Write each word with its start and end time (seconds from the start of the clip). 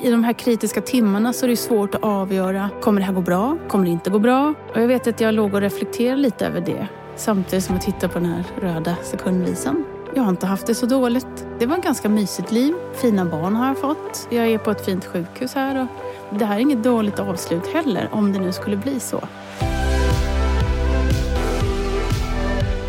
I 0.00 0.10
de 0.10 0.24
här 0.24 0.32
kritiska 0.32 0.80
timmarna 0.80 1.32
så 1.32 1.46
är 1.46 1.50
det 1.50 1.56
svårt 1.56 1.94
att 1.94 2.02
avgöra, 2.04 2.70
kommer 2.80 3.00
det 3.00 3.06
här 3.06 3.12
gå 3.12 3.20
bra? 3.20 3.58
Kommer 3.68 3.84
det 3.84 3.90
inte 3.90 4.10
gå 4.10 4.18
bra? 4.18 4.54
Och 4.74 4.80
jag 4.80 4.88
vet 4.88 5.06
att 5.06 5.20
jag 5.20 5.34
låg 5.34 5.54
och 5.54 5.60
reflekterade 5.60 6.22
lite 6.22 6.46
över 6.46 6.60
det 6.60 6.88
samtidigt 7.16 7.64
som 7.64 7.74
jag 7.74 7.84
tittade 7.84 8.08
på 8.08 8.18
den 8.18 8.28
här 8.28 8.44
röda 8.60 8.96
sekundvisan. 9.02 9.84
Jag 10.14 10.22
har 10.22 10.30
inte 10.30 10.46
haft 10.46 10.66
det 10.66 10.74
så 10.74 10.86
dåligt. 10.86 11.46
Det 11.58 11.66
var 11.66 11.78
ett 11.78 11.84
ganska 11.84 12.08
mysigt 12.08 12.52
liv. 12.52 12.74
Fina 12.94 13.24
barn 13.24 13.56
har 13.56 13.66
jag 13.66 13.78
fått. 13.78 14.28
Jag 14.30 14.46
är 14.46 14.58
på 14.58 14.70
ett 14.70 14.84
fint 14.84 15.04
sjukhus 15.04 15.54
här 15.54 15.88
och 16.30 16.38
det 16.38 16.44
här 16.44 16.56
är 16.56 16.60
inget 16.60 16.82
dåligt 16.82 17.18
avslut 17.18 17.66
heller 17.66 18.08
om 18.12 18.32
det 18.32 18.38
nu 18.38 18.52
skulle 18.52 18.76
bli 18.76 19.00
så. 19.00 19.20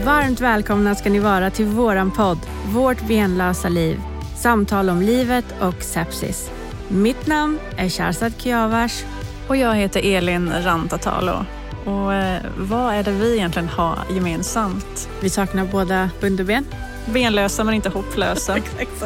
Varmt 0.06 0.42
välkomna 0.42 0.96
ska 0.96 1.10
ni 1.10 1.20
vara 1.20 1.50
till 1.50 1.66
våran 1.66 2.12
podd 2.12 2.40
Vårt 2.66 3.08
benlösa 3.08 3.70
liv. 3.70 4.02
Samtal 4.36 4.90
om 4.90 5.02
livet 5.02 5.46
och 5.62 5.84
sepsis. 5.84 6.52
Mitt 6.90 7.28
namn 7.28 7.60
är 7.78 7.90
Sharzad 7.90 8.34
Kiavars. 8.38 9.04
Och 9.48 9.58
jag 9.58 9.76
heter 9.76 10.16
Elin 10.16 10.54
Rantatalo. 10.64 11.46
Och 11.86 12.14
eh, 12.14 12.42
vad 12.58 12.94
är 12.94 13.04
det 13.04 13.12
vi 13.12 13.36
egentligen 13.36 13.70
har 13.70 13.98
gemensamt? 14.12 15.10
Vi 15.22 15.30
saknar 15.30 15.66
båda 15.66 16.10
underben. 16.22 16.66
Benlösa 17.14 17.64
men 17.64 17.74
inte 17.74 17.90
hopplösa. 17.90 18.58
Exakt 18.58 19.00
så. 19.00 19.06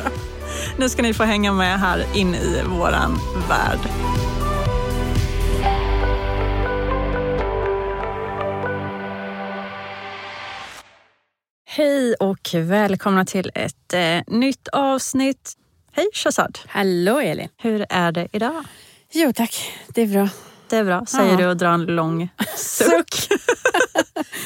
Nu 0.77 0.89
ska 0.89 1.02
ni 1.02 1.13
få 1.13 1.23
hänga 1.23 1.53
med 1.53 1.80
här 1.80 2.05
in 2.16 2.36
i 2.36 2.62
våran 2.66 3.20
värld. 3.49 3.80
Hej 11.66 12.16
och 12.20 12.50
välkomna 12.53 13.25
till 13.25 13.52
ett 13.55 13.94
eh, 13.94 14.36
nytt 14.38 14.67
avsnitt. 14.67 15.58
Hej 15.94 16.08
Shazad! 16.13 16.59
Hallå 16.68 17.20
Elin! 17.20 17.50
Hur 17.58 17.86
är 17.90 18.12
det 18.12 18.27
idag? 18.31 18.63
Jo 19.12 19.34
tack, 19.36 19.72
det 19.88 20.02
är 20.02 20.08
bra. 20.08 20.30
Det 20.70 20.77
är 20.77 20.84
bra, 20.84 21.05
säger 21.05 21.31
Ja. 21.31 21.38
du 21.38 21.45
och 21.48 21.58
drar 21.58 21.72
en 21.73 21.86
lång 21.86 22.30
suck. 22.58 23.28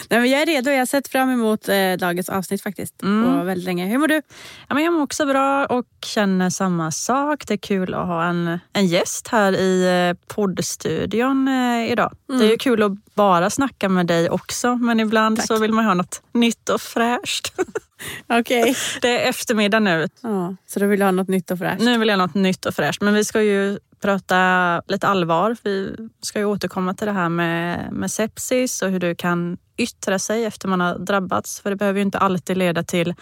Nej, 0.09 0.19
men 0.19 0.29
jag 0.29 0.41
är 0.41 0.45
redo, 0.45 0.71
jag 0.71 0.77
har 0.77 0.85
sett 0.85 1.07
fram 1.07 1.29
emot 1.29 1.69
eh, 1.69 1.93
dagens 1.99 2.29
avsnitt 2.29 2.61
faktiskt. 2.63 3.01
Mm. 3.03 3.39
Och 3.39 3.47
väldigt 3.47 3.65
länge. 3.65 3.85
Hur 3.87 3.97
mår 3.97 4.07
du? 4.07 4.21
Ja, 4.67 4.75
men 4.75 4.83
jag 4.83 4.93
mår 4.93 5.01
också 5.01 5.25
bra 5.25 5.65
och 5.65 5.85
känner 6.05 6.49
samma 6.49 6.91
sak. 6.91 7.43
Det 7.47 7.53
är 7.53 7.57
kul 7.57 7.93
att 7.93 8.07
ha 8.07 8.25
en, 8.25 8.59
en 8.73 8.87
gäst 8.87 9.27
här 9.27 9.53
i 9.53 10.07
eh, 10.09 10.33
poddstudion 10.35 11.47
eh, 11.47 11.91
idag. 11.91 12.13
Mm. 12.29 12.39
Det 12.41 12.47
är 12.47 12.51
ju 12.51 12.57
kul 12.57 12.83
att 12.83 12.91
bara 13.15 13.49
snacka 13.49 13.89
med 13.89 14.07
dig 14.07 14.29
också 14.29 14.75
men 14.75 14.99
ibland 14.99 15.37
Tack. 15.37 15.47
så 15.47 15.57
vill 15.57 15.73
man 15.73 15.85
ha 15.85 15.93
något 15.93 16.21
nytt 16.31 16.69
och 16.69 16.81
fräscht. 16.81 17.53
Okej. 18.27 18.75
Det 19.01 19.23
är 19.23 19.29
eftermiddag 19.29 19.79
nu. 19.79 20.07
Ja, 20.21 20.55
så 20.67 20.79
då 20.79 20.85
vill 20.85 20.99
du 20.99 21.05
ha 21.05 21.11
något 21.11 21.27
nytt 21.27 21.51
och 21.51 21.57
fräscht? 21.57 21.81
Nu 21.81 21.97
vill 21.97 22.07
jag 22.07 22.17
ha 22.17 22.25
något 22.25 22.35
nytt 22.35 22.65
och 22.65 22.73
fräscht 22.73 23.01
men 23.01 23.13
vi 23.13 23.25
ska 23.25 23.41
ju 23.41 23.79
prata 24.01 24.81
lite 24.87 25.07
allvar. 25.07 25.57
Vi 25.63 25.95
ska 26.21 26.39
ju 26.39 26.45
återkomma 26.45 26.93
till 26.93 27.07
det 27.07 27.13
här 27.13 27.29
med, 27.29 27.91
med 27.91 28.11
sepsis 28.11 28.81
och 28.81 28.89
hur 28.89 28.99
du 28.99 29.15
kan 29.15 29.57
yttra 29.77 30.19
sig 30.19 30.45
efter 30.45 30.67
man 30.67 30.81
har 30.81 30.99
drabbats. 30.99 31.61
För 31.61 31.69
det 31.69 31.75
behöver 31.75 31.99
ju 31.99 32.05
inte 32.05 32.17
alltid 32.17 32.57
leda 32.57 32.83
till 32.83 33.13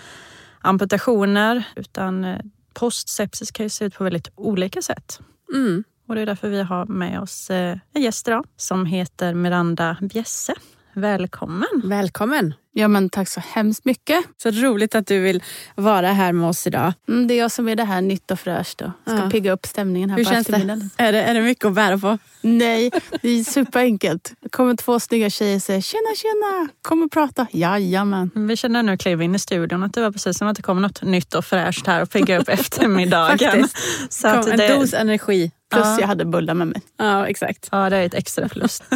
amputationer 0.61 1.63
utan 1.75 2.23
eh, 2.23 2.39
postsepsis 2.73 3.51
kan 3.51 3.65
ju 3.65 3.69
se 3.69 3.85
ut 3.85 3.95
på 3.95 4.03
väldigt 4.03 4.29
olika 4.35 4.81
sätt. 4.81 5.19
Mm. 5.53 5.83
Och 6.07 6.15
det 6.15 6.21
är 6.21 6.25
därför 6.25 6.49
vi 6.49 6.63
har 6.63 6.85
med 6.85 7.21
oss 7.21 7.49
eh, 7.49 7.77
en 7.93 8.01
gäst 8.01 8.27
idag 8.27 8.45
som 8.57 8.85
heter 8.85 9.33
Miranda 9.33 9.97
Bjesse. 10.01 10.53
Välkommen! 10.93 11.81
Välkommen! 11.83 12.53
Ja, 12.75 12.87
men 12.87 13.09
tack 13.09 13.29
så 13.29 13.39
hemskt 13.53 13.85
mycket. 13.85 14.25
Så 14.43 14.51
roligt 14.51 14.95
att 14.95 15.07
du 15.07 15.19
vill 15.19 15.43
vara 15.75 16.07
här 16.13 16.31
med 16.33 16.49
oss 16.49 16.67
idag. 16.67 16.93
Mm, 17.07 17.27
det 17.27 17.33
är 17.33 17.37
jag 17.37 17.51
som 17.51 17.67
är 17.69 17.75
det 17.75 17.83
här 17.83 18.01
nytt 18.01 18.31
och 18.31 18.39
fräscht 18.39 18.81
och 18.81 18.89
ska 19.05 19.15
Ja. 19.17 19.29
pigga 19.29 19.51
upp 19.51 19.65
stämningen 19.65 20.09
här 20.09 20.17
Hur 20.17 20.23
på 20.25 20.31
känns 20.31 20.47
det? 20.47 20.89
Är 20.97 21.11
det? 21.11 21.23
Är 21.23 21.33
det 21.33 21.41
mycket 21.41 21.65
att 21.65 21.73
bära 21.73 21.97
på? 21.97 22.17
Nej, 22.41 22.91
det 23.21 23.29
är 23.29 23.43
superenkelt. 23.43 24.33
Det 24.41 24.49
kommer 24.49 24.75
två 24.75 24.99
snygga 24.99 25.29
tjejer 25.29 25.55
och 25.55 25.61
säger 25.61 25.81
tjena 25.81 26.15
tjena, 26.15 26.69
kom 26.81 27.03
och 27.03 27.11
prata. 27.11 27.47
Jajamän. 27.51 28.31
Vi 28.35 28.55
känner 28.55 28.83
nu 28.83 28.97
kliva 28.97 29.23
in 29.23 29.35
i 29.35 29.39
studion 29.39 29.83
att 29.83 29.93
det 29.93 30.01
var 30.01 30.11
precis 30.11 30.37
som 30.37 30.47
att 30.47 30.55
det 30.55 30.61
kom 30.63 30.81
något 30.81 31.01
nytt 31.01 31.33
och 31.33 31.45
fräscht 31.45 31.87
här 31.87 32.01
och 32.01 32.09
pigga 32.09 32.39
upp 32.39 32.49
eftermiddagen. 32.49 33.37
Faktiskt. 33.39 33.77
Så 34.13 34.27
att 34.27 34.43
Kom, 34.43 34.51
en 34.51 34.57
det, 34.57 34.75
dos 34.75 34.93
energi. 34.93 35.51
Plus 35.71 35.85
Ja. 35.85 35.97
jag 35.99 36.07
hade 36.07 36.25
bullar 36.25 36.53
med 36.53 36.67
mig. 36.67 36.81
Ja, 36.97 37.27
exakt. 37.27 37.69
ja, 37.71 37.89
det 37.89 37.97
är 37.97 38.05
ett 38.05 38.13
extra 38.13 38.49
plus. 38.49 38.81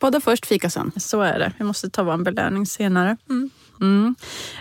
Båda 0.00 0.20
först, 0.20 0.46
fika 0.46 0.70
sen. 0.70 0.92
Så 0.96 1.20
är 1.20 1.38
det. 1.38 1.52
Vi 1.58 1.64
måste 1.64 1.90
ta 1.90 2.02
vår 2.02 2.16
belöning 2.16 2.66
senare. 2.66 3.16
Mm. 3.80 4.14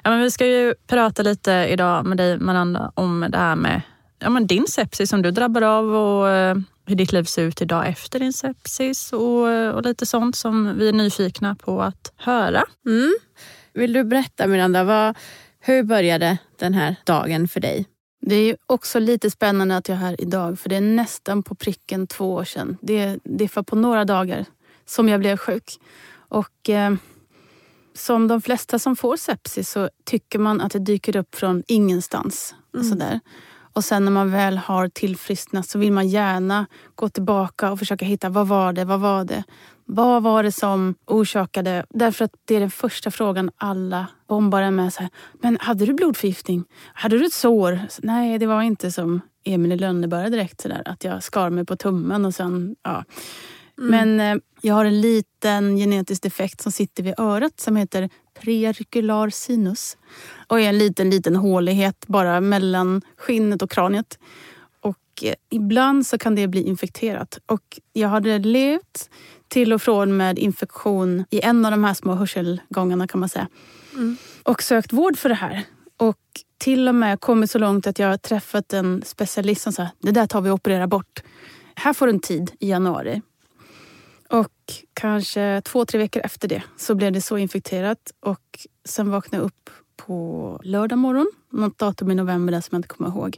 Ja, 0.03 0.09
men 0.09 0.22
vi 0.22 0.31
ska 0.31 0.45
ju 0.45 0.73
prata 0.88 1.23
lite 1.23 1.51
idag 1.51 2.05
med 2.05 2.17
dig 2.17 2.39
Miranda 2.39 2.91
om 2.95 3.25
det 3.29 3.38
här 3.38 3.55
med 3.55 3.81
ja, 4.19 4.29
men 4.29 4.47
din 4.47 4.67
sepsis 4.67 5.09
som 5.09 5.22
du 5.22 5.31
drabbade 5.31 5.69
av 5.69 5.95
och 5.95 6.29
eh, 6.29 6.57
hur 6.85 6.95
ditt 6.95 7.11
liv 7.11 7.23
ser 7.23 7.44
ut 7.44 7.61
idag 7.61 7.88
efter 7.88 8.19
din 8.19 8.33
sepsis 8.33 9.13
och, 9.13 9.50
eh, 9.50 9.69
och 9.69 9.85
lite 9.85 10.05
sånt 10.05 10.35
som 10.35 10.77
vi 10.77 10.89
är 10.89 10.94
nyfikna 10.94 11.56
på 11.56 11.81
att 11.81 12.13
höra. 12.17 12.63
Mm. 12.85 13.16
Vill 13.73 13.94
du 13.94 14.03
berätta 14.03 14.47
Miranda, 14.47 14.83
vad, 14.83 15.17
hur 15.59 15.83
började 15.83 16.38
den 16.59 16.73
här 16.73 16.95
dagen 17.03 17.47
för 17.47 17.59
dig? 17.59 17.85
Det 18.21 18.35
är 18.35 18.57
också 18.66 19.00
lite 19.00 19.31
spännande 19.31 19.77
att 19.77 19.89
jag 19.89 19.95
är 19.95 20.01
här 20.01 20.21
idag 20.21 20.59
för 20.59 20.69
det 20.69 20.75
är 20.75 20.81
nästan 20.81 21.44
på 21.44 21.56
pricken 21.56 22.07
två 22.07 22.33
år 22.33 22.44
sedan. 22.44 22.77
Det, 22.81 23.47
för 23.47 23.63
på 23.63 23.75
några 23.75 24.06
dagar 24.06 24.45
som 24.89 25.09
jag 25.09 25.19
blev 25.19 25.38
sjuk. 25.38 25.79
Och 26.29 26.69
eh, 26.69 26.94
som 27.94 28.27
de 28.27 28.41
flesta 28.41 28.79
som 28.79 28.95
får 28.95 29.17
sepsis 29.17 29.69
så 29.69 29.89
tycker 30.05 30.39
man 30.39 30.61
att 30.61 30.72
det 30.72 30.79
dyker 30.79 31.16
upp 31.16 31.35
från 31.35 31.63
ingenstans. 31.67 32.55
Och, 32.77 32.85
sådär. 32.85 33.19
och 33.73 33.83
sen 33.83 34.05
när 34.05 34.11
man 34.11 34.31
väl 34.31 34.57
har 34.57 34.89
tillfrisknat 34.89 35.67
så 35.67 35.79
vill 35.79 35.91
man 35.91 36.07
gärna 36.07 36.66
gå 36.95 37.09
tillbaka 37.09 37.72
och 37.72 37.79
försöka 37.79 38.05
hitta 38.05 38.29
vad 38.29 38.47
var 38.47 38.73
det, 38.73 38.85
vad 38.85 39.00
var 39.00 39.23
det? 39.23 39.44
Vad 39.85 40.23
var 40.23 40.44
det 40.44 40.51
som 40.51 40.95
orsakade... 41.06 41.85
Därför 41.89 42.25
att 42.25 42.31
det 42.45 42.56
är 42.56 42.59
den 42.59 42.71
första 42.71 43.11
frågan 43.11 43.51
alla 43.57 44.07
bombar 44.27 44.61
en 44.61 44.75
med. 44.75 44.94
Så 44.94 45.00
här, 45.00 45.09
Men 45.41 45.57
hade 45.61 45.85
du 45.85 45.94
blodförgiftning? 45.94 46.63
Hade 46.94 47.17
du 47.17 47.25
ett 47.25 47.33
sår? 47.33 47.79
Så, 47.89 48.01
Nej, 48.03 48.39
det 48.39 48.47
var 48.47 48.61
inte 48.61 48.91
som 48.91 49.21
Emil 49.44 49.71
i 49.71 49.77
Lönneberga 49.77 50.29
direkt. 50.29 50.61
Så 50.61 50.67
där, 50.67 50.81
att 50.85 51.03
jag 51.03 51.23
skar 51.23 51.50
mig 51.50 51.66
på 51.66 51.75
tummen 51.75 52.25
och 52.25 52.35
sen... 52.35 52.75
Ja. 52.83 53.03
Men 53.81 54.19
eh, 54.19 54.35
jag 54.62 54.75
har 54.75 54.85
en 54.85 55.01
liten 55.01 55.78
genetisk 55.78 56.23
defekt 56.23 56.62
som 56.62 56.72
sitter 56.72 57.03
vid 57.03 57.13
örat 57.17 57.59
som 57.59 57.75
heter 57.75 58.09
preauricular 58.40 59.29
sinus. 59.29 59.97
Och 60.47 60.59
är 60.59 60.69
en 60.69 60.78
liten, 60.78 61.09
liten 61.09 61.35
hålighet 61.35 62.06
bara 62.07 62.41
mellan 62.41 63.01
skinnet 63.18 63.62
och 63.62 63.72
kraniet. 63.72 64.19
Och 64.81 65.23
eh, 65.23 65.34
ibland 65.50 66.07
så 66.07 66.18
kan 66.18 66.35
det 66.35 66.47
bli 66.47 66.62
infekterat. 66.62 67.39
Och 67.45 67.79
jag 67.94 68.09
hade 68.09 68.39
levt 68.39 69.09
till 69.47 69.73
och 69.73 69.81
från 69.81 70.18
med 70.18 70.39
infektion 70.39 71.25
i 71.29 71.41
en 71.41 71.66
av 71.66 71.72
de 71.72 71.84
här 71.84 71.94
små 71.94 72.13
hörselgångarna 72.13 73.07
kan 73.07 73.19
man 73.19 73.29
säga. 73.29 73.47
Och 74.44 74.63
sökt 74.63 74.94
vård 74.94 75.18
för 75.18 75.29
det 75.29 75.35
här. 75.35 75.63
Och 75.97 76.18
till 76.57 76.88
och 76.88 76.95
med 76.95 77.19
kommit 77.19 77.51
så 77.51 77.59
långt 77.59 77.88
att 77.88 78.00
jag 78.00 78.07
har 78.07 78.18
träffat 78.18 78.73
en 78.73 79.01
specialist 79.06 79.62
som 79.62 79.73
sa 79.73 79.88
det 80.00 80.12
där 80.12 80.28
tar 80.28 80.41
vi 80.41 80.50
och 80.50 80.53
opererar 80.53 80.88
bort. 80.88 81.23
Här 81.75 81.94
får 81.94 82.06
du 82.07 82.13
en 82.13 82.19
tid 82.19 82.51
i 82.59 82.69
januari. 82.69 83.22
Och 84.31 84.53
kanske 84.94 85.62
två, 85.66 85.85
tre 85.85 85.97
veckor 85.97 86.22
efter 86.25 86.47
det 86.47 86.63
så 86.78 86.95
blev 86.95 87.12
det 87.12 87.22
så 87.22 87.38
infekterat. 87.38 88.13
Och 88.19 88.67
sen 88.85 89.12
vaknade 89.12 89.44
jag 89.44 89.45
upp 89.45 89.69
på 89.97 90.59
lördag 90.63 91.00
morgon. 91.00 91.31
Något 91.51 91.78
datum 91.78 92.12
i 92.12 92.16
november 92.16 92.53
där 92.53 92.62
som 92.62 92.75
jag 92.75 92.79
inte 92.79 92.88
kommer 92.88 93.09
ihåg. 93.09 93.38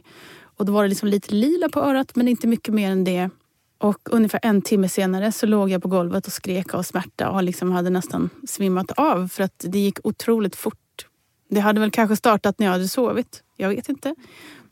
Och 0.56 0.66
då 0.66 0.72
var 0.72 0.82
det 0.82 0.88
liksom 0.88 1.08
lite 1.08 1.34
lila 1.34 1.68
på 1.68 1.80
örat 1.80 2.16
men 2.16 2.28
inte 2.28 2.46
mycket 2.46 2.74
mer 2.74 2.90
än 2.90 3.04
det. 3.04 3.30
Och 3.78 4.08
ungefär 4.10 4.40
en 4.42 4.62
timme 4.62 4.88
senare 4.88 5.32
så 5.32 5.46
låg 5.46 5.70
jag 5.70 5.82
på 5.82 5.88
golvet 5.88 6.26
och 6.26 6.32
skrek 6.32 6.74
av 6.74 6.82
smärta 6.82 7.30
och 7.30 7.42
liksom 7.42 7.72
hade 7.72 7.90
nästan 7.90 8.30
svimmat 8.48 8.90
av 8.90 9.28
för 9.28 9.44
att 9.44 9.64
det 9.68 9.78
gick 9.78 9.98
otroligt 10.04 10.56
fort. 10.56 11.06
Det 11.50 11.60
hade 11.60 11.80
väl 11.80 11.90
kanske 11.90 12.16
startat 12.16 12.58
när 12.58 12.66
jag 12.66 12.72
hade 12.72 12.88
sovit. 12.88 13.42
Jag 13.56 13.68
vet 13.68 13.88
inte. 13.88 14.14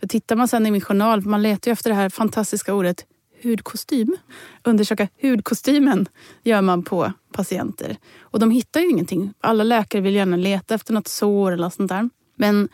För 0.00 0.06
tittar 0.06 0.36
man 0.36 0.48
sen 0.48 0.66
i 0.66 0.70
min 0.70 0.80
journal, 0.80 1.22
man 1.22 1.42
letar 1.42 1.70
ju 1.70 1.72
efter 1.72 1.90
det 1.90 1.96
här 1.96 2.08
fantastiska 2.08 2.74
ordet 2.74 3.06
hudkostym. 3.42 4.16
Undersöka 4.64 5.08
hudkostymen 5.22 6.08
gör 6.42 6.62
man 6.62 6.82
på 6.82 7.12
patienter. 7.32 7.96
Och 8.20 8.38
de 8.38 8.50
hittar 8.50 8.80
ju 8.80 8.90
ingenting. 8.90 9.32
Alla 9.40 9.64
läkare 9.64 10.02
vill 10.02 10.14
gärna 10.14 10.36
leta 10.36 10.74
efter 10.74 10.92
något 10.92 11.08
sår 11.08 11.52
eller 11.52 11.70
sånt 11.70 11.88
där. 11.88 12.10
Men 12.36 12.68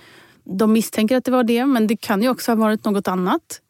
de 0.45 0.73
misstänker 0.73 1.17
att 1.17 1.25
det 1.25 1.31
var 1.31 1.45
det, 1.45 1.67
men 1.67 1.87
det 1.87 1.97
kan 1.97 2.23
ju 2.23 2.29
också 2.29 2.51
ha 2.51 2.57
varit 2.57 2.85
något 2.85 3.09
annat. 3.09 3.61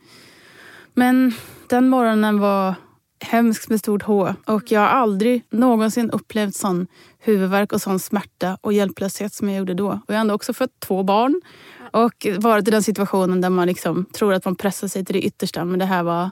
Men 0.95 1.33
den 1.69 1.89
morgonen 1.89 2.41
var 2.41 2.75
hemsk 3.21 3.69
med 3.69 3.79
stort 3.79 4.03
H 4.03 4.35
och 4.47 4.73
jag 4.73 4.81
har 4.81 4.89
aldrig 4.89 5.45
någonsin 5.51 6.11
upplevt 6.11 6.55
sån 6.55 6.87
huvudvärk 7.19 7.73
och 7.73 7.83
sån 7.83 7.99
smärta 7.99 8.59
och 8.61 8.73
hjälplöshet 8.73 9.35
som 9.35 9.49
jag 9.49 9.59
gjorde 9.59 9.75
då. 9.75 9.89
Och 9.89 10.05
jag 10.07 10.15
har 10.15 10.21
ändå 10.21 10.35
också 10.35 10.53
fött 10.53 10.81
två 10.81 11.03
barn 11.03 11.41
och 11.93 12.27
varit 12.39 12.69
i 12.69 12.71
den 12.71 12.83
situationen 12.83 13.41
där 13.41 13.51
man 13.51 13.67
liksom 13.67 14.05
tror 14.05 14.35
att 14.35 14.45
man 14.45 14.57
pressar 14.57 14.89
sig 14.89 15.05
till 15.05 15.15
det 15.15 15.23
yttersta 15.23 15.65
men 15.65 15.79
det 15.79 15.85
här 15.85 16.03
var 16.03 16.31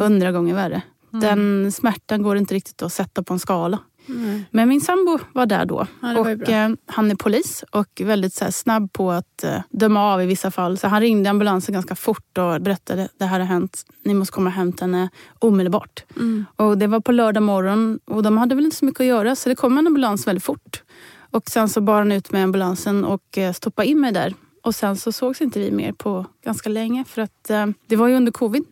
hundra 0.00 0.32
gånger 0.32 0.54
värre. 0.54 0.82
Den 1.10 1.72
smärtan 1.72 2.22
går 2.22 2.36
inte 2.36 2.54
riktigt 2.54 2.82
att 2.82 2.92
sätta 2.92 3.22
på 3.22 3.32
en 3.32 3.38
skala. 3.38 3.78
Mm. 4.08 4.44
Men 4.50 4.68
min 4.68 4.80
sambo 4.80 5.18
var 5.32 5.46
där 5.46 5.64
då. 5.64 5.86
Ja, 6.02 6.14
var 6.14 6.42
och, 6.42 6.48
eh, 6.48 6.70
han 6.86 7.10
är 7.10 7.14
polis 7.14 7.64
och 7.70 8.02
väldigt 8.04 8.34
så 8.34 8.44
här, 8.44 8.50
snabb 8.50 8.92
på 8.92 9.10
att 9.10 9.44
eh, 9.44 9.60
döma 9.70 10.12
av 10.14 10.22
i 10.22 10.26
vissa 10.26 10.50
fall. 10.50 10.78
Så 10.78 10.88
han 10.88 11.00
ringde 11.00 11.30
ambulansen 11.30 11.72
ganska 11.72 11.94
fort 11.94 12.38
och 12.38 12.62
berättade 12.62 13.08
det 13.18 13.24
här 13.24 13.40
har 13.40 13.46
hänt. 13.46 13.84
Ni 14.04 14.14
måste 14.14 14.32
komma 14.32 14.46
och 14.50 14.54
hämta 14.54 14.84
henne 14.84 15.08
omedelbart. 15.38 16.04
Mm. 16.16 16.46
Och 16.56 16.78
det 16.78 16.86
var 16.86 17.00
på 17.00 17.12
lördag 17.12 17.42
morgon 17.42 17.98
och 18.04 18.22
de 18.22 18.38
hade 18.38 18.54
väl 18.54 18.64
inte 18.64 18.76
så 18.76 18.84
mycket 18.84 19.00
att 19.00 19.06
göra 19.06 19.36
så 19.36 19.48
det 19.48 19.54
kom 19.54 19.78
en 19.78 19.86
ambulans 19.86 20.26
väldigt 20.26 20.44
fort. 20.44 20.82
Och 21.30 21.48
sen 21.48 21.68
så 21.68 21.80
bar 21.80 21.98
han 21.98 22.12
ut 22.12 22.32
med 22.32 22.44
ambulansen 22.44 23.04
och 23.04 23.38
eh, 23.38 23.52
stoppade 23.52 23.88
in 23.88 24.00
mig 24.00 24.12
där. 24.12 24.34
Och 24.62 24.74
sen 24.74 24.96
så 24.96 25.12
sågs 25.12 25.40
inte 25.40 25.60
vi 25.60 25.70
mer 25.70 25.92
på 25.92 26.26
ganska 26.44 26.68
länge 26.68 27.04
för 27.04 27.22
att 27.22 27.50
eh, 27.50 27.66
det 27.86 27.96
var 27.96 28.08
ju 28.08 28.14
under 28.14 28.32
covid. 28.32 28.64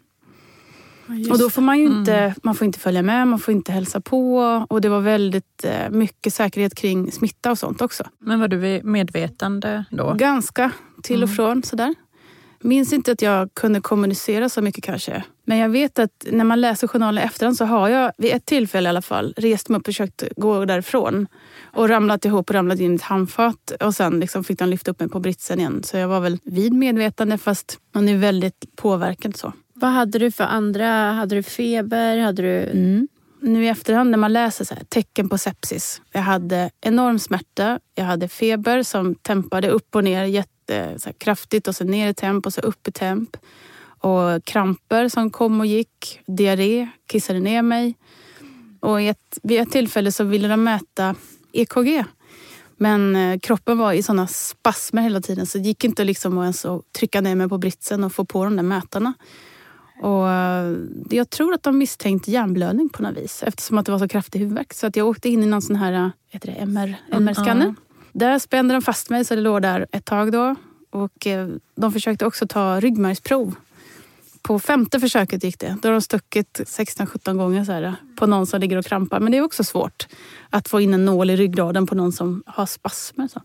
Och 1.30 1.38
då 1.38 1.50
får 1.50 1.62
man 1.62 1.78
ju 1.78 1.84
inte, 1.84 2.14
Mm. 2.14 2.34
man 2.42 2.54
får 2.54 2.64
inte 2.64 2.78
följa 2.78 3.02
med, 3.02 3.28
man 3.28 3.38
får 3.38 3.54
inte 3.54 3.72
hälsa 3.72 4.00
på. 4.00 4.36
Och 4.70 4.80
det 4.80 4.88
var 4.88 5.00
väldigt 5.00 5.64
eh, 5.64 5.90
mycket 5.90 6.34
säkerhet 6.34 6.74
kring 6.74 7.12
smitta 7.12 7.50
och 7.50 7.58
sånt 7.58 7.82
också. 7.82 8.04
Men 8.18 8.40
var 8.40 8.48
du 8.48 8.80
medvetande 8.84 9.84
då? 9.90 10.14
Ganska 10.18 10.70
till 11.02 11.22
och 11.22 11.28
Mm. 11.28 11.36
från 11.36 11.62
sådär. 11.62 11.94
Minns 12.60 12.92
inte 12.92 13.12
att 13.12 13.22
jag 13.22 13.54
kunde 13.54 13.80
kommunicera 13.80 14.48
så 14.48 14.62
mycket 14.62 14.84
kanske. 14.84 15.24
Men 15.44 15.58
jag 15.58 15.68
vet 15.68 15.98
att 15.98 16.26
när 16.30 16.44
man 16.44 16.60
läser 16.60 16.86
journalen 16.88 17.24
efterhand 17.24 17.56
så 17.56 17.64
har 17.64 17.88
jag 17.88 18.12
vid 18.18 18.32
ett 18.32 18.46
tillfälle 18.46 18.88
i 18.88 18.90
alla 18.90 19.02
fall 19.02 19.34
rest 19.36 19.68
mig 19.68 19.76
upp 19.76 19.80
och 19.82 19.86
försökt 19.86 20.22
gå 20.36 20.64
därifrån. 20.64 21.26
Och 21.62 21.88
ramlat 21.88 22.24
ihop 22.24 22.50
och 22.50 22.54
ramlat 22.54 22.78
in 22.80 22.92
i 22.92 22.94
ett 22.94 23.02
handfat. 23.02 23.72
Och 23.80 23.94
sen 23.94 24.20
liksom 24.20 24.44
fick 24.44 24.58
de 24.58 24.68
lyfta 24.68 24.90
upp 24.90 25.00
mig 25.00 25.08
på 25.08 25.20
britsen 25.20 25.58
igen. 25.60 25.82
Så 25.82 25.96
jag 25.96 26.08
var 26.08 26.20
väl 26.20 26.38
vid 26.44 26.72
medvetande 26.72 27.38
fast 27.38 27.78
man 27.94 28.08
är 28.08 28.16
väldigt 28.16 28.76
påverkad 28.76 29.36
så. 29.36 29.52
Vad 29.80 29.90
hade 29.90 30.18
du 30.18 30.30
för 30.30 30.44
andra? 30.44 31.12
Hade 31.12 31.34
du 31.34 31.42
feber? 31.42 32.18
Hade 32.18 32.42
du... 32.42 32.70
Mm. 32.70 33.08
Nu 33.40 33.64
i 33.64 33.68
efterhand 33.68 34.10
när 34.10 34.18
man 34.18 34.32
läser 34.32 34.64
så 34.64 34.74
här, 34.74 34.84
tecken 34.84 35.28
på 35.28 35.38
sepsis. 35.38 36.02
Jag 36.12 36.20
hade 36.20 36.70
enorm 36.80 37.18
smärta. 37.18 37.80
Jag 37.94 38.04
hade 38.04 38.28
feber 38.28 38.82
som 38.82 39.14
tempade 39.14 39.68
upp 39.68 39.96
och 39.96 40.04
ner 40.04 40.24
jätte, 40.24 40.98
så 40.98 41.08
här, 41.08 41.12
kraftigt 41.18 41.68
och 41.68 41.76
så 41.76 41.84
ner 41.84 42.08
i 42.08 42.14
temp 42.14 42.46
och 42.46 42.54
så 42.54 42.60
upp 42.60 42.88
i 42.88 42.92
temp. 42.92 43.36
Och 43.98 44.44
kramper 44.44 45.08
som 45.08 45.30
kom 45.30 45.60
och 45.60 45.66
gick. 45.66 46.20
Diarré, 46.26 46.88
kissade 47.06 47.40
ner 47.40 47.62
mig. 47.62 47.94
Och 48.80 49.02
i 49.02 49.08
ett, 49.08 49.38
vid 49.42 49.60
ett 49.60 49.72
tillfälle 49.72 50.12
så 50.12 50.24
ville 50.24 50.48
de 50.48 50.64
mäta 50.64 51.14
EKG. 51.52 52.04
Men 52.76 53.16
eh, 53.16 53.38
kroppen 53.38 53.78
var 53.78 53.92
i 53.92 54.02
såna 54.02 54.26
spasmer 54.26 55.02
hela 55.02 55.20
tiden 55.20 55.46
så 55.46 55.58
det 55.58 55.64
gick 55.64 55.84
inte 55.84 56.04
liksom 56.04 56.38
att 56.38 56.42
ens 56.42 56.64
att 56.64 56.92
trycka 56.98 57.20
ner 57.20 57.34
mig 57.34 57.48
på 57.48 57.58
britsen 57.58 58.04
och 58.04 58.12
få 58.12 58.24
på 58.24 58.44
de 58.44 58.56
där 58.56 58.62
mätarna. 58.62 59.14
Och 60.00 60.30
eh, 60.30 60.76
jag 61.10 61.30
tror 61.30 61.54
att 61.54 61.62
de 61.62 61.78
misstänkte 61.78 62.30
hjärnblödning 62.30 62.88
på 62.88 63.02
något 63.02 63.16
vis 63.16 63.42
eftersom 63.42 63.78
att 63.78 63.86
det 63.86 63.92
var 63.92 63.98
så 63.98 64.08
kraftig 64.08 64.38
huvudvärk. 64.38 64.74
Så 64.74 64.86
att 64.86 64.96
jag 64.96 65.06
åkte 65.06 65.28
in 65.28 65.42
i 65.42 65.46
någon 65.46 65.62
sån 65.62 65.76
här 65.76 65.92
eh, 65.92 66.08
heter 66.28 66.48
det, 66.48 66.54
MR, 66.54 66.94
MR-scanner. 67.10 67.66
ja. 67.66 67.74
Där 68.12 68.38
spände 68.38 68.74
de 68.74 68.82
fast 68.82 69.10
mig 69.10 69.24
så 69.24 69.34
det 69.34 69.40
låg 69.40 69.62
där 69.62 69.86
ett 69.92 70.04
tag 70.04 70.32
då. 70.32 70.54
Och 70.90 71.26
eh, 71.26 71.48
de 71.74 71.92
försökte 71.92 72.26
också 72.26 72.46
ta 72.46 72.80
ryggmärgsprov. 72.80 73.54
På 74.42 74.58
femte 74.58 75.00
försöket 75.00 75.44
gick 75.44 75.58
det. 75.58 75.76
Då 75.82 75.88
har 75.88 75.92
de 75.92 76.00
stuckit 76.00 76.60
16-17 76.66 77.36
gånger 77.36 77.64
så 77.64 77.72
här, 77.72 77.94
på 78.16 78.26
någon 78.26 78.46
som 78.46 78.60
ligger 78.60 78.76
och 78.76 78.84
krampar. 78.84 79.20
Men 79.20 79.32
det 79.32 79.38
är 79.38 79.42
också 79.42 79.64
svårt 79.64 80.06
att 80.50 80.68
få 80.68 80.80
in 80.80 80.94
en 80.94 81.04
nål 81.04 81.30
i 81.30 81.36
ryggraden 81.36 81.86
på 81.86 81.94
någon 81.94 82.12
som 82.12 82.42
har 82.46 82.66
spasmer. 82.66 83.28
Så. 83.28 83.42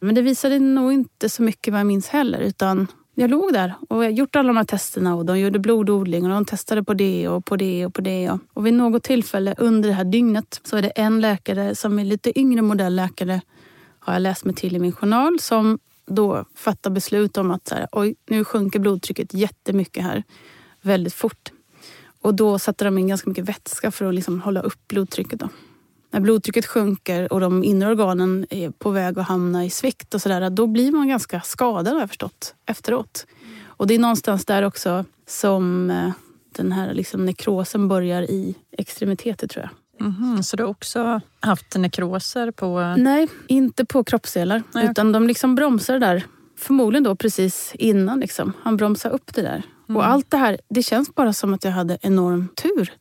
Men 0.00 0.14
det 0.14 0.22
visade 0.22 0.58
nog 0.58 0.92
inte 0.92 1.28
så 1.28 1.42
mycket 1.42 1.72
vad 1.72 1.80
jag 1.80 1.86
minns 1.86 2.08
heller. 2.08 2.40
Utan 2.40 2.86
jag 3.18 3.30
låg 3.30 3.52
där 3.52 3.74
och 3.88 4.04
jag 4.04 4.12
gjort 4.12 4.36
alla 4.36 4.46
de 4.46 4.56
här 4.56 4.64
testerna 4.64 5.14
och 5.14 5.26
de 5.26 5.38
gjorde 5.38 5.58
blododling 5.58 6.24
och 6.24 6.30
de 6.30 6.44
testade 6.44 6.84
på 6.84 6.94
det 6.94 7.28
och 7.28 7.44
på 7.44 7.56
det 7.56 7.86
och 7.86 7.94
på 7.94 8.00
det. 8.00 8.38
Och, 8.52 8.66
vid 8.66 8.74
något 8.74 9.02
tillfälle 9.02 9.54
under 9.58 9.88
det 9.88 9.94
här 9.94 10.04
dygnet 10.04 10.60
så 10.64 10.76
är 10.76 10.82
det 10.82 10.88
en 10.88 11.20
läkare 11.20 11.74
som 11.74 11.98
är 11.98 12.04
lite 12.04 12.38
yngre 12.38 12.62
modellläkare 12.62 13.40
har 13.98 14.12
jag 14.12 14.22
läst 14.22 14.44
mig 14.44 14.54
till 14.54 14.76
i 14.76 14.78
min 14.78 14.92
journal 14.92 15.40
som 15.40 15.78
då 16.06 16.44
fattar 16.54 16.90
beslut 16.90 17.36
om 17.36 17.50
att 17.50 17.68
så 17.68 17.74
här, 17.74 17.88
oj, 17.92 18.14
nu 18.26 18.44
sjunker 18.44 18.78
blodtrycket 18.78 19.34
jättemycket 19.34 20.02
här 20.02 20.22
väldigt 20.82 21.14
fort. 21.14 21.52
Och 22.20 22.34
då 22.34 22.58
satte 22.58 22.84
de 22.84 22.98
in 22.98 23.08
ganska 23.08 23.30
mycket 23.30 23.48
vätska 23.48 23.90
för 23.90 24.04
att 24.08 24.14
liksom 24.14 24.40
hålla 24.40 24.60
upp 24.60 24.88
blodtrycket. 24.88 25.40
Då. 25.40 25.48
När 26.16 26.20
blodtrycket 26.20 26.66
sjunker 26.66 27.32
och 27.32 27.40
de 27.40 27.64
inre 27.64 27.88
organen 27.88 28.46
är 28.50 28.70
på 28.70 28.90
väg 28.90 29.18
att 29.18 29.28
hamna 29.28 29.64
i 29.64 29.70
svikt 29.70 30.14
och 30.14 30.22
sådär, 30.22 30.50
då 30.50 30.66
blir 30.66 30.92
man 30.92 31.08
ganska 31.08 31.40
skadad 31.40 31.94
har 31.94 32.00
jag 32.00 32.08
förstått 32.08 32.54
efteråt. 32.66 33.26
Och 33.66 33.86
det 33.86 33.94
är 33.94 33.98
någonstans 33.98 34.44
där 34.44 34.62
också 34.62 35.04
som 35.26 35.90
eh, 35.90 36.10
den 36.56 36.72
här 36.72 36.94
liksom 36.94 37.24
nekrosen 37.24 37.88
börjar 37.88 38.22
i 38.22 38.54
extremiteter 38.72 39.48
tror 39.48 39.68
jag. 39.98 40.06
Mhm, 40.06 40.42
så 40.42 40.56
du 40.56 40.62
har 40.62 40.70
också 40.70 41.20
haft 41.40 41.76
nekroser 41.76 42.50
på... 42.50 42.94
Nej, 42.98 43.28
inte 43.46 43.84
på 43.84 44.04
kroppsdelar. 44.04 44.62
Nej, 44.74 44.90
utan 44.90 45.12
de 45.12 45.26
liksom 45.26 45.54
bromsar 45.54 45.98
där. 45.98 46.26
Förmodligen 46.58 47.04
då 47.04 47.16
precis 47.16 47.72
innan. 47.74 48.20
Liksom. 48.20 48.52
Han 48.62 48.76
bromsar 48.76 49.10
upp 49.10 49.34
det 49.34 49.42
där. 49.42 49.62
Mm. 49.88 49.96
Och 49.96 50.06
allt 50.06 50.30
det 50.30 50.36
här, 50.36 50.58
det 50.68 50.82
känns 50.82 51.14
bara 51.14 51.32
som 51.32 51.54
att 51.54 51.64
jag 51.64 51.72
hade 51.72 51.98
enorm 52.00 52.48
tur. 52.62 52.92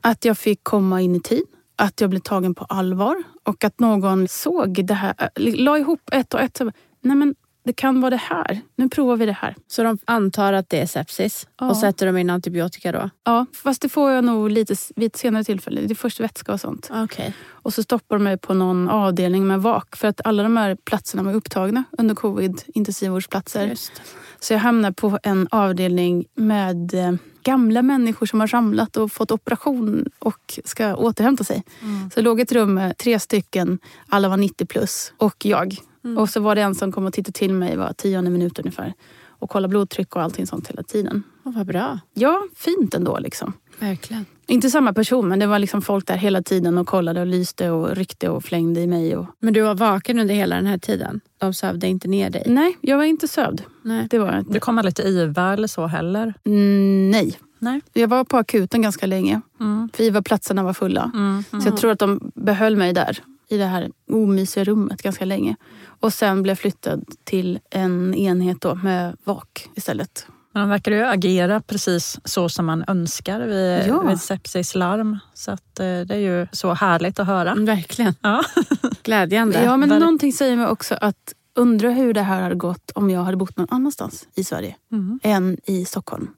Att 0.00 0.24
jag 0.24 0.38
fick 0.38 0.60
komma 0.64 1.00
in 1.00 1.16
i 1.16 1.20
tid. 1.20 1.44
Att 1.80 2.00
jag 2.00 2.10
blev 2.10 2.20
tagen 2.20 2.54
på 2.54 2.64
allvar. 2.64 3.16
Och 3.44 3.64
att 3.64 3.80
någon 3.80 4.28
såg 4.28 4.86
det 4.86 4.94
här. 4.94 5.14
äh, 5.18 5.54
La 5.54 5.78
ihop 5.78 6.00
ett 6.12 6.34
och 6.34 6.40
ett. 6.40 6.60
Nej 7.02 7.16
men 7.16 7.34
det 7.64 7.72
kan 7.72 8.00
vara 8.00 8.10
det 8.10 8.16
här. 8.16 8.60
Nu 8.76 8.88
provar 8.88 9.16
vi 9.16 9.26
det 9.26 9.32
här. 9.32 9.54
Så 9.66 9.82
de 9.82 9.98
antar 10.04 10.52
att 10.52 10.68
det 10.68 10.80
är 10.80 10.86
sepsis 10.86 11.46
Ja. 11.60 11.70
och 11.70 11.76
sätter 11.76 12.06
de 12.06 12.16
in 12.16 12.30
antibiotika 12.30 12.92
då? 12.92 13.10
Ja, 13.24 13.46
fast 13.62 13.82
det 13.82 13.88
får 13.88 14.10
jag 14.10 14.24
nog 14.24 14.50
lite 14.50 14.74
vid 14.96 15.06
ett 15.06 15.16
senare 15.16 15.44
tillfälle. 15.44 15.80
Det 15.80 15.92
är 15.92 15.94
först 15.94 16.20
vätska 16.20 16.52
och 16.52 16.60
sånt. 16.60 16.90
Okej. 16.94 17.34
Och 17.50 17.74
så 17.74 17.82
stoppar 17.82 18.16
de 18.16 18.24
mig 18.24 18.38
på 18.38 18.54
någon 18.54 18.88
avdelning 18.88 19.46
med 19.46 19.62
vak. 19.62 19.96
För 19.96 20.08
att 20.08 20.20
alla 20.24 20.42
de 20.42 20.56
här 20.56 20.74
platserna 20.84 21.22
var 21.22 21.34
upptagna 21.34 21.84
under 21.98 22.14
covid, 22.14 22.62
intensivvårdsplatser. 22.74 23.66
Just. 23.66 23.92
Så 24.40 24.52
jag 24.52 24.60
hamnade 24.60 24.94
på 24.94 25.18
en 25.22 25.48
avdelning 25.50 26.24
med 26.34 26.94
eh, 26.94 27.12
gamla 27.42 27.82
människor 27.82 28.26
som 28.26 28.40
har 28.40 28.46
ramlat 28.46 28.96
och 28.96 29.12
fått 29.12 29.30
operation 29.30 30.04
och 30.18 30.60
ska 30.64 30.94
återhämta 30.94 31.44
sig. 31.44 31.64
Mm. 31.82 32.10
Så 32.10 32.20
det 32.20 32.24
låg 32.24 32.40
ett 32.40 32.52
rum 32.52 32.74
med 32.74 32.98
tre 32.98 33.18
stycken, 33.18 33.78
alla 34.08 34.28
var 34.28 34.36
90 34.36 34.66
plus 34.66 35.12
och 35.16 35.44
jag. 35.44 35.76
Mm. 36.04 36.18
Och 36.18 36.30
så 36.30 36.40
var 36.40 36.54
det 36.54 36.60
en 36.62 36.74
som 36.74 36.92
kom 36.92 37.06
och 37.06 37.12
tittade 37.12 37.38
till 37.38 37.54
mig 37.54 37.76
var 37.76 37.92
tionde 37.92 38.30
minut 38.30 38.58
ungefär. 38.58 38.94
Och 39.26 39.50
kollade 39.50 39.70
blodtryck 39.70 40.16
och 40.16 40.22
allting 40.22 40.46
sånt 40.46 40.68
hela 40.68 40.82
tiden. 40.82 41.22
Åh, 41.44 41.52
vad 41.56 41.66
bra. 41.66 41.98
Ja, 42.14 42.42
fint 42.56 42.94
ändå 42.94 43.18
liksom. 43.18 43.52
Verkligen. 43.80 44.26
Inte 44.46 44.70
samma 44.70 44.92
person 44.92 45.28
men 45.28 45.38
det 45.38 45.46
var 45.46 45.58
liksom 45.58 45.82
folk 45.82 46.06
där 46.06 46.16
hela 46.16 46.42
tiden 46.42 46.78
och 46.78 46.86
kollade 46.86 47.20
och 47.20 47.26
lyste 47.26 47.70
och 47.70 47.96
ryckte 47.96 48.28
och 48.28 48.44
flängde 48.44 48.80
i 48.80 48.86
mig. 48.86 49.16
Och... 49.16 49.26
Men 49.38 49.54
du 49.54 49.60
var 49.60 49.74
vaken 49.74 50.18
under 50.18 50.34
hela 50.34 50.56
den 50.56 50.66
här 50.66 50.78
tiden? 50.78 51.20
De 51.38 51.54
sövde 51.54 51.86
inte 51.86 52.08
ner 52.08 52.30
dig? 52.30 52.42
Nej, 52.46 52.76
jag 52.80 52.96
var 52.96 53.04
inte 53.04 53.28
sövd. 53.28 53.62
Nej. 53.82 54.06
Det 54.10 54.18
var 54.18 54.38
inte. 54.38 54.52
Du 54.52 54.60
kom 54.60 54.78
aldrig 54.78 54.94
till 54.94 55.06
IVA 55.06 55.52
eller 55.52 55.68
så 55.68 55.86
heller? 55.86 56.34
Mm, 56.44 57.10
nej. 57.10 57.38
Nej. 57.58 57.80
Jag 57.92 58.08
var 58.08 58.24
på 58.24 58.36
akuten 58.36 58.82
ganska 58.82 59.06
länge. 59.06 59.40
Mm. 59.60 59.88
För 59.94 60.04
IVA-platserna 60.04 60.62
var 60.62 60.72
fulla. 60.72 61.10
Mm. 61.14 61.44
Så 61.50 61.68
jag 61.68 61.76
tror 61.76 61.90
att 61.90 61.98
de 61.98 62.32
behöll 62.34 62.76
mig 62.76 62.92
där 62.92 63.18
i 63.48 63.56
det 63.58 63.66
här 63.66 63.90
omysiga 64.10 64.64
rummet 64.64 65.02
ganska 65.02 65.24
länge. 65.24 65.56
Och 66.00 66.12
sen 66.12 66.42
blev 66.42 66.50
jag 66.50 66.58
flyttad 66.58 67.04
till 67.24 67.58
en 67.70 68.14
enhet 68.14 68.60
då 68.60 68.74
med 68.74 69.16
vak 69.24 69.68
istället. 69.74 70.26
Men 70.52 70.60
de 70.62 70.68
verkar 70.70 70.92
ju 70.92 71.02
agera 71.04 71.60
precis 71.60 72.18
så 72.24 72.48
som 72.48 72.66
man 72.66 72.84
önskar 72.88 73.40
vid, 73.40 73.86
Ja. 73.88 74.00
vid 74.00 74.20
sepsislarm. 74.20 75.18
Så 75.34 75.50
att, 75.50 75.80
eh, 75.80 75.84
det 75.86 76.10
är 76.14 76.18
ju 76.18 76.46
så 76.52 76.72
härligt 76.74 77.18
att 77.20 77.26
höra. 77.26 77.54
Verkligen. 77.54 78.14
Ja. 78.22 78.42
Glädjande. 79.02 79.62
Ja, 79.64 79.76
men 79.76 79.92
Ver- 79.92 79.98
någonting 80.00 80.32
säger 80.32 80.56
mig 80.56 80.66
också 80.66 80.94
att 81.00 81.34
undra 81.54 81.90
hur 81.90 82.14
det 82.14 82.22
här 82.22 82.42
hade 82.42 82.54
gått 82.54 82.90
om 82.94 83.10
jag 83.10 83.24
hade 83.24 83.36
bott 83.36 83.56
någon 83.56 83.66
annanstans 83.70 84.28
i 84.34 84.44
Sverige 84.44 84.76
Mm. 84.92 85.20
än 85.22 85.56
i 85.66 85.84
Stockholm. 85.84 86.28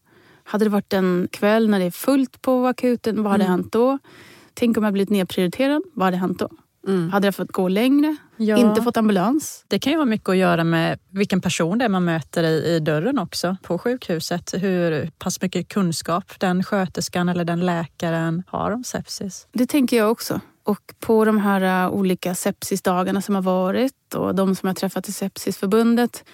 Hade 0.45 0.65
det 0.65 0.69
varit 0.69 0.93
en 0.93 1.29
kväll 1.33 1.69
när 1.71 1.79
det 1.79 1.85
är 1.85 1.91
fullt 1.91 2.43
på 2.43 2.67
akuten, 2.67 3.23
vad 3.23 3.33
hade 3.33 3.45
Mm. 3.45 3.51
hänt 3.53 3.73
då? 3.73 3.99
Tänk 4.55 4.77
om 4.77 4.85
jag 4.85 4.93
blivit 4.93 5.11
nedprioriterad, 5.11 5.83
vad 5.95 6.05
hade 6.05 6.17
hänt 6.17 6.39
då? 6.39 6.49
Mm. 6.87 7.11
Hade 7.11 7.27
jag 7.27 7.35
fått 7.35 7.53
gå 7.53 7.69
längre? 7.69 8.17
Ja. 8.37 8.57
Inte 8.57 8.83
fått 8.83 8.97
ambulans? 8.97 9.65
Det 9.69 9.79
kan 9.79 9.93
ju 9.93 9.99
ha 9.99 10.05
mycket 10.05 10.29
att 10.29 10.37
göra 10.37 10.65
med 10.65 10.99
vilken 11.11 11.41
person 11.41 11.79
det 11.79 11.85
är 11.85 11.89
man 11.89 12.05
möter 12.05 12.43
i, 12.43 12.75
i 12.75 12.81
dörren 12.81 13.19
också 13.19 13.57
på 13.63 13.79
sjukhuset. 13.79 14.55
Hur 14.57 15.11
pass 15.19 15.43
mycket 15.43 15.69
kunskap 15.69 16.33
den 16.39 16.65
sköterskan 16.65 17.29
eller 17.29 17.45
den 17.45 17.61
läkaren 17.61 18.43
har 18.47 18.71
om 18.71 18.85
sepsis. 18.85 19.47
Det 19.53 19.67
tänker 19.67 19.97
jag 19.97 20.11
också. 20.11 20.41
Och 20.65 20.95
på 21.01 21.25
de 21.25 21.39
här 21.39 21.87
uh, 21.87 21.93
olika 21.93 22.35
sepsisdagarna 22.35 23.23
som 23.23 23.35
har 23.35 23.43
varit 23.43 24.15
och 24.15 24.35
de 24.35 24.55
som 24.55 24.67
jag 24.67 24.77
träffat 24.77 25.09
i 25.09 25.13
Sepsisförbundet. 25.13 26.25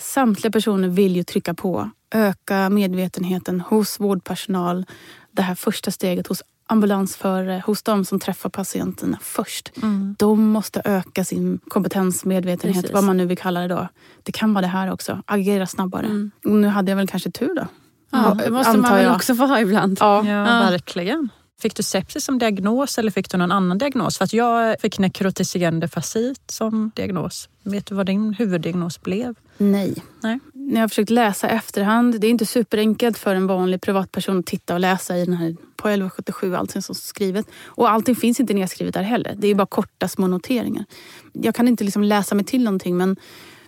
Samtliga 0.00 0.50
personer 0.50 0.88
vill 0.88 1.16
ju 1.16 1.24
trycka 1.24 1.54
på, 1.54 1.90
öka 2.14 2.70
medvetenheten 2.70 3.60
hos 3.60 4.00
vårdpersonal. 4.00 4.86
Det 5.32 5.42
här 5.42 5.54
första 5.54 5.90
steget 5.90 6.26
hos 6.26 6.42
ambulansförare, 6.68 7.62
hos 7.66 7.82
de 7.82 8.04
som 8.04 8.20
träffar 8.20 8.50
patienterna 8.50 9.18
först. 9.22 9.72
De 10.18 10.48
måste 10.48 10.82
öka 10.84 11.24
sin 11.24 11.58
kompetens, 11.68 12.24
medvetenhet, 12.24 12.76
Precis. 12.82 12.94
vad 12.94 13.04
man 13.04 13.16
nu 13.16 13.26
vill 13.26 13.38
kalla 13.38 13.60
det 13.60 13.68
då. 13.68 13.88
Det 14.22 14.32
kan 14.32 14.54
vara 14.54 14.62
det 14.62 14.68
här 14.68 14.92
också, 14.92 15.22
agera 15.26 15.66
snabbare. 15.66 16.06
Mm. 16.06 16.30
Nu 16.44 16.66
hade 16.68 16.90
jag 16.92 16.96
väl 16.96 17.08
kanske 17.08 17.30
tur 17.30 17.54
då. 17.56 17.66
Ja, 18.10 18.36
det 18.44 18.50
måste 18.50 18.78
man 18.78 18.92
väl 18.94 19.04
jag. 19.04 19.14
också 19.16 19.34
få 19.34 19.46
ha 19.46 19.60
ibland. 19.60 19.96
Ja. 20.00 20.22
Ja, 20.26 20.30
Ja. 20.30 20.70
verkligen. 20.70 21.28
Fick 21.60 21.76
du 21.76 21.82
sepsis 21.82 22.24
som 22.24 22.38
diagnos 22.38 22.98
eller 22.98 23.10
fick 23.10 23.30
du 23.30 23.38
någon 23.38 23.52
annan 23.52 23.78
diagnos? 23.78 24.18
För 24.18 24.24
att 24.24 24.32
jag 24.32 24.80
fick 24.80 24.98
nekrotiserande 24.98 25.88
fascit 25.88 26.50
som 26.50 26.90
diagnos. 26.94 27.48
Vet 27.62 27.86
du 27.86 27.94
vad 27.94 28.06
din 28.06 28.32
huvuddiagnos 28.34 29.00
blev? 29.02 29.34
Nej. 29.56 29.94
Nej. 30.20 30.38
När 30.68 30.74
jag 30.74 30.82
har 30.82 30.88
försökt 30.88 31.10
läsa 31.10 31.48
efterhand, 31.48 32.20
det 32.20 32.26
är 32.26 32.30
inte 32.30 32.46
superenkelt 32.46 33.18
för 33.18 33.34
en 33.34 33.46
vanlig 33.46 33.80
privatperson 33.80 34.38
att 34.38 34.46
titta 34.46 34.74
och 34.74 34.80
läsa 34.80 35.16
i 35.18 35.24
den 35.24 35.34
här 35.34 35.56
på 35.76 35.88
1177 35.88 36.54
allting 36.54 36.82
som 36.82 36.92
är 36.92 36.94
skrivet. 36.94 37.46
Och 37.64 37.90
allting 37.90 38.16
finns 38.16 38.40
inte 38.40 38.54
nedskrivet 38.54 38.94
där 38.94 39.02
heller. 39.02 39.34
Det 39.38 39.48
är 39.48 39.54
bara 39.54 39.66
korta 39.66 40.08
små 40.08 40.26
noteringar. 40.26 40.84
Jag 41.32 41.54
kan 41.54 41.68
inte 41.68 41.84
liksom 41.84 42.02
läsa 42.02 42.34
mig 42.34 42.44
till 42.44 42.64
någonting 42.64 42.96
men 42.96 43.16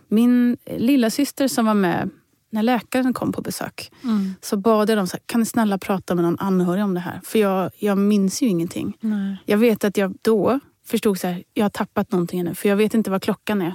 min 0.08 0.56
lilla 0.76 1.10
syster 1.10 1.48
som 1.48 1.66
var 1.66 1.74
med 1.74 2.10
när 2.50 2.62
läkaren 2.62 3.12
kom 3.14 3.32
på 3.32 3.42
besök 3.42 3.90
Mm. 4.04 4.34
så 4.40 4.56
bad 4.56 4.90
jag 4.90 4.98
dem, 4.98 5.06
så 5.06 5.16
här, 5.16 5.22
kan 5.26 5.40
ni 5.40 5.46
snälla 5.46 5.78
prata 5.78 6.14
med 6.14 6.24
någon 6.24 6.38
anhörig 6.38 6.84
om 6.84 6.94
det 6.94 7.00
här? 7.00 7.20
För 7.24 7.38
jag, 7.38 7.70
jag 7.78 7.98
minns 7.98 8.42
ju 8.42 8.46
ingenting. 8.46 8.96
Nej. 9.00 9.36
Jag 9.46 9.58
vet 9.58 9.84
att 9.84 9.96
jag 9.96 10.14
då 10.22 10.60
förstod 10.86 11.18
så 11.20 11.26
här, 11.26 11.42
jag 11.54 11.64
har 11.64 11.70
tappat 11.70 12.12
någonting 12.12 12.44
nu 12.44 12.54
för 12.54 12.68
jag 12.68 12.76
vet 12.76 12.94
inte 12.94 13.10
vad 13.10 13.22
klockan 13.22 13.62
är. 13.62 13.74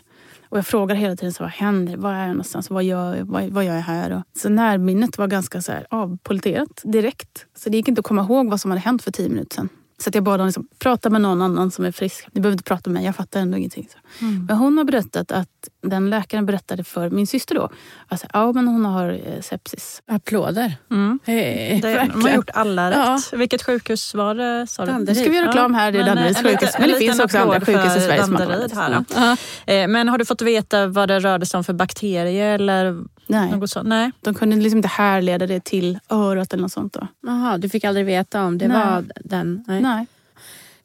Och 0.50 0.58
jag 0.58 0.68
frågar 0.68 0.96
hela 0.96 1.16
tiden, 1.16 1.34
så, 1.34 1.44
vad 1.44 1.52
händer? 1.52 1.98
vad 1.98 2.14
är 2.14 2.20
jag 2.20 2.28
någonstans? 2.28 2.70
Vad 2.70 2.84
gör? 2.84 3.22
Vad, 3.22 3.50
vad 3.50 3.66
gör 3.66 3.76
jag 3.76 3.82
här? 3.82 4.12
Och, 4.12 4.24
så 4.38 4.50
närminnet 4.50 5.18
var 5.18 5.28
ganska 5.28 5.62
så 5.62 5.72
här, 5.72 5.88
avpoliterat 5.90 6.82
direkt. 6.84 7.46
Så 7.56 7.70
det 7.70 7.78
gick 7.78 7.88
inte 7.88 8.00
att 8.00 8.06
komma 8.06 8.22
ihåg 8.22 8.50
vad 8.50 8.62
som 8.62 8.72
hade 8.72 8.82
hänt 8.82 9.04
för 9.04 9.12
tio 9.12 9.30
minuter 9.30 9.56
sedan. 9.56 9.70
Så 9.98 10.10
att 10.10 10.16
jag 10.16 10.24
bad 10.24 10.40
dem 10.40 10.48
liksom, 10.48 10.68
prata 10.80 11.10
med 11.10 11.22
någon 11.22 11.42
annan 11.42 11.72
som 11.72 11.86
är 11.86 11.92
frisk. 11.92 12.28
Ni 12.32 12.42
behöver 12.42 12.54
inte 12.54 12.64
prata 12.64 12.90
med 12.90 12.94
mig, 12.94 13.06
jag 13.06 13.16
fattar 13.16 13.40
ändå 13.40 13.58
ingenting. 13.58 13.88
Så. 13.92 14.26
Mm. 14.26 14.46
Men 14.46 14.58
hon 14.58 14.78
har 14.78 14.86
berättat 14.86 15.32
att 15.32 15.50
den 15.84 16.10
läkaren 16.10 16.46
berättade 16.46 16.84
för 16.84 17.10
min 17.10 17.28
syster 17.28 17.56
då. 17.56 17.70
Alltså, 18.08 18.28
ja, 18.34 18.52
men 18.52 18.68
hon 18.68 18.86
har 18.86 19.10
eh, 19.10 19.42
sepsis. 19.42 20.02
Applåder. 20.08 20.78
Mm. 20.92 21.20
Hej, 21.26 21.80
Det, 21.82 22.10
de 22.14 22.22
har 22.22 22.30
gjort 22.30 22.50
alla 22.54 22.92
Ja. 22.92 23.16
rätt. 23.32 23.40
Vilket 23.40 23.64
sjukhus 23.64 24.14
var 24.16 24.36
det? 24.36 24.68
Sa 24.68 24.86
du? 24.86 24.92
Nu 24.94 25.16
ska 25.16 25.30
vi 25.30 25.36
göra 25.36 25.48
reklam 25.48 25.74
här, 25.74 25.92
det 25.92 26.00
är 26.00 26.06
Danderyds 26.06 26.40
eh, 26.40 26.46
en 26.46 26.52
sjukhus. 26.52 26.76
Men 26.80 26.90
det 26.90 26.96
finns 26.98 27.20
också 27.20 27.38
andra 27.38 27.60
sjukhus 27.62 27.98
i 27.98 28.00
Sverige 28.00 28.24
som 28.24 28.36
har 28.36 28.76
här. 28.76 29.06
Ja. 29.16 29.74
Eh, 29.74 29.88
Men 29.88 30.10
har 30.10 30.18
du 30.18 30.26
fått 30.26 30.42
veta 30.42 30.88
vad 30.88 31.08
det 31.08 31.20
rörde 31.20 31.46
sig 31.46 31.58
om 31.58 31.64
för 31.64 31.74
bakterie 31.74 32.46
eller 32.46 33.04
Nej, 33.28 33.52
något 33.52 33.70
sånt? 33.70 33.88
Nej. 33.90 34.12
de 34.22 34.34
kunde 34.34 34.56
liksom 34.56 34.78
inte 34.78 34.88
härleda 34.88 35.48
det 35.48 35.64
till 35.64 36.00
örat 36.10 36.54
eller 36.54 36.62
något 36.62 36.72
sånt. 36.72 36.94
Då. 36.94 37.08
Jaha, 37.22 37.58
du 37.58 37.70
fick 37.70 37.84
aldrig 37.84 38.06
veta 38.06 38.44
om 38.46 38.58
det 38.58 38.68
Nej. 38.68 38.78
var 38.86 39.06
den? 39.24 39.64
Nej. 39.68 39.82
Nej. 39.82 40.08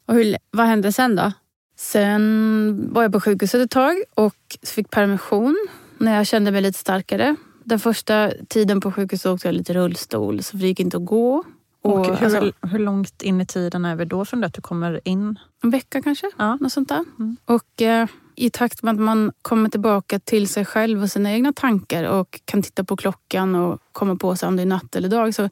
Och 0.07 0.15
hur, 0.15 0.37
vad 0.51 0.67
hände 0.67 0.93
sen 0.93 1.17
då? 1.17 1.33
Sen 1.77 2.89
var 2.93 3.03
jag 3.03 3.13
på 3.13 3.21
sjukhuset 3.21 3.61
ett 3.61 3.71
tag 3.71 3.97
och 4.15 4.35
fick 4.63 4.91
permission 4.91 5.67
när 5.99 6.17
jag 6.17 6.27
kände 6.27 6.51
mig 6.51 6.63
lite 6.63 6.79
starkare. 6.79 7.37
Den 7.65 7.79
första 7.81 8.31
tiden 8.49 8.81
på 8.81 8.93
sjukhuset 8.93 9.27
åkte 9.27 9.49
jag 9.49 9.55
lite 9.55 9.75
rullstol 9.75 10.43
så 10.43 10.57
det 10.57 10.67
gick 10.67 10.81
inte 10.81 10.97
att 10.97 11.05
gå. 11.05 11.45
Och, 11.83 11.99
Och, 11.99 12.07
hur, 12.19 12.25
alltså, 12.25 12.53
hur 12.69 12.79
långt 12.79 13.23
in 13.23 13.41
i 13.41 13.47
tiden 13.47 13.85
är 13.85 13.97
vi 13.97 14.05
då 14.05 14.25
från 14.25 14.41
det 14.41 14.47
att 14.47 14.55
du 14.55 14.61
kommer 14.61 15.01
in? 15.05 15.39
en 15.63 15.71
vecka 15.71 16.03
kanske, 16.03 16.31
Ja. 16.37 16.57
något 16.61 16.73
sånt 16.73 16.89
där. 16.89 17.05
Mm. 17.19 17.37
Och 17.45 17.83
eh, 17.83 18.07
i 18.41 18.51
takt 18.51 18.83
med 18.83 18.95
att 18.95 19.01
man 19.01 19.33
kommer 19.43 19.69
tillbaka 19.69 20.19
till 20.19 20.49
sig 20.49 20.65
själv 20.65 21.03
och 21.03 21.11
sina 21.11 21.33
egna 21.33 21.53
tankar 21.53 22.05
och 22.05 22.41
kan 22.45 22.63
titta 22.63 22.85
på 22.85 22.97
klockan 22.97 23.55
och 23.55 23.79
komma 23.93 24.17
på 24.17 24.37
sig 24.37 24.47
om 24.47 24.57
det 24.57 24.63
är 24.63 24.67
natt 24.67 24.97
eller 24.97 25.09
dag. 25.09 25.35
Så, 25.35 25.49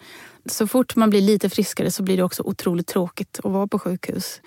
så 0.47 0.67
fort 0.67 0.97
man 0.97 1.11
blir 1.11 1.21
lite 1.21 1.51
friskare 1.51 1.91
så 1.91 2.03
blir 2.03 2.17
det 2.17 2.23
också 2.23 2.43
otroligt 2.43 2.87
tråkigt 2.87 3.41
att 3.45 3.53
vara 3.53 3.67
på 3.67 3.79
sjukhus. 3.79 4.41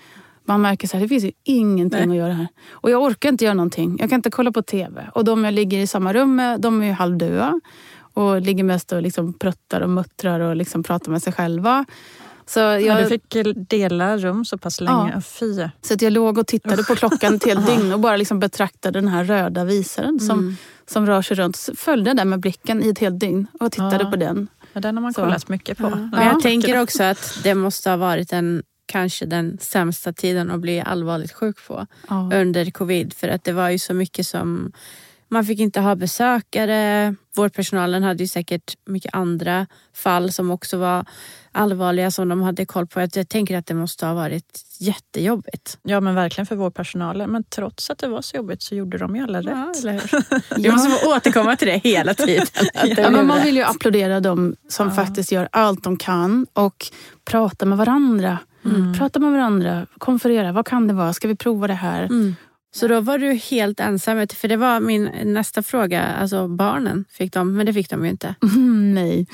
Man 0.44 0.60
märker 0.60 0.96
att 0.96 1.02
det 1.02 1.08
finns 1.08 1.24
ju 1.24 1.32
ingenting 1.44 2.08
Nej. 2.08 2.10
att 2.10 2.24
göra 2.24 2.32
här. 2.32 2.48
Och 2.70 2.90
jag 2.90 3.02
orkar 3.02 3.28
inte 3.28 3.44
göra 3.44 3.54
någonting. 3.54 3.96
Jag 4.00 4.10
kan 4.10 4.16
inte 4.16 4.30
kolla 4.30 4.52
på 4.52 4.62
TV. 4.62 5.10
Och 5.14 5.24
de 5.24 5.44
jag 5.44 5.54
ligger 5.54 5.78
i 5.78 5.86
samma 5.86 6.12
rum 6.12 6.36
med, 6.36 6.60
de 6.60 6.82
är 6.82 6.86
ju 6.86 6.92
halvdöda. 6.92 7.60
Och 8.14 8.40
ligger 8.40 8.64
mest 8.64 8.92
och 8.92 9.02
liksom 9.02 9.32
pruttar 9.32 9.80
och 9.80 9.90
muttrar 9.90 10.40
och 10.40 10.56
liksom 10.56 10.82
pratar 10.82 11.12
med 11.12 11.22
sig 11.22 11.32
själva. 11.32 11.84
Så 12.46 12.60
Ja, 12.60 12.78
jag, 12.80 13.02
du 13.02 13.08
fick 13.08 13.36
dela 13.68 14.16
rum 14.18 14.44
så 14.44 14.58
pass 14.58 14.80
länge. 14.80 15.12
Ja. 15.14 15.20
Fy. 15.20 15.54
så 15.82 15.94
att 15.94 16.02
jag 16.02 16.12
låg 16.12 16.38
och 16.38 16.46
tittade 16.46 16.84
på 16.84 16.94
klockan 16.96 17.34
ett 17.34 17.44
helt 17.44 17.66
dygn 17.76 17.92
och 17.92 18.00
bara 18.00 18.16
liksom 18.16 18.40
betraktade 18.40 19.00
den 19.00 19.08
här 19.08 19.24
röda 19.24 19.64
visaren 19.64 20.20
som, 20.20 20.38
Mm. 20.38 20.56
som 20.86 21.06
rör 21.06 21.22
sig 21.22 21.36
runt. 21.36 21.56
Så 21.56 21.74
Följde 21.74 22.10
den 22.10 22.16
där 22.16 22.24
med 22.24 22.40
blicken 22.40 22.82
i 22.82 22.88
ett 22.88 22.98
helt 22.98 23.20
dygn 23.20 23.46
och 23.60 23.72
tittade 23.72 24.04
Ja. 24.04 24.10
på 24.10 24.16
den. 24.16 24.48
Ja, 24.72 24.80
den 24.80 24.96
har 24.96 25.02
man 25.02 25.12
Så. 25.14 25.20
kollat 25.20 25.48
mycket 25.48 25.78
på. 25.78 25.84
Ja. 25.84 25.96
Men 26.18 26.26
jag 26.26 26.42
tänker 26.42 26.80
också 26.82 27.02
att 27.02 27.38
det 27.42 27.54
måste 27.54 27.90
ha 27.90 27.96
varit 27.96 28.32
en, 28.32 28.62
kanske 28.86 29.26
den 29.26 29.58
sämsta 29.60 30.12
tiden 30.12 30.50
att 30.50 30.60
bli 30.60 30.80
allvarligt 30.80 31.32
sjuk 31.32 31.56
på 31.66 31.86
under 32.34 32.70
covid. 32.70 33.12
För 33.14 33.28
att 33.28 33.44
det 33.44 33.52
var 33.52 33.70
ju 33.70 33.78
så 33.78 33.94
mycket 33.94 34.26
som... 34.26 34.72
Man 35.32 35.44
fick 35.44 35.58
inte 35.60 35.80
ha 35.80 35.94
besökare. 35.94 37.14
Vårdpersonalen 37.36 38.02
hade 38.02 38.22
ju 38.22 38.28
säkert 38.28 38.74
mycket 38.86 39.14
andra 39.14 39.66
fall 39.94 40.32
som 40.32 40.50
också 40.50 40.76
var 40.78 41.04
allvarliga 41.52 42.10
som 42.10 42.28
de 42.28 42.42
hade 42.42 42.66
koll 42.66 42.86
på. 42.86 43.00
Jag 43.00 43.28
tänker 43.28 43.58
att 43.58 43.66
det 43.66 43.74
måste 43.74 44.06
ha 44.06 44.14
varit 44.14 44.60
jättejobbigt. 44.78 45.78
Ja 45.82 46.00
men 46.00 46.14
verkligen 46.14 46.46
för 46.46 46.56
vårdpersonalen. 46.56 47.30
Men 47.30 47.44
trots 47.44 47.90
att 47.90 47.98
det 47.98 48.08
var 48.08 48.22
så 48.22 48.36
jobbigt 48.36 48.62
så 48.62 48.74
gjorde 48.74 48.98
de 48.98 49.16
ju 49.16 49.22
alla 49.22 49.40
rätt. 49.40 49.84
Ja? 49.84 50.56
Vi 50.56 50.70
måste 50.70 50.90
få 50.90 51.16
återkomma 51.16 51.56
till 51.56 51.68
det 51.68 51.78
hela 51.84 52.14
tiden. 52.14 52.46
Ja, 52.96 53.10
men 53.10 53.26
man 53.26 53.42
vill 53.42 53.56
ju 53.56 53.62
applådera 53.62 54.20
dem 54.20 54.56
som 54.68 54.88
Ja. 54.88 54.94
faktiskt 54.94 55.32
gör 55.32 55.48
allt 55.52 55.84
de 55.84 55.96
kan 55.96 56.46
och 56.52 56.86
prata 57.24 57.66
med 57.66 57.78
varandra. 57.78 58.38
Mm. 58.64 58.94
Prata 58.94 59.18
med 59.20 59.32
varandra, 59.32 59.86
konferera. 59.98 60.52
Vad 60.52 60.66
kan 60.66 60.88
det 60.88 60.94
vara? 60.94 61.12
Ska 61.12 61.28
vi 61.28 61.36
prova 61.36 61.66
det 61.66 61.74
här? 61.74 62.02
Mm. 62.02 62.34
Så 62.74 62.88
då 62.88 63.00
var 63.00 63.18
du 63.18 63.32
helt 63.32 63.80
ensam? 63.80 64.26
För 64.28 64.48
det 64.48 64.56
var 64.56 64.80
min 64.80 65.10
nästa 65.24 65.62
fråga. 65.62 66.02
Alltså 66.02 66.48
barnen, 66.48 67.04
fick 67.10 67.32
de, 67.32 67.56
men 67.56 67.66
det 67.66 67.72
fick 67.72 67.90
de 67.90 68.04
ju 68.04 68.10
inte. 68.10 68.34
Mm, 68.42 68.94
nej. 68.94 69.26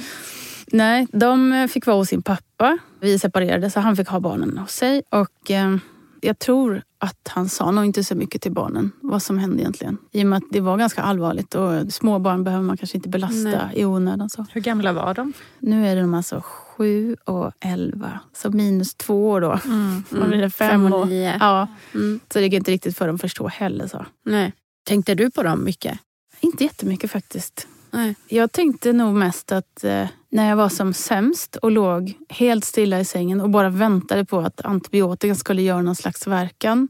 Nej, 0.72 1.06
de 1.12 1.68
fick 1.70 1.86
vara 1.86 1.96
hos 1.96 2.08
sin 2.08 2.22
pappa. 2.22 2.78
Vi 3.00 3.18
separerade 3.18 3.70
så 3.70 3.80
han 3.80 3.96
fick 3.96 4.08
ha 4.08 4.20
barnen 4.20 4.58
hos 4.58 4.72
sig. 4.72 5.02
Och 5.10 5.50
eh, 5.50 5.76
jag 6.20 6.38
tror 6.38 6.82
att 6.98 7.28
han 7.28 7.48
sa 7.48 7.70
nog 7.70 7.84
inte 7.84 8.04
så 8.04 8.14
mycket 8.14 8.42
till 8.42 8.52
barnen 8.52 8.92
vad 9.00 9.22
som 9.22 9.38
hände 9.38 9.62
egentligen. 9.62 9.98
I 10.12 10.22
och 10.22 10.26
med 10.26 10.36
att 10.36 10.50
det 10.50 10.60
var 10.60 10.76
ganska 10.76 11.02
allvarligt 11.02 11.54
och 11.54 11.92
små 11.92 12.18
barn 12.18 12.44
behöver 12.44 12.64
man 12.64 12.76
kanske 12.76 12.96
inte 12.96 13.08
belasta 13.08 13.48
Nej. 13.48 13.72
i 13.74 13.84
onödan. 13.84 14.30
Så. 14.30 14.46
Hur 14.52 14.60
gamla 14.60 14.92
var 14.92 15.14
de? 15.14 15.32
Nu 15.58 15.88
är 15.88 15.96
de 15.96 16.14
alltså 16.14 16.42
sju 16.78 17.16
och 17.24 17.52
elva. 17.60 18.20
Så 18.32 18.50
minus 18.50 18.94
två 18.94 19.30
år 19.30 19.40
då. 19.40 19.60
Mm. 19.64 20.04
Det? 20.40 20.50
Fem, 20.50 20.92
och 20.92 21.00
år? 21.00 21.04
nio. 21.06 21.36
Ja, 21.40 21.66
Mm. 21.94 22.20
så 22.32 22.38
det 22.38 22.44
gick 22.44 22.52
inte 22.54 22.70
riktigt 22.70 22.96
för 22.98 23.06
dem 23.06 23.14
att 23.14 23.20
förstå 23.20 23.48
heller. 23.48 23.86
Så. 23.86 24.06
Nej. 24.24 24.52
Tänkte 24.86 25.14
du 25.14 25.30
på 25.30 25.42
dem 25.42 25.64
mycket? 25.64 25.98
Inte 26.40 26.64
jättemycket 26.64 27.10
faktiskt. 27.10 27.66
Nej. 27.90 28.14
Jag 28.28 28.52
tänkte 28.52 28.92
nog 28.92 29.14
mest 29.14 29.52
att 29.52 29.84
eh, 29.84 30.06
när 30.30 30.48
jag 30.48 30.56
var 30.56 30.68
som 30.68 30.94
sämst 30.94 31.56
och 31.56 31.70
låg 31.70 32.12
helt 32.28 32.64
stilla 32.64 33.00
i 33.00 33.04
sängen 33.04 33.40
och 33.40 33.50
bara 33.50 33.68
väntade 33.70 34.24
på 34.24 34.38
att 34.40 34.60
antibiotika 34.64 35.34
skulle 35.34 35.62
göra 35.62 35.82
någon 35.82 35.96
slags 35.96 36.26
verkan 36.26 36.88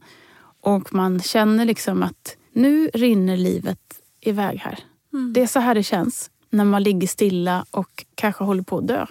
och 0.61 0.93
man 0.93 1.19
känner 1.21 1.65
liksom 1.65 2.03
att 2.03 2.35
nu 2.53 2.89
rinner 2.93 3.37
livet 3.37 3.79
iväg 4.21 4.57
här. 4.59 4.79
Mm. 5.13 5.33
Det 5.33 5.41
är 5.41 5.47
så 5.47 5.59
här 5.59 5.75
det 5.75 5.83
känns 5.83 6.29
när 6.49 6.65
man 6.65 6.83
ligger 6.83 7.07
stilla 7.07 7.65
och 7.71 8.05
kanske 8.15 8.43
håller 8.43 8.63
på 8.63 8.77
att 8.77 8.87
dö. 8.87 9.05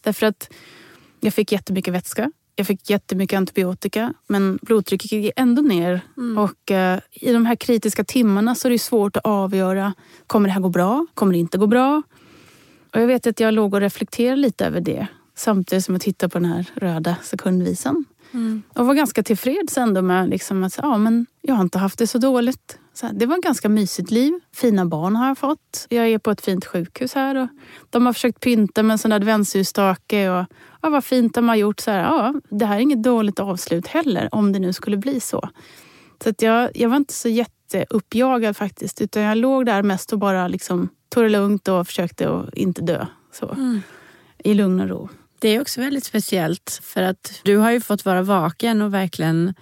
Därför 0.00 0.26
att 0.26 0.50
jag 1.20 1.34
fick 1.34 1.52
jättemycket 1.52 1.94
vätska. 1.94 2.30
Jag 2.56 2.66
fick 2.66 2.90
jättemycket 2.90 3.36
antibiotika 3.36 4.14
men 4.26 4.58
blodtrycket 4.62 5.12
gick 5.12 5.32
ändå 5.36 5.62
ner. 5.62 6.00
Mm. 6.16 6.38
Och 6.38 6.70
eh, 6.70 7.00
i 7.10 7.32
de 7.32 7.46
här 7.46 7.56
kritiska 7.56 8.04
timmarna 8.04 8.54
så 8.54 8.68
är 8.68 8.72
det 8.72 8.78
svårt 8.78 9.16
att 9.16 9.26
avgöra. 9.26 9.94
Kommer 10.26 10.48
det 10.48 10.52
här 10.52 10.60
gå 10.60 10.68
bra? 10.68 11.06
Kommer 11.14 11.32
det 11.32 11.38
inte 11.38 11.58
gå 11.58 11.66
bra? 11.66 12.02
Och 12.94 13.00
jag 13.00 13.06
vet 13.06 13.26
att 13.26 13.40
jag 13.40 13.54
låg 13.54 13.74
och 13.74 13.80
reflekterade 13.80 14.36
lite 14.36 14.66
över 14.66 14.80
det. 14.80 15.06
Samtidigt 15.34 15.84
som 15.84 15.94
jag 15.94 16.02
tittade 16.02 16.30
på 16.30 16.38
den 16.38 16.50
här 16.50 16.70
röda 16.74 17.16
sekundvisan. 17.22 18.04
Mm. 18.34 18.62
Och 18.74 18.86
var 18.86 18.94
ganska 18.94 19.22
tillfreds 19.22 19.78
ändå 19.78 20.02
med 20.02 20.28
liksom 20.28 20.64
att 20.64 20.78
ja, 20.82 20.98
men 20.98 21.26
jag 21.40 21.54
har 21.54 21.62
inte 21.62 21.78
haft 21.78 21.98
det 21.98 22.06
så 22.06 22.18
dåligt. 22.18 22.78
Så 22.94 23.06
här, 23.06 23.14
det 23.14 23.26
var 23.26 23.38
ett 23.38 23.44
ganska 23.44 23.68
mysigt 23.68 24.10
liv. 24.10 24.40
Fina 24.54 24.86
barn 24.86 25.16
har 25.16 25.28
jag 25.28 25.38
fått. 25.38 25.86
Jag 25.88 26.08
är 26.08 26.18
på 26.18 26.30
ett 26.30 26.40
fint 26.40 26.64
sjukhus 26.64 27.14
här. 27.14 27.36
Och 27.36 27.48
de 27.90 28.06
har 28.06 28.12
försökt 28.12 28.40
pynta 28.40 28.82
med 28.82 28.94
en 28.94 28.98
sån 28.98 29.12
adventsljusstake. 29.12 30.30
Och 30.30 30.46
ja, 30.82 30.88
vad 30.88 31.04
fint 31.04 31.34
de 31.34 31.48
har 31.48 31.56
gjort. 31.56 31.80
Så 31.80 31.90
här, 31.90 31.98
ja, 32.02 32.34
det 32.50 32.66
här 32.66 32.76
är 32.76 32.80
inget 32.80 33.02
dåligt 33.02 33.40
avslut 33.40 33.86
heller, 33.86 34.28
om 34.32 34.52
det 34.52 34.58
nu 34.58 34.72
skulle 34.72 34.96
bli 34.96 35.20
så. 35.20 35.48
Så 36.22 36.30
att 36.30 36.42
jag, 36.42 36.70
jag 36.74 36.88
var 36.88 36.96
inte 36.96 37.14
så 37.14 37.28
jätteuppjagad 37.28 38.56
faktiskt. 38.56 39.00
Utan 39.00 39.22
jag 39.22 39.38
låg 39.38 39.66
där 39.66 39.82
mest 39.82 40.12
och 40.12 40.18
bara 40.18 40.48
liksom 40.48 40.88
tog 41.08 41.24
det 41.24 41.28
lugnt 41.28 41.68
och 41.68 41.86
försökte 41.86 42.30
att 42.30 42.54
inte 42.54 42.82
dö. 42.82 43.06
Så, 43.32 43.48
Mm. 43.48 43.82
I 44.38 44.54
lugn 44.54 44.80
och 44.80 44.88
ro. 44.88 45.08
Det 45.44 45.48
är 45.48 45.60
också 45.60 45.80
väldigt 45.80 46.04
speciellt 46.04 46.80
för 46.82 47.02
att 47.02 47.40
du 47.42 47.56
har 47.56 47.70
ju 47.70 47.80
fått 47.80 48.04
vara 48.04 48.22
vaken 48.22 48.82
och 48.82 48.94
verkligen 48.94 49.54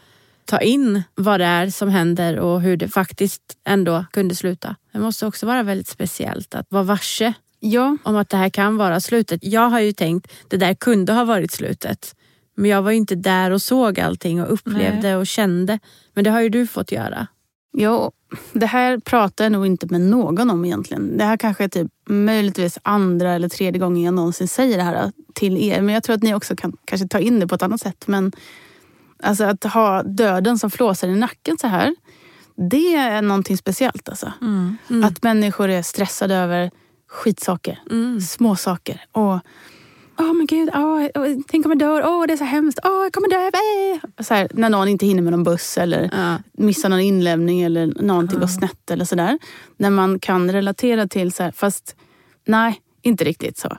ta 0.45 0.61
in 0.61 1.03
vad 1.15 1.41
det 1.41 1.47
är 1.47 1.71
som 1.71 1.89
händer 1.89 2.39
och 2.39 2.61
hur 2.61 2.77
det 2.77 2.89
faktiskt 2.89 3.43
ändå 3.65 4.05
kunde 4.13 4.35
sluta. 4.35 4.77
Det 4.93 4.99
måste 4.99 5.27
också 5.27 5.47
vara 5.47 5.63
väldigt 5.63 5.89
speciellt 5.89 6.55
att 6.55 6.67
vara 6.69 6.83
varse 6.83 7.33
Ja, 7.61 7.97
om 8.03 8.17
att 8.17 8.29
det 8.29 8.37
här 8.37 8.49
kan 8.49 8.77
vara 8.77 9.01
slutet. 9.01 9.41
Jag 9.45 9.69
har 9.69 9.81
ju 9.81 9.93
tänkt 9.93 10.33
det 10.49 10.57
där 10.57 10.75
kunde 10.75 11.13
ha 11.13 11.25
varit 11.25 11.53
slutet. 11.53 12.15
Men 12.55 12.71
jag 12.71 12.83
var 12.83 12.91
ju 12.91 12.97
inte 12.97 13.15
där 13.15 13.51
och 13.51 13.63
såg 13.63 14.01
allting 14.01 14.43
och 14.43 14.53
upplevde 14.53 15.17
och 15.17 15.27
kände. 15.27 15.79
Men 16.15 16.25
det 16.25 16.31
har 16.31 16.41
ju 16.41 16.49
du 16.49 16.67
fått 16.67 16.93
göra. 16.93 17.27
Ja, 17.73 18.13
det 18.53 18.67
här 18.67 18.99
pratar 18.99 19.45
jag 19.45 19.53
nog 19.53 19.67
inte 19.67 19.87
med 19.87 20.01
någon 20.01 20.51
om 20.51 20.65
egentligen. 20.65 21.19
Det 21.19 21.25
här 21.25 21.37
kanske 21.37 21.65
är 21.65 21.69
typ 21.69 21.91
möjligtvis 22.09 22.79
andra 22.83 23.33
eller 23.33 23.49
tredje 23.49 23.79
gången 23.79 24.03
jag 24.03 24.15
någonsin 24.15 24.49
säger 24.49 24.77
det 24.77 24.83
här 24.83 25.13
till 25.35 25.57
er. 25.57 25.81
Men 25.81 25.95
jag 25.95 26.03
tror 26.03 26.17
att 26.17 26.23
ni 26.23 26.35
också 26.35 26.57
kan 26.57 26.77
kanske 26.85 27.09
ta 27.09 27.19
in 27.19 27.41
det 27.41 27.47
på 27.47 27.55
ett 27.55 27.63
annat 27.63 27.81
sätt. 27.81 28.05
Men 28.07 28.33
alltså 29.23 29.45
att 29.45 29.65
ha 29.65 30.03
döden 30.03 30.59
som 30.59 30.71
flåsar 30.71 31.09
i 31.09 31.17
nacken 31.17 31.59
så 31.59 31.67
här. 31.67 31.95
Det 32.71 32.95
är 32.95 33.23
någonting 33.23 33.57
speciellt 33.57 34.09
alltså. 34.09 34.33
Mm. 34.41 34.77
Mm. 34.91 35.05
Att 35.05 35.23
människor 35.23 35.69
är 35.69 35.83
stressade 35.83 36.35
över 36.35 36.71
skitsaker, 37.09 37.83
mm. 37.91 38.21
små 38.21 38.57
saker. 38.57 39.05
Och 39.13 39.41
Åh 40.19 40.31
oh, 40.31 40.35
men 40.35 40.47
gud, 40.47 40.69
oh, 40.69 41.43
tänk 41.49 41.67
om 41.67 41.73
jag 41.73 41.79
dör, 41.79 42.03
åh 42.05 42.23
oh, 42.23 42.27
det 42.27 42.33
är 42.33 42.37
så 42.37 42.45
hemskt, 42.45 42.79
åh 42.85 42.91
oh, 42.91 43.03
jag 43.03 43.13
kommer 43.13 43.29
dö. 43.29 44.01
Så 44.25 44.35
här, 44.35 44.49
när 44.55 44.71
någon 44.71 44.89
inte 44.89 45.07
hinner 45.07 45.23
med 45.23 45.33
någon 45.33 45.45
buss 45.45 45.79
eller 45.79 46.11
ja. 46.13 46.39
missar 46.53 46.89
någon 46.89 47.01
inlämning 47.01 47.63
eller 47.63 48.03
någonting 48.03 48.37
ja. 48.37 48.41
går 48.41 48.47
snett 48.47 48.91
eller 48.91 49.05
sådär. 49.05 49.39
När 49.77 49.91
man 49.91 50.19
kan 50.19 50.53
relatera 50.53 51.09
till 51.09 51.33
så 51.33 51.43
här, 51.43 51.53
fast 51.53 51.97
nej, 52.47 52.81
inte 53.03 53.25
riktigt 53.25 53.59
så. 53.59 53.77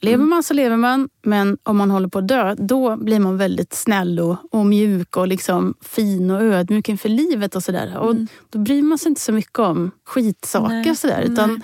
Lever 0.00 0.14
mm. 0.14 0.28
man 0.30 0.42
så 0.42 0.54
lever 0.54 0.76
man, 0.76 1.08
men 1.22 1.58
om 1.62 1.76
man 1.76 1.90
håller 1.90 2.08
på 2.08 2.18
att 2.18 2.28
dö, 2.28 2.54
då 2.58 2.96
blir 2.96 3.20
man 3.20 3.36
väldigt 3.36 3.74
snäll 3.74 4.20
och, 4.20 4.36
och 4.50 4.66
mjuk 4.66 5.16
och 5.16 5.28
liksom 5.28 5.74
fin 5.80 6.30
och 6.30 6.42
ödmjuk 6.42 6.88
inför 6.88 7.08
livet 7.08 7.56
och 7.56 7.62
sådär. 7.62 7.86
Mm. 7.86 7.98
Och 7.98 8.16
då 8.50 8.58
bryr 8.58 8.82
man 8.82 8.98
sig 8.98 9.08
inte 9.08 9.20
så 9.20 9.32
mycket 9.32 9.58
om 9.58 9.90
skitsaker 10.04 10.84
nej, 10.84 10.96
sådär. 10.96 11.22
Utan 11.22 11.50
nej 11.50 11.60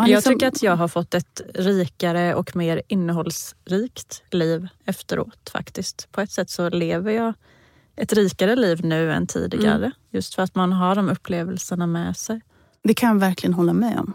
man 0.00 0.10
jag 0.10 0.16
liksom... 0.16 0.32
tycker 0.32 0.48
att 0.48 0.62
jag 0.62 0.76
har 0.76 0.88
fått 0.88 1.14
ett 1.14 1.40
rikare 1.54 2.34
och 2.34 2.56
mer 2.56 2.82
innehållsrikt 2.88 4.22
liv 4.30 4.68
efteråt 4.84 5.50
faktiskt. 5.52 6.08
På 6.12 6.20
ett 6.20 6.30
sätt 6.30 6.50
så 6.50 6.68
lever 6.68 7.12
jag 7.12 7.34
ett 7.96 8.12
rikare 8.12 8.56
liv 8.56 8.84
nu 8.84 9.12
än 9.12 9.26
tidigare. 9.26 9.76
Mm. 9.76 9.92
Just 10.10 10.34
för 10.34 10.42
att 10.42 10.54
man 10.54 10.72
har 10.72 10.94
de 10.94 11.08
upplevelserna 11.08 11.86
med 11.86 12.16
sig. 12.16 12.40
Det 12.82 12.94
kan 12.94 13.08
jag 13.08 13.20
verkligen 13.20 13.54
hålla 13.54 13.72
med 13.72 13.98
om. 13.98 14.12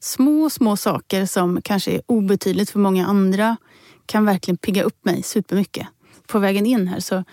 Små, 0.00 0.50
små 0.50 0.76
saker 0.76 1.26
som 1.26 1.62
kanske 1.62 1.90
är 1.90 2.00
obetydligt 2.06 2.70
för 2.70 2.78
många 2.78 3.06
andra 3.06 3.56
kan 4.06 4.24
verkligen 4.24 4.56
pigga 4.56 4.82
upp 4.82 5.04
mig 5.04 5.22
supermycket. 5.22 5.86
På 6.26 6.38
vägen 6.38 6.66
in 6.66 6.88
här 6.88 7.00
så 7.00 7.24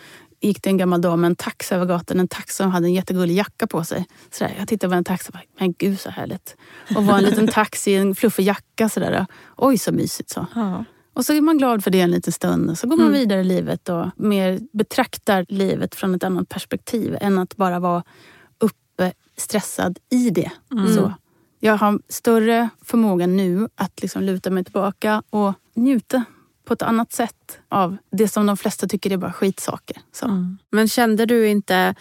gick 0.48 0.64
det 0.64 0.70
en 0.70 0.78
gammal 0.78 1.02
dam 1.02 1.22
med 1.22 1.28
en 1.28 1.36
tax 1.36 1.72
över 1.72 1.86
gatan. 1.86 2.20
En 2.20 2.28
tax 2.28 2.56
som 2.56 2.72
hade 2.72 2.88
en 2.88 2.94
jättegullig 2.94 3.36
jacka 3.36 3.68
på 3.68 3.84
sig. 3.84 4.06
Så 4.32 4.44
där, 4.44 4.56
jag 4.60 4.68
tittade 4.68 4.92
på 4.92 4.98
en 4.98 5.04
tax 5.04 5.28
och 5.28 5.34
bara, 5.34 5.44
men 5.60 5.74
gud 5.74 6.00
så 6.00 6.10
härligt. 6.10 6.56
Och 6.96 7.06
var 7.06 7.18
en 7.18 7.24
liten 7.24 7.48
tax 7.48 7.88
i 7.88 7.96
en 7.96 8.16
fluffig 8.16 8.44
jacka. 8.44 8.90
Så 8.90 9.00
där. 9.00 9.26
Oj 9.58 9.78
så 9.78 9.92
mysigt 9.92 10.30
så. 10.30 10.48
Ja. 10.56 10.86
Och 11.14 11.26
så 11.26 11.34
är 11.34 11.42
man 11.42 11.58
glad 11.58 11.84
för 11.84 11.92
det 11.92 12.00
en 12.00 12.12
liten 12.12 12.34
stund. 12.34 12.70
Och 12.70 12.78
så 12.78 12.88
går 12.88 12.98
man 12.98 13.08
mm. 13.08 13.20
vidare 13.20 13.42
i 13.42 13.44
livet 13.44 13.90
och 13.90 14.08
mer 14.16 14.60
betraktar 14.74 15.46
livet 15.50 15.96
från 15.96 16.16
ett 16.16 16.24
annat 16.24 16.50
perspektiv. 16.50 17.18
Än 17.22 17.38
att 17.38 17.56
bara 17.56 17.80
vara 17.80 18.04
uppe 18.60 19.14
stressad 19.38 20.00
i 20.10 20.30
det. 20.30 20.52
Mm. 20.72 20.96
Så. 20.96 21.14
Jag 21.60 21.78
har 21.78 22.00
större 22.10 22.70
förmåga 22.82 23.28
nu 23.28 23.68
att 23.76 24.02
liksom 24.02 24.24
luta 24.24 24.50
mig 24.50 24.64
tillbaka 24.64 25.24
och 25.30 25.54
njuta 25.76 26.24
på 26.66 26.74
ett 26.74 26.82
annat 26.82 27.14
sätt 27.14 27.60
av 27.70 27.98
det 28.12 28.28
som 28.28 28.46
de 28.46 28.58
flesta 28.58 28.88
tycker 28.88 29.12
är 29.12 29.18
bara 29.18 29.34
skitsaker. 29.34 29.98
Så. 30.12 30.26
Mm. 30.26 30.58
Men 30.72 30.88
kände 30.88 31.26
du 31.26 31.48
inte 31.48 31.96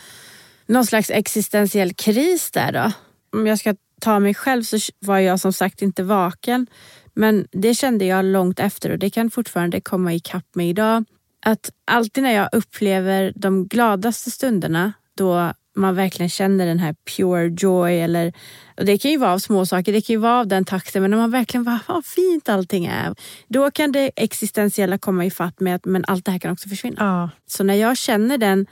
någon 0.67 0.87
slags 0.87 1.11
existentiell 1.11 1.95
kris 1.95 2.51
där 2.51 2.73
då? 2.73 2.93
Om 3.39 3.47
jag 3.47 3.59
ska 3.59 3.75
ta 4.01 4.19
mig 4.19 4.35
själv 4.35 4.63
så 4.63 4.79
var 4.99 5.19
jag 5.19 5.41
som 5.41 5.53
sagt 5.53 5.83
inte 5.83 6.03
vaken. 6.03 6.67
Men 7.15 7.47
det 7.53 7.75
kände 7.75 8.05
jag 8.05 8.25
långt 8.25 8.61
efter 8.61 8.91
och 8.91 8.99
det 8.99 9.11
kan 9.11 9.31
fortfarande 9.31 9.81
komma 9.81 10.15
ikapp 10.15 10.55
mig 10.55 10.69
idag. 10.69 11.05
Att 11.47 11.71
alltid 11.85 12.23
när 12.23 12.33
jag 12.33 12.49
upplever 12.53 13.33
de 13.37 13.69
gladaste 13.69 14.31
stunderna 14.31 14.93
då 15.17 15.53
man 15.75 15.95
verkligen 15.95 16.31
känner 16.31 16.67
den 16.67 16.79
här 16.79 16.95
pure 17.17 17.55
joy. 17.59 17.99
Eller, 17.99 18.33
och 18.77 18.85
det 18.85 18.99
kan 18.99 19.11
ju 19.11 19.17
vara 19.17 19.33
av 19.33 19.39
små 19.39 19.67
saker, 19.67 19.93
det 19.93 20.01
kan 20.01 20.15
ju 20.15 20.21
vara 20.21 20.41
av 20.41 20.47
den 20.47 20.65
takten, 20.65 21.03
men 21.03 21.11
när 21.11 21.19
man 21.19 21.31
verkligen 21.31 21.65
bara, 21.65 21.81
vad 21.89 22.05
fint 22.05 22.49
allting 22.49 22.87
är. 22.87 23.15
Då 23.49 23.71
kan 23.71 23.93
det 23.93 24.11
existentiella 24.17 24.99
komma 24.99 25.25
ifatt 25.25 25.61
med 25.61 25.75
att 25.75 25.85
men 25.85 26.05
allt 26.09 26.25
det 26.25 26.31
här 26.31 26.39
kan 26.39 26.53
också 26.53 26.69
försvinna. 26.69 26.97
Ja. 26.99 27.31
Så 27.47 27.65
när 27.65 27.75
jag 27.75 27.97
känner 27.97 28.39
den 28.39 28.67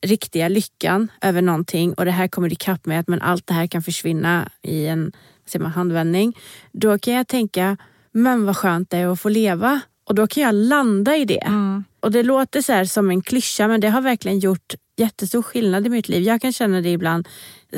riktiga 0.00 0.48
lyckan 0.48 1.08
över 1.20 1.42
någonting 1.42 1.94
och 1.94 2.04
det 2.04 2.10
här 2.10 2.28
kommer 2.28 2.52
ikapp 2.52 2.86
med 2.86 3.00
att 3.00 3.08
men 3.08 3.22
allt 3.22 3.46
det 3.46 3.54
här 3.54 3.66
kan 3.66 3.82
försvinna 3.82 4.48
i 4.62 4.86
en 4.86 5.12
säger 5.46 5.62
man, 5.62 5.72
handvändning. 5.72 6.36
Då 6.72 6.98
kan 6.98 7.14
jag 7.14 7.28
tänka, 7.28 7.76
men 8.12 8.46
vad 8.46 8.56
skönt 8.56 8.90
det 8.90 8.96
är 8.96 9.12
att 9.12 9.20
få 9.20 9.28
leva. 9.28 9.80
Och 10.04 10.14
då 10.14 10.26
kan 10.26 10.42
jag 10.42 10.54
landa 10.54 11.16
i 11.16 11.24
det. 11.24 11.38
Mm. 11.38 11.84
Och 12.00 12.12
det 12.12 12.22
låter 12.22 12.62
så 12.62 12.86
som 12.86 13.10
en 13.10 13.22
klyscha 13.22 13.68
men 13.68 13.80
det 13.80 13.88
har 13.88 14.00
verkligen 14.00 14.38
gjort 14.38 14.74
jättestor 14.98 15.42
skillnad 15.42 15.86
i 15.86 15.88
mitt 15.88 16.08
liv. 16.08 16.22
Jag 16.22 16.40
kan 16.40 16.52
känna 16.52 16.80
det 16.80 16.90
ibland, 16.90 17.28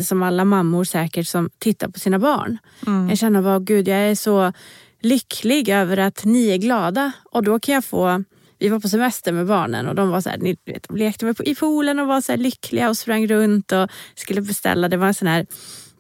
som 0.03 0.23
alla 0.23 0.45
mammor 0.45 0.85
säkert, 0.85 1.27
som 1.27 1.51
tittar 1.59 1.89
på 1.89 1.99
sina 1.99 2.19
barn. 2.19 2.59
Mm. 2.87 3.09
Jag 3.09 3.19
känner 3.19 3.43
bara, 3.43 3.59
gud 3.59 3.89
jag 3.89 3.99
är 3.99 4.15
så 4.15 4.53
lycklig 5.01 5.69
över 5.69 5.97
att 5.97 6.25
ni 6.25 6.51
är 6.51 6.57
glada. 6.57 7.13
Och 7.25 7.43
då 7.43 7.59
kan 7.59 7.75
jag 7.75 7.85
få 7.85 8.25
vi 8.61 8.69
var 8.69 8.81
på 8.81 8.89
semester 8.89 9.33
med 9.33 9.47
barnen 9.47 9.89
och 9.89 9.95
de 9.95 10.09
var 10.09 10.21
så 10.21 10.31
här, 10.31 10.39
ni 10.39 10.57
vet, 10.65 10.89
de 10.89 10.97
lekte 10.97 11.25
med 11.25 11.41
i 11.45 11.55
poolen 11.55 11.99
och 11.99 12.07
var 12.07 12.21
så 12.21 12.37
lyckliga 12.37 12.89
och 12.89 12.97
sprang 12.97 13.27
runt 13.27 13.73
och 13.73 13.91
skulle 14.15 14.41
beställa. 14.41 14.89
Det 14.89 14.97
var 14.97 15.07
en 15.07 15.15
sån 15.15 15.29
här 15.29 15.47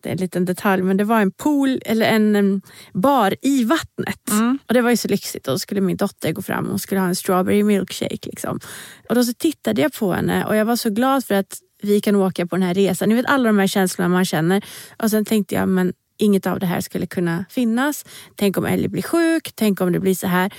en 0.06 0.16
liten 0.16 0.44
detalj, 0.44 0.82
men 0.82 0.96
det 0.96 1.04
var 1.04 1.20
en 1.20 1.32
pool 1.32 1.82
eller 1.84 2.06
en 2.06 2.62
bar 2.92 3.34
i 3.42 3.64
vattnet. 3.64 4.30
Mm. 4.30 4.58
Och 4.66 4.74
Det 4.74 4.82
var 4.82 4.90
ju 4.90 4.96
så 4.96 5.08
lyxigt. 5.08 5.48
Och 5.48 5.54
då 5.54 5.58
skulle 5.58 5.80
min 5.80 5.96
dotter 5.96 6.32
gå 6.32 6.42
fram 6.42 6.66
och 6.70 6.80
skulle 6.80 7.00
ha 7.00 7.08
en 7.08 7.14
strawberry 7.14 7.62
milkshake. 7.62 8.18
Liksom. 8.22 8.60
Och 9.08 9.14
Då 9.14 9.24
så 9.24 9.32
tittade 9.32 9.82
jag 9.82 9.92
på 9.92 10.12
henne 10.12 10.44
och 10.44 10.56
jag 10.56 10.64
var 10.64 10.76
så 10.76 10.90
glad 10.90 11.24
för 11.24 11.34
att 11.34 11.58
vi 11.82 12.00
kan 12.00 12.16
åka 12.16 12.46
på 12.46 12.56
den 12.56 12.62
här 12.62 12.74
resan. 12.74 13.08
Ni 13.08 13.14
vet 13.14 13.26
alla 13.26 13.48
de 13.48 13.58
här 13.58 13.66
känslorna 13.66 14.08
man 14.08 14.24
känner. 14.24 14.64
Och 15.02 15.10
Sen 15.10 15.24
tänkte 15.24 15.54
jag, 15.54 15.68
men 15.68 15.92
inget 16.18 16.46
av 16.46 16.60
det 16.60 16.66
här 16.66 16.80
skulle 16.80 17.06
kunna 17.06 17.44
finnas. 17.50 18.04
Tänk 18.36 18.56
om 18.56 18.66
Ellie 18.66 18.88
blir 18.88 19.02
sjuk, 19.02 19.52
tänk 19.54 19.80
om 19.80 19.92
det 19.92 20.00
blir 20.00 20.14
så 20.14 20.26
här. 20.26 20.52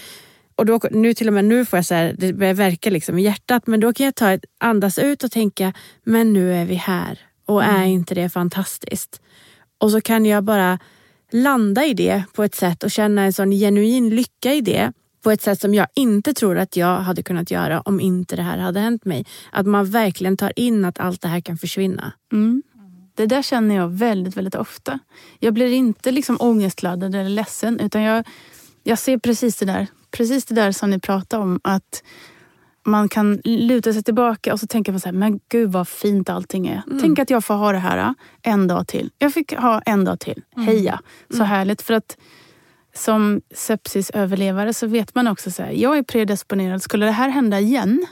Och 0.56 0.66
då, 0.66 0.80
nu 0.92 1.14
till 1.14 1.28
och 1.28 1.34
med 1.34 1.46
nu 1.46 1.66
får 1.66 1.78
jag 1.78 1.86
så 1.86 1.94
här, 1.94 2.16
det 2.18 2.34
börjar 2.34 2.54
verka 2.54 2.90
liksom 2.90 3.18
i 3.18 3.24
hjärtat, 3.24 3.68
men 3.68 3.80
då 3.80 3.94
kan 3.94 4.06
jag 4.06 4.16
ta 4.16 4.32
ett 4.32 4.46
andas 4.60 5.00
ut 5.00 5.24
och 5.24 5.32
tänka, 5.32 5.74
men 6.04 6.34
nu 6.34 6.54
är 6.54 6.66
vi 6.66 6.76
här. 6.76 7.20
Och 7.46 7.64
är 7.64 7.76
mm. 7.78 7.90
inte 7.90 8.16
det 8.16 8.30
fantastiskt? 8.30 9.22
Och 9.82 9.92
så 9.92 10.02
kan 10.02 10.26
jag 10.26 10.44
bara 10.44 10.80
landa 11.32 11.86
i 11.86 11.94
det 11.94 12.24
på 12.34 12.44
ett 12.44 12.56
sätt 12.56 12.84
och 12.84 12.92
känna 12.92 13.24
en 13.24 13.34
sån 13.34 13.52
genuin 13.52 14.10
lycka 14.10 14.54
i 14.54 14.62
det 14.62 14.94
på 15.24 15.32
ett 15.32 15.42
sätt 15.42 15.62
som 15.62 15.74
jag 15.74 15.88
inte 15.96 16.34
tror 16.34 16.58
att 16.58 16.76
jag 16.76 17.00
hade 17.00 17.24
kunnat 17.24 17.52
göra 17.52 17.82
om 17.82 18.00
inte 18.00 18.36
det 18.36 18.42
här 18.42 18.58
hade 18.58 18.80
hänt 18.80 19.06
mig. 19.06 19.26
Att 19.52 19.66
man 19.66 19.86
verkligen 19.86 20.38
tar 20.38 20.54
in 20.56 20.86
att 20.86 21.00
allt 21.00 21.22
det 21.22 21.28
här 21.28 21.42
kan 21.42 21.58
försvinna. 21.58 22.14
Mm. 22.32 22.64
Det 23.16 23.26
där 23.26 23.42
känner 23.42 23.76
jag 23.76 23.90
väldigt, 23.90 24.38
väldigt 24.38 24.56
ofta. 24.56 25.00
Jag 25.40 25.54
blir 25.54 25.74
inte 25.74 26.12
liksom 26.12 26.38
ångestladdad 26.40 27.16
eller 27.16 27.30
ledsen 27.30 27.80
utan 27.80 28.02
jag, 28.02 28.28
jag 28.84 29.00
ser 29.00 29.18
precis 29.18 29.56
det 29.56 29.66
där. 29.66 29.88
Precis 30.12 30.46
det 30.46 30.56
där 30.56 30.72
som 30.72 30.90
ni 30.90 31.00
pratar 31.00 31.40
om. 31.40 31.60
Att 31.64 32.04
man 32.86 33.10
kan 33.10 33.42
luta 33.44 33.94
sig 33.94 34.04
tillbaka 34.04 34.54
och 34.54 34.60
så 34.60 34.68
tänker 34.68 34.92
man 34.92 35.00
så 35.00 35.08
här, 35.08 35.14
men 35.14 35.40
gud 35.50 35.72
vad 35.72 35.88
fint 35.88 36.30
allting 36.30 36.68
är. 36.68 36.82
Mm. 36.88 37.00
Tänk 37.02 37.20
att 37.20 37.30
jag 37.30 37.44
får 37.44 37.54
ha 37.54 37.72
det 37.72 37.78
här 37.78 38.14
en 38.42 38.68
dag 38.68 38.88
till. 38.88 39.12
Jag 39.18 39.34
fick 39.34 39.54
ha 39.54 39.82
en 39.86 40.06
dag 40.06 40.20
till. 40.20 40.42
Mm. 40.56 40.68
Heja! 40.68 41.00
Så 41.30 41.36
mm. 41.36 41.48
härligt. 41.48 41.82
För 41.82 41.94
att 41.94 42.18
som 42.94 43.42
sepsisöverlevare 43.56 44.74
så 44.74 44.88
vet 44.88 45.16
man 45.16 45.28
också 45.28 45.52
så 45.52 45.64
här, 45.64 45.72
jag 45.72 45.98
är 45.98 46.04
predisponerad. 46.04 46.82
Skulle 46.82 47.06
det 47.06 47.12
här 47.12 47.30
hända 47.30 47.60
igen, 47.60 48.06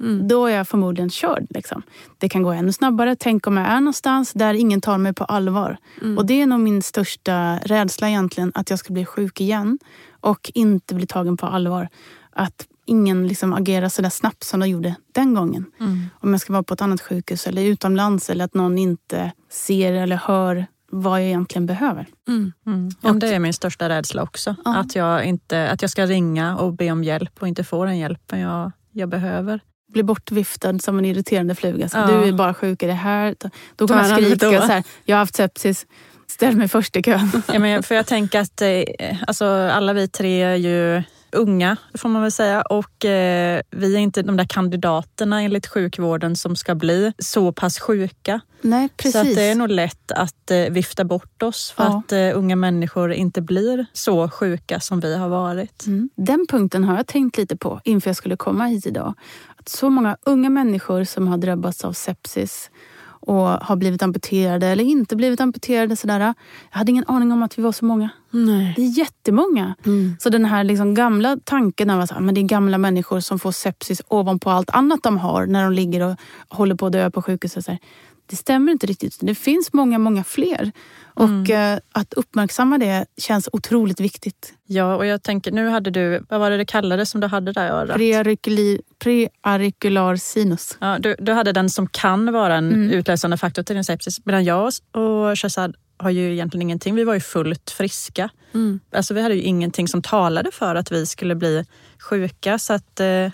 mm. 0.00 0.28
då 0.28 0.46
är 0.46 0.56
jag 0.56 0.68
förmodligen 0.68 1.10
körd. 1.10 1.46
Liksom. 1.50 1.82
Det 2.18 2.28
kan 2.28 2.42
gå 2.42 2.52
ännu 2.52 2.72
snabbare. 2.72 3.16
Tänk 3.16 3.46
om 3.46 3.56
jag 3.56 3.66
är 3.66 3.80
någonstans 3.80 4.32
där 4.32 4.54
ingen 4.54 4.80
tar 4.80 4.98
mig 4.98 5.12
på 5.12 5.24
allvar. 5.24 5.76
Mm. 6.02 6.18
Och 6.18 6.26
det 6.26 6.42
är 6.42 6.46
nog 6.46 6.60
min 6.60 6.82
största 6.82 7.58
rädsla 7.64 8.08
egentligen, 8.08 8.52
att 8.54 8.70
jag 8.70 8.78
ska 8.78 8.92
bli 8.92 9.04
sjuk 9.04 9.40
igen 9.40 9.78
och 10.20 10.50
inte 10.54 10.94
bli 10.94 11.06
tagen 11.06 11.36
på 11.36 11.46
allvar. 11.46 11.88
Att 12.32 12.66
ingen 12.86 13.28
liksom 13.28 13.52
agerar 13.52 13.88
så 13.88 14.02
där 14.02 14.10
snabbt 14.10 14.44
som 14.44 14.60
de 14.60 14.68
gjorde 14.68 14.94
den 15.14 15.34
gången. 15.34 15.64
Mm. 15.80 16.06
Om 16.20 16.32
jag 16.32 16.40
ska 16.40 16.52
vara 16.52 16.62
på 16.62 16.74
ett 16.74 16.82
annat 16.82 17.00
sjukhus 17.00 17.46
eller 17.46 17.62
utomlands 17.62 18.30
eller 18.30 18.44
att 18.44 18.54
någon 18.54 18.78
inte 18.78 19.32
ser 19.50 19.92
eller 19.92 20.16
hör 20.16 20.66
vad 20.90 21.20
jag 21.20 21.26
egentligen 21.26 21.66
behöver. 21.66 22.06
Mm. 22.28 22.52
Mm. 22.66 22.90
Ja, 23.00 23.12
det 23.12 23.34
är 23.34 23.38
min 23.38 23.52
största 23.52 23.88
rädsla 23.88 24.22
också. 24.22 24.56
Ja. 24.64 24.76
Att, 24.76 24.94
jag 24.94 25.24
inte, 25.24 25.68
att 25.70 25.82
jag 25.82 25.90
ska 25.90 26.06
ringa 26.06 26.56
och 26.56 26.72
be 26.72 26.90
om 26.90 27.04
hjälp 27.04 27.32
och 27.40 27.48
inte 27.48 27.64
få 27.64 27.84
den 27.84 27.98
hjälpen 27.98 28.40
jag, 28.40 28.72
jag 28.92 29.08
behöver. 29.08 29.60
Bli 29.92 30.02
bortviftad 30.02 30.78
som 30.78 30.98
en 30.98 31.04
irriterande 31.04 31.54
fluga. 31.54 31.88
Så 31.88 31.98
ja. 31.98 32.06
Du 32.06 32.28
är 32.28 32.32
bara 32.32 32.54
sjuk 32.54 32.82
i 32.82 32.86
det 32.86 32.92
här. 32.92 33.34
Då 33.76 33.88
kommer 33.88 34.08
jag 34.08 34.22
skrika 34.22 34.60
så 34.60 34.66
här, 34.66 34.84
jag 35.04 35.16
har 35.16 35.18
haft 35.18 35.36
sepsis. 35.36 35.86
Ställ 36.28 36.56
mig 36.56 36.68
först 36.68 36.96
i 36.96 37.02
kön. 37.02 37.42
Ja, 37.52 37.58
men 37.58 37.82
för 37.82 37.94
jag 37.94 38.06
tänker 38.06 38.40
att 38.40 38.62
eh, 38.62 38.82
alltså, 39.26 39.46
alla 39.46 39.92
vi 39.92 40.08
tre 40.08 40.42
är 40.42 40.56
ju 40.56 41.02
unga, 41.36 41.76
får 41.94 42.08
man 42.08 42.22
väl 42.22 42.32
säga. 42.32 42.62
Och 42.62 43.04
eh, 43.04 43.62
vi 43.70 43.94
är 43.94 43.98
inte 43.98 44.22
de 44.22 44.36
där 44.36 44.44
kandidaterna 44.44 45.42
enligt 45.42 45.66
sjukvården 45.66 46.36
som 46.36 46.56
ska 46.56 46.74
bli 46.74 47.12
så 47.18 47.52
pass 47.52 47.78
sjuka. 47.78 48.40
Nej, 48.60 48.88
precis. 48.96 49.12
Så 49.12 49.22
det 49.22 49.42
är 49.42 49.54
nog 49.54 49.70
lätt 49.70 50.12
att 50.12 50.50
eh, 50.50 50.58
vifta 50.58 51.04
bort 51.04 51.42
oss 51.42 51.70
för 51.70 51.84
ja. 51.84 51.98
att 51.98 52.12
eh, 52.12 52.38
unga 52.38 52.56
människor 52.56 53.12
inte 53.12 53.42
blir 53.42 53.86
så 53.92 54.28
sjuka 54.28 54.80
som 54.80 55.00
vi 55.00 55.16
har 55.16 55.28
varit. 55.28 55.86
Mm. 55.86 56.10
Den 56.16 56.46
punkten 56.48 56.84
har 56.84 56.96
jag 56.96 57.06
tänkt 57.06 57.38
lite 57.38 57.56
på 57.56 57.80
inför 57.84 58.08
jag 58.08 58.16
skulle 58.16 58.36
komma 58.36 58.66
hit 58.66 58.86
idag. 58.86 59.14
Att 59.56 59.68
så 59.68 59.90
många 59.90 60.16
unga 60.22 60.50
människor 60.50 61.04
som 61.04 61.28
har 61.28 61.38
drabbats 61.38 61.84
av 61.84 61.92
sepsis 61.92 62.70
och 63.26 63.46
har 63.46 63.76
blivit 63.76 64.02
amputerade 64.02 64.66
eller 64.66 64.84
inte 64.84 65.16
blivit 65.16 65.40
amputerade. 65.40 65.96
Sådär. 65.96 66.20
Jag 66.20 66.34
hade 66.70 66.90
ingen 66.90 67.04
aning 67.06 67.32
om 67.32 67.42
att 67.42 67.58
vi 67.58 67.62
var 67.62 67.72
så 67.72 67.84
många. 67.84 68.10
Nej. 68.44 68.72
Det 68.76 68.82
är 68.82 68.98
jättemånga. 68.98 69.74
Mm. 69.86 70.16
Så 70.20 70.30
den 70.30 70.44
här 70.44 70.64
liksom 70.64 70.94
gamla 70.94 71.36
tanken 71.44 71.90
av 71.90 72.00
att 72.00 72.20
men 72.20 72.34
det 72.34 72.40
är 72.40 72.42
gamla 72.42 72.78
människor 72.78 73.20
som 73.20 73.38
får 73.38 73.52
sepsis 73.52 74.02
ovanpå 74.08 74.50
allt 74.50 74.70
annat 74.70 75.02
de 75.02 75.18
har 75.18 75.46
när 75.46 75.64
de 75.64 75.72
ligger 75.72 76.00
och 76.06 76.16
håller 76.48 76.74
på 76.74 76.86
att 76.86 76.92
dö 76.92 77.10
på 77.10 77.22
sjukhuset. 77.22 77.66
Det 78.28 78.36
stämmer 78.36 78.72
inte 78.72 78.86
riktigt. 78.86 79.18
Det 79.20 79.34
finns 79.34 79.72
många, 79.72 79.98
många 79.98 80.24
fler. 80.24 80.72
Och 81.14 81.50
eh, 81.50 81.78
att 81.92 82.14
uppmärksamma 82.14 82.78
det 82.78 83.06
känns 83.16 83.48
otroligt 83.52 84.00
viktigt. 84.00 84.54
Ja, 84.66 84.96
och 84.96 85.06
jag 85.06 85.22
tänker, 85.22 85.52
nu 85.52 85.68
hade 85.68 85.90
du, 85.90 86.24
vad 86.28 86.40
var 86.40 86.50
det 86.50 86.56
det 86.56 86.64
kallades 86.64 87.10
som 87.10 87.20
du 87.20 87.26
hade 87.26 87.52
där 87.52 87.66
i 87.66 87.70
örat? 87.70 87.96
Preauricular 88.98 90.16
sinus. 90.16 90.76
Ja, 90.80 90.98
du, 90.98 91.16
du 91.18 91.32
hade 91.32 91.52
den 91.52 91.70
som 91.70 91.86
kan 91.86 92.32
vara 92.32 92.54
en 92.56 92.72
Mm. 92.72 92.90
utlösande 92.90 93.36
faktor 93.36 93.62
till 93.62 93.74
din 93.74 93.84
sepsis. 93.84 94.20
Medan 94.24 94.44
jag 94.44 94.66
och 94.92 95.38
Shazad 95.38 95.76
har 95.98 96.10
ju 96.10 96.32
egentligen 96.32 96.62
ingenting. 96.62 96.94
Vi 96.94 97.04
var 97.04 97.14
ju 97.14 97.20
fullt 97.20 97.70
friska. 97.70 98.28
Mm. 98.54 98.80
Alltså 98.92 99.14
vi 99.14 99.22
hade 99.22 99.34
ju 99.34 99.42
ingenting 99.42 99.88
som 99.88 100.02
talade 100.02 100.50
för 100.52 100.74
att 100.74 100.92
vi 100.92 101.06
skulle 101.06 101.34
bli 101.34 101.64
sjuka. 101.98 102.58
Så 102.58 102.72
att, 102.72 103.00
eh, 103.00 103.30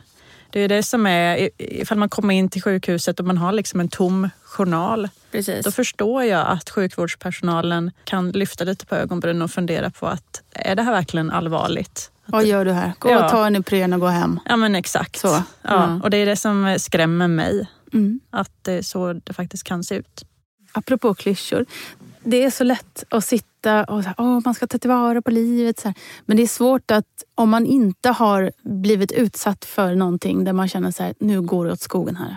det 0.50 0.60
är 0.60 0.68
det 0.68 0.82
som 0.82 1.06
är, 1.06 1.50
ifall 1.58 1.98
man 1.98 2.08
kommer 2.08 2.34
in 2.34 2.48
till 2.48 2.62
sjukhuset 2.62 3.20
och 3.20 3.26
man 3.26 3.38
har 3.38 3.52
liksom 3.52 3.80
en 3.80 3.88
tom 3.88 4.28
journal. 4.44 5.08
Precis. 5.30 5.64
Då 5.64 5.70
förstår 5.70 6.24
jag 6.24 6.46
att 6.46 6.70
sjukvårdspersonalen 6.70 7.90
kan 8.04 8.30
lyfta 8.30 8.64
lite 8.64 8.86
på 8.86 8.96
ögonbrynen 8.96 9.42
och 9.42 9.50
fundera 9.50 9.90
på 9.90 10.06
att 10.06 10.42
är 10.50 10.76
det 10.76 10.82
här 10.82 10.92
verkligen 10.92 11.30
allvarligt? 11.30 12.10
Att 12.24 12.32
Vad 12.32 12.44
gör 12.44 12.64
du 12.64 12.72
här? 12.72 12.92
Gå 12.98 13.10
Ja. 13.10 13.24
och 13.24 13.30
ta 13.30 13.46
en 13.46 13.56
Ipren 13.56 13.92
och 13.92 14.00
gå 14.00 14.06
hem. 14.06 14.40
Ja 14.44 14.56
men 14.56 14.74
exakt. 14.74 15.16
Så. 15.20 15.42
Ja, 15.62 15.84
Mm. 15.84 16.02
Och 16.02 16.10
det 16.10 16.16
är 16.16 16.26
det 16.26 16.36
som 16.36 16.76
skrämmer 16.78 17.28
mig. 17.28 17.66
Mm. 17.92 18.20
Att 18.30 18.50
det 18.62 18.72
är 18.72 18.82
så 18.82 19.12
det 19.12 19.32
faktiskt 19.32 19.64
kan 19.64 19.84
se 19.84 19.94
ut. 19.94 20.24
Apropå 20.72 21.14
klyschor. 21.14 21.66
Det 22.24 22.44
är 22.44 22.50
så 22.50 22.64
lätt 22.64 23.04
att 23.08 23.24
sitta 23.24 23.84
och 23.84 24.02
säga 24.02 24.14
att 24.16 24.44
man 24.44 24.54
ska 24.54 24.66
ta 24.66 24.78
tillvara 24.78 25.22
på 25.22 25.30
livet. 25.30 25.78
Så 25.80 25.88
här. 25.88 25.94
Men 26.26 26.36
det 26.36 26.42
är 26.42 26.46
svårt 26.46 26.90
att 26.90 27.24
om 27.34 27.50
man 27.50 27.66
inte 27.66 28.08
har 28.10 28.52
blivit 28.62 29.12
utsatt 29.12 29.64
för 29.64 29.94
någonting 29.94 30.44
där 30.44 30.52
man 30.52 30.68
känner 30.68 30.90
så 30.90 31.02
här, 31.02 31.14
nu 31.18 31.40
går 31.42 31.66
det 31.66 31.72
åt 31.72 31.80
skogen 31.80 32.16
här. 32.16 32.36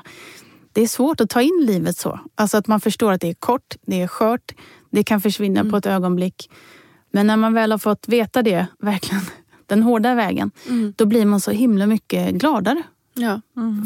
Det 0.73 0.81
är 0.81 0.87
svårt 0.87 1.21
att 1.21 1.29
ta 1.29 1.41
in 1.41 1.63
livet 1.67 1.97
så. 1.97 2.19
Alltså 2.35 2.57
att 2.57 2.67
man 2.67 2.79
förstår 2.81 3.11
att 3.11 3.21
det 3.21 3.29
är 3.29 3.33
kort, 3.33 3.75
det 3.85 4.01
är 4.01 4.07
skört, 4.07 4.51
det 4.89 5.03
kan 5.03 5.21
försvinna 5.21 5.65
på 5.65 5.77
ett 5.77 5.85
ögonblick. 5.85 6.49
Men 7.11 7.27
när 7.27 7.37
man 7.37 7.53
väl 7.53 7.71
har 7.71 7.77
fått 7.77 8.07
veta 8.07 8.41
det, 8.43 8.67
verkligen 8.79 9.23
den 9.65 9.83
hårda 9.83 10.15
vägen, 10.15 10.51
Mm. 10.67 10.93
då 10.97 11.05
blir 11.05 11.25
man 11.25 11.39
så 11.41 11.51
himla 11.51 11.87
mycket 11.87 12.33
gladare 12.35 12.83
Ja. 13.13 13.41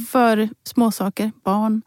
för 0.09 0.49
småsaker, 0.63 1.31
barn, 1.43 1.81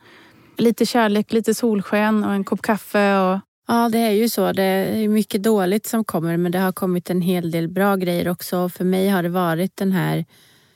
lite 0.57 0.87
kärlek, 0.87 1.33
lite 1.33 1.55
solsken 1.55 2.25
och 2.25 2.33
en 2.35 2.45
kopp 2.45 2.63
kaffe. 2.63 3.19
Och, 3.19 3.41
ja, 3.69 3.89
det 3.89 3.99
är 3.99 4.11
ju 4.11 4.29
så. 4.29 4.53
Det 4.53 4.63
är 4.63 5.09
mycket 5.09 5.43
dåligt 5.43 5.87
som 5.87 6.05
kommer 6.05 6.37
men 6.37 6.53
det 6.53 6.59
har 6.59 6.73
kommit 6.73 7.11
en 7.11 7.21
hel 7.21 7.51
del 7.51 7.69
bra 7.69 7.97
grejer 7.97 8.29
också. 8.29 8.69
För 8.69 8.85
mig 8.85 9.09
har 9.09 9.23
det 9.23 9.29
varit 9.29 9.77
den 9.77 9.93
här 9.93 10.25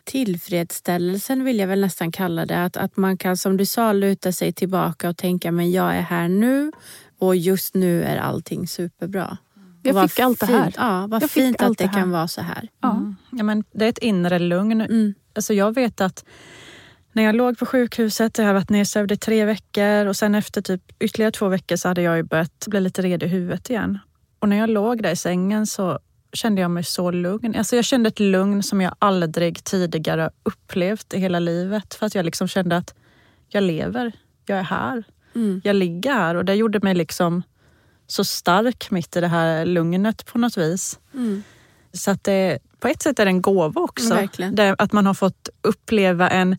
tillfredsställelsen 0.05 1.45
vill 1.45 1.59
jag 1.59 1.67
väl 1.67 1.81
nästan 1.81 2.13
kalla 2.13 2.47
det. 2.47 2.65
Att, 2.65 2.77
att 2.77 2.97
man 2.97 3.17
kan 3.17 3.37
som 3.37 3.57
du 3.57 3.67
sa 3.67 3.93
luta 3.93 4.33
sig 4.33 4.53
tillbaka 4.53 5.09
och 5.09 5.17
tänka 5.17 5.53
men 5.53 5.71
jag 5.73 5.97
är 5.97 6.01
här 6.01 6.29
nu 6.29 6.73
och 7.19 7.37
just 7.37 7.75
nu 7.75 8.03
är 8.03 8.17
allting 8.17 8.69
superbra. 8.69 9.39
Jag 9.83 10.11
fick 10.11 10.21
allt 10.21 10.41
det 10.41 10.47
här. 10.47 10.65
Fint, 10.65 10.75
ja, 10.79 11.07
vad 11.07 11.23
Jag 11.23 11.31
fick 11.31 11.43
fint 11.43 11.63
allt 11.63 11.71
att 11.71 11.79
det 11.79 11.85
det 11.85 12.01
kan 12.01 12.11
vara 12.11 12.29
så 12.29 12.41
här. 12.41 12.69
ja. 12.81 12.91
Mm. 12.91 13.17
Ja, 13.31 13.45
men 13.45 13.65
det 13.73 13.85
är 13.85 13.89
ett 13.89 13.99
inre 13.99 14.39
lugn. 14.39 14.81
Mm. 14.81 15.15
Alltså 15.35 15.55
jag 15.55 15.75
vet 15.75 16.01
att 16.01 16.25
när 17.17 17.23
jag 17.23 17.35
låg 17.35 17.59
på 17.59 17.67
sjukhuset, 17.67 18.39
jag 18.39 18.45
hade 18.45 18.55
varit 18.55 18.71
nedsövd 18.71 19.13
i 19.13 19.17
tre 19.17 19.45
veckor 19.45 20.07
och 20.07 20.17
sen 20.17 20.35
efter 20.35 20.63
typ 20.63 20.83
ytterligare 20.99 21.33
två 21.33 21.49
veckor 21.49 21.77
så 21.77 21.89
hade 21.89 22.03
jag 22.03 22.17
ju 22.17 22.23
börjat 22.23 22.67
bli 22.67 22.81
lite 22.81 23.03
red 23.03 23.23
i 23.23 23.27
huvudet 23.27 23.71
igen. 23.71 23.99
Och 24.39 24.49
när 24.49 24.57
jag 24.57 24.71
låg 24.71 25.03
där 25.03 25.11
i 25.11 25.17
sängen 25.17 25.67
så 25.67 25.99
kände 26.33 26.61
jag 26.61 26.71
mig 26.71 26.85
så 26.85 27.11
lugn. 27.11 27.55
Alltså 27.57 27.77
jag 27.77 27.85
kände 27.85 28.09
ett 28.09 28.21
lugn 28.21 28.63
som 28.63 28.81
jag 28.81 28.95
aldrig 28.99 29.65
tidigare 29.65 30.31
upplevt 30.43 31.15
i 31.15 31.19
hela 31.19 31.39
livet. 31.39 31.95
För 31.95 32.07
att 32.07 32.15
jag 32.15 32.25
liksom 32.25 32.49
kände 32.49 32.77
att 32.77 32.95
jag 33.49 33.63
lever, 33.63 34.13
jag 34.47 34.59
är 34.59 34.63
här, 34.63 35.05
Mm. 35.35 35.61
jag 35.65 35.77
ligger 35.77 36.13
här. 36.13 36.35
Och 36.35 36.45
det 36.45 36.55
gjorde 36.55 36.81
mig 36.83 36.95
liksom 36.95 37.43
så 38.07 38.25
stark 38.25 38.91
mitt 38.91 39.17
i 39.17 39.21
det 39.21 39.29
här 39.29 39.67
lugnet 39.67 40.27
på 40.27 40.39
något 40.39 40.57
vis. 40.57 40.99
Mm. 41.15 41.43
Så 41.93 42.11
att 42.11 42.25
det, 42.25 42.59
på 42.81 42.89
ett 42.89 43.03
sätt 43.03 43.19
är 43.19 43.25
det 43.25 43.31
en 43.31 43.43
gåva 43.43 43.81
också. 43.81 44.15
Mm, 44.39 44.77
att 44.79 44.93
man 44.93 45.07
har 45.07 45.15
fått 45.15 45.49
uppleva 45.63 46.29
en 46.29 46.57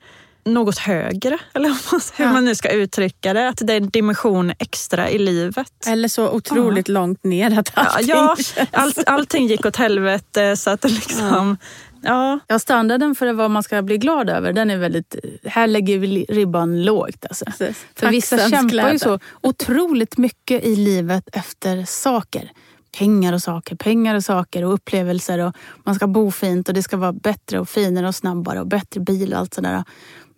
något 0.54 0.78
högre, 0.78 1.38
eller 1.54 1.70
hur 1.70 1.76
man- 1.92 2.02
hur 2.16 2.26
Ja. 2.26 2.32
man 2.32 2.46
nu 2.46 2.56
ska 2.56 2.70
uttrycka 2.70 3.34
det. 3.34 3.50
Att 3.50 3.62
det 3.64 3.74
är 3.74 3.78
en 3.78 3.90
dimension 3.90 4.54
extra 4.60 5.10
i 5.10 5.18
livet. 5.18 5.88
Eller 5.88 6.08
så 6.08 6.30
otroligt 6.30 6.88
långt 6.88 7.24
ner 7.24 7.60
att 7.60 7.72
Ja, 7.76 7.82
allting 7.84 8.10
ja, 8.10 8.36
känns- 8.38 8.68
allt, 8.72 9.04
allting 9.08 9.48
gick 9.48 9.66
åt 9.66 9.76
helvete 9.76 10.58
så 10.58 10.70
att 10.70 10.82
det 10.82 10.88
liksom... 10.90 11.58
Ja. 12.02 12.40
Ja, 12.48 12.60
standarden 12.60 13.16
för 13.16 13.34
vad 13.34 13.52
man 13.52 13.64
ska 13.64 13.82
bli 13.82 13.98
glad 13.98 14.30
över, 14.30 14.54
den 14.54 14.70
är 14.70 14.78
väldigt... 14.78 15.16
Här 15.46 15.68
lägger 15.68 15.98
vi 16.00 16.26
ribban 16.30 16.84
lågt. 16.84 17.26
Alltså. 17.30 17.46
Precis. 17.46 17.86
För 17.96 18.10
vissa 18.10 18.50
kämpar 18.50 18.70
kläder. 18.70 18.92
ju 18.94 19.00
så 19.00 19.20
otroligt 19.42 20.18
mycket 20.18 20.64
i 20.64 20.76
livet 20.76 21.24
efter 21.34 21.86
saker. 21.86 22.52
Pengar 22.98 23.34
och 23.34 23.42
saker, 23.42 23.76
pengar 23.76 24.16
och 24.16 24.24
saker 24.24 24.64
och 24.66 24.74
upplevelser. 24.74 25.40
Och 25.40 25.56
man 25.84 25.96
ska 25.96 26.08
bo 26.08 26.32
fint 26.32 26.68
och 26.68 26.74
det 26.74 26.84
ska 26.84 26.98
vara 26.98 27.14
bättre 27.14 27.60
och 27.60 27.70
finare 27.70 28.08
och 28.08 28.16
snabbare 28.16 28.60
och 28.60 28.68
bättre 28.68 29.00
bil 29.00 29.34
och 29.34 29.40
allt 29.40 29.54
sådär. 29.54 29.84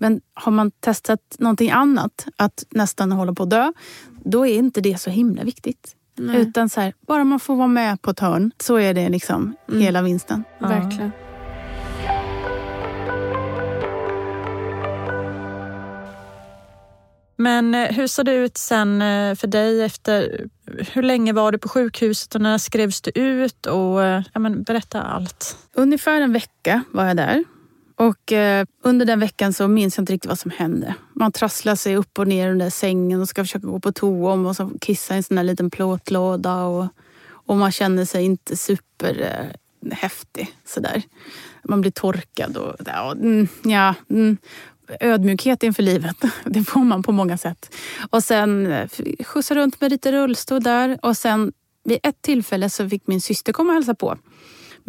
Men 0.01 0.21
har 0.33 0.51
man 0.51 0.71
testat 0.71 1.19
någonting 1.39 1.71
annat, 1.71 2.27
att 2.35 2.63
nästan 2.69 3.11
hålla 3.11 3.33
på 3.33 3.43
att 3.43 3.49
dö, 3.49 3.71
då 4.23 4.47
är 4.47 4.55
inte 4.55 4.81
det 4.81 5.01
så 5.01 5.09
himla 5.09 5.43
viktigt. 5.43 5.95
Nej. 6.15 6.41
Utan 6.41 6.69
så 6.69 6.81
här, 6.81 6.93
bara 7.07 7.23
man 7.23 7.39
får 7.39 7.55
vara 7.55 7.67
med 7.67 8.01
på 8.01 8.11
ett 8.11 8.19
hörn 8.19 8.51
så 8.59 8.75
är 8.79 8.93
det 8.93 9.09
liksom 9.09 9.55
Mm. 9.69 9.81
hela 9.81 10.01
vinsten. 10.01 10.43
Verkligen. 10.59 11.11
Men 17.35 17.75
eh, 17.75 17.91
hur 17.91 18.07
såg 18.07 18.25
det 18.25 18.33
ut 18.33 18.57
sen 18.57 19.01
eh, 19.01 19.35
för 19.35 19.47
dig 19.47 19.83
efter... 19.83 20.45
Hur 20.93 21.03
länge 21.03 21.33
var 21.33 21.51
du 21.51 21.57
på 21.57 21.69
sjukhuset 21.69 22.35
och 22.35 22.41
när 22.41 22.57
skrevs 22.57 23.01
du 23.01 23.11
ut? 23.11 23.65
Och, 23.65 24.03
eh, 24.03 24.23
ja, 24.33 24.39
men, 24.39 24.63
berätta 24.63 25.01
allt. 25.01 25.57
Ungefär 25.73 26.21
en 26.21 26.33
vecka 26.33 26.83
var 26.91 27.05
jag 27.05 27.17
där. 27.17 27.43
Och 27.99 28.31
eh, 28.31 28.65
under 28.83 29.05
den 29.05 29.19
veckan 29.19 29.53
så 29.53 29.67
minns 29.67 29.97
jag 29.97 30.01
inte 30.01 30.13
riktigt 30.13 30.29
vad 30.29 30.39
som 30.39 30.51
hände. 30.51 30.95
Man 31.13 31.31
trasslar 31.31 31.75
sig 31.75 31.95
upp 31.95 32.19
och 32.19 32.27
ner 32.27 32.51
under 32.51 32.69
sängen 32.69 33.21
och 33.21 33.29
ska 33.29 33.43
försöka 33.43 33.67
gå 33.67 33.79
på 33.79 33.91
toa 33.91 34.33
och 34.33 34.55
så 34.55 34.71
kissa 34.81 35.13
i 35.13 35.17
en 35.17 35.23
sån 35.23 35.35
där 35.35 35.43
liten 35.43 35.69
plåtlåda. 35.69 36.63
Och, 36.63 36.87
och 37.29 37.55
man 37.57 37.71
känner 37.71 38.05
sig 38.05 38.25
inte 38.25 38.57
superhäftig 38.57 40.41
eh, 40.41 40.47
sådär. 40.65 41.01
Man 41.63 41.81
blir 41.81 41.91
torkad 41.91 42.57
och 42.57 42.75
ja, 42.85 43.11
mm, 43.11 43.47
ja 43.63 43.95
mm, 44.09 44.37
ödmjukhet 44.99 45.63
inför 45.63 45.83
livet. 45.83 46.17
Det 46.45 46.63
får 46.63 46.83
man 46.83 47.03
på 47.03 47.11
många 47.11 47.37
sätt. 47.37 47.75
Och 48.09 48.23
sen 48.23 48.71
eh, 48.71 48.89
skjutsa 49.19 49.55
runt 49.55 49.81
med 49.81 49.91
lite 49.91 50.11
rullstol 50.11 50.63
där 50.63 50.99
och 51.01 51.17
sen 51.17 51.51
vid 51.83 51.99
ett 52.03 52.21
tillfälle 52.21 52.69
så 52.69 52.89
fick 52.89 53.07
min 53.07 53.21
syster 53.21 53.53
komma 53.53 53.69
och 53.69 53.75
hälsa 53.75 53.95
på. 53.95 54.17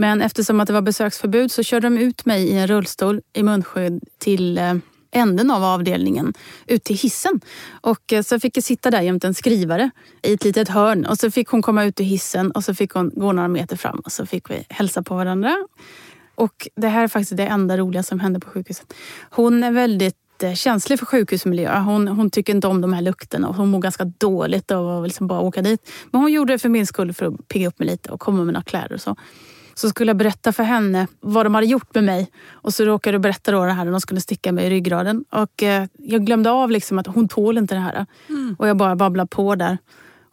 Men 0.01 0.23
eftersom 0.23 0.61
att 0.61 0.67
det 0.67 0.73
var 0.73 0.83
besöksförbud 0.83 1.53
så 1.53 1.63
körde 1.63 1.87
de 1.87 1.99
ut 1.99 2.25
mig 2.25 2.49
i 2.49 2.59
en 2.59 2.67
rullstol 2.67 3.21
i 3.33 3.43
munskydd 3.43 4.05
till 4.19 4.59
eh, 4.59 4.75
änden 5.11 5.51
av 5.51 5.65
avdelningen, 5.65 6.35
ut 6.67 6.85
till 6.85 6.97
hissen. 6.97 7.41
Och 7.71 8.13
eh, 8.13 8.23
så 8.23 8.41
fick 8.41 8.57
jag 8.57 8.65
sitta 8.65 8.91
där 8.91 9.01
jämte 9.01 9.27
en 9.27 9.35
skrivare 9.35 9.91
i 10.23 10.33
ett 10.33 10.45
litet 10.45 10.69
hörn. 10.69 11.07
Och 11.07 11.19
så 11.19 11.31
fick 11.31 11.49
hon 11.49 11.63
komma 11.63 11.85
ut 11.85 12.01
ur 12.01 12.05
hissen 12.05 12.51
och 12.51 12.65
så 12.65 12.75
fick 12.75 12.93
hon 12.93 13.11
gå 13.15 13.33
några 13.33 13.49
meter 13.49 13.77
fram 13.77 13.99
och 13.99 14.13
så 14.13 14.27
fick 14.27 14.51
vi 14.51 14.67
hälsa 14.69 15.03
på 15.03 15.15
varandra. 15.15 15.57
Och 16.35 16.69
det 16.77 16.89
här 16.89 17.05
är 17.05 17.09
faktiskt 17.09 17.37
det 17.37 17.47
enda 17.47 17.77
roliga 17.77 18.03
som 18.03 18.21
hände 18.21 18.41
på 18.41 18.51
sjukhuset. 18.51 18.95
Hon 19.31 19.63
är 19.63 19.73
väldigt 19.73 20.43
eh, 20.43 20.55
känslig 20.55 20.99
för 20.99 21.07
sjukhusmiljö. 21.07 21.79
Hon, 21.79 22.09
hon 22.09 22.31
tycker 22.31 22.55
inte 22.55 22.67
om 22.67 22.81
de 22.81 22.93
här 22.93 23.03
lukterna 23.03 23.49
och 23.49 23.55
hon 23.55 23.69
mår 23.69 23.81
ganska 23.81 24.05
dåligt 24.05 24.71
av 24.71 24.89
att 24.89 25.09
liksom 25.09 25.27
bara 25.27 25.41
åka 25.41 25.63
dit. 25.63 25.91
Men 26.11 26.21
hon 26.21 26.33
gjorde 26.33 26.53
det 26.53 26.59
för 26.59 26.69
min 26.69 26.87
skull 26.87 27.13
för 27.13 27.27
att 27.27 27.49
pigga 27.49 27.69
upp 27.69 27.79
mig 27.79 27.89
lite 27.89 28.11
och 28.11 28.21
komma 28.21 28.45
med 28.45 28.55
några 28.55 28.65
kläder 28.65 28.93
och 28.93 29.01
så. 29.01 29.17
Så 29.81 29.89
skulle 29.89 30.11
jag 30.11 30.17
berätta 30.17 30.53
för 30.53 30.63
henne 30.63 31.07
vad 31.21 31.47
de 31.47 31.55
hade 31.55 31.67
gjort 31.67 31.95
med 31.95 32.05
mig. 32.05 32.31
Och 32.51 32.75
så 32.75 32.85
råkade 32.85 33.15
jag 33.15 33.23
berätta 33.23 33.53
då 33.53 33.65
det 33.65 33.73
här 33.73 33.85
när 33.85 33.93
de 33.93 34.01
skulle 34.01 34.21
sticka 34.21 34.53
mig 34.53 34.67
i 34.67 34.71
ryggraden. 34.71 35.25
Och 35.31 35.63
eh, 35.63 35.87
jag 35.99 36.27
glömde 36.27 36.51
av 36.51 36.71
liksom 36.71 36.99
att 36.99 37.07
hon 37.07 37.29
tål 37.29 37.59
inte 37.59 37.75
det 37.75 37.81
här. 37.81 38.07
Och 38.59 38.69
jag 38.69 38.77
bara 38.77 38.97
babblar 38.97 39.27
på 39.27 39.55
där. 39.55 39.79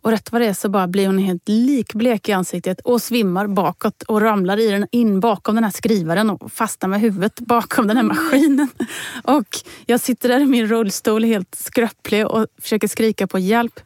Och 0.01 0.11
rätt 0.11 0.31
vad 0.31 0.41
det 0.41 0.47
är 0.47 0.53
så 0.53 0.69
bara 0.69 0.87
blir 0.87 1.07
hon 1.07 1.17
helt 1.17 1.49
likblek 1.49 2.29
i 2.29 2.31
ansiktet 2.31 2.79
och 2.79 3.01
svimmar 3.01 3.47
bakåt 3.47 4.03
och 4.03 4.21
ramlar 4.21 4.59
i 4.59 4.71
den, 4.71 4.87
in 4.91 5.19
bakom 5.19 5.55
den 5.55 5.63
här 5.63 5.71
skrivaren 5.71 6.29
och 6.29 6.51
fastnar 6.51 6.89
med 6.89 7.01
huvudet 7.01 7.39
bakom 7.39 7.87
den 7.87 7.97
här 7.97 8.03
maskinen. 8.03 8.67
Och 9.23 9.47
jag 9.85 9.99
sitter 9.99 10.29
där 10.29 10.39
i 10.39 10.45
min 10.45 10.67
rullstol 10.67 11.23
helt 11.23 11.55
skröplig 11.55 12.27
och 12.27 12.47
försöker 12.61 12.87
skrika 12.87 13.27
på 13.27 13.39
hjälp. 13.39 13.79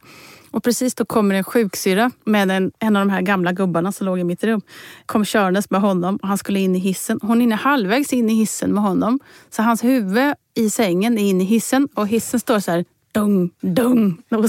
Och 0.52 0.64
precis 0.64 0.94
då 0.94 1.04
kommer 1.04 1.34
en 1.34 1.44
sjuksyra 1.44 2.10
med 2.24 2.50
en, 2.50 2.72
en 2.78 2.96
av 2.96 3.06
de 3.06 3.12
här 3.12 3.22
gamla 3.22 3.52
gubbarna 3.52 3.92
som 3.92 4.06
låg 4.06 4.18
i 4.18 4.24
mitt 4.24 4.44
rum. 4.44 4.60
Kom 5.06 5.24
körandes 5.24 5.70
med 5.70 5.80
honom 5.80 6.16
och 6.16 6.28
han 6.28 6.38
skulle 6.38 6.60
in 6.60 6.76
i 6.76 6.78
hissen. 6.78 7.18
Hon 7.22 7.52
är 7.52 7.56
halvvägs 7.56 8.12
in 8.12 8.30
i 8.30 8.34
hissen 8.34 8.74
med 8.74 8.82
honom. 8.82 9.20
Så 9.50 9.62
hans 9.62 9.84
huvud 9.84 10.34
i 10.54 10.70
sängen 10.70 11.18
är 11.18 11.22
inne 11.22 11.44
i 11.44 11.46
hissen 11.46 11.88
och 11.94 12.08
hissen 12.08 12.40
står 12.40 12.60
så 12.60 12.70
här 12.70 12.84
dung, 13.12 13.50
dung. 13.60 14.22
Och, 14.30 14.44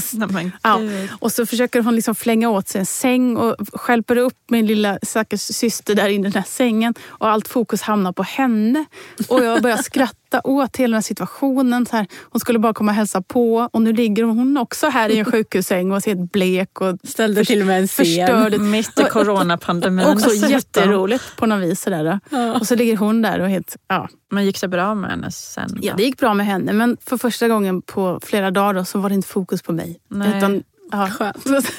ja. 0.62 0.80
och 1.20 1.32
så 1.32 1.46
försöker 1.46 1.82
hon 1.82 1.94
liksom 1.94 2.14
flänga 2.14 2.50
åt 2.50 2.68
sig 2.68 2.78
en 2.78 2.86
säng 2.86 3.36
och 3.36 3.56
skälper 3.72 4.16
upp 4.16 4.36
min 4.48 4.66
lilla 4.66 4.98
stackars 5.02 5.40
syster 5.40 5.94
där 5.94 6.08
i 6.08 6.18
den 6.18 6.32
här 6.32 6.44
sängen. 6.46 6.94
Och 7.06 7.28
allt 7.28 7.48
fokus 7.48 7.82
hamnar 7.82 8.12
på 8.12 8.22
henne. 8.22 8.84
Och 9.28 9.44
jag 9.44 9.62
börjar 9.62 9.76
skratta 9.76 10.23
åt 10.40 10.76
hela 10.76 10.88
den 10.88 10.94
här 10.94 11.00
situationen. 11.02 11.86
Så 11.86 11.96
här, 11.96 12.06
hon 12.22 12.40
skulle 12.40 12.58
bara 12.58 12.74
komma 12.74 12.92
och 12.92 12.96
hälsa 12.96 13.22
på 13.22 13.68
och 13.72 13.82
nu 13.82 13.92
ligger 13.92 14.22
hon 14.22 14.56
också 14.56 14.88
här 14.88 15.08
i 15.08 15.18
en 15.18 15.24
sjukhussäng 15.32 15.92
och 15.92 16.02
ser 16.02 16.14
blek 16.14 16.80
och 16.80 16.98
ställde 17.04 17.44
till 17.44 17.64
med 17.64 17.80
en 17.80 17.88
scen. 17.88 18.70
Mitt 18.70 19.00
i 19.00 19.02
coronapandemin. 19.02 20.06
Också 20.06 20.34
jätteroligt 20.48 21.36
på 21.36 21.46
något 21.46 21.62
vis. 21.62 21.80
Sådär. 21.80 22.20
Ja. 22.30 22.58
Och 22.58 22.66
så 22.66 22.74
ligger 22.74 22.96
hon 22.96 23.22
där 23.22 23.40
och 23.40 23.48
helt... 23.48 23.76
Ja. 23.88 24.08
Men 24.30 24.44
gick 24.44 24.60
det 24.60 24.68
bra 24.68 24.94
med 24.94 25.10
henne 25.10 25.30
sen? 25.30 25.78
Ja, 25.82 25.94
det 25.96 26.02
gick 26.02 26.18
bra 26.18 26.34
med 26.34 26.46
henne. 26.46 26.72
Men 26.72 26.96
för 27.00 27.16
första 27.16 27.48
gången 27.48 27.82
på 27.82 28.20
flera 28.22 28.50
dagar 28.50 28.84
så 28.84 28.98
var 28.98 29.08
det 29.08 29.14
inte 29.14 29.28
fokus 29.28 29.62
på 29.62 29.72
mig. 29.72 30.00
Nej. 30.08 30.38
Utan, 30.38 30.62
ja. 30.92 31.10
Skönt. 31.10 31.72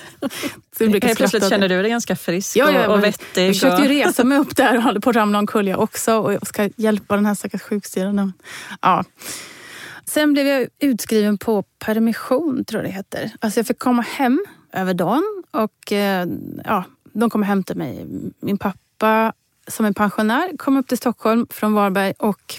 Helt 1.03 1.17
plötsligt 1.17 1.49
känner 1.49 1.69
du 1.69 1.81
dig 1.81 1.91
ganska 1.91 2.15
frisk 2.15 2.55
ja, 2.55 2.71
ja, 2.71 2.87
och, 2.87 2.93
och 2.93 3.03
vettig. 3.03 3.47
Jag 3.47 3.55
försökte 3.55 3.83
ju 3.83 3.89
resa 3.89 4.23
mig 4.23 4.37
upp 4.37 4.55
där 4.55 4.77
och 4.77 4.83
håller 4.83 4.99
på 4.99 5.09
att 5.09 5.15
ramla 5.15 5.39
omkull 5.39 5.67
jag 5.67 5.79
också. 5.79 6.17
Och 6.17 6.33
jag 6.33 6.47
ska 6.47 6.69
hjälpa 6.75 7.15
den 7.15 7.25
här 7.25 7.35
stackars 7.35 7.61
sjuksyrran. 7.61 8.33
Ja. 8.81 9.03
Sen 10.05 10.33
blev 10.33 10.47
jag 10.47 10.67
utskriven 10.79 11.37
på 11.37 11.63
permission, 11.79 12.65
tror 12.65 12.83
jag 12.83 12.91
det 12.91 12.95
heter. 12.95 13.31
Alltså 13.39 13.59
jag 13.59 13.67
fick 13.67 13.79
komma 13.79 14.01
hem 14.01 14.45
över 14.73 14.93
dagen 14.93 15.43
och 15.51 15.91
eh, 15.91 16.27
ja, 16.65 16.83
de 17.13 17.29
kom 17.29 17.41
och 17.41 17.47
hämtade 17.47 17.77
mig. 17.77 18.05
Min 18.39 18.57
pappa 18.57 19.33
som 19.67 19.85
är 19.85 19.91
pensionär 19.91 20.57
kom 20.57 20.77
upp 20.77 20.87
till 20.87 20.97
Stockholm 20.97 21.47
från 21.49 21.73
Varberg 21.73 22.13
och 22.19 22.55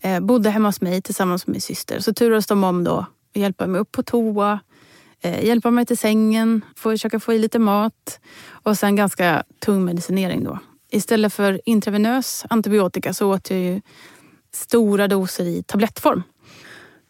eh, 0.00 0.20
bodde 0.20 0.50
hemma 0.50 0.68
hos 0.68 0.80
mig 0.80 1.02
tillsammans 1.02 1.46
med 1.46 1.54
min 1.54 1.60
syster. 1.60 2.00
Så 2.00 2.14
turades 2.14 2.46
de 2.46 2.64
om 2.64 2.84
då 2.84 2.96
att 3.34 3.40
hjälpa 3.40 3.66
mig 3.66 3.80
upp 3.80 3.92
på 3.92 4.02
toa, 4.02 4.60
Eh, 5.24 5.44
hjälpa 5.44 5.70
mig 5.70 5.86
till 5.86 5.98
sängen, 5.98 6.64
försöka 6.76 7.20
få 7.20 7.32
i 7.32 7.38
lite 7.38 7.58
mat 7.58 8.20
och 8.50 8.78
sen 8.78 8.96
ganska 8.96 9.44
tung 9.58 9.84
medicinering 9.84 10.44
då. 10.44 10.58
Istället 10.90 11.32
för 11.32 11.60
intravenös 11.64 12.44
antibiotika 12.50 13.14
så 13.14 13.34
åt 13.34 13.50
jag 13.50 13.60
ju 13.60 13.80
stora 14.52 15.08
doser 15.08 15.44
i 15.44 15.62
tablettform. 15.62 16.22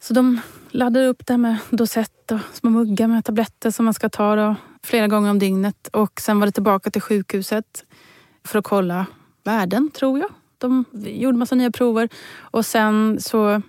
Så 0.00 0.14
de 0.14 0.40
laddade 0.70 1.06
upp 1.06 1.26
det 1.26 1.36
med 1.36 1.56
dosett 1.70 2.32
och 2.32 2.38
små 2.52 2.70
muggar 2.70 3.08
med 3.08 3.24
tabletter 3.24 3.70
som 3.70 3.84
man 3.84 3.94
ska 3.94 4.08
ta 4.08 4.36
då, 4.36 4.56
flera 4.82 5.08
gånger 5.08 5.30
om 5.30 5.38
dygnet. 5.38 5.88
Och 5.92 6.20
sen 6.20 6.40
var 6.40 6.46
det 6.46 6.52
tillbaka 6.52 6.90
till 6.90 7.02
sjukhuset 7.02 7.84
för 8.44 8.58
att 8.58 8.64
kolla 8.64 9.06
värden, 9.44 9.90
tror 9.90 10.18
jag. 10.18 10.30
De 10.58 10.84
gjorde 10.92 11.38
massa 11.38 11.54
nya 11.54 11.70
prover. 11.70 12.08
Och 12.38 12.66
sen 12.66 13.20
så, 13.20 13.62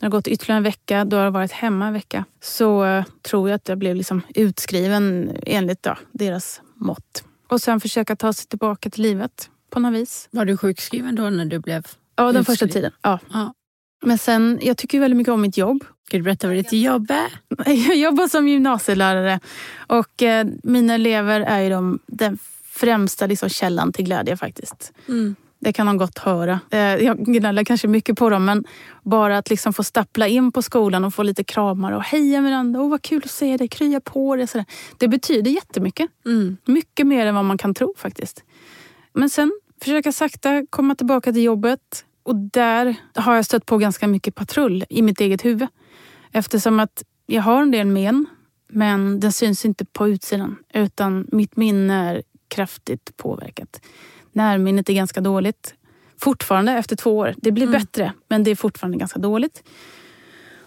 när 0.00 0.08
det 0.08 0.14
har 0.14 0.18
gått 0.18 0.28
ytterligare 0.28 0.56
en 0.56 0.62
vecka, 0.62 1.04
då 1.04 1.16
har 1.16 1.24
jag 1.24 1.30
varit 1.30 1.52
hemma 1.52 1.86
en 1.86 1.92
vecka, 1.92 2.24
så 2.42 2.84
uh, 2.84 3.04
tror 3.22 3.48
jag 3.48 3.56
att 3.56 3.68
jag 3.68 3.78
blev 3.78 3.96
liksom 3.96 4.22
utskriven 4.34 5.36
enligt 5.46 5.86
ja, 5.86 5.98
deras 6.12 6.60
mått. 6.74 7.24
Och 7.48 7.60
sen 7.60 7.80
försöka 7.80 8.16
ta 8.16 8.32
sig 8.32 8.46
tillbaka 8.46 8.90
till 8.90 9.02
livet 9.02 9.50
på 9.70 9.80
något 9.80 9.94
vis. 9.94 10.28
Var 10.30 10.44
du 10.44 10.56
sjukskriven 10.56 11.14
då 11.14 11.30
när 11.30 11.44
du 11.44 11.58
blev 11.58 11.86
Ja, 12.16 12.22
den 12.24 12.28
utskriven? 12.28 12.44
första 12.44 12.68
tiden. 12.68 12.92
Ja. 13.02 13.18
ja. 13.32 13.54
Men 14.02 14.18
sen, 14.18 14.58
jag 14.62 14.76
tycker 14.76 15.00
väldigt 15.00 15.16
mycket 15.16 15.32
om 15.32 15.40
mitt 15.40 15.56
jobb. 15.56 15.84
Ska 16.06 16.16
du 16.16 16.22
berätta 16.22 16.46
vad 16.46 16.56
ditt 16.56 16.72
jobb 16.72 17.10
är? 17.10 17.40
Jag 17.88 17.96
jobbar 17.96 18.28
som 18.28 18.48
gymnasielärare 18.48 19.40
och 19.86 20.22
eh, 20.22 20.46
mina 20.62 20.94
elever 20.94 21.40
är 21.40 21.60
ju 21.60 21.70
de, 21.70 21.98
den 22.06 22.38
främsta 22.64 23.26
liksom, 23.26 23.48
källan 23.48 23.92
till 23.92 24.04
glädje 24.04 24.36
faktiskt. 24.36 24.92
Mm. 25.08 25.36
Det 25.60 25.72
kan 25.72 25.86
de 25.86 25.96
gott 25.96 26.18
höra. 26.18 26.60
Eh, 26.70 26.78
jag 26.78 27.24
gnäller 27.24 27.64
kanske 27.64 27.88
mycket 27.88 28.18
på 28.18 28.30
dem 28.30 28.44
men 28.44 28.64
bara 29.02 29.38
att 29.38 29.50
liksom 29.50 29.72
få 29.72 29.84
stappla 29.84 30.28
in 30.28 30.52
på 30.52 30.62
skolan 30.62 31.04
och 31.04 31.14
få 31.14 31.22
lite 31.22 31.44
kramar 31.44 31.92
och 31.92 32.02
heja 32.02 32.40
Miranda, 32.40 32.80
oh, 32.80 32.90
vad 32.90 33.02
kul 33.02 33.22
att 33.24 33.30
se 33.30 33.56
dig, 33.56 33.68
krya 33.68 34.00
på 34.00 34.36
dig. 34.36 34.46
Sådär. 34.46 34.64
Det 34.98 35.08
betyder 35.08 35.50
jättemycket. 35.50 36.10
Mm. 36.26 36.56
Mycket 36.64 37.06
mer 37.06 37.26
än 37.26 37.34
vad 37.34 37.44
man 37.44 37.58
kan 37.58 37.74
tro 37.74 37.94
faktiskt. 37.96 38.44
Men 39.12 39.30
sen 39.30 39.52
försöka 39.80 40.12
sakta 40.12 40.66
komma 40.70 40.94
tillbaka 40.94 41.32
till 41.32 41.42
jobbet 41.42 42.04
och 42.22 42.36
där 42.36 42.94
har 43.14 43.34
jag 43.34 43.44
stött 43.44 43.66
på 43.66 43.78
ganska 43.78 44.06
mycket 44.06 44.34
patrull 44.34 44.84
i 44.88 45.02
mitt 45.02 45.20
eget 45.20 45.44
huvud. 45.44 45.68
Eftersom 46.32 46.80
att 46.80 47.02
jag 47.26 47.42
har 47.42 47.62
en 47.62 47.70
del 47.70 47.86
men, 47.86 48.26
men 48.68 49.20
den 49.20 49.32
syns 49.32 49.64
inte 49.64 49.84
på 49.84 50.08
utsidan. 50.08 50.56
Utan 50.74 51.26
mitt 51.32 51.56
minne 51.56 51.94
är 51.94 52.22
kraftigt 52.48 53.16
påverkat. 53.16 53.80
Närminnet 54.32 54.88
är 54.88 54.94
ganska 54.94 55.20
dåligt. 55.20 55.74
Fortfarande 56.20 56.72
efter 56.72 56.96
två 56.96 57.16
år. 57.16 57.34
Det 57.36 57.52
blir 57.52 57.66
mm. 57.66 57.80
bättre, 57.80 58.12
men 58.28 58.44
det 58.44 58.50
är 58.50 58.56
fortfarande 58.56 58.98
ganska 58.98 59.18
dåligt. 59.18 59.62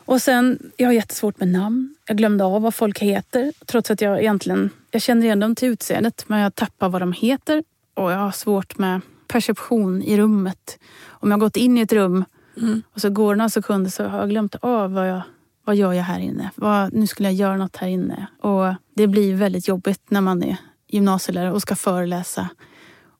Och 0.05 0.21
sen, 0.21 0.71
jag 0.77 0.87
har 0.87 0.93
jättesvårt 0.93 1.39
med 1.39 1.47
namn. 1.47 1.95
Jag 2.07 2.17
glömde 2.17 2.43
av 2.43 2.61
vad 2.61 2.75
folk 2.75 2.99
heter. 2.99 3.53
Trots 3.65 3.91
att 3.91 4.01
jag 4.01 4.19
egentligen 4.19 4.69
jag 4.91 5.01
känner 5.01 5.25
igen 5.25 5.39
dem 5.39 5.55
till 5.55 5.67
utseendet. 5.67 6.23
Men 6.27 6.39
jag 6.39 6.55
tappar 6.55 6.89
vad 6.89 7.01
de 7.01 7.13
heter. 7.13 7.63
Och 7.93 8.11
jag 8.11 8.17
har 8.17 8.31
svårt 8.31 8.77
med 8.77 9.01
perception 9.27 10.01
i 10.03 10.17
rummet. 10.17 10.79
Om 11.05 11.31
jag 11.31 11.37
har 11.37 11.39
gått 11.39 11.57
in 11.57 11.77
i 11.77 11.81
ett 11.81 11.93
rum 11.93 12.25
mm. 12.57 12.81
och 12.93 13.01
så 13.01 13.09
går 13.09 13.35
några 13.35 13.49
sekunder 13.49 13.91
så 13.91 14.03
har 14.03 14.19
jag 14.19 14.29
glömt 14.29 14.55
av 14.55 14.93
vad 14.93 15.09
jag 15.09 15.21
vad 15.65 15.75
gör 15.75 15.93
jag 15.93 16.03
här 16.03 16.19
inne? 16.19 16.49
Vad, 16.55 16.93
nu 16.93 17.07
skulle 17.07 17.29
jag 17.29 17.35
göra 17.35 17.57
något 17.57 17.77
här 17.77 17.87
inne. 17.87 18.27
Och 18.41 18.73
Det 18.95 19.07
blir 19.07 19.35
väldigt 19.35 19.67
jobbigt 19.67 20.01
när 20.07 20.21
man 20.21 20.43
är 20.43 20.57
gymnasielärare 20.87 21.51
och 21.51 21.61
ska 21.61 21.75
föreläsa. 21.75 22.49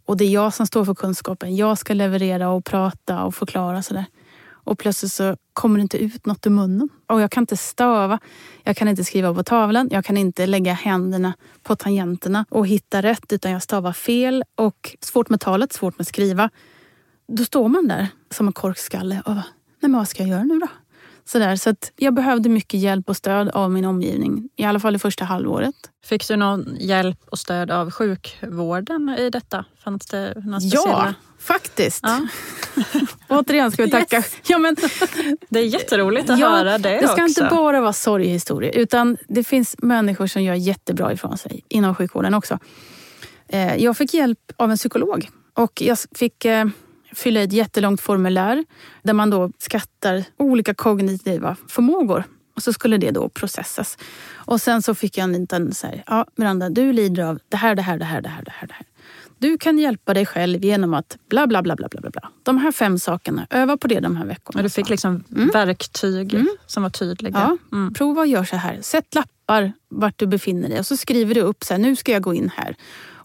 Och 0.06 0.18
det 0.18 0.26
är 0.26 0.30
jag 0.30 0.54
som 0.54 0.68
står 0.68 0.86
för 0.86 0.96
kunskapen. 0.96 1.56
Jag 1.56 1.78
ska 1.78 1.94
leverera 1.94 2.50
och 2.50 2.66
prata 2.66 3.24
och 3.24 3.36
förklara. 3.36 3.82
Sådär. 3.82 4.06
Och 4.66 4.80
plötsligt 4.80 5.12
så 5.12 5.38
kommer 5.54 5.78
det 5.78 5.82
inte 5.82 5.98
ut 5.98 6.26
något 6.26 6.48
ur 6.48 6.52
munnen. 6.52 6.90
Och 7.08 7.22
jag 7.22 7.32
kan 7.32 7.44
inte 7.44 7.58
stava. 7.58 8.20
Jag 8.64 8.78
kan 8.78 8.88
inte 8.88 9.04
skriva 9.04 9.34
på 9.34 9.44
tavlan. 9.44 9.90
Jag 9.92 10.06
kan 10.06 10.18
inte 10.18 10.46
lägga 10.46 10.74
händerna 10.74 11.34
på 11.64 11.76
tangenterna 11.76 12.46
och 12.50 12.68
hitta 12.68 13.02
rätt. 13.02 13.34
Utan 13.34 13.52
jag 13.52 13.64
stavar 13.64 13.94
fel. 13.94 14.44
Och 14.56 14.98
svårt 15.00 15.30
med 15.30 15.40
talet, 15.40 15.74
svårt 15.74 15.98
med 15.98 16.08
skriva. 16.08 16.50
Då 17.28 17.46
står 17.46 17.68
man 17.68 17.88
där 17.88 18.08
som 18.32 18.48
en 18.48 18.54
korkskalle 18.54 19.22
och 19.26 19.36
nej 19.36 19.44
men 19.80 19.94
vad 19.94 20.08
ska 20.08 20.24
jag 20.24 20.30
göra 20.30 20.44
nu 20.44 20.60
då? 20.60 20.68
Sådär, 21.26 21.56
så 21.56 21.70
att 21.70 21.92
jag 21.96 22.14
behövde 22.14 22.50
mycket 22.50 22.80
hjälp 22.80 23.10
och 23.10 23.18
stöd 23.18 23.50
av 23.50 23.72
min 23.72 23.86
omgivning. 23.86 24.50
I 24.56 24.64
alla 24.64 24.80
fall 24.80 24.94
det 24.94 25.00
första 25.00 25.26
halvåret. 25.26 25.76
Fick 26.06 26.28
du 26.28 26.36
någon 26.36 26.78
hjälp 26.80 27.20
och 27.32 27.40
stöd 27.40 27.72
av 27.72 27.92
sjukvården 27.92 29.10
i 29.20 29.30
detta? 29.30 29.66
Fanns 29.84 30.06
det 30.06 30.34
några 30.46 30.60
speciella? 30.60 30.88
Ja, 30.90 31.14
faktiskt. 31.40 32.04
Ja. 32.04 32.28
Återigen 33.30 33.72
ska 33.72 33.84
vi 33.84 33.92
tacka. 33.92 34.16
Yes. 34.16 34.36
Ja, 34.48 34.58
men, 34.58 34.76
det 35.50 35.60
är 35.60 35.66
jätteroligt 35.66 36.30
att 36.30 36.40
ja, 36.40 36.50
höra 36.50 36.78
det 36.78 36.90
Det 36.90 37.08
ska 37.08 37.12
också. 37.12 37.42
inte 37.42 37.48
bara 37.56 37.82
vara 37.82 37.94
sorghistoria 37.94 38.72
utan 38.72 39.18
det 39.28 39.44
finns 39.44 39.76
människor 39.78 40.28
som 40.28 40.44
gör 40.44 40.54
jättebra 40.54 41.14
ifrån 41.14 41.38
sig 41.38 41.64
inom 41.70 41.96
sjukvården 41.96 42.34
också. 42.34 42.60
Eh, 43.48 43.76
jag 43.76 43.98
fick 43.98 44.14
hjälp 44.14 44.40
av 44.58 44.72
en 44.72 44.78
psykolog 44.78 45.30
och 45.54 45.82
jag 45.82 45.98
fick 46.16 46.46
eh, 46.46 46.66
fylla 47.16 47.40
i 47.40 47.44
ett 47.44 47.54
jättelångt 47.54 48.02
formulär 48.02 48.66
där 49.04 49.14
man 49.14 49.30
då 49.30 49.52
skattar 49.58 50.24
olika 50.38 50.74
kognitiva 50.74 51.56
förmågor. 51.68 52.24
Och 52.56 52.64
så 52.64 52.74
skulle 52.74 52.98
det 52.98 53.12
då 53.12 53.30
processas. 53.30 53.98
Och 54.34 54.62
sen 54.62 54.82
så 54.82 54.96
fick 54.96 55.18
jag 55.18 55.24
en 55.24 55.34
liten 55.34 55.74
så 55.74 55.88
här, 55.88 56.04
ja 56.08 56.26
Miranda, 56.36 56.70
du 56.70 56.94
lider 56.94 57.24
av 57.24 57.40
det 57.50 57.58
här, 57.58 57.76
det 57.76 57.82
här, 57.82 57.98
det 57.98 58.06
här, 58.06 58.22
det 58.22 58.30
här, 58.30 58.44
det 58.44 58.52
här. 58.52 58.68
Det 58.68 58.74
här. 58.74 58.86
Du 59.44 59.58
kan 59.58 59.80
hjälpa 59.80 60.14
dig 60.14 60.26
själv 60.26 60.66
genom 60.66 60.94
att 60.94 61.18
bla, 61.30 61.48
bla, 61.48 61.62
bla, 61.62 61.76
bla, 61.76 61.88
bla, 61.88 62.10
bla. 62.10 62.30
De 62.44 62.58
här 62.58 62.72
fem 62.72 63.00
sakerna, 63.00 63.48
öva 63.50 63.78
på 63.78 63.88
det 63.88 64.00
de 64.00 64.16
här 64.16 64.26
veckorna. 64.26 64.60
Och 64.60 64.64
du 64.64 64.70
fick 64.70 64.90
liksom 64.90 65.24
mm. 65.36 65.50
verktyg 65.50 66.34
mm. 66.34 66.48
som 66.66 66.84
var 66.84 66.90
tydliga? 66.90 67.58
Ja, 67.72 67.78
mm. 67.78 67.94
prova 67.94 68.22
och 68.22 68.28
gör 68.28 68.44
så 68.44 68.56
här. 68.56 68.82
Sätt 68.82 69.16
lappar 69.16 69.74
vart 69.90 70.20
du 70.20 70.28
befinner 70.28 70.70
dig 70.70 70.80
och 70.80 70.86
så 70.86 70.98
skriver 70.98 71.36
du 71.36 71.42
upp 71.42 71.64
så 71.64 71.74
här, 71.74 71.82
nu 71.82 71.96
ska 71.96 72.12
jag 72.12 72.22
gå 72.22 72.34
in 72.34 72.52
här. 72.56 72.76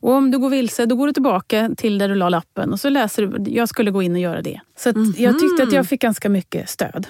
Och 0.01 0.13
om 0.13 0.31
du 0.31 0.39
går 0.39 0.51
vilse, 0.51 0.87
då 0.87 0.97
går 0.97 1.07
du 1.07 1.13
tillbaka 1.13 1.71
till 1.77 1.99
där 1.99 2.09
du 2.09 2.15
la 2.15 2.29
lappen 2.29 2.73
och 2.73 2.81
så 2.81 2.89
läser 2.89 3.27
du, 3.27 3.51
jag 3.51 3.69
skulle 3.69 3.91
gå 3.91 4.03
in 4.03 4.13
och 4.13 4.19
göra 4.19 4.43
det. 4.43 4.61
Så 4.77 4.89
mm 4.89 5.05
-hmm. 5.05 5.23
jag 5.23 5.39
tyckte 5.39 5.63
att 5.63 5.73
jag 5.73 5.87
fick 5.87 6.01
ganska 6.01 6.29
mycket 6.29 6.69
stöd. 6.69 7.07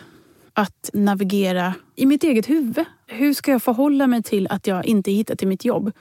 Att 0.53 0.91
navigera 0.93 1.75
i 1.97 2.07
mitt 2.07 2.25
eget 2.25 2.51
huvud. 2.51 2.85
Hur 3.07 3.35
ska 3.35 3.51
jag 3.51 3.63
förhålla 3.63 4.07
mig 4.07 4.23
till 4.23 4.47
att 4.51 4.67
jag 4.67 4.87
inte 4.87 5.11
hittar 5.11 5.35
till 5.35 5.49
mitt 5.49 5.65
jobb 5.65 5.93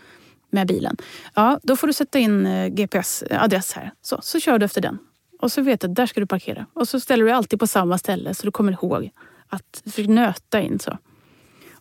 med 0.50 0.68
bilen? 0.68 0.98
Ja, 1.34 1.60
då 1.64 1.76
får 1.76 1.88
du 1.88 1.94
sätta 1.94 2.20
in 2.20 2.46
eh, 2.46 2.68
GPS-adress 2.68 3.74
här. 3.74 3.92
Så, 4.02 4.20
så 4.22 4.40
kör 4.40 4.60
du 4.60 4.66
efter 4.66 4.82
den. 4.82 4.98
Och 5.40 5.52
så 5.52 5.62
vet 5.62 5.82
du 5.82 5.88
att 5.88 5.96
där 5.96 6.06
ska 6.06 6.20
du 6.20 6.26
parkera. 6.26 6.66
Och 6.74 6.88
så 6.88 7.00
ställer 7.00 7.26
du 7.26 7.32
alltid 7.32 7.60
på 7.60 7.68
samma 7.68 7.98
ställe 7.98 8.34
så 8.34 8.46
du 8.46 8.52
kommer 8.52 8.72
ihåg 8.72 9.12
att 9.48 9.98
nöta 10.08 10.62
in. 10.62 10.80
så. 10.80 10.98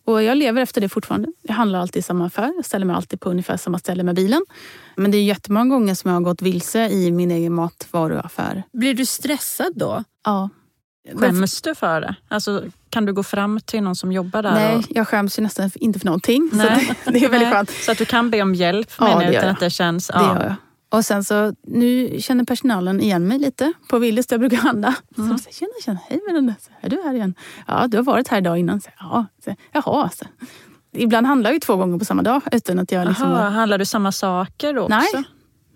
Och 0.07 0.23
jag 0.23 0.37
lever 0.38 0.62
efter 0.62 0.81
det 0.81 0.88
fortfarande. 0.88 1.29
Jag 1.42 1.55
handlar 1.55 1.79
alltid 1.79 2.01
i 2.01 2.03
samma 2.03 2.27
affär. 2.27 2.53
Jag 2.57 2.64
ställer 2.64 2.87
mig 2.87 2.97
alltid 2.97 3.21
på 3.21 3.31
ungefär 3.31 3.57
samma 3.57 3.79
ställe 3.79 4.03
med 4.03 4.14
bilen. 4.14 4.42
Men 4.95 5.11
det 5.11 5.19
är 5.19 5.23
jättemånga 5.23 5.75
gånger 5.75 5.95
som 5.95 6.11
jag 6.11 6.16
har 6.16 6.23
gått 6.23 6.42
vilse 6.42 6.88
i 6.88 7.11
min 7.11 7.31
egen 7.31 7.53
matvaruaffär. 7.53 8.62
Blir 8.73 8.95
du 8.95 9.07
stressad 9.07 9.73
då? 9.77 10.05
Ja. 10.25 10.49
Skäms 11.14 11.62
du 11.62 11.75
för 11.75 12.01
det? 12.01 12.14
Alltså, 12.29 12.64
kan 12.90 13.07
du 13.07 13.12
gå 13.12 13.23
fram 13.23 13.61
till 13.61 13.83
någon 13.83 13.97
som 13.97 14.12
jobbar 14.12 14.42
där? 14.42 14.53
Nej, 14.53 14.77
och... 14.77 14.85
jag 14.88 15.09
skäms 15.09 15.38
ju 15.38 15.42
nästan 15.42 15.71
inte 15.75 15.99
för 15.99 16.07
någonting. 16.07 16.51
Nej. 16.53 16.97
Så 17.05 17.11
det, 17.11 17.19
det 17.19 17.25
är 17.25 17.31
väldigt 17.31 17.53
skönt. 17.53 17.71
Så 17.71 17.92
att 17.92 17.99
du 17.99 18.05
kan 18.05 18.31
be 18.31 18.42
om 18.42 18.55
hjälp 18.55 18.90
ja, 18.99 19.19
menar 19.19 19.33
utan 19.33 19.49
att 19.49 19.61
det 19.61 19.71
känns... 19.71 20.11
Ja. 20.14 20.21
Det 20.21 20.27
gör 20.27 20.45
jag. 20.45 20.55
Och 20.88 21.05
sen 21.05 21.25
så, 21.25 21.55
nu 21.62 22.16
känner 22.20 22.44
personalen 22.44 23.01
igen 23.01 23.29
mig 23.29 23.38
lite 23.38 23.72
på 23.88 23.99
Willys 23.99 24.27
där 24.27 24.35
jag 24.35 24.40
brukar 24.40 24.57
handla. 24.57 24.94
Mm. 25.18 25.29
Så 25.29 25.35
de 25.35 25.38
säger, 25.38 25.55
tjena, 25.55 25.72
tjena, 25.85 25.99
hej 26.09 26.20
Melinda, 26.27 26.55
är 26.81 26.88
du 26.88 27.03
här 27.05 27.14
igen? 27.14 27.35
Ja, 27.66 27.87
du 27.88 27.96
har 27.96 28.05
varit 28.05 28.29
här 28.29 28.38
idag 28.38 28.59
innan. 28.59 28.81
Så, 28.81 28.90
ja, 28.99 29.27
så, 29.44 29.55
jaha. 29.72 30.11
Så. 30.11 30.25
Ibland 30.92 31.27
handlar 31.27 31.51
jag 31.51 31.55
ju 31.55 31.61
två 31.61 31.77
gånger 31.77 31.99
på 31.99 32.05
samma 32.05 32.22
dag. 32.22 32.42
Utan 32.53 32.79
att 32.79 32.92
jag 32.92 33.09
liksom... 33.09 33.33
Aha, 33.33 33.49
handlar 33.49 33.79
du 33.79 33.85
samma 33.85 34.12
saker 34.12 34.75
då 34.75 34.83
också? 34.83 34.96
Nej, 34.96 35.25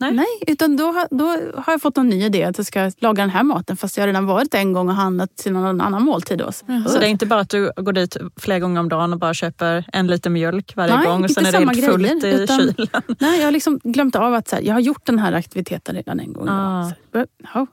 Nej. 0.00 0.12
Nej, 0.12 0.26
utan 0.46 0.76
då, 0.76 1.04
då 1.10 1.24
har 1.56 1.72
jag 1.72 1.82
fått 1.82 1.98
en 1.98 2.08
ny 2.08 2.24
idé 2.24 2.44
att 2.44 2.58
jag 2.58 2.66
ska 2.66 2.90
laga 2.98 3.22
den 3.22 3.30
här 3.30 3.42
maten 3.42 3.76
fast 3.76 3.96
jag 3.96 4.02
har 4.02 4.06
redan 4.06 4.26
varit 4.26 4.54
en 4.54 4.72
gång 4.72 4.88
och 4.88 4.94
handlat 4.94 5.36
till 5.36 5.52
någon 5.52 5.80
annan 5.80 6.02
måltid. 6.02 6.40
Mm. 6.40 6.84
Så 6.84 6.98
det 6.98 7.06
är 7.06 7.08
inte 7.08 7.26
bara 7.26 7.40
att 7.40 7.50
du 7.50 7.72
går 7.76 7.92
dit 7.92 8.16
flera 8.36 8.58
gånger 8.58 8.80
om 8.80 8.88
dagen 8.88 9.12
och 9.12 9.18
bara 9.18 9.34
köper 9.34 9.84
en 9.92 10.06
liter 10.06 10.30
mjölk 10.30 10.76
varje 10.76 10.96
nej, 10.96 11.06
gång 11.06 11.24
och 11.24 11.30
sen 11.30 11.46
är 11.46 11.52
det 11.52 11.58
helt 11.58 11.72
grejer, 11.72 11.90
fullt 11.90 12.24
i 12.24 12.28
utan, 12.28 12.58
kylen? 12.58 12.88
Nej, 13.18 13.38
jag 13.38 13.46
har 13.46 13.52
liksom 13.52 13.80
glömt 13.84 14.16
av 14.16 14.34
att 14.34 14.48
så 14.48 14.56
här, 14.56 14.62
jag 14.62 14.74
har 14.74 14.80
gjort 14.80 15.06
den 15.06 15.18
här 15.18 15.32
aktiviteten 15.32 15.94
redan 15.94 16.20
en 16.20 16.32
gång. 16.32 16.48
Ah. 16.48 16.92
Så, 17.12 17.26
ja. 17.54 17.66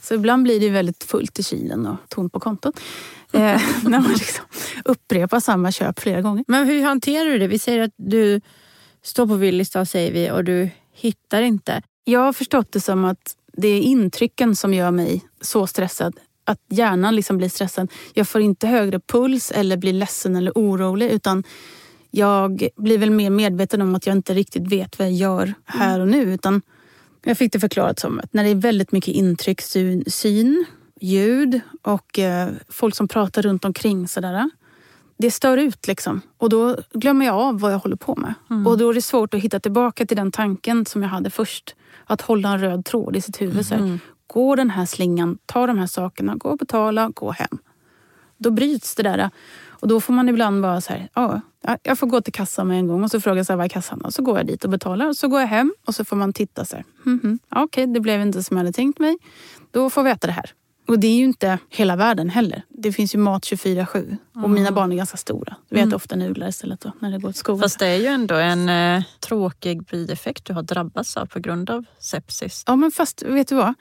så 0.00 0.14
ibland 0.14 0.42
blir 0.42 0.60
det 0.60 0.70
väldigt 0.70 1.04
fullt 1.04 1.38
i 1.38 1.42
kylen 1.42 1.86
och 1.86 1.96
tomt 2.08 2.32
på 2.32 2.40
kontot. 2.40 2.80
eh, 3.32 3.40
när 3.82 4.00
man 4.00 4.12
liksom 4.12 4.44
upprepar 4.84 5.40
samma 5.40 5.72
köp 5.72 6.00
flera 6.00 6.20
gånger. 6.20 6.44
Men 6.48 6.66
hur 6.66 6.82
hanterar 6.82 7.24
du 7.24 7.38
det? 7.38 7.46
Vi 7.46 7.58
säger 7.58 7.82
att 7.82 7.94
du 7.96 8.40
står 9.02 9.26
på 9.26 9.34
Willys 9.34 9.70
säger 9.70 10.12
vi 10.12 10.30
och 10.30 10.44
du 10.44 10.70
hittar 11.00 11.42
inte. 11.42 11.82
Jag 12.04 12.20
har 12.20 12.32
förstått 12.32 12.72
det 12.72 12.80
som 12.80 13.04
att 13.04 13.36
det 13.52 13.68
är 13.68 13.80
intrycken 13.80 14.56
som 14.56 14.74
gör 14.74 14.90
mig 14.90 15.24
så 15.40 15.66
stressad. 15.66 16.16
Att 16.44 16.60
hjärnan 16.68 17.16
liksom 17.16 17.38
blir 17.38 17.48
stressad. 17.48 17.92
Jag 18.14 18.28
får 18.28 18.40
inte 18.40 18.66
högre 18.66 19.00
puls 19.00 19.50
eller 19.50 19.76
blir 19.76 19.92
ledsen 19.92 20.36
eller 20.36 20.52
orolig 20.54 21.10
utan 21.10 21.44
jag 22.10 22.68
blir 22.76 22.98
väl 22.98 23.10
mer 23.10 23.30
medveten 23.30 23.82
om 23.82 23.94
att 23.94 24.06
jag 24.06 24.16
inte 24.16 24.34
riktigt 24.34 24.72
vet 24.72 24.98
vad 24.98 25.08
jag 25.08 25.14
gör 25.14 25.54
här 25.64 26.00
och 26.00 26.08
nu. 26.08 26.34
Utan 26.34 26.62
jag 27.24 27.38
fick 27.38 27.52
det 27.52 27.60
förklarat 27.60 27.98
som 27.98 28.18
att 28.18 28.34
när 28.34 28.44
det 28.44 28.50
är 28.50 28.54
väldigt 28.54 28.92
mycket 28.92 29.14
intryck, 29.14 29.60
syn, 30.06 30.64
ljud 31.00 31.60
och 31.82 32.18
eh, 32.18 32.48
folk 32.68 32.94
som 32.94 33.08
pratar 33.08 33.42
runt 33.42 33.64
omkring 33.64 34.08
sådär 34.08 34.50
det 35.18 35.30
stör 35.30 35.56
ut 35.56 35.86
liksom. 35.86 36.20
Och 36.38 36.48
då 36.48 36.76
glömmer 36.92 37.26
jag 37.26 37.34
av 37.34 37.60
vad 37.60 37.72
jag 37.72 37.78
håller 37.78 37.96
på 37.96 38.16
med. 38.16 38.34
Mm. 38.50 38.66
Och 38.66 38.78
då 38.78 38.90
är 38.90 38.94
det 38.94 39.02
svårt 39.02 39.34
att 39.34 39.40
hitta 39.40 39.60
tillbaka 39.60 40.06
till 40.06 40.16
den 40.16 40.32
tanken 40.32 40.86
som 40.86 41.02
jag 41.02 41.08
hade 41.08 41.30
först. 41.30 41.74
Att 42.04 42.20
hålla 42.20 42.48
en 42.48 42.60
röd 42.60 42.84
tråd 42.84 43.16
i 43.16 43.20
sitt 43.20 43.40
huvud. 43.40 43.72
Mm. 43.72 44.00
gå 44.26 44.54
den 44.54 44.70
här 44.70 44.86
slingan, 44.86 45.38
ta 45.46 45.66
de 45.66 45.78
här 45.78 45.86
sakerna, 45.86 46.34
gå 46.34 46.48
och 46.48 46.58
betala, 46.58 47.10
gå 47.14 47.30
hem. 47.30 47.58
Då 48.38 48.50
bryts 48.50 48.94
det 48.94 49.02
där. 49.02 49.30
Och 49.80 49.88
då 49.88 50.00
får 50.00 50.12
man 50.12 50.28
ibland 50.28 50.62
bara 50.62 50.80
så 50.80 50.92
här, 50.92 51.08
ja, 51.14 51.40
jag 51.82 51.98
får 51.98 52.06
gå 52.06 52.20
till 52.20 52.32
kassan 52.32 52.68
med 52.68 52.78
en 52.78 52.86
gång 52.86 53.04
och 53.04 53.10
så 53.10 53.20
frågar 53.20 53.36
jag 53.36 53.46
så 53.46 53.52
här, 53.52 53.56
vad 53.56 53.64
är 53.64 53.68
kassan? 53.68 54.00
Och 54.00 54.14
så 54.14 54.22
går 54.22 54.36
jag 54.36 54.46
dit 54.46 54.64
och 54.64 54.70
betalar 54.70 55.06
och 55.06 55.16
så 55.16 55.28
går 55.28 55.40
jag 55.40 55.48
hem 55.48 55.74
och 55.84 55.94
så 55.94 56.04
får 56.04 56.16
man 56.16 56.32
titta 56.32 56.64
så 56.64 56.76
här, 56.76 56.84
mm 57.06 57.20
-hmm. 57.20 57.38
okej, 57.48 57.64
okay, 57.64 57.86
det 57.86 58.00
blev 58.00 58.20
inte 58.20 58.42
som 58.42 58.56
jag 58.56 58.64
hade 58.64 58.72
tänkt 58.72 58.98
mig. 58.98 59.18
Då 59.70 59.90
får 59.90 60.06
jag 60.06 60.14
veta 60.14 60.26
det 60.26 60.32
här. 60.32 60.52
Och 60.88 60.98
det 60.98 61.06
är 61.06 61.14
ju 61.14 61.24
inte 61.24 61.58
hela 61.70 61.96
världen 61.96 62.30
heller. 62.30 62.62
Det 62.68 62.92
finns 62.92 63.14
ju 63.14 63.18
mat 63.18 63.42
24-7. 63.42 63.96
Mm. 63.98 64.18
Och 64.44 64.50
mina 64.50 64.72
barn 64.72 64.92
är 64.92 64.96
ganska 64.96 65.16
stora. 65.16 65.56
Vi 65.68 65.76
äter 65.76 65.82
mm. 65.82 65.96
ofta 65.96 66.16
nudlar 66.16 66.48
istället 66.48 66.80
då, 66.80 66.92
när 66.98 67.10
det 67.10 67.18
går 67.18 67.32
till 67.32 67.38
skolan. 67.38 67.60
Fast 67.60 67.78
det 67.78 67.86
är 67.86 67.96
ju 67.96 68.06
ändå 68.06 68.34
en 68.34 68.68
eh, 68.68 69.02
tråkig 69.20 69.84
bieffekt 69.84 70.44
du 70.44 70.52
har 70.52 70.62
drabbats 70.62 71.16
av 71.16 71.26
på 71.26 71.38
grund 71.38 71.70
av 71.70 71.84
sepsis. 71.98 72.64
Ja 72.66 72.76
men 72.76 72.90
fast 72.90 73.22
vet 73.22 73.48
du 73.48 73.54
vad? 73.54 73.74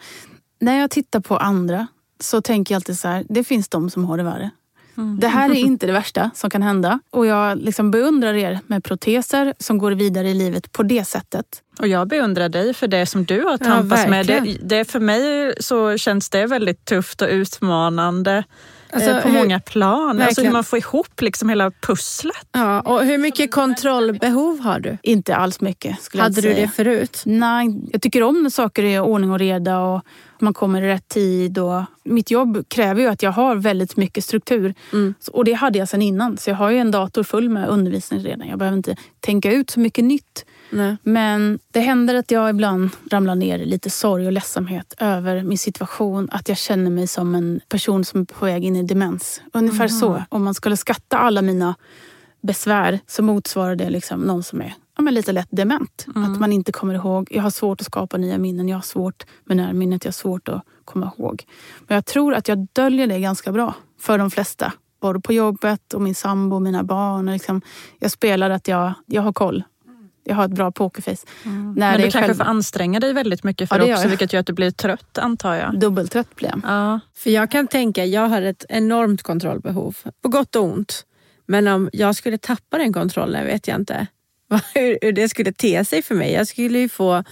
När 0.60 0.80
jag 0.80 0.92
tittar 0.92 1.20
på 1.20 1.38
andra 1.38 1.88
så 2.20 2.42
tänker 2.42 2.74
jag 2.74 2.78
alltid 2.78 3.00
så 3.00 3.08
här, 3.08 3.26
det 3.30 3.44
finns 3.44 3.70
de 3.70 3.90
som 3.90 4.06
har 4.06 4.18
det 4.18 4.24
värre. 4.24 4.52
Mm. 4.98 5.20
Det 5.20 5.28
här 5.28 5.50
är 5.50 5.56
inte 5.56 5.86
det 5.86 5.94
värsta 5.94 6.32
som 6.36 6.50
kan 6.50 6.62
hända. 6.62 7.00
Och 7.12 7.26
jag 7.26 7.58
liksom 7.58 7.92
beundrar 7.92 8.34
er 8.34 8.60
med 8.68 8.84
proteser 8.84 9.54
som 9.60 9.78
går 9.78 9.92
vidare 9.92 10.30
i 10.30 10.34
livet 10.34 10.72
på 10.72 10.84
det 10.84 11.06
sättet. 11.06 11.46
Och 11.80 11.88
jag 11.88 12.08
beundrar 12.08 12.50
dig 12.50 12.74
för 12.74 12.88
det 12.88 13.06
som 13.06 13.26
du 13.26 13.44
har 13.44 13.58
tampats 13.58 14.02
ja, 14.04 14.10
med. 14.10 14.28
Det, 14.28 14.58
det, 14.62 14.86
för 14.86 15.00
mig 15.00 15.54
så 15.60 15.98
känns 15.98 16.30
det 16.30 16.46
väldigt 16.46 16.86
tufft 16.86 17.22
och 17.22 17.28
utmanande. 17.30 18.44
Alltså, 18.92 19.10
eh, 19.10 19.22
på 19.22 19.28
hur, 19.30 19.40
många 19.40 19.60
plan. 19.60 20.22
Alltså 20.22 20.42
hur 20.42 20.52
man 20.52 20.64
får 20.64 20.80
ihop 20.80 21.22
liksom 21.22 21.50
hela 21.50 21.72
pusslet. 21.72 22.48
Ja, 22.52 22.82
och 22.82 23.06
hur 23.06 23.18
mycket 23.18 23.52
kontrollbehov 23.52 24.60
har 24.60 24.80
du? 24.80 24.98
Inte 25.04 25.36
alls 25.36 25.62
mycket. 25.62 26.02
Skulle 26.02 26.24
Hade 26.24 26.42
jag 26.42 26.56
du 26.56 26.62
det 26.62 26.68
förut? 26.68 27.22
Nej, 27.26 27.82
jag 27.92 28.02
tycker 28.02 28.24
om 28.24 28.44
när 28.44 28.50
saker 28.50 28.84
är 28.84 29.02
ordning 29.02 29.32
och 29.32 29.40
reda 29.40 29.80
och 29.80 30.02
man 30.42 30.54
kommer 30.54 30.82
i 30.82 30.88
rätt 30.88 31.08
tid. 31.08 31.58
Och 31.58 31.82
mitt 32.04 32.32
jobb 32.32 32.66
kräver 32.68 33.02
ju 33.02 33.08
att 33.08 33.24
jag 33.24 33.32
har 33.32 33.56
väldigt 33.56 33.98
mycket 33.98 34.24
struktur. 34.24 34.74
Mm. 34.94 35.14
Och 35.32 35.46
det 35.46 35.54
hade 35.54 35.80
jag 35.80 35.90
sedan 35.90 36.02
innan. 36.02 36.38
Så 36.38 36.50
jag 36.50 36.56
har 36.56 36.70
ju 36.70 36.78
en 36.78 36.92
dator 36.92 37.24
full 37.24 37.50
med 37.50 37.70
undervisning 37.70 38.20
redan. 38.20 38.48
Jag 38.48 38.60
behöver 38.60 38.78
inte 38.78 38.96
tänka 39.20 39.52
ut 39.52 39.70
så 39.70 39.80
mycket 39.80 40.04
nytt. 40.04 40.46
Nej. 40.70 40.98
Men 41.04 41.60
det 41.72 41.80
händer 41.80 42.16
att 42.16 42.32
jag 42.32 42.50
ibland 42.50 42.90
ramlar 43.12 43.36
ner 43.36 43.60
i 43.60 43.66
lite 43.66 43.90
sorg 43.90 44.26
och 44.26 44.32
ledsamhet 44.32 44.94
över 44.98 45.44
min 45.44 45.58
situation. 45.58 46.30
Att 46.32 46.50
jag 46.50 46.58
känner 46.58 46.92
mig 46.92 47.08
som 47.08 47.36
en 47.36 47.62
person 47.70 48.06
som 48.06 48.22
är 48.22 48.26
på 48.26 48.46
väg 48.46 48.66
in 48.66 48.76
i 48.76 48.84
demens. 48.84 49.42
Ungefär 49.54 49.78
mm. 49.78 49.90
så. 49.90 50.24
Om 50.30 50.44
man 50.44 50.54
skulle 50.54 50.78
skatta 50.78 51.18
alla 51.18 51.42
mina 51.42 51.76
besvär 52.42 53.00
så 53.08 53.24
motsvarar 53.24 53.76
det 53.76 53.90
liksom 53.90 54.22
någon 54.22 54.44
som 54.44 54.62
är 54.62 54.74
ja, 54.98 55.04
men 55.04 55.14
lite 55.14 55.32
lätt 55.32 55.48
dement. 55.50 56.06
Mm. 56.16 56.32
Att 56.32 56.40
man 56.40 56.54
inte 56.54 56.72
kommer 56.72 56.94
ihåg. 56.94 57.28
Jag 57.32 57.44
har 57.44 57.50
svårt 57.50 57.82
att 57.82 57.88
skapa 57.88 58.18
nya 58.18 58.38
minnen. 58.38 58.70
Jag 58.70 58.78
har 58.78 58.82
svårt 58.82 59.26
med 59.46 59.58
närminnet. 59.58 60.06
Jag 60.06 60.10
har 60.10 60.14
svårt 60.14 60.50
att 60.50 60.64
komma 60.86 61.12
ihåg. 61.18 61.44
Men 61.88 61.96
jag 61.96 62.06
tror 62.06 62.34
att 62.34 62.48
jag 62.48 62.68
döljer 62.74 63.08
det 63.08 63.20
ganska 63.20 63.52
bra 63.52 63.74
för 64.00 64.18
de 64.18 64.32
flesta. 64.32 64.74
Både 65.02 65.20
på 65.20 65.34
jobbet 65.34 65.94
och 65.94 66.02
min 66.02 66.16
sambo 66.16 66.56
och 66.56 66.62
mina 66.62 66.84
barn. 66.84 67.26
Liksom, 67.26 67.62
jag 68.00 68.12
spelar 68.12 68.50
att 68.50 68.68
jag, 68.68 68.94
jag 69.06 69.22
har 69.22 69.34
koll. 69.34 69.64
Jag 70.24 70.36
har 70.36 70.46
ett 70.46 70.52
bra 70.52 70.72
pokerface. 70.72 71.28
Mm. 71.46 71.74
När 71.74 71.92
Men 71.92 72.02
du 72.02 72.12
kanske 72.12 72.22
själv... 72.22 72.36
får 72.36 72.44
anstränga 72.44 73.00
dig 73.00 73.14
väldigt 73.14 73.44
mycket 73.44 73.70
för 73.70 73.80
ja, 73.80 73.86
det 73.86 73.94
också, 73.94 74.08
vilket 74.08 74.34
gör 74.34 74.40
att 74.40 74.48
du 74.48 74.54
blir 74.54 74.72
trött 74.72 75.18
antar 75.18 75.56
jag. 75.56 75.80
Dubbeltrött 75.80 76.36
blir 76.36 76.50
jag. 76.50 76.62
Ja. 76.64 77.00
För 77.16 77.30
jag 77.30 77.52
kan 77.52 77.68
tänka, 77.68 78.06
jag 78.06 78.30
har 78.30 78.42
ett 78.42 78.66
enormt 78.70 79.24
kontrollbehov. 79.24 79.98
På 80.22 80.30
gott 80.30 80.56
och 80.56 80.64
ont. 80.64 81.06
Men 81.46 81.68
om 81.68 81.90
jag 81.94 82.16
skulle 82.16 82.38
tappa 82.38 82.78
den 82.78 82.94
kontrollen 82.94 83.46
vet 83.46 83.68
jag 83.68 83.76
inte 83.76 84.08
hur, 84.74 84.98
hur 85.02 85.12
det 85.12 85.30
skulle 85.30 85.52
te 85.52 85.86
sig 85.86 86.02
för 86.02 86.16
mig. 86.16 86.34
Jag 86.34 86.48
skulle 86.48 86.80
ju 86.80 86.90
få 86.90 87.24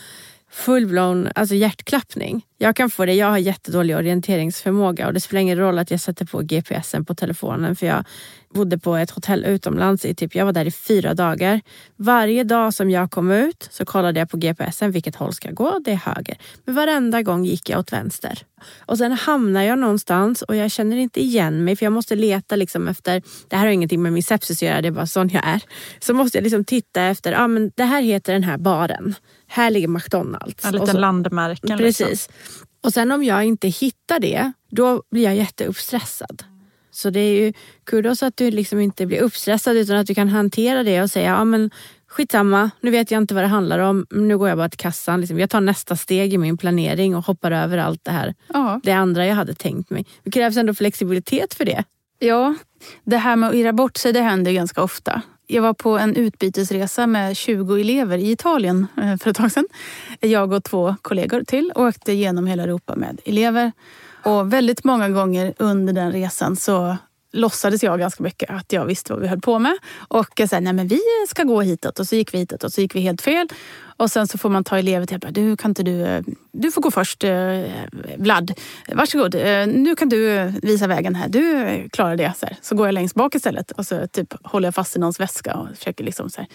full-blown 0.56 1.32
alltså 1.36 1.56
hjärtklappning. 1.56 2.46
Jag 2.58 2.76
kan 2.76 2.90
få 2.90 3.06
det. 3.06 3.14
Jag 3.14 3.28
har 3.28 3.38
jättedålig 3.38 3.96
orienteringsförmåga 3.96 5.08
och 5.08 5.14
det 5.14 5.20
spelar 5.20 5.42
ingen 5.42 5.58
roll 5.58 5.80
att 5.80 5.92
jag 5.92 6.00
sätter 6.00 6.26
på 6.26 6.42
GPSen 6.42 7.06
på 7.06 7.16
telefonen 7.16 7.76
för 7.76 7.88
jag 7.88 8.06
bodde 8.54 8.78
på 8.78 8.96
ett 8.96 9.12
hotell 9.12 9.46
utomlands 9.46 10.06
i 10.06 10.16
typ, 10.16 10.36
jag 10.36 10.46
var 10.46 10.54
där 10.54 10.66
i 10.66 10.72
fyra 10.72 11.14
dagar. 11.14 11.62
Varje 11.96 12.44
dag 12.44 12.74
som 12.74 12.90
jag 12.90 13.12
kom 13.12 13.32
ut 13.32 13.68
så 13.72 13.86
kollade 13.86 14.20
jag 14.20 14.30
på 14.30 14.38
GPSen, 14.38 14.92
vilket 14.92 15.16
håll 15.16 15.34
ska 15.34 15.48
jag 15.48 15.56
gå? 15.56 15.80
Det 15.86 15.92
är 15.92 15.96
höger. 15.96 16.38
Men 16.66 16.76
varenda 16.76 17.22
gång 17.22 17.46
gick 17.46 17.70
jag 17.70 17.80
åt 17.80 17.94
vänster. 17.94 18.40
Och 18.80 18.98
sen 18.98 19.12
hamnar 19.12 19.62
jag 19.62 19.80
någonstans 19.80 20.42
och 20.42 20.56
jag 20.56 20.72
känner 20.72 20.98
inte 20.98 21.22
igen 21.22 21.64
mig 21.64 21.76
för 21.76 21.86
jag 21.86 21.94
måste 21.94 22.16
leta 22.16 22.56
liksom 22.56 22.88
efter, 22.88 23.24
det 23.48 23.56
här 23.56 23.66
har 23.66 23.72
ingenting 23.72 24.02
med 24.02 24.14
min 24.14 24.24
sepsis 24.24 24.58
att 24.58 24.62
göra, 24.62 24.82
det 24.82 24.88
är 24.88 24.92
bara 24.92 25.08
sån 25.08 25.30
jag 25.30 25.48
är. 25.48 25.62
Så 26.00 26.14
måste 26.14 26.38
jag 26.38 26.44
liksom 26.44 26.64
titta 26.64 27.02
efter, 27.02 27.32
ja 27.32 27.44
ah, 27.44 27.48
men 27.48 27.72
det 27.76 27.84
här 27.84 28.02
heter 28.02 28.34
den 28.34 28.44
här 28.44 28.58
baren. 28.58 29.16
Här 29.48 29.72
ligger 29.72 29.88
McDonalds. 29.88 30.64
Ja, 30.64 30.72
lite 30.72 30.94
landmärken. 30.94 31.78
Precis. 31.78 32.10
Liksom. 32.10 32.34
Och 32.82 32.94
sen 32.94 33.12
om 33.12 33.24
jag 33.24 33.44
inte 33.44 33.68
hittar 33.68 34.20
det, 34.20 34.52
då 34.72 35.04
blir 35.12 35.24
jag 35.24 35.36
jätteuppstressad. 35.36 36.44
Så 36.92 37.10
det 37.10 37.20
är 37.20 37.46
ju 37.46 37.54
kudos 37.84 38.24
att 38.24 38.38
du 38.38 38.52
liksom 38.52 38.80
inte 38.80 39.06
blir 39.06 39.20
uppstressad 39.22 39.78
utan 39.78 39.98
att 39.98 40.08
du 40.08 40.16
kan 40.16 40.30
hantera 40.30 40.84
det 40.84 41.02
och 41.02 41.12
säga, 41.12 41.30
ja 41.30 41.44
men 41.44 41.72
skitsamma, 42.16 42.72
nu 42.82 42.92
vet 42.92 43.12
jag 43.12 43.22
inte 43.22 43.34
vad 43.34 43.44
det 43.44 43.48
handlar 43.48 43.80
om, 43.80 44.06
nu 44.10 44.38
går 44.38 44.50
jag 44.50 44.58
bara 44.58 44.70
till 44.70 44.80
kassan. 44.80 45.22
Liksom, 45.22 45.40
jag 45.40 45.50
tar 45.50 45.62
nästa 45.62 45.96
steg 45.96 46.34
i 46.34 46.38
min 46.38 46.58
planering 46.58 47.16
och 47.16 47.26
hoppar 47.26 47.52
över 47.52 47.78
allt 47.78 48.06
det 48.06 48.12
här. 48.12 48.34
Ja. 48.54 48.80
Det 48.84 48.92
andra 48.92 49.26
jag 49.26 49.36
hade 49.36 49.54
tänkt 49.54 49.90
mig. 49.90 50.06
Det 50.24 50.32
krävs 50.32 50.58
ändå 50.58 50.74
flexibilitet 50.74 51.54
för 51.54 51.66
det. 51.66 51.84
Ja, 52.20 52.56
det 53.04 53.18
här 53.18 53.36
med 53.36 53.50
att 53.50 53.56
irra 53.56 53.74
bort 53.74 53.98
sig, 53.98 54.14
det 54.14 54.22
händer 54.22 54.52
ganska 54.52 54.84
ofta. 54.84 55.22
Jag 55.48 55.62
var 55.62 55.74
på 55.74 55.98
en 55.98 56.16
utbytesresa 56.16 57.08
med 57.08 57.38
20 57.38 57.76
elever 57.76 58.18
i 58.18 58.32
Italien 58.32 58.88
eh, 58.98 59.18
för 59.18 59.30
ett 59.30 59.38
tag 59.38 59.52
sedan. 59.52 59.68
Jag 60.20 60.54
och 60.54 60.64
två 60.64 60.96
kollegor 61.02 61.44
till 61.44 61.72
åkte 61.76 62.14
genom 62.14 62.48
hela 62.48 62.64
Europa 62.64 62.96
med 62.96 63.22
elever. 63.26 63.72
Och 64.24 64.54
väldigt 64.54 64.84
många 64.84 65.10
gånger 65.10 65.54
under 65.58 65.94
den 65.94 66.12
resan 66.12 66.56
så 66.56 66.98
låtsades 67.36 67.84
jag 67.84 68.00
ganska 68.00 68.24
mycket 68.24 68.50
att 68.50 68.74
jag 68.74 68.86
visste 68.86 69.14
vad 69.14 69.22
vi 69.22 69.28
höll 69.28 69.42
på 69.42 69.60
med. 69.60 69.78
Och 70.08 70.30
jag 70.36 70.50
sa, 70.50 70.60
nej 70.60 70.74
men 70.74 70.88
vi 70.88 71.02
ska 71.28 71.44
gå 71.44 71.62
hitåt. 71.62 72.00
Och 72.00 72.08
så 72.08 72.16
gick 72.16 72.34
vi 72.34 72.38
hitåt 72.38 72.64
och 72.64 72.74
så 72.74 72.82
gick 72.82 72.96
vi 72.96 73.00
helt 73.00 73.22
fel. 73.22 73.48
Och 73.98 74.12
sen 74.12 74.28
så 74.28 74.38
får 74.38 74.50
man 74.50 74.64
ta 74.64 74.78
elever 74.80 75.06
till, 75.06 75.20
du 75.32 75.58
kan 75.58 75.72
inte 75.72 75.84
du, 75.84 76.24
du 76.52 76.72
får 76.72 76.82
gå 76.82 76.92
först 76.92 77.24
eh, 77.24 77.62
Vlad. 78.18 78.54
Varsågod, 78.94 79.36
eh, 79.36 79.68
nu 79.68 79.96
kan 79.96 80.10
du 80.10 80.52
visa 80.62 80.88
vägen 80.88 81.16
här. 81.16 81.30
Du 81.30 81.90
klarar 81.90 82.16
det. 82.16 82.34
Så, 82.38 82.46
här. 82.46 82.58
så 82.62 82.76
går 82.76 82.88
jag 82.88 82.94
längst 82.94 83.16
bak 83.16 83.36
istället 83.36 83.72
och 83.72 83.86
så 83.86 84.08
typ 84.08 84.34
håller 84.44 84.68
jag 84.68 84.76
fast 84.76 84.96
i 84.96 85.00
någons 85.00 85.20
väska 85.20 85.54
och 85.54 85.68
försöker 85.78 86.04
liksom 86.04 86.30
så 86.30 86.42
här, 86.42 86.48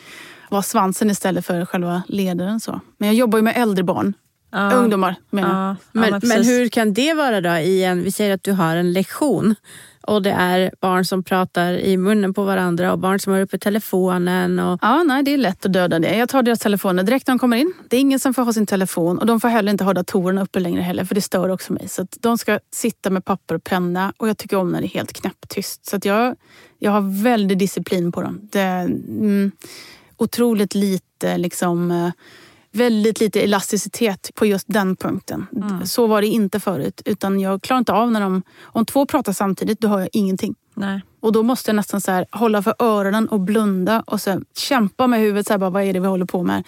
vara 0.49 0.63
svansen 0.63 1.11
istället 1.11 1.47
för 1.47 1.65
själva 1.65 2.03
ledaren. 2.09 2.61
Så. 2.61 2.81
Men 2.99 3.09
jag 3.09 3.17
jobbar 3.17 3.39
ju 3.39 3.43
med 3.43 3.57
äldre 3.57 3.85
barn 3.85 4.15
Ja. 4.53 4.73
Ungdomar 4.73 5.15
menar 5.31 5.69
ja. 5.69 5.77
men, 5.93 6.11
men, 6.11 6.21
men, 6.25 6.45
hur 6.45 6.69
kan 6.69 6.95
det 6.95 7.15
vara 7.15 7.41
då 7.41 7.51
i 7.51 7.85
en, 7.85 8.03
vi 8.03 8.13
säger 8.13 8.35
att 8.35 8.43
du 8.43 8.53
har 8.53 8.77
en 8.77 8.93
lektion 8.93 9.55
och 10.11 10.23
det 10.23 10.31
är 10.31 10.75
barn 10.81 11.05
som 11.05 11.23
pratar 11.23 11.73
i 11.73 11.97
munnen 11.97 12.35
på 12.35 12.45
varandra 12.45 12.93
och 12.93 12.99
barn 12.99 13.21
som 13.21 13.33
har 13.33 13.41
uppe 13.41 13.59
telefonen. 13.59 14.59
Och... 14.59 14.79
Ja, 14.83 15.03
nej, 15.03 15.23
det 15.23 15.35
är 15.35 15.39
lätt 15.39 15.67
att 15.67 15.73
döda 15.73 15.99
det. 15.99 16.17
Jag 16.17 16.29
tar 16.29 16.43
deras 16.43 16.59
telefoner 16.59 17.03
direkt 17.03 17.27
när 17.27 17.35
de 17.35 17.39
kommer 17.39 17.57
in. 17.57 17.73
Det 17.89 17.97
är 17.97 18.01
ingen 18.01 18.19
som 18.19 18.35
får 18.35 18.43
ha 18.43 18.53
sin 18.53 18.67
telefon 18.67 19.19
och 19.19 19.27
de 19.27 19.41
får 19.41 19.49
heller 19.49 19.73
inte 19.73 19.85
ha 19.85 19.95
datorerna 19.95 20.43
uppe 20.43 20.61
längre 20.61 20.83
heller 20.83 21.05
för 21.05 21.15
det 21.15 21.21
stör 21.21 21.49
också 21.49 21.73
mig. 21.73 21.89
Så 21.89 22.07
de 22.21 22.39
ska 22.39 22.59
sitta 22.73 23.11
med 23.11 23.25
papper 23.25 23.55
och 23.55 23.65
penna 23.65 24.13
och 24.17 24.29
jag 24.29 24.39
tycker 24.39 24.57
om 24.57 24.73
när 24.73 24.81
det 24.81 24.87
är 24.87 24.95
helt 24.95 25.13
knäpptyst. 25.13 25.87
Så 25.87 25.99
jag, 26.03 26.37
jag 26.79 26.91
har 26.91 27.23
väldigt 27.23 27.59
disciplin 27.59 28.13
på 28.13 28.23
dem. 28.23 28.49
Det 28.53 28.61
är 28.61 28.85
mm, 28.85 29.53
otroligt 30.17 30.75
lite 30.75 31.39
liksom 31.39 31.91
eh, 31.91 32.11
väldigt 32.73 33.21
lite 33.21 33.41
elasticitet 33.41 34.31
på 34.35 34.47
just 34.47 34.65
den 34.69 34.97
punkten. 34.97 35.47
Mm. 35.57 35.87
Så 35.87 36.07
var 36.07 36.21
det 36.21 36.27
inte 36.27 36.61
förut. 36.61 37.03
Utan 37.05 37.41
jag 37.41 37.63
klarar 37.63 37.79
inte 37.79 37.93
av 37.93 38.13
när 38.13 38.21
de... 38.21 38.43
Om 38.63 38.87
två 38.87 39.07
pratar 39.07 39.33
samtidigt, 39.33 39.81
då 39.81 39.89
hör 39.89 39.99
jag 39.99 40.09
ingenting. 40.13 40.55
Nej. 40.75 41.01
Och 41.21 41.33
då 41.33 41.43
måste 41.43 41.71
jag 41.71 41.77
nästan 41.77 42.01
så 42.01 42.11
här, 42.11 42.27
hålla 42.31 42.63
för 42.63 42.75
öronen 42.79 43.29
och 43.29 43.41
blunda 43.41 44.03
och 44.07 44.21
så 44.21 44.43
kämpa 44.57 45.07
med 45.07 45.21
huvudet. 45.21 45.47
Så 45.47 45.53
här, 45.53 45.59
bara, 45.59 45.71
vad 45.71 45.83
är 45.83 45.93
det 45.93 46.01
vi 46.01 46.07
håller 46.07 46.27
på 46.27 46.43
med? 46.43 46.65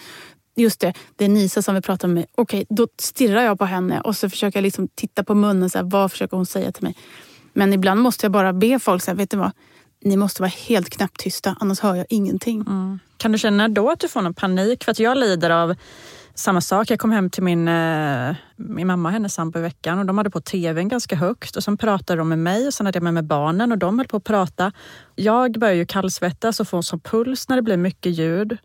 Just 0.55 0.79
det, 0.79 0.93
det 1.15 1.25
är 1.25 1.29
Nisa 1.29 1.61
som 1.61 1.75
vi 1.75 1.81
pratar 1.81 2.07
med. 2.07 2.25
Okej, 2.35 2.65
då 2.69 2.87
stirrar 2.99 3.41
jag 3.41 3.59
på 3.59 3.65
henne 3.65 4.01
och 4.01 4.15
så 4.15 4.29
försöker 4.29 4.59
jag 4.59 4.63
liksom 4.63 4.87
titta 4.95 5.23
på 5.23 5.35
munnen. 5.35 5.69
Så 5.69 5.77
här, 5.77 5.85
vad 5.85 6.11
försöker 6.11 6.37
hon 6.37 6.45
säga 6.45 6.71
till 6.71 6.83
mig? 6.83 6.95
Men 7.53 7.73
ibland 7.73 8.01
måste 8.01 8.25
jag 8.25 8.31
bara 8.31 8.53
be 8.53 8.79
folk, 8.79 9.03
så 9.03 9.11
här, 9.11 9.15
vet 9.15 9.29
du 9.29 9.37
vad? 9.37 9.51
Ni 10.05 10.17
måste 10.17 10.41
vara 10.41 10.51
helt 10.67 10.89
knäpptysta, 10.89 11.55
annars 11.59 11.79
hör 11.79 11.95
jag 11.95 12.05
ingenting. 12.09 12.61
Mm. 12.61 12.99
Kan 13.17 13.31
du 13.31 13.37
känna 13.37 13.67
då 13.67 13.91
att 13.91 13.99
du 13.99 14.07
får 14.07 14.21
någon 14.21 14.33
panik? 14.33 14.83
För 14.83 14.91
att 14.91 14.99
jag 14.99 15.17
lider 15.17 15.49
av 15.49 15.75
samma 16.35 16.61
sak. 16.61 16.91
Jag 16.91 16.99
kom 16.99 17.11
hem 17.11 17.29
till 17.29 17.43
min, 17.43 17.67
eh, 17.67 18.35
min 18.55 18.87
mamma 18.87 19.09
och 19.09 19.13
hennes 19.13 19.33
sambo 19.33 19.59
i 19.59 19.61
veckan 19.61 19.99
och 19.99 20.05
de 20.05 20.17
hade 20.17 20.29
på 20.29 20.41
tvn 20.41 20.89
ganska 20.89 21.15
högt 21.15 21.55
och 21.55 21.63
sen 21.63 21.77
pratade 21.77 22.17
de 22.17 22.29
med 22.29 22.39
mig 22.39 22.67
och 22.67 22.73
sen 22.73 22.85
hade 22.85 22.97
jag 22.97 23.03
med 23.03 23.13
mig 23.13 23.23
barnen 23.23 23.71
och 23.71 23.77
de 23.77 23.99
höll 23.99 24.07
på 24.07 24.17
att 24.17 24.23
prata. 24.23 24.71
Jag 25.15 25.59
börjar 25.59 25.75
ju 25.75 25.85
kallsvettas 25.85 26.59
och 26.59 26.67
får 26.67 26.77
en 26.77 26.83
sån 26.83 26.99
puls 26.99 27.49
när 27.49 27.55
det 27.55 27.61
blir 27.61 27.77
mycket 27.77 28.11
ljud 28.11 28.57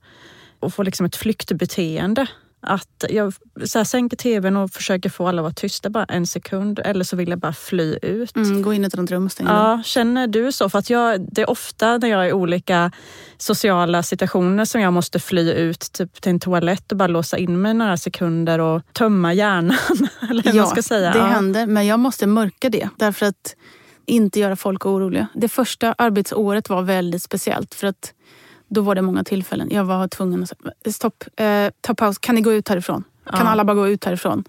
och 0.61 0.75
får 0.75 0.85
liksom 0.85 1.07
ett 1.07 1.17
flyktbeteende. 1.17 2.27
Att 2.61 3.05
jag 3.09 3.35
så 3.65 3.79
här, 3.79 3.85
sänker 3.85 4.17
tvn 4.17 4.57
och 4.57 4.71
försöker 4.71 5.11
få 5.11 5.29
alla 5.29 5.43
att 5.43 5.45
vara 5.45 5.53
tysta 5.53 5.91
bara 5.91 6.05
en 6.05 6.27
sekund 6.27 6.79
eller 6.85 7.05
så 7.05 7.17
vill 7.17 7.29
jag 7.29 7.39
bara 7.39 7.53
fly 7.53 7.99
ut. 8.03 8.37
Mm, 8.37 8.63
gå 8.63 8.75
in 8.75 8.85
i 8.85 8.87
ett 8.87 8.99
annat 8.99 9.11
rum 9.11 9.25
och 9.25 9.33
stänga 9.33 9.51
Ja, 9.51 9.83
känner 9.85 10.27
du 10.27 10.53
så? 10.53 10.69
För 10.69 10.79
att 10.79 10.91
jag, 10.91 11.27
det 11.33 11.43
är 11.43 11.51
ofta 11.51 11.99
när 11.99 12.09
jag 12.09 12.25
är 12.25 12.29
i 12.29 12.33
olika 12.33 12.93
sociala 13.39 14.03
situationer 14.03 14.65
som 14.65 14.81
jag 14.81 14.93
måste 14.93 15.21
fly 15.21 15.53
ut 15.53 15.93
typ 15.93 16.21
till 16.21 16.31
en 16.31 16.41
toalett 16.41 16.93
och 16.93 16.99
bara 16.99 17.09
låsa 17.09 17.39
in 17.39 17.61
mig 17.61 17.75
några 17.75 17.97
sekunder 17.97 18.59
och 18.59 18.83
tömma 18.93 19.33
hjärnan. 19.33 19.77
eller 20.31 20.43
ja, 20.47 20.55
man 20.55 20.67
ska 20.67 20.83
säga. 20.83 21.13
det 21.13 21.19
ja. 21.19 21.25
händer. 21.25 21.67
Men 21.67 21.87
jag 21.87 22.01
måste 22.01 22.27
mörka 22.27 22.71
det. 22.71 22.89
Därför 22.97 23.27
att 23.27 23.55
inte 24.07 24.41
göra 24.41 24.57
folk 24.57 24.87
oroliga. 24.87 25.27
Det 25.35 25.49
första 25.49 25.95
arbetsåret 25.99 26.69
var 26.69 26.83
väldigt 26.83 27.23
speciellt. 27.23 27.75
För 27.75 27.87
att 27.87 28.13
då 28.69 28.81
var 28.81 28.95
det 28.95 29.03
många 29.03 29.25
tillfällen. 29.25 29.69
Jag 29.71 29.85
var 29.85 30.09
tvungen 30.09 30.43
att 30.43 30.49
säga, 30.49 30.93
stopp, 30.93 31.25
eh, 31.37 31.69
ta 31.81 31.95
paus, 31.95 32.19
kan 32.19 32.35
ni 32.35 32.41
gå 32.41 32.53
ut 32.53 32.69
härifrån? 32.69 33.05
Kan 33.31 33.41
Ja. 33.41 33.47
alla 33.51 33.65
bara 33.65 33.75
gå 33.75 33.89
ut 33.89 34.05
härifrån? 34.05 34.45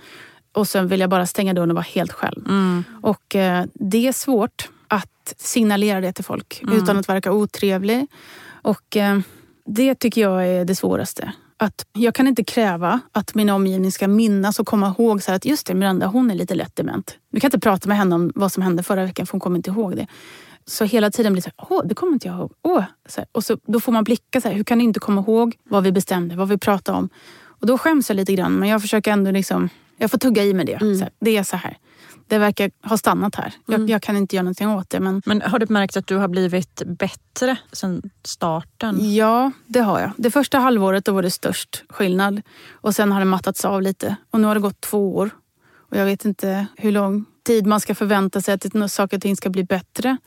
Och 0.53 0.67
sen 0.67 0.87
vill 0.87 0.99
jag 0.99 1.09
bara 1.09 1.25
stänga 1.25 1.53
dörren 1.53 1.69
och 1.71 1.75
vara 1.75 1.85
helt 1.93 2.11
själv. 2.11 2.45
Mm. 2.47 2.83
Och 3.01 3.35
eh, 3.35 3.65
det 3.73 4.07
är 4.07 4.11
svårt 4.11 4.69
att 4.87 5.33
signalera 5.37 6.01
det 6.01 6.13
till 6.13 6.23
folk 6.25 6.59
Mm. 6.63 6.75
utan 6.83 6.97
att 6.97 7.09
verka 7.09 7.31
otrevlig. 7.31 8.07
Och 8.61 8.97
eh, 8.97 9.19
det 9.65 9.95
tycker 9.95 10.21
jag 10.21 10.47
är 10.47 10.65
det 10.65 10.75
svåraste. 10.75 11.31
Att 11.57 11.85
jag 11.93 12.15
kan 12.15 12.27
inte 12.27 12.43
kräva 12.43 12.99
att 13.11 13.35
min 13.35 13.49
omgivning 13.49 13.91
ska 13.91 14.07
minnas 14.07 14.59
och 14.59 14.67
komma 14.67 14.95
ihåg 14.99 15.23
så 15.23 15.31
att 15.31 15.45
just 15.45 15.67
det, 15.67 15.73
Miranda 15.73 16.07
hon 16.07 16.31
är 16.31 16.35
lite 16.35 16.55
lätt 16.55 16.75
dement. 16.75 17.17
Vi 17.31 17.39
kan 17.39 17.47
inte 17.47 17.59
prata 17.59 17.87
med 17.87 17.97
henne 17.97 18.15
om 18.15 18.31
vad 18.35 18.51
som 18.51 18.63
hände 18.63 18.83
förra 18.83 19.05
veckan 19.05 19.25
för 19.25 19.31
hon 19.31 19.39
kommer 19.39 19.57
inte 19.57 19.69
ihåg 19.69 19.95
det. 19.95 20.07
Så 20.69 20.85
hela 20.85 21.11
tiden 21.11 21.33
blir 21.33 21.43
det 21.43 21.49
så 21.49 21.51
här, 21.57 21.77
åh, 21.77 21.87
det 21.87 21.95
kommer 21.95 22.13
inte 22.13 22.27
jag 22.27 22.37
ihåg. 22.37 22.51
Åh. 22.61 22.83
Så 23.05 23.21
här, 23.21 23.27
och 23.31 23.43
så, 23.43 23.57
då 23.65 23.79
får 23.79 23.91
man 23.91 24.03
blicka 24.03 24.41
så 24.41 24.47
här, 24.47 24.55
hur 24.55 24.63
kan 24.63 24.77
du 24.77 24.83
inte 24.83 24.99
komma 24.99 25.21
ihåg 25.21 25.57
vad 25.63 25.83
vi 25.83 25.91
bestämde, 25.91 26.35
vad 26.35 26.49
vi 26.49 26.57
pratade 26.57 26.97
om? 26.97 27.09
Och 27.41 27.67
då 27.67 27.77
skäms 27.77 28.09
jag 28.09 28.15
lite 28.15 28.33
grann, 28.33 28.53
men 28.53 28.69
jag 28.69 28.81
försöker 28.81 29.11
ändå 29.11 29.31
liksom, 29.31 29.69
jag 29.97 30.11
får 30.11 30.17
tugga 30.17 30.43
i 30.43 30.53
med 30.53 30.65
det. 30.65 30.79
Så 30.79 31.03
här, 31.03 31.09
det 31.19 31.37
är 31.37 31.43
så 31.43 31.55
här. 31.55 31.77
Det 32.27 32.37
verkar 32.37 32.71
ha 32.83 32.97
stannat 32.97 33.35
här. 33.35 33.53
Jag, 33.67 33.89
jag 33.89 34.01
kan 34.01 34.17
inte 34.17 34.35
göra 34.35 34.43
någonting 34.43 34.69
åt 34.69 34.89
det. 34.89 34.99
Men 34.99 35.21
Men 35.25 35.41
har 35.41 35.59
du 35.59 35.65
märkt 35.69 35.97
att 35.97 36.07
du 36.07 36.15
har 36.15 36.27
blivit 36.27 36.83
bättre 36.85 37.57
sedan 37.71 38.09
starten? 38.23 39.15
ja, 39.15 39.51
det 39.67 39.79
har 39.79 39.99
jag. 39.99 40.11
Det 40.17 40.31
första 40.31 40.59
halvåret 40.59 41.05
då 41.05 41.11
var 41.11 41.21
det 41.21 41.31
störst 41.31 41.83
skillnad. 41.89 42.41
Och 42.71 42.95
sen 42.95 43.11
har 43.11 43.19
det 43.19 43.25
mattats 43.25 43.65
av 43.65 43.81
lite. 43.81 44.15
Och 44.31 44.41
nu 44.41 44.47
har 44.47 44.55
det 44.55 44.61
gått 44.61 44.81
två 44.81 45.15
år. 45.15 45.29
Och 45.89 45.97
jag 45.97 46.05
vet 46.05 46.25
inte 46.25 46.67
hur 46.77 46.91
lång 46.91 47.25
tid 47.43 47.67
man 47.67 47.79
ska 47.79 47.95
förvänta 47.95 48.41
sig 48.41 48.53
att 48.53 48.91
saker 48.91 49.17
och 49.17 49.21
ting 49.21 49.35
ska 49.35 49.49
bli 49.49 49.63
bättre. 49.63 50.17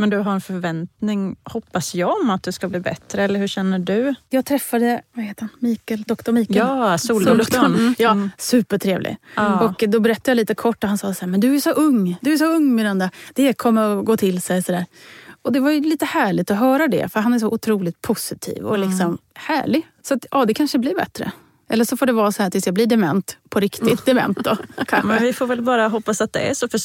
Men 0.00 0.10
du 0.10 0.16
har 0.16 0.32
en 0.32 0.40
förväntning, 0.40 1.36
hoppas 1.44 1.94
jag, 1.94 2.20
om 2.22 2.30
att 2.30 2.42
det 2.42 2.52
ska 2.52 2.68
bli 2.68 2.80
bättre. 2.80 3.22
Eller 3.24 3.40
hur 3.40 3.46
känner 3.46 3.78
du? 3.78 4.14
Jag 4.30 4.44
träffade 4.44 5.02
vad 5.12 5.24
heter 5.24 5.42
han? 5.42 5.50
Mikael, 5.58 6.02
doktor 6.02 6.32
Mikael. 6.32 6.56
Ja, 6.58 6.98
soldoktorn. 6.98 7.64
Mm. 7.74 7.94
Ja, 7.98 8.10
Mm. 8.10 8.30
supertrevlig. 8.38 9.16
Ja. 9.36 9.60
Och 9.64 9.84
då 9.88 10.00
berättade 10.00 10.30
jag 10.30 10.36
lite 10.36 10.54
kort 10.54 10.84
och 10.84 10.88
han 10.88 10.98
sa 10.98 11.14
så 11.14 11.20
här, 11.20 11.28
men 11.28 11.40
du 11.40 11.54
är 11.56 11.60
så 11.60 11.70
ung. 11.70 12.16
Du 12.20 12.32
är 12.32 12.36
så 12.36 12.44
ung 12.44 12.74
Miranda. 12.74 13.10
Det 13.34 13.52
kommer 13.52 13.98
att 13.98 14.04
gå 14.04 14.16
till 14.16 14.42
sig. 14.42 14.62
Så 14.62 14.72
där. 14.72 14.86
Och 15.42 15.52
det 15.52 15.60
var 15.60 15.70
ju 15.70 15.80
lite 15.80 16.04
härligt 16.04 16.50
att 16.50 16.58
höra 16.58 16.88
det. 16.88 17.12
För 17.12 17.20
han 17.20 17.34
är 17.34 17.38
så 17.38 17.46
otroligt 17.48 18.02
positiv 18.02 18.64
och 18.64 18.78
liksom 18.78 19.18
härlig. 19.34 19.86
Så 20.02 20.14
att, 20.14 20.26
ja, 20.30 20.44
det 20.44 20.54
kanske 20.54 20.78
blir 20.78 20.94
bättre. 20.94 21.32
Eller 21.68 21.84
så 21.84 21.96
får 21.96 22.06
det 22.06 22.12
vara 22.12 22.32
så 22.32 22.42
här 22.42 22.50
tills 22.50 22.66
jag 22.66 22.74
blir 22.74 22.86
dement. 22.86 23.36
På 23.48 23.60
riktigt 23.60 24.06
dement 24.06 24.44
då. 24.44 24.56
Men 25.04 25.22
vi 25.22 25.32
får 25.32 25.46
väl 25.46 25.62
bara 25.62 25.88
hoppas 25.88 26.20
att 26.20 26.32
det 26.32 26.40
är 26.40 26.54
så. 26.54 26.68
För 26.68 26.80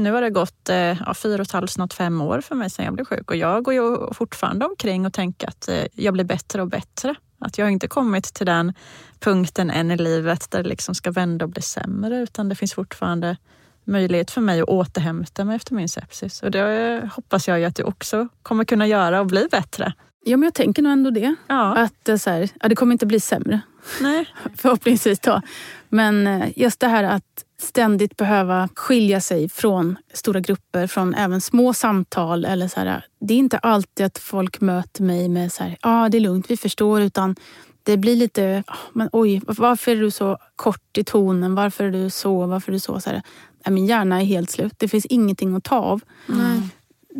nu 0.00 0.12
har 0.12 0.22
det 0.22 0.30
gått 0.30 0.68
eh, 0.68 0.76
ja, 0.76 1.14
fyra 1.14 1.34
och 1.34 1.46
ett 1.46 1.52
halvt, 1.52 1.70
snart 1.70 1.92
fem 1.92 2.20
år 2.20 2.40
för 2.40 2.54
mig 2.54 2.70
sedan 2.70 2.84
jag 2.84 2.94
blev 2.94 3.04
sjuk. 3.04 3.30
Och 3.30 3.36
jag 3.36 3.62
går 3.62 3.74
ju 3.74 4.12
fortfarande 4.12 4.66
omkring 4.66 5.06
och 5.06 5.12
tänker 5.12 5.48
att 5.48 5.68
eh, 5.68 5.84
jag 5.94 6.14
blir 6.14 6.24
bättre 6.24 6.62
och 6.62 6.68
bättre. 6.68 7.14
Att 7.40 7.58
jag 7.58 7.66
har 7.66 7.70
inte 7.70 7.88
kommit 7.88 8.24
till 8.24 8.46
den 8.46 8.72
punkten 9.20 9.70
än 9.70 9.90
i 9.90 9.96
livet 9.96 10.50
där 10.50 10.62
det 10.62 10.68
liksom 10.68 10.94
ska 10.94 11.10
vända 11.10 11.44
och 11.44 11.50
bli 11.50 11.62
sämre. 11.62 12.18
Utan 12.18 12.48
det 12.48 12.54
finns 12.54 12.74
fortfarande 12.74 13.36
möjlighet 13.84 14.30
för 14.30 14.40
mig 14.40 14.60
att 14.60 14.68
återhämta 14.68 15.44
mig 15.44 15.56
efter 15.56 15.74
min 15.74 15.88
sepsis. 15.88 16.42
Och 16.42 16.50
det 16.50 17.10
hoppas 17.14 17.48
jag 17.48 17.58
ju 17.58 17.64
att 17.64 17.76
du 17.76 17.82
också 17.82 18.28
kommer 18.42 18.64
kunna 18.64 18.86
göra 18.86 19.20
och 19.20 19.26
bli 19.26 19.48
bättre. 19.50 19.92
Ja, 20.28 20.36
men 20.36 20.46
jag 20.46 20.54
tänker 20.54 20.82
nog 20.82 20.92
ändå 20.92 21.10
det. 21.10 21.34
Ja, 21.46 21.74
Att 21.76 22.08
eh, 22.08 22.16
så 22.16 22.30
här, 22.30 22.48
ja, 22.60 22.68
det 22.68 22.74
kommer 22.76 22.92
inte 22.92 23.06
bli 23.06 23.20
sämre. 23.20 23.60
nej. 24.00 24.26
Förhoppningsvis 24.56 25.20
då. 25.20 25.42
Men 25.88 26.26
eh, 26.26 26.48
just 26.58 26.80
det 26.80 26.86
här 26.88 27.04
att 27.04 27.44
ständigt 27.60 28.16
behöva 28.16 28.68
skilja 28.74 29.20
sig 29.20 29.48
från 29.48 29.96
stora 30.14 30.40
grupper, 30.40 30.86
från 30.86 31.14
även 31.14 31.40
små 31.40 31.72
samtal. 31.74 32.44
Eller 32.44 32.68
så 32.68 32.80
här, 32.80 33.04
det 33.20 33.34
är 33.34 33.38
inte 33.38 33.58
alltid 33.58 34.06
att 34.06 34.18
folk 34.18 34.60
möter 34.60 35.02
mig 35.02 35.28
med 35.28 35.52
så 35.52 35.62
här, 35.62 35.70
ja 35.70 36.04
ah, 36.04 36.08
det 36.08 36.18
är 36.18 36.20
lugnt, 36.20 36.50
vi 36.50 36.56
förstår. 36.56 37.00
Utan 37.00 37.36
det 37.82 37.96
blir 37.96 38.16
lite, 38.16 38.64
ah, 38.66 38.76
men 38.92 39.08
oj, 39.12 39.40
varför 39.46 39.92
är 39.92 39.96
du 39.96 40.10
så 40.10 40.38
kort 40.56 40.98
i 40.98 41.04
tonen? 41.04 41.54
Varför 41.54 41.84
är 41.84 41.90
du 41.90 42.10
så? 42.10 42.46
Varför 42.46 42.72
är 42.72 42.74
du 42.74 42.80
så? 42.80 43.00
så 43.00 43.10
här, 43.10 43.22
"Nej, 43.66 43.72
min 43.74 43.86
hjärna 43.86 44.20
är 44.20 44.24
helt 44.24 44.50
slut. 44.50 44.72
Det 44.76 44.88
finns 44.88 45.06
ingenting 45.06 45.54
att 45.56 45.64
ta 45.64 45.76
av. 45.76 46.00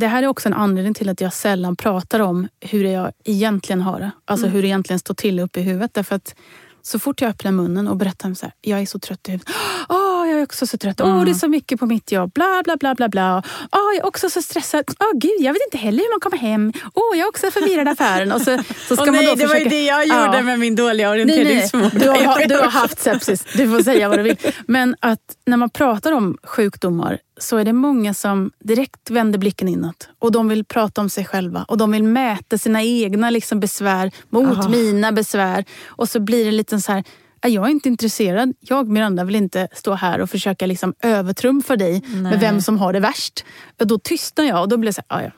Det 0.00 0.06
här 0.06 0.22
är 0.22 0.26
också 0.26 0.48
en 0.48 0.54
anledning 0.54 0.94
till 0.94 1.08
att 1.08 1.20
jag 1.20 1.32
sällan 1.32 1.76
pratar 1.76 2.20
om 2.20 2.48
hur 2.60 2.84
jag 2.84 3.12
egentligen 3.24 3.80
har 3.80 4.00
det. 4.00 4.10
Alltså 4.24 4.46
hur 4.46 4.62
det 4.62 4.68
egentligen 4.68 4.98
står 4.98 5.14
till 5.14 5.40
uppe 5.40 5.60
i 5.60 5.62
huvudet. 5.62 5.94
Därför 5.94 6.16
att 6.16 6.34
så 6.82 6.98
fort 6.98 7.20
jag 7.20 7.30
öppnar 7.30 7.52
munnen 7.52 7.88
och 7.88 7.96
berättar 7.96 8.28
om 8.28 8.34
så 8.34 8.46
här, 8.46 8.52
jag 8.60 8.80
är 8.80 8.86
så 8.86 8.98
trött 8.98 9.28
i 9.28 9.30
huvudet. 9.30 9.54
Åh, 9.88 9.97
jag 10.38 10.42
är 10.42 10.46
också 10.46 10.66
så 10.66 10.78
trött. 10.78 11.00
Åh, 11.00 11.24
det 11.24 11.30
är 11.30 11.34
så 11.34 11.48
mycket 11.48 11.80
på 11.80 11.86
mitt 11.86 12.12
jobb. 12.12 12.32
Bla, 12.34 12.62
bla, 12.64 12.76
bla, 12.76 12.94
bla, 12.94 13.08
bla. 13.08 13.42
Åh, 13.72 13.80
jag 13.94 13.96
är 13.96 14.06
också 14.06 14.30
så 14.30 14.42
stressad. 14.42 14.84
Åh, 15.00 15.06
gud, 15.14 15.30
jag 15.40 15.52
vet 15.52 15.62
inte 15.72 15.78
heller 15.78 15.98
hur 15.98 16.10
man 16.12 16.20
kommer 16.20 16.36
hem. 16.38 16.72
Åh, 16.94 17.02
jag 17.18 17.24
är 17.24 17.28
också 17.28 17.50
förvirrad 17.50 17.88
affären. 17.88 18.32
Och 18.32 18.40
så, 18.40 18.58
så 18.88 18.96
ska 18.96 19.04
man 19.04 19.14
nej, 19.14 19.26
då 19.26 19.34
det 19.34 19.46
var 19.46 19.54
ju 19.54 19.60
försöka... 19.60 19.70
det 19.70 19.84
jag 19.84 20.06
Ja. 20.06 20.26
gjorde 20.26 20.42
med 20.42 20.58
min 20.58 20.76
dåliga 20.76 21.10
Nej, 21.14 21.24
nej. 21.24 21.34
orienteringsförmåga. 21.36 21.98
Du, 21.98 22.08
har, 22.08 22.48
du 22.48 22.54
har 22.56 22.70
haft 22.70 23.00
sepsis. 23.00 23.44
Du 23.54 23.70
får 23.70 23.82
säga 23.82 24.08
vad 24.08 24.18
du 24.18 24.22
vill. 24.22 24.36
Men 24.66 24.96
att 25.00 25.20
när 25.46 25.56
man 25.56 25.70
pratar 25.70 26.12
om 26.12 26.36
sjukdomar 26.42 27.18
så 27.40 27.56
är 27.56 27.64
det 27.64 27.72
många 27.72 28.14
som 28.14 28.50
direkt 28.64 29.10
vänder 29.10 29.38
blicken 29.38 29.68
inåt. 29.68 30.08
Och 30.18 30.32
de 30.32 30.48
vill 30.48 30.64
prata 30.64 31.00
om 31.00 31.10
sig 31.10 31.24
själva. 31.24 31.64
Och 31.68 31.78
de 31.78 31.90
vill 31.92 32.02
mäta 32.02 32.58
sina 32.58 32.82
egna 32.82 33.30
liksom, 33.30 33.60
besvär 33.60 34.10
mot 34.28 34.58
Aha. 34.58 34.68
mina 34.68 35.12
besvär. 35.12 35.64
Och 35.86 36.08
så 36.08 36.20
blir 36.20 36.44
det 36.44 36.50
lite 36.50 36.80
så 36.80 36.92
här, 36.92 36.96
"Nej, 36.96 37.04
jag 37.42 37.66
är 37.66 37.70
inte 37.70 37.88
intresserad. 37.88 38.54
Jag, 38.60 38.88
Miranda, 38.88 39.24
vill 39.24 39.36
inte 39.36 39.68
stå 39.72 39.94
här 39.94 40.20
och 40.20 40.30
försöka 40.30 40.66
liksom 40.66 40.94
övertrumfa 41.02 41.76
dig 41.76 42.02
med 42.06 42.22
Nej. 42.22 42.38
vem 42.38 42.60
som 42.60 42.78
har 42.78 42.92
det 42.92 43.00
värst. 43.00 43.44
Och 43.80 43.86
då 43.86 43.98
tystnar 43.98 44.44
jag 44.44 44.60
och 44.60 44.68
då 44.68 44.76
blir 44.76 44.88
det 44.88 44.94
så 44.94 45.02
här, 45.08 45.18
"Ah, 45.18 45.22
ja. 45.22 45.30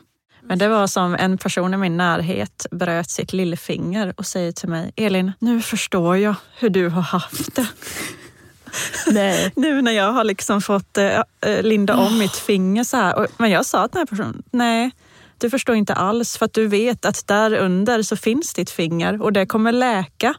Men 0.43 0.59
det 0.59 0.69
var 0.69 0.87
som 0.87 1.15
en 1.15 1.39
person 1.39 1.75
i 1.75 1.77
min 1.77 1.97
närhet 1.97 2.67
bröt 2.71 3.11
sitt 3.11 3.33
lillfinger 3.33 4.15
och 4.17 4.27
säger 4.27 4.53
till 4.53 4.69
mig, 4.69 4.93
Elin, 4.97 5.33
nu 5.39 5.63
förstår 5.63 6.17
jag 6.17 6.35
hur 6.59 6.71
du 6.71 6.89
har 6.89 7.03
haft 7.03 7.55
det. 7.55 7.67
Nej. 9.07 9.53
Nu 9.57 9.83
när 9.83 9.93
jag 9.93 10.13
har 10.13 10.25
liksom 10.25 10.61
fått 10.61 10.99
eh, 10.99 11.23
linda 11.63 11.97
om 11.97 12.19
mitt 12.19 12.37
finger 12.37 12.85
så 12.85 12.97
här. 12.97 13.19
Och, 13.19 13.27
men 13.39 13.51
jag 13.51 13.67
sa 13.67 13.89
till 13.89 13.93
den 13.93 14.01
här 14.01 14.07
personen, 14.07 14.43
nej, 14.51 14.91
du 15.39 15.51
förstår 15.51 15.77
inte 15.77 15.95
alls 15.95 16.37
för 16.37 16.45
att 16.45 16.53
du 16.53 16.67
vet 16.67 17.05
att 17.05 17.27
där 17.27 17.55
under 17.55 18.03
så 18.03 18.17
finns 18.17 18.55
ditt 18.55 18.71
finger 18.71 19.23
och 19.23 19.33
det 19.33 19.47
kommer 19.47 19.73
läka. 19.73 20.35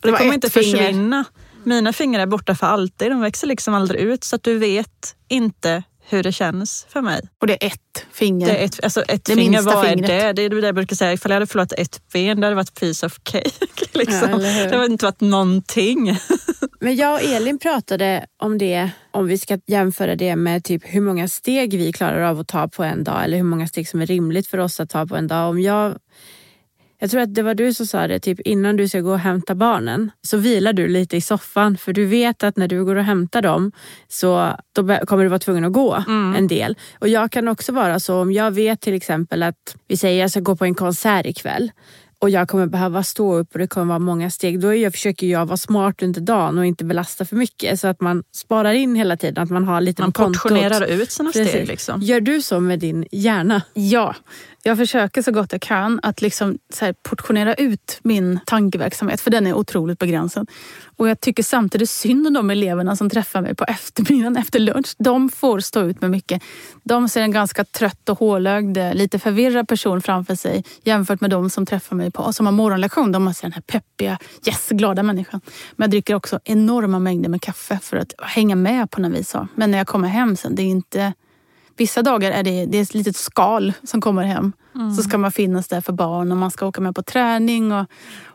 Det 0.00 0.10
Det, 0.10 0.16
kommer 0.16 0.34
inte 0.34 0.50
försvinna. 0.50 1.24
Mina 1.64 1.92
fingrar 1.92 2.22
är 2.22 2.26
borta 2.26 2.54
för 2.54 2.66
alltid, 2.66 3.10
de 3.10 3.20
växer 3.20 3.46
liksom 3.46 3.74
aldrig 3.74 4.00
ut 4.00 4.24
så 4.24 4.36
att 4.36 4.42
du 4.42 4.58
vet 4.58 5.16
inte 5.28 5.82
hur 6.08 6.22
det 6.22 6.32
känns 6.32 6.86
för 6.88 7.00
mig. 7.00 7.20
Och 7.40 7.46
det 7.46 7.64
är 7.64 7.66
ett 7.66 8.06
finger? 8.12 8.46
Det 8.46 8.56
är 8.56 8.64
ett, 8.64 8.84
alltså 8.84 9.02
ett 9.02 9.24
det 9.24 9.34
finger, 9.34 9.62
vad 9.62 9.86
fingret. 9.86 10.10
är 10.10 10.26
det? 10.26 10.32
Det 10.32 10.42
är 10.42 10.60
det 10.60 10.66
jag 10.66 10.74
brukar 10.74 10.96
säga, 10.96 11.12
ifall 11.12 11.30
jag 11.30 11.36
hade 11.36 11.46
förlorat 11.46 11.72
ett 11.72 12.00
ben, 12.12 12.40
det 12.40 12.46
hade 12.46 12.56
varit 12.56 12.80
piece 12.80 13.06
of 13.06 13.18
cake. 13.22 13.50
liksom. 13.92 14.30
ja, 14.30 14.38
det 14.38 14.76
hade 14.76 14.86
inte 14.86 15.04
varit 15.04 15.20
någonting. 15.20 16.18
Men 16.80 16.96
jag 16.96 17.14
och 17.14 17.22
Elin 17.22 17.58
pratade 17.58 18.26
om 18.42 18.58
det, 18.58 18.90
om 19.10 19.26
vi 19.26 19.38
ska 19.38 19.58
jämföra 19.66 20.16
det 20.16 20.36
med 20.36 20.64
typ 20.64 20.82
hur 20.84 21.00
många 21.00 21.28
steg 21.28 21.78
vi 21.78 21.92
klarar 21.92 22.20
av 22.20 22.40
att 22.40 22.48
ta 22.48 22.68
på 22.68 22.84
en 22.84 23.04
dag 23.04 23.24
eller 23.24 23.36
hur 23.36 23.44
många 23.44 23.68
steg 23.68 23.88
som 23.88 24.02
är 24.02 24.06
rimligt 24.06 24.46
för 24.46 24.58
oss 24.58 24.80
att 24.80 24.90
ta 24.90 25.06
på 25.06 25.16
en 25.16 25.26
dag. 25.26 25.50
Om 25.50 25.60
jag 25.60 25.98
jag 27.06 27.10
tror 27.10 27.20
att 27.20 27.34
det 27.34 27.42
var 27.42 27.54
du 27.54 27.74
som 27.74 27.86
sa 27.86 28.06
det, 28.06 28.18
typ 28.18 28.40
innan 28.40 28.76
du 28.76 28.88
ska 28.88 29.00
gå 29.00 29.10
och 29.10 29.18
hämta 29.18 29.54
barnen 29.54 30.10
så 30.22 30.36
vilar 30.36 30.72
du 30.72 30.88
lite 30.88 31.16
i 31.16 31.20
soffan 31.20 31.76
för 31.76 31.92
du 31.92 32.06
vet 32.06 32.44
att 32.44 32.56
när 32.56 32.68
du 32.68 32.84
går 32.84 32.96
och 32.96 33.04
hämtar 33.04 33.42
dem 33.42 33.72
så 34.08 34.56
då 34.72 34.98
kommer 35.06 35.22
du 35.22 35.28
vara 35.28 35.38
tvungen 35.38 35.64
att 35.64 35.72
gå 35.72 35.94
mm. 36.08 36.34
en 36.34 36.46
del. 36.46 36.76
Och 36.98 37.08
jag 37.08 37.32
kan 37.32 37.48
också 37.48 37.72
vara 37.72 38.00
så 38.00 38.20
om 38.20 38.32
jag 38.32 38.50
vet 38.50 38.80
till 38.80 38.94
exempel 38.94 39.42
att 39.42 39.76
vi 39.88 39.96
säger 39.96 40.20
att 40.20 40.20
jag 40.20 40.30
ska 40.30 40.40
gå 40.40 40.56
på 40.56 40.64
en 40.64 40.74
konsert 40.74 41.26
ikväll 41.26 41.70
och 42.18 42.30
jag 42.30 42.48
kommer 42.48 42.66
behöva 42.66 43.02
stå 43.02 43.34
upp 43.34 43.52
och 43.52 43.58
det 43.58 43.66
kommer 43.66 43.86
vara 43.86 43.98
många 43.98 44.30
steg. 44.30 44.60
Då 44.60 44.74
jag, 44.74 44.92
försöker 44.92 45.26
jag 45.26 45.46
vara 45.46 45.56
smart 45.56 46.02
under 46.02 46.20
dagen 46.20 46.58
och 46.58 46.66
inte 46.66 46.84
belasta 46.84 47.24
för 47.24 47.36
mycket 47.36 47.80
så 47.80 47.88
att 47.88 48.00
man 48.00 48.22
sparar 48.32 48.72
in 48.72 48.94
hela 48.94 49.16
tiden. 49.16 49.42
Att 49.42 49.50
man 49.50 49.64
har 49.64 49.80
lite 49.80 50.02
Man 50.02 50.12
portionerar 50.12 50.86
ut 50.86 51.10
sina 51.10 51.30
steg. 51.30 51.68
Liksom. 51.68 52.02
Gör 52.02 52.20
du 52.20 52.42
så 52.42 52.60
med 52.60 52.78
din 52.78 53.06
hjärna? 53.10 53.62
Ja, 53.74 54.14
jag 54.66 54.76
försöker 54.76 55.22
så 55.22 55.32
gott 55.32 55.52
jag 55.52 55.60
kan 55.60 56.00
att 56.02 56.22
liksom 56.22 56.58
så 56.74 56.94
portionera 57.02 57.54
ut 57.54 57.98
min 58.02 58.40
tankeverksamhet 58.46 59.20
för 59.20 59.30
den 59.30 59.46
är 59.46 59.54
otroligt 59.54 59.98
begränsad. 59.98 60.50
Och 60.96 61.08
jag 61.08 61.20
tycker 61.20 61.42
samtidigt 61.42 61.90
synd 61.90 62.26
om 62.26 62.32
de 62.32 62.50
eleverna 62.50 62.96
som 62.96 63.10
träffar 63.10 63.40
mig 63.40 63.54
på 63.54 63.64
eftermiddagen 63.64 64.36
efter 64.36 64.58
lunch. 64.58 64.94
De 64.98 65.28
får 65.28 65.60
stå 65.60 65.82
ut 65.82 66.00
med 66.00 66.10
mycket. 66.10 66.42
De 66.82 67.08
ser 67.08 67.20
en 67.20 67.30
ganska 67.30 67.64
trött 67.64 68.08
och 68.08 68.18
hålögd, 68.18 68.76
eh, 68.76 68.94
lite 68.94 69.18
förvirrad 69.18 69.68
person 69.68 70.02
framför 70.02 70.34
sig 70.34 70.64
jämfört 70.82 71.20
med 71.20 71.30
de 71.30 71.50
som 71.50 71.66
träffar 71.66 71.96
mig 71.96 72.10
på 72.10 72.32
som 72.32 72.46
har 72.46 72.52
morgonlektion. 72.52 73.12
De 73.12 73.26
har 73.26 73.36
den 73.42 73.52
här 73.52 73.62
peppiga, 73.62 74.18
yes, 74.46 74.68
glada 74.68 75.02
människan. 75.02 75.40
Men 75.76 75.84
jag 75.84 75.90
dricker 75.90 76.14
också 76.14 76.40
enorma 76.44 76.98
mängder 76.98 77.28
med 77.28 77.42
kaffe 77.42 77.78
för 77.82 77.96
att 77.96 78.12
hänga 78.22 78.56
med 78.56 78.90
på 78.90 79.00
något 79.00 79.12
vis. 79.12 79.34
Men 79.54 79.70
när 79.70 79.78
jag 79.78 79.86
kommer 79.86 80.08
hem 80.08 80.36
sen, 80.36 80.54
det 80.54 80.62
är 80.62 80.66
inte 80.66 81.12
Vissa 81.76 82.02
dagar 82.02 82.30
är 82.30 82.42
det, 82.42 82.66
det 82.66 82.78
är 82.78 82.82
ett 82.82 82.94
litet 82.94 83.16
skal 83.16 83.72
som 83.82 84.00
kommer 84.00 84.22
hem. 84.22 84.52
Mm. 84.74 84.94
Så 84.94 85.02
ska 85.02 85.18
man 85.18 85.32
finnas 85.32 85.68
där 85.68 85.80
för 85.80 85.92
barn 85.92 86.32
och 86.32 86.38
man 86.38 86.50
ska 86.50 86.66
åka 86.66 86.80
med 86.80 86.94
på 86.94 87.02
träning. 87.02 87.72
Och, 87.72 87.86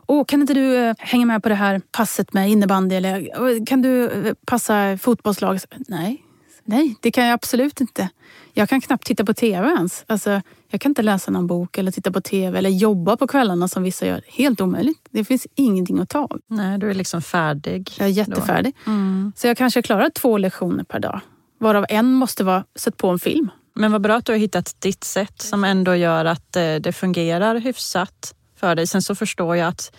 oh, 0.06 0.24
kan 0.24 0.40
inte 0.40 0.54
du 0.54 0.76
eh, 0.76 0.94
hänga 0.98 1.26
med 1.26 1.42
på 1.42 1.48
det 1.48 1.54
här 1.54 1.80
passet 1.92 2.32
med 2.32 2.50
innebandy? 2.50 2.96
Eller 2.96 3.66
kan 3.66 3.82
du 3.82 4.10
eh, 4.10 4.34
passa 4.46 4.98
fotbollslaget? 4.98 5.66
Nej, 5.88 6.22
nej, 6.64 6.96
det 7.00 7.10
kan 7.10 7.24
jag 7.24 7.34
absolut 7.34 7.80
inte. 7.80 8.08
Jag 8.54 8.68
kan 8.68 8.80
knappt 8.80 9.06
titta 9.06 9.24
på 9.24 9.34
tv 9.34 9.68
ens. 9.68 10.04
Alltså, 10.06 10.40
jag 10.68 10.80
kan 10.80 10.90
inte 10.90 11.02
läsa 11.02 11.30
någon 11.30 11.46
bok 11.46 11.78
eller 11.78 11.92
titta 11.92 12.12
på 12.12 12.20
tv 12.20 12.58
eller 12.58 12.70
jobba 12.70 13.16
på 13.16 13.26
kvällarna 13.26 13.68
som 13.68 13.82
vissa 13.82 14.06
gör. 14.06 14.22
Helt 14.28 14.60
omöjligt. 14.60 15.08
Det 15.10 15.24
finns 15.24 15.46
ingenting 15.54 15.98
att 15.98 16.08
ta 16.08 16.18
av. 16.18 16.40
Nej, 16.46 16.78
du 16.78 16.90
är 16.90 16.94
liksom 16.94 17.22
färdig. 17.22 17.90
Jag 17.98 18.08
är 18.08 18.12
jättefärdig. 18.12 18.76
Mm. 18.86 19.32
Så 19.36 19.46
jag 19.46 19.56
kanske 19.56 19.82
klarar 19.82 20.10
två 20.10 20.38
lektioner 20.38 20.84
per 20.84 21.00
dag. 21.00 21.20
Varav 21.62 21.86
en 21.88 22.12
måste 22.12 22.44
vara 22.44 22.64
sett 22.76 22.96
på 22.96 23.08
en 23.08 23.18
film. 23.18 23.50
Men 23.74 23.92
vad 23.92 24.00
bra 24.00 24.16
att 24.16 24.26
du 24.26 24.32
har 24.32 24.38
hittat 24.38 24.76
ditt 24.78 25.04
sätt 25.04 25.42
som 25.42 25.64
ändå 25.64 25.94
gör 25.94 26.24
att 26.24 26.56
eh, 26.56 26.74
det 26.74 26.92
fungerar 26.92 27.54
hyfsat 27.54 28.34
för 28.56 28.74
dig. 28.74 28.86
Sen 28.86 29.02
så 29.02 29.14
förstår 29.14 29.56
jag 29.56 29.68
att 29.68 29.92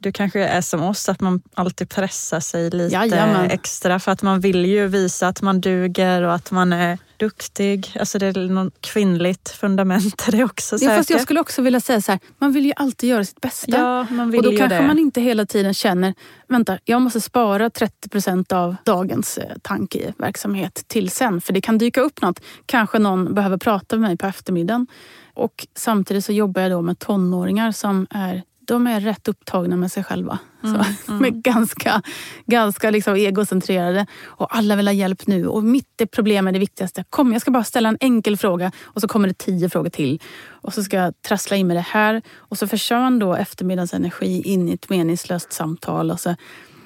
du 0.00 0.12
kanske 0.12 0.40
är 0.40 0.60
som 0.60 0.82
oss, 0.82 1.08
att 1.08 1.20
man 1.20 1.42
alltid 1.54 1.88
pressar 1.88 2.40
sig 2.40 2.70
lite 2.70 2.94
Jajamän. 2.94 3.50
extra 3.50 3.98
för 3.98 4.12
att 4.12 4.22
man 4.22 4.40
vill 4.40 4.66
ju 4.66 4.86
visa 4.86 5.28
att 5.28 5.42
man 5.42 5.60
duger 5.60 6.22
och 6.22 6.34
att 6.34 6.50
man 6.50 6.72
är 6.72 6.98
duktig. 7.16 7.96
Alltså 8.00 8.18
det 8.18 8.26
är 8.26 8.48
något 8.48 8.80
kvinnligt 8.80 9.48
fundament 9.48 10.28
i 10.28 10.30
det 10.30 10.44
också. 10.44 10.76
Ja, 10.80 10.96
fast 10.96 11.10
jag 11.10 11.20
skulle 11.20 11.40
också 11.40 11.62
vilja 11.62 11.80
säga 11.80 12.00
så 12.00 12.12
här, 12.12 12.20
man 12.38 12.52
vill 12.52 12.66
ju 12.66 12.72
alltid 12.76 13.10
göra 13.10 13.24
sitt 13.24 13.40
bästa. 13.40 13.78
Ja, 13.78 14.06
man 14.10 14.30
vill 14.30 14.38
och 14.46 14.52
då 14.52 14.58
kanske 14.58 14.76
det. 14.76 14.86
man 14.86 14.98
inte 14.98 15.20
hela 15.20 15.46
tiden 15.46 15.74
känner, 15.74 16.14
vänta, 16.48 16.78
jag 16.84 17.02
måste 17.02 17.20
spara 17.20 17.70
30 17.70 18.08
procent 18.08 18.52
av 18.52 18.76
dagens 18.84 19.38
eh, 19.38 19.56
tankeverksamhet 19.62 20.84
till 20.86 21.10
sen. 21.10 21.40
För 21.40 21.52
det 21.52 21.60
kan 21.60 21.78
dyka 21.78 22.00
upp 22.00 22.22
något. 22.22 22.40
Kanske 22.66 22.98
någon 22.98 23.34
behöver 23.34 23.56
prata 23.56 23.96
med 23.96 24.08
mig 24.08 24.16
på 24.16 24.26
eftermiddagen. 24.26 24.86
Och 25.34 25.66
samtidigt 25.74 26.24
så 26.24 26.32
jobbar 26.32 26.62
jag 26.62 26.70
då 26.70 26.82
med 26.82 26.98
tonåringar 26.98 27.72
som 27.72 28.06
är 28.10 28.42
de 28.74 28.86
är 28.86 29.00
rätt 29.00 29.28
upptagna 29.28 29.76
med 29.76 29.92
sig 29.92 30.04
själva. 30.04 30.38
Mm, 30.64 30.84
så, 30.84 31.12
mm. 31.12 31.24
är 31.34 31.40
ganska 31.40 32.02
ganska 32.46 32.90
liksom 32.90 33.14
egocentrerade 33.14 34.06
och 34.24 34.56
alla 34.56 34.76
vill 34.76 34.88
ha 34.88 34.92
hjälp 34.92 35.26
nu. 35.26 35.46
Och 35.46 35.64
mitt 35.64 36.10
problem 36.10 36.48
är 36.48 36.52
det 36.52 36.58
viktigaste. 36.58 37.04
Kom, 37.10 37.32
jag 37.32 37.42
ska 37.42 37.50
bara 37.50 37.64
ställa 37.64 37.88
en 37.88 37.96
enkel 38.00 38.36
fråga 38.36 38.72
och 38.82 39.00
så 39.00 39.08
kommer 39.08 39.28
det 39.28 39.38
tio 39.38 39.68
frågor 39.68 39.90
till. 39.90 40.22
Och 40.48 40.74
så 40.74 40.82
ska 40.82 40.96
jag 40.96 41.22
trassla 41.22 41.56
in 41.56 41.66
med 41.66 41.76
det 41.76 41.80
här. 41.80 42.22
Och 42.36 42.58
så 42.58 42.66
försvann 42.66 43.18
då 43.18 43.34
eftermiddagens 43.34 43.94
energi 43.94 44.42
in 44.42 44.68
i 44.68 44.72
ett 44.72 44.90
meningslöst 44.90 45.52
samtal. 45.52 46.10
Och 46.10 46.20
så 46.20 46.36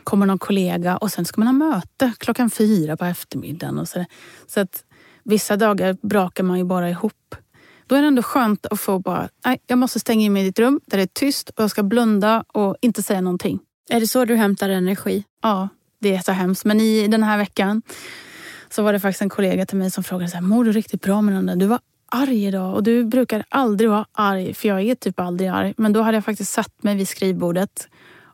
kommer 0.04 0.26
någon 0.26 0.38
kollega 0.38 0.96
och 0.96 1.12
sen 1.12 1.24
ska 1.24 1.40
man 1.40 1.48
ha 1.48 1.70
möte 1.70 2.12
klockan 2.18 2.50
fyra 2.50 2.96
på 2.96 3.04
eftermiddagen. 3.04 3.78
Och 3.78 3.88
så, 3.88 4.04
så 4.46 4.60
att 4.60 4.84
vissa 5.22 5.56
dagar 5.56 5.96
brakar 6.02 6.44
man 6.44 6.58
ju 6.58 6.64
bara 6.64 6.90
ihop. 6.90 7.36
Då 7.86 7.94
är 7.94 8.02
det 8.02 8.08
ändå 8.08 8.22
skönt 8.22 8.66
att 8.66 8.80
få 8.80 8.98
bara, 8.98 9.28
nej, 9.44 9.58
jag 9.66 9.78
måste 9.78 10.00
stänga 10.00 10.24
in 10.24 10.32
mig 10.32 10.42
i 10.42 10.46
ditt 10.46 10.58
rum 10.58 10.80
där 10.86 10.96
det 10.96 11.02
är 11.02 11.06
tyst 11.06 11.48
och 11.48 11.62
jag 11.62 11.70
ska 11.70 11.82
blunda 11.82 12.44
och 12.52 12.76
inte 12.80 13.02
säga 13.02 13.20
någonting. 13.20 13.58
Är 13.90 14.00
det 14.00 14.06
så 14.06 14.24
du 14.24 14.36
hämtar 14.36 14.68
energi? 14.68 15.24
Ja, 15.42 15.68
det 16.00 16.14
är 16.14 16.20
så 16.20 16.32
hemskt. 16.32 16.64
Men 16.64 16.80
i 16.80 17.08
den 17.08 17.22
här 17.22 17.38
veckan 17.38 17.82
så 18.70 18.82
var 18.82 18.92
det 18.92 19.00
faktiskt 19.00 19.22
en 19.22 19.28
kollega 19.28 19.66
till 19.66 19.78
mig 19.78 19.90
som 19.90 20.04
frågade 20.04 20.30
så 20.30 20.36
här, 20.36 20.42
mår 20.42 20.64
du 20.64 20.72
riktigt 20.72 21.02
bra 21.02 21.22
där? 21.22 21.56
Du 21.56 21.66
var 21.66 21.80
arg 22.06 22.46
idag 22.46 22.74
och 22.74 22.82
du 22.82 23.04
brukar 23.04 23.44
aldrig 23.48 23.90
vara 23.90 24.06
arg, 24.12 24.54
för 24.54 24.68
jag 24.68 24.82
är 24.82 24.94
typ 24.94 25.20
aldrig 25.20 25.48
arg. 25.48 25.74
Men 25.76 25.92
då 25.92 26.02
hade 26.02 26.16
jag 26.16 26.24
faktiskt 26.24 26.52
satt 26.52 26.82
mig 26.82 26.96
vid 26.96 27.08
skrivbordet 27.08 27.88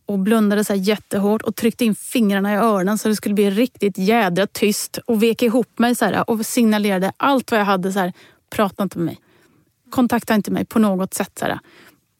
och 0.06 0.18
blundade 0.18 0.64
så 0.64 0.72
här 0.72 0.80
jättehårt 0.80 1.42
och 1.42 1.56
tryckte 1.56 1.84
in 1.84 1.94
fingrarna 1.94 2.52
i 2.52 2.56
öronen 2.56 2.98
så 2.98 3.08
det 3.08 3.16
skulle 3.16 3.34
bli 3.34 3.50
riktigt 3.50 3.98
jädra 3.98 4.46
tyst 4.46 4.98
och 5.06 5.22
vek 5.22 5.42
ihop 5.42 5.78
mig 5.78 5.94
så 5.94 6.04
här, 6.04 6.30
och 6.30 6.46
signalerade 6.46 7.12
allt 7.16 7.50
vad 7.50 7.60
jag 7.60 7.64
hade. 7.64 7.92
Så 7.92 7.98
här, 7.98 8.12
Prata 8.50 8.82
inte 8.82 8.98
med 8.98 9.06
mig 9.06 9.18
kontakta 9.90 10.34
inte 10.34 10.50
mig 10.50 10.64
på 10.64 10.78
något 10.78 11.14
sätt. 11.14 11.38
Så 11.38 11.44
här. 11.44 11.58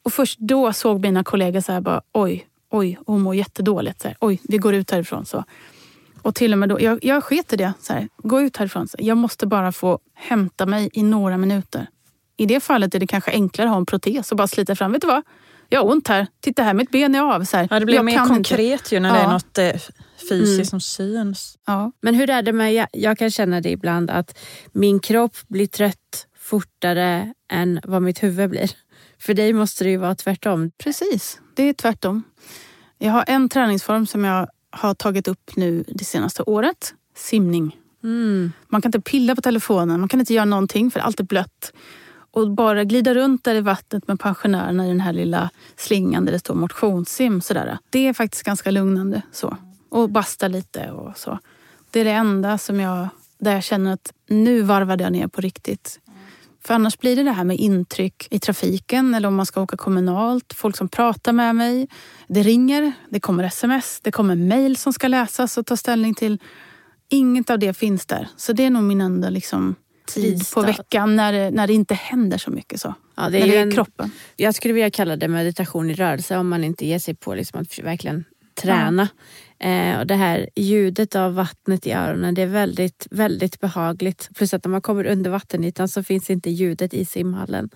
Och 0.03 0.13
först 0.13 0.39
då 0.39 0.73
såg 0.73 1.01
mina 1.01 1.23
kollegor 1.23 1.61
så 1.61 1.71
här 1.71 1.81
bara, 1.81 2.01
oj, 2.13 2.47
oj, 2.71 2.99
hon 3.05 3.21
mår 3.21 3.35
jättedåligt. 3.35 4.01
Så 4.01 4.07
här, 4.07 4.17
oj, 4.19 4.41
vi 4.43 4.57
går 4.57 4.73
ut 4.73 4.91
härifrån. 4.91 5.25
Så. 5.25 5.43
Och 6.21 6.35
till 6.35 6.53
och 6.53 6.59
med 6.59 6.69
då, 6.69 6.81
jag, 6.81 7.05
jag 7.05 7.23
sket 7.23 7.53
i 7.53 7.55
det. 7.55 7.73
Så 7.79 7.93
här, 7.93 8.07
gå 8.17 8.41
ut 8.41 8.57
härifrån. 8.57 8.87
Så 8.87 8.97
jag 8.99 9.17
måste 9.17 9.47
bara 9.47 9.71
få 9.71 9.99
hämta 10.15 10.65
mig 10.65 10.89
i 10.93 11.03
några 11.03 11.37
minuter. 11.37 11.87
I 12.37 12.45
det 12.45 12.59
fallet 12.59 12.95
är 12.95 12.99
det 12.99 13.07
kanske 13.07 13.31
enklare 13.31 13.67
att 13.67 13.73
ha 13.73 13.77
en 13.77 13.85
protes 13.85 14.31
och 14.31 14.37
bara 14.37 14.47
slita 14.47 14.75
fram. 14.75 14.91
Vet 14.91 15.01
du 15.01 15.07
vad? 15.07 15.23
Jag 15.69 15.81
har 15.81 15.91
ont 15.91 16.07
här. 16.07 16.27
Titta 16.41 16.63
här, 16.63 16.73
mitt 16.73 16.91
ben 16.91 17.15
är 17.15 17.21
av. 17.21 17.43
Så 17.43 17.57
här, 17.57 17.67
ja, 17.71 17.79
det 17.79 17.85
blir 17.85 18.03
mer 18.03 18.25
konkret 18.25 18.81
inte. 18.81 18.95
ju 18.95 18.99
när 18.99 19.09
ja. 19.09 19.15
det 19.15 19.21
är 19.21 19.27
något 19.27 19.57
eh, 19.57 19.93
fysiskt 20.29 20.53
mm. 20.53 20.65
som 20.65 20.81
syns. 20.81 21.57
Ja. 21.67 21.91
Men 22.01 22.15
hur 22.15 22.29
är 22.29 22.41
det 22.41 22.53
med, 22.53 22.73
jag, 22.73 22.87
jag 22.91 23.17
kan 23.17 23.31
känna 23.31 23.61
det 23.61 23.69
ibland 23.69 24.11
att 24.11 24.37
min 24.71 24.99
kropp 24.99 25.35
blir 25.47 25.67
trött 25.67 26.27
fortare 26.51 27.33
än 27.51 27.79
vad 27.83 28.01
mitt 28.01 28.23
huvud 28.23 28.49
blir. 28.49 28.71
För 29.19 29.33
dig 29.33 29.53
måste 29.53 29.83
det 29.83 29.89
ju 29.89 29.97
vara 29.97 30.15
tvärtom. 30.15 30.71
Precis, 30.77 31.41
det 31.53 31.63
är 31.63 31.73
tvärtom. 31.73 32.23
Jag 32.97 33.11
har 33.11 33.25
en 33.27 33.49
träningsform 33.49 34.07
som 34.07 34.23
jag 34.23 34.47
har 34.69 34.93
tagit 34.93 35.27
upp 35.27 35.55
nu 35.55 35.83
det 35.87 36.05
senaste 36.05 36.43
året. 36.43 36.93
Simning. 37.15 37.77
Mm. 38.03 38.51
Man 38.67 38.81
kan 38.81 38.89
inte 38.89 39.01
pilla 39.01 39.35
på 39.35 39.41
telefonen, 39.41 39.99
man 39.99 40.09
kan 40.09 40.19
inte 40.19 40.33
göra 40.33 40.45
någonting 40.45 40.91
för 40.91 40.99
allt 40.99 41.19
är 41.19 41.23
blött. 41.23 41.73
Och 42.31 42.51
bara 42.51 42.83
glida 42.83 43.13
runt 43.13 43.43
där 43.43 43.55
i 43.55 43.61
vattnet 43.61 44.07
med 44.07 44.19
pensionärerna 44.19 44.85
i 44.85 44.87
den 44.87 45.01
här 45.01 45.13
lilla 45.13 45.49
slingan 45.75 46.25
där 46.25 46.31
det 46.31 46.39
står 46.39 46.55
motionssim. 46.55 47.41
Sådär. 47.41 47.77
Det 47.89 48.07
är 48.07 48.13
faktiskt 48.13 48.43
ganska 48.43 48.71
lugnande. 48.71 49.21
så. 49.31 49.57
Och 49.89 50.09
basta 50.09 50.47
lite 50.47 50.91
och 50.91 51.17
så. 51.17 51.39
Det 51.91 51.99
är 51.99 52.05
det 52.05 52.11
enda 52.11 52.57
som 52.57 52.79
jag, 52.79 53.07
där 53.39 53.53
jag 53.53 53.63
känner 53.63 53.93
att 53.93 54.13
nu 54.27 54.61
varvade 54.61 55.03
jag 55.03 55.13
ner 55.13 55.27
på 55.27 55.41
riktigt. 55.41 55.99
För 56.65 56.73
annars 56.73 56.97
blir 56.97 57.15
det 57.15 57.23
det 57.23 57.31
här 57.31 57.43
med 57.43 57.57
intryck 57.57 58.27
i 58.31 58.39
trafiken 58.39 59.13
eller 59.13 59.27
om 59.27 59.35
man 59.35 59.45
ska 59.45 59.61
åka 59.61 59.77
kommunalt. 59.77 60.53
Folk 60.53 60.77
som 60.77 60.87
pratar 60.87 61.33
med 61.33 61.55
mig. 61.55 61.87
Det 62.27 62.43
ringer, 62.43 62.91
det 63.09 63.19
kommer 63.19 63.43
sms, 63.43 63.99
det 64.01 64.11
kommer 64.11 64.35
mejl 64.35 64.77
som 64.77 64.93
ska 64.93 65.07
läsas 65.07 65.57
och 65.57 65.65
ta 65.65 65.77
ställning 65.77 66.13
till. 66.13 66.39
Inget 67.09 67.49
av 67.49 67.59
det 67.59 67.73
finns 67.73 68.05
där. 68.05 68.27
Så 68.35 68.53
det 68.53 68.65
är 68.65 68.69
nog 68.69 68.83
min 68.83 69.01
enda 69.01 69.29
liksom, 69.29 69.75
tid 70.05 70.43
på 70.53 70.61
veckan 70.61 71.15
när 71.15 71.33
det, 71.33 71.51
när 71.51 71.67
det 71.67 71.73
inte 71.73 71.93
händer 71.93 72.37
så 72.37 72.51
mycket. 72.51 72.81
så. 72.81 72.93
Ja, 73.15 73.29
det 73.29 73.41
är, 73.41 73.47
det 73.47 73.57
är 73.57 73.61
en, 73.61 73.71
kroppen. 73.71 74.11
Jag 74.35 74.55
skulle 74.55 74.73
vilja 74.73 74.89
kalla 74.89 75.15
det 75.15 75.27
meditation 75.27 75.89
i 75.89 75.93
rörelse 75.93 76.37
om 76.37 76.49
man 76.49 76.63
inte 76.63 76.85
ger 76.85 76.99
sig 76.99 77.15
på 77.15 77.35
liksom 77.35 77.61
att 77.61 77.79
verkligen 77.79 78.25
träna. 78.61 79.01
Ja. 79.01 79.23
Eh, 79.61 79.99
och 79.99 80.07
det 80.07 80.15
här 80.15 80.49
ljudet 80.55 81.15
av 81.15 81.33
vattnet 81.33 81.87
i 81.87 81.91
öronen, 81.91 82.33
det 82.33 82.41
är 82.41 82.47
väldigt, 82.47 83.07
väldigt 83.11 83.59
behagligt. 83.59 84.29
Plus 84.35 84.53
att 84.53 84.65
när 84.65 84.71
man 84.71 84.81
kommer 84.81 85.05
under 85.05 85.31
vattenytan 85.31 85.87
så 85.87 86.03
finns 86.03 86.29
inte 86.29 86.49
ljudet 86.49 86.93
i 86.93 87.05
simhallen. 87.05 87.69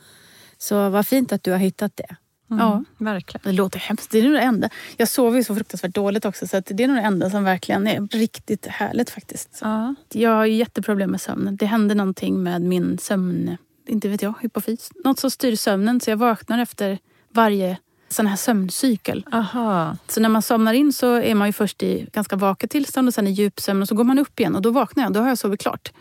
Så 0.57 0.89
vad 0.89 1.07
fint 1.07 1.31
att 1.31 1.43
du 1.43 1.51
har 1.51 1.57
hittat 1.57 1.97
det. 1.97 2.15
Mm, 2.51 2.65
ja, 2.65 2.83
verkligen. 2.97 3.41
Det 3.43 3.51
låter 3.51 3.79
hemskt. 3.79 4.11
Det 4.11 4.19
är 4.19 4.23
nog 4.23 4.33
det 4.33 4.41
enda. 4.41 4.69
Jag 4.97 5.07
sover 5.07 5.37
ju 5.37 5.43
så 5.43 5.55
fruktansvärt 5.55 5.93
dåligt 5.95 6.25
också 6.25 6.47
så 6.47 6.61
det 6.65 6.83
är 6.83 6.87
nog 6.87 6.97
det 6.97 7.01
enda 7.01 7.29
som 7.29 7.43
verkligen 7.43 7.87
är 7.87 8.07
riktigt 8.07 8.65
härligt 8.65 9.09
faktiskt. 9.09 9.59
Ja. 9.61 9.95
Jag 10.13 10.31
har 10.31 10.45
jätteproblem 10.45 11.11
med 11.11 11.21
sömnen. 11.21 11.55
Det 11.55 11.65
händer 11.65 11.95
någonting 11.95 12.43
med 12.43 12.61
min 12.61 12.97
sömn... 12.97 13.57
Inte 13.87 14.09
vet 14.09 14.21
jag, 14.21 14.33
hypofys. 14.41 14.91
Något 15.03 15.19
som 15.19 15.31
styr 15.31 15.55
sömnen 15.55 15.99
så 15.99 16.09
jag 16.09 16.17
vaknar 16.17 16.59
efter 16.59 16.99
varje 17.33 17.77
sån 18.15 18.27
här 18.27 18.35
sömncykel. 18.35 19.25
Aha. 19.31 19.97
Så 20.07 20.19
när 20.19 20.29
man 20.29 20.41
somnar 20.41 20.73
in 20.73 20.93
så 20.93 21.15
är 21.15 21.35
man 21.35 21.47
ju 21.47 21.53
först 21.53 21.83
i 21.83 22.07
ganska 22.13 22.35
vaket 22.35 22.71
tillstånd 22.71 23.07
och 23.07 23.13
sen 23.13 23.27
i 23.27 23.31
djupsömn 23.31 23.81
och 23.81 23.87
så 23.87 23.95
går 23.95 24.03
man 24.03 24.19
upp 24.19 24.39
igen 24.39 24.55
och 24.55 24.61
då 24.61 24.71
vaknar 24.71 25.03
jag. 25.03 25.13
Då 25.13 25.19
har 25.19 25.27
jag 25.27 25.37
sovit 25.37 25.61
klart. 25.61 25.91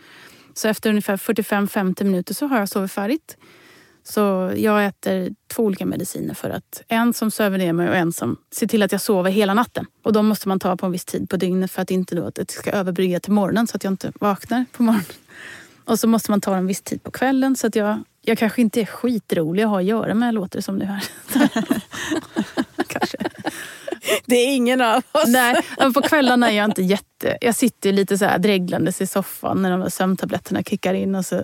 Så 0.53 0.67
efter 0.67 0.89
ungefär 0.89 1.17
45-50 1.17 2.03
minuter 2.03 2.33
så 2.33 2.47
har 2.47 2.59
jag 2.59 2.69
sovit 2.69 2.91
färdigt. 2.91 3.37
Så 4.03 4.53
jag 4.55 4.85
äter 4.85 5.29
två 5.47 5.63
olika 5.63 5.85
mediciner 5.85 6.33
för 6.33 6.49
att 6.49 6.83
en 6.87 7.13
som 7.13 7.31
söver 7.31 7.57
ner 7.57 7.73
mig 7.73 7.89
och 7.89 7.95
en 7.95 8.13
som 8.13 8.37
ser 8.51 8.67
till 8.67 8.83
att 8.83 8.91
jag 8.91 9.01
sover 9.01 9.31
hela 9.31 9.53
natten. 9.53 9.85
Och 10.03 10.13
de 10.13 10.27
måste 10.27 10.47
man 10.47 10.59
ta 10.59 10.77
på 10.77 10.85
en 10.85 10.91
viss 10.91 11.05
tid 11.05 11.29
på 11.29 11.37
dygnet 11.37 11.71
för 11.71 11.81
att 11.81 11.91
inte 11.91 12.15
då 12.15 12.27
att 12.27 12.35
det 12.35 12.51
ska 12.51 12.71
överbrygga 12.71 13.19
till 13.19 13.33
morgonen 13.33 13.67
så 13.67 13.75
att 13.75 13.83
jag 13.83 13.93
inte 13.93 14.11
vaknar 14.19 14.65
på 14.71 14.83
morgonen. 14.83 15.05
Och 15.85 15.99
så 15.99 16.07
måste 16.07 16.31
man 16.31 16.41
ta 16.41 16.55
en 16.55 16.67
viss 16.67 16.81
tid 16.81 17.03
på 17.03 17.11
kvällen 17.11 17.55
så 17.55 17.67
att 17.67 17.75
jag, 17.75 18.03
jag 18.21 18.37
kanske 18.37 18.61
inte 18.61 18.81
är 18.81 18.85
skitrolig 18.85 19.63
att 19.63 19.69
ha 19.69 19.79
att 19.79 19.85
göra 19.85 20.13
med 20.13 20.33
låter 20.33 20.59
det 20.59 20.63
som 20.63 20.77
nu 20.77 20.85
här. 20.85 21.03
kanske. 22.87 23.17
Det 24.25 24.35
är 24.35 24.55
ingen 24.55 24.81
av 24.81 25.03
oss. 25.11 25.27
Nej, 25.27 25.63
på 25.93 26.01
kvällarna 26.01 26.51
är 26.51 26.57
jag 26.57 26.65
inte 26.65 26.81
jätte... 26.81 27.37
Jag 27.41 27.55
sitter 27.55 27.91
lite 27.91 28.17
så 28.17 28.25
här 28.25 28.39
dreglandes 28.39 29.01
i 29.01 29.07
soffan 29.07 29.61
när 29.61 29.71
de 29.71 29.79
där 29.79 29.89
sömntabletterna 29.89 30.63
kickar 30.63 30.93
in 30.93 31.15
och 31.15 31.25
så, 31.25 31.43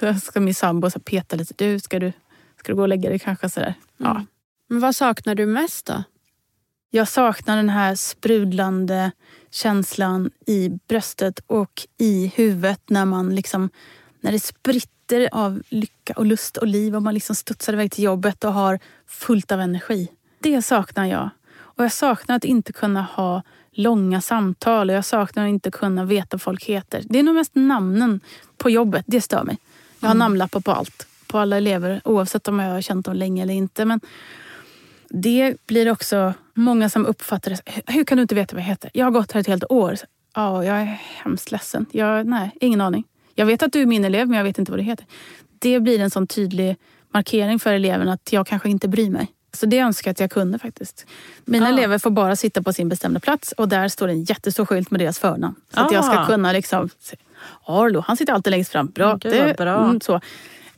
så 0.00 0.14
ska 0.14 0.40
min 0.40 0.54
sambo 0.54 0.90
så 0.90 1.00
peta 1.00 1.36
lite. 1.36 1.54
Du, 1.56 1.80
ska 1.80 1.98
du, 1.98 2.12
ska 2.58 2.72
du 2.72 2.76
gå 2.76 2.82
och 2.82 2.88
lägga 2.88 3.10
dig 3.10 3.18
kanske? 3.18 3.48
Så 3.48 3.60
där. 3.60 3.74
Ja. 3.96 4.10
Mm. 4.10 4.26
Men 4.68 4.80
vad 4.80 4.96
saknar 4.96 5.34
du 5.34 5.46
mest 5.46 5.86
då? 5.86 6.04
Jag 6.90 7.08
saknar 7.08 7.56
den 7.56 7.68
här 7.68 7.94
sprudlande 7.94 9.10
känslan 9.54 10.30
i 10.46 10.68
bröstet 10.88 11.40
och 11.46 11.86
i 11.98 12.32
huvudet 12.36 12.80
när 12.86 13.04
man 13.04 13.34
liksom... 13.34 13.70
När 14.20 14.32
det 14.32 14.40
spritter 14.40 15.28
av 15.32 15.62
lycka 15.68 16.12
och 16.16 16.26
lust 16.26 16.56
och 16.56 16.66
liv 16.66 16.96
och 16.96 17.02
man 17.02 17.14
liksom 17.14 17.36
studsar 17.36 17.72
iväg 17.72 17.92
till 17.92 18.04
jobbet 18.04 18.44
och 18.44 18.52
har 18.52 18.78
fullt 19.06 19.52
av 19.52 19.60
energi. 19.60 20.08
Det 20.38 20.62
saknar 20.62 21.06
jag. 21.06 21.30
Och 21.54 21.84
jag 21.84 21.92
saknar 21.92 22.36
att 22.36 22.44
inte 22.44 22.72
kunna 22.72 23.02
ha 23.02 23.42
långa 23.72 24.20
samtal 24.20 24.90
och 24.90 24.96
jag 24.96 25.04
saknar 25.04 25.44
att 25.44 25.48
inte 25.48 25.70
kunna 25.70 26.04
veta 26.04 26.28
vad 26.30 26.42
folk 26.42 26.64
heter. 26.64 27.02
Det 27.04 27.18
är 27.18 27.22
nog 27.22 27.34
mest 27.34 27.54
namnen 27.54 28.20
på 28.56 28.70
jobbet, 28.70 29.04
det 29.08 29.20
stör 29.20 29.44
mig. 29.44 29.58
Jag 30.00 30.08
har 30.08 30.14
mm. 30.14 30.18
namnlappar 30.18 30.60
på 30.60 30.72
allt, 30.72 31.06
på 31.26 31.38
alla 31.38 31.56
elever 31.56 32.00
oavsett 32.04 32.48
om 32.48 32.58
jag 32.58 32.72
har 32.72 32.80
känt 32.80 33.06
dem 33.06 33.14
länge 33.14 33.42
eller 33.42 33.54
inte. 33.54 33.84
Men 33.84 34.00
det 35.12 35.56
blir 35.66 35.90
också 35.90 36.34
många 36.54 36.88
som 36.88 37.06
uppfattar 37.06 37.50
det. 37.50 37.82
Hur 37.86 38.04
kan 38.04 38.16
du 38.16 38.22
inte 38.22 38.34
veta 38.34 38.56
vad 38.56 38.62
jag 38.62 38.68
heter? 38.68 38.90
Jag 38.94 39.06
har 39.06 39.10
gått 39.10 39.32
här 39.32 39.40
ett 39.40 39.46
helt 39.46 39.70
år. 39.70 39.96
Ja, 40.34 40.64
jag 40.64 40.76
är 40.76 40.84
hemskt 41.24 41.50
ledsen. 41.50 41.86
Jag, 41.90 42.26
nej, 42.26 42.50
ingen 42.60 42.80
aning. 42.80 43.04
Jag 43.34 43.46
vet 43.46 43.62
att 43.62 43.72
du 43.72 43.82
är 43.82 43.86
min 43.86 44.04
elev 44.04 44.28
men 44.28 44.36
jag 44.36 44.44
vet 44.44 44.58
inte 44.58 44.72
vad 44.72 44.78
du 44.78 44.84
heter. 44.84 45.06
Det 45.58 45.80
blir 45.80 46.00
en 46.00 46.10
sån 46.10 46.26
tydlig 46.26 46.76
markering 47.10 47.58
för 47.58 47.72
eleven 47.72 48.08
att 48.08 48.32
jag 48.32 48.46
kanske 48.46 48.68
inte 48.68 48.88
bryr 48.88 49.10
mig. 49.10 49.32
Så 49.52 49.66
det 49.66 49.78
önskar 49.78 50.08
jag 50.08 50.12
att 50.12 50.20
jag 50.20 50.30
kunde 50.30 50.58
faktiskt. 50.58 51.06
Mina 51.44 51.66
ah. 51.66 51.68
elever 51.68 51.98
får 51.98 52.10
bara 52.10 52.36
sitta 52.36 52.62
på 52.62 52.72
sin 52.72 52.88
bestämda 52.88 53.20
plats 53.20 53.52
och 53.52 53.68
där 53.68 53.88
står 53.88 54.08
en 54.08 54.24
jättestor 54.24 54.66
skylt 54.66 54.90
med 54.90 55.00
deras 55.00 55.18
förnamn. 55.18 55.54
Så 55.74 55.80
ah. 55.80 55.84
att 55.84 55.92
jag 55.92 56.04
ska 56.04 56.18
ah. 56.18 56.26
kunna 56.26 56.52
liksom... 56.52 56.88
Arlo, 57.64 58.00
han 58.06 58.16
sitter 58.16 58.32
alltid 58.32 58.50
längst 58.50 58.72
fram. 58.72 58.86
Bra. 58.86 59.16
Det, 59.16 59.30
det, 59.30 59.56
bra. 59.56 59.84
Mm, 59.84 60.00
så. 60.00 60.20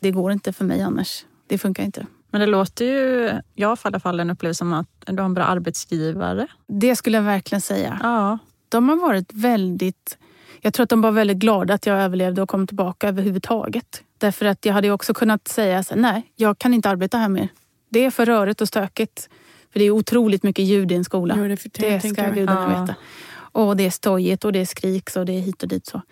det 0.00 0.10
går 0.10 0.32
inte 0.32 0.52
för 0.52 0.64
mig 0.64 0.82
annars. 0.82 1.24
Det 1.46 1.58
funkar 1.58 1.82
inte. 1.82 2.06
Men 2.34 2.40
det 2.40 2.46
låter 2.46 2.84
ju, 2.84 3.32
jag 3.54 3.68
har 3.68 3.76
i 3.76 3.80
alla 3.82 4.00
fall 4.00 4.20
en 4.20 4.30
upplevelse 4.30 4.58
som 4.58 4.72
att 4.72 4.86
du 5.06 5.16
har 5.16 5.24
en 5.24 5.34
bra 5.34 5.44
arbetsgivare. 5.44 6.46
Det 6.66 6.96
skulle 6.96 7.16
jag 7.16 7.24
verkligen 7.24 7.60
säga. 7.60 7.98
Ja. 8.02 8.38
De 8.68 8.88
har 8.88 8.96
varit 8.96 9.32
väldigt... 9.32 10.18
Jag 10.60 10.74
tror 10.74 10.84
att 10.84 10.90
de 10.90 11.00
var 11.00 11.10
väldigt 11.10 11.36
glada 11.36 11.74
att 11.74 11.86
jag 11.86 11.98
överlevde 11.98 12.42
och 12.42 12.48
kom 12.48 12.66
tillbaka 12.66 13.08
överhuvudtaget. 13.08 14.02
Därför 14.18 14.46
att 14.46 14.64
jag 14.64 14.72
hade 14.74 14.90
också 14.90 15.14
kunnat 15.14 15.48
säga 15.48 15.82
så 15.82 15.94
nej, 15.94 16.32
jag 16.36 16.58
kan 16.58 16.74
inte 16.74 16.90
arbeta 16.90 17.18
här 17.18 17.28
mer. 17.28 17.48
Det 17.88 18.04
är 18.04 18.10
för 18.10 18.26
rörigt 18.26 18.60
och 18.60 18.68
stökigt. 18.68 19.28
För 19.72 19.78
det 19.78 19.84
är 19.84 19.90
otroligt 19.90 20.42
mycket 20.42 20.64
ljud 20.64 20.92
i 20.92 20.94
en 20.94 21.04
skola. 21.04 21.34
Jo, 21.38 21.48
det, 21.48 21.72
det 21.72 22.00
ska 22.00 22.30
gudarna 22.30 22.72
ja. 22.72 22.80
veta. 22.80 22.94
Och 23.36 23.76
det 23.76 23.86
är 23.86 23.90
stojigt 23.90 24.44
och 24.44 24.52
det 24.52 24.58
är 24.58 24.66
skriks 24.66 25.16
och 25.16 25.26
det 25.26 25.32
är 25.32 25.40
hit 25.40 25.62
och 25.62 25.68
dit. 25.68 25.86
så. 25.86 26.02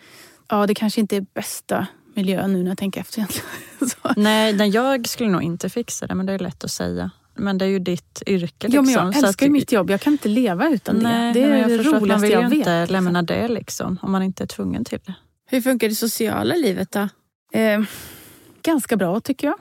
Ja, 0.49 0.66
det 0.66 0.75
kanske 0.75 1.01
inte 1.01 1.16
är 1.16 1.27
bästa 1.35 1.87
miljön 2.14 2.52
nu 2.52 2.62
när 2.62 2.70
jag 2.70 2.78
tänker 2.78 3.00
efter 3.00 3.18
egentligen. 3.18 3.48
Nej, 4.16 4.52
nej, 4.52 4.68
jag 4.68 5.08
skulle 5.08 5.30
nog 5.30 5.42
inte 5.42 5.70
fixa 5.70 6.06
det, 6.06 6.14
men 6.14 6.26
det 6.26 6.32
är 6.32 6.38
lätt 6.38 6.64
att 6.64 6.70
säga. 6.70 7.10
Men 7.34 7.58
det 7.58 7.64
är 7.64 7.68
ju 7.68 7.78
ditt 7.78 8.22
yrke. 8.26 8.68
Liksom, 8.68 8.74
ja, 8.74 8.82
men 8.82 8.92
jag 8.92 9.06
liksom, 9.06 9.24
älskar 9.24 9.46
att, 9.46 9.52
mitt 9.52 9.72
jobb. 9.72 9.90
Jag 9.90 10.00
kan 10.00 10.12
inte 10.12 10.28
leva 10.28 10.68
utan 10.68 10.96
nej, 10.96 11.32
det. 11.32 11.40
Det 11.40 11.46
är 11.46 11.68
det 11.68 11.78
roligaste 11.78 11.92
jag 11.98 11.98
vet. 11.98 12.10
Man 12.10 12.20
vill 12.20 12.52
ju 12.52 12.58
inte 12.58 12.80
liksom. 12.80 13.04
lämna 13.04 13.22
det 13.22 13.48
liksom, 13.48 13.98
om 14.02 14.12
man 14.12 14.22
inte 14.22 14.44
är 14.44 14.46
tvungen 14.46 14.84
till 14.84 14.98
det. 15.04 15.14
Hur 15.46 15.60
funkar 15.60 15.88
det 15.88 15.94
sociala 15.94 16.54
livet 16.54 16.90
då? 16.90 17.08
Eh, 17.58 17.82
ganska 18.62 18.96
bra 18.96 19.20
tycker 19.20 19.46
jag. 19.46 19.58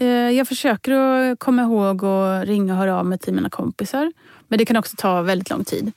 Eh, 0.00 0.30
jag 0.30 0.48
försöker 0.48 0.92
att 0.92 1.38
komma 1.38 1.62
ihåg 1.62 2.02
och 2.02 2.46
ringa 2.46 2.72
och 2.72 2.78
höra 2.78 2.98
av 2.98 3.06
mig 3.06 3.18
till 3.18 3.34
mina 3.34 3.50
kompisar. 3.50 4.12
Men 4.48 4.58
det 4.58 4.64
kan 4.64 4.76
också 4.76 4.96
ta 4.96 5.22
väldigt 5.22 5.50
lång 5.50 5.64
tid. 5.64 5.92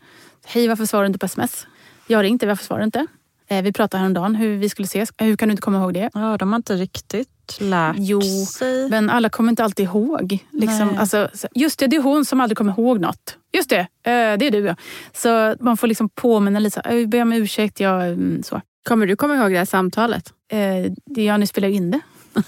Hej, 0.45 0.67
varför 0.67 0.86
svarar 0.86 1.03
du 1.03 1.07
inte 1.07 1.19
på 1.19 1.25
sms? 1.25 1.67
Jag 2.07 2.23
ringt 2.23 2.43
varför 2.43 2.65
svarar 2.65 2.79
du 2.79 2.86
inte? 2.86 3.07
Eh, 3.54 3.62
vi 3.62 3.74
pratade 3.74 4.01
häromdagen 4.01 4.36
hur 4.36 4.58
vi 4.58 4.70
skulle 4.70 4.86
ses. 4.86 5.10
Hur 5.18 5.36
kan 5.36 5.47
du 5.47 5.51
inte 5.51 5.62
komma 5.62 5.78
ihåg 5.78 5.93
det? 5.93 6.10
Ja, 6.14 6.38
de 6.38 6.51
har 6.51 6.58
inte 6.58 6.76
riktigt 6.76 7.58
lärt 7.60 7.95
jo, 7.99 8.22
sig. 8.45 8.89
men 8.89 9.10
alla 9.10 9.30
kommer 9.30 9.49
inte 9.49 9.64
alltid 9.64 9.86
ihåg. 9.86 10.38
Liksom, 10.51 10.97
alltså, 10.97 11.30
just 11.56 11.80
det, 11.80 11.88
det 11.88 11.95
är 11.95 12.01
hon 12.01 12.26
som 12.26 12.41
aldrig 12.41 12.58
kommer 12.58 12.72
ihåg 12.72 12.99
något. 12.99 13.38
Just 13.54 13.70
det, 13.70 13.80
eh, 13.80 14.38
det 14.38 14.47
är 14.47 14.51
du 14.51 14.60
ja. 14.60 14.76
Så 15.14 15.56
man 15.60 15.78
får 15.78 15.88
liksom 15.88 16.10
påminna 16.10 16.60
lite. 16.60 16.82
Jag 16.86 17.10
ber 17.10 17.22
om 17.22 17.34
ursäkt. 17.34 17.80
Jag, 17.80 18.08
mm, 18.08 18.43
så. 18.43 18.62
Kommer 18.88 19.08
du 19.08 19.16
komma 19.16 19.36
ihåg 19.36 19.51
det 19.51 19.58
här 19.58 19.66
samtalet? 19.66 20.34
Eh, 20.51 20.91
ja, 21.24 21.38
ni 21.38 21.47
spelar 21.47 21.68
in 21.68 21.91
det. 21.91 21.99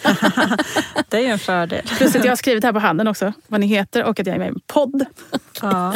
det 1.09 1.17
är 1.17 1.21
ju 1.21 1.27
en 1.27 1.39
fördel. 1.39 1.85
Plus 1.97 2.15
att 2.15 2.23
jag 2.23 2.31
har 2.31 2.35
skrivit 2.35 2.63
här 2.63 2.73
på 2.73 2.79
handen 2.79 3.07
också 3.07 3.33
vad 3.47 3.59
ni 3.59 3.67
heter 3.67 4.03
och 4.03 4.19
att 4.19 4.27
jag 4.27 4.35
är 4.35 4.39
med 4.39 4.47
i 4.47 4.49
en 4.49 4.59
podd. 4.67 5.05
Ja. 5.61 5.93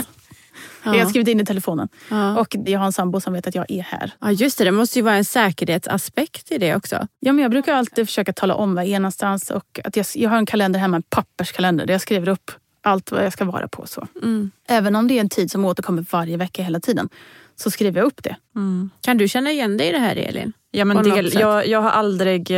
Jag 0.84 0.94
har 0.94 1.06
skrivit 1.06 1.28
in 1.28 1.40
i 1.40 1.46
telefonen. 1.46 1.90
Ja. 2.10 2.40
Och 2.40 2.56
jag 2.66 2.80
har 2.80 2.86
en 2.86 2.92
sambo 2.92 3.22
som 3.22 3.34
vet 3.34 3.48
att 3.48 3.56
jag 3.56 3.72
är 3.72 3.82
här. 3.82 4.12
Ja 4.20 4.32
just 4.32 4.58
det, 4.58 4.64
det 4.64 4.72
måste 4.72 5.00
ju 5.00 5.04
vara 5.04 5.16
en 5.16 5.26
säkerhetsaspekt 5.26 6.52
i 6.52 6.58
det 6.58 6.76
också. 6.76 7.08
Ja 7.20 7.34
men 7.34 7.42
jag 7.42 7.52
brukar 7.52 7.74
alltid 7.74 8.08
försöka 8.08 8.34
tala 8.34 8.56
om 8.56 8.76
var 8.76 8.82
jag 8.82 8.92
är 8.92 9.00
någonstans. 9.00 9.52
Och 9.52 9.80
att 9.84 9.96
jag, 9.96 10.06
jag 10.16 10.30
har 10.30 10.38
en 10.38 10.46
kalender 10.46 10.80
hemma, 10.80 10.96
en 10.96 11.04
papperskalender 11.04 11.86
där 11.86 11.94
jag 11.94 12.02
skriver 12.02 12.30
upp 12.30 12.52
allt 12.82 13.12
vad 13.12 13.26
jag 13.26 13.34
ska 13.34 13.46
vara 13.46 13.68
på. 13.68 13.88
Så. 13.88 14.08
Mm. 14.24 14.52
Även 14.68 14.96
om 14.96 15.08
det 15.08 15.14
är 15.14 15.22
en 15.22 15.30
tid 15.30 15.52
som 15.52 15.66
återkommer 15.66 16.06
varje 16.12 16.38
vecka 16.38 16.64
hela 16.64 16.80
tiden 16.80 17.10
så 17.56 17.72
skriver 17.72 18.00
jag 18.00 18.08
upp 18.08 18.24
det. 18.24 18.36
Mm. 18.56 18.90
Kan 19.02 19.18
du 19.18 19.28
känna 19.28 19.52
igen 19.52 19.78
dig 19.78 19.88
i 19.90 19.92
det 19.92 20.00
här 20.00 20.16
Elin? 20.16 20.54
Ja, 20.72 20.86
men 20.86 21.04
del, 21.04 21.34
jag, 21.34 21.68
jag 21.68 21.82
har 21.82 21.90
aldrig 21.90 22.52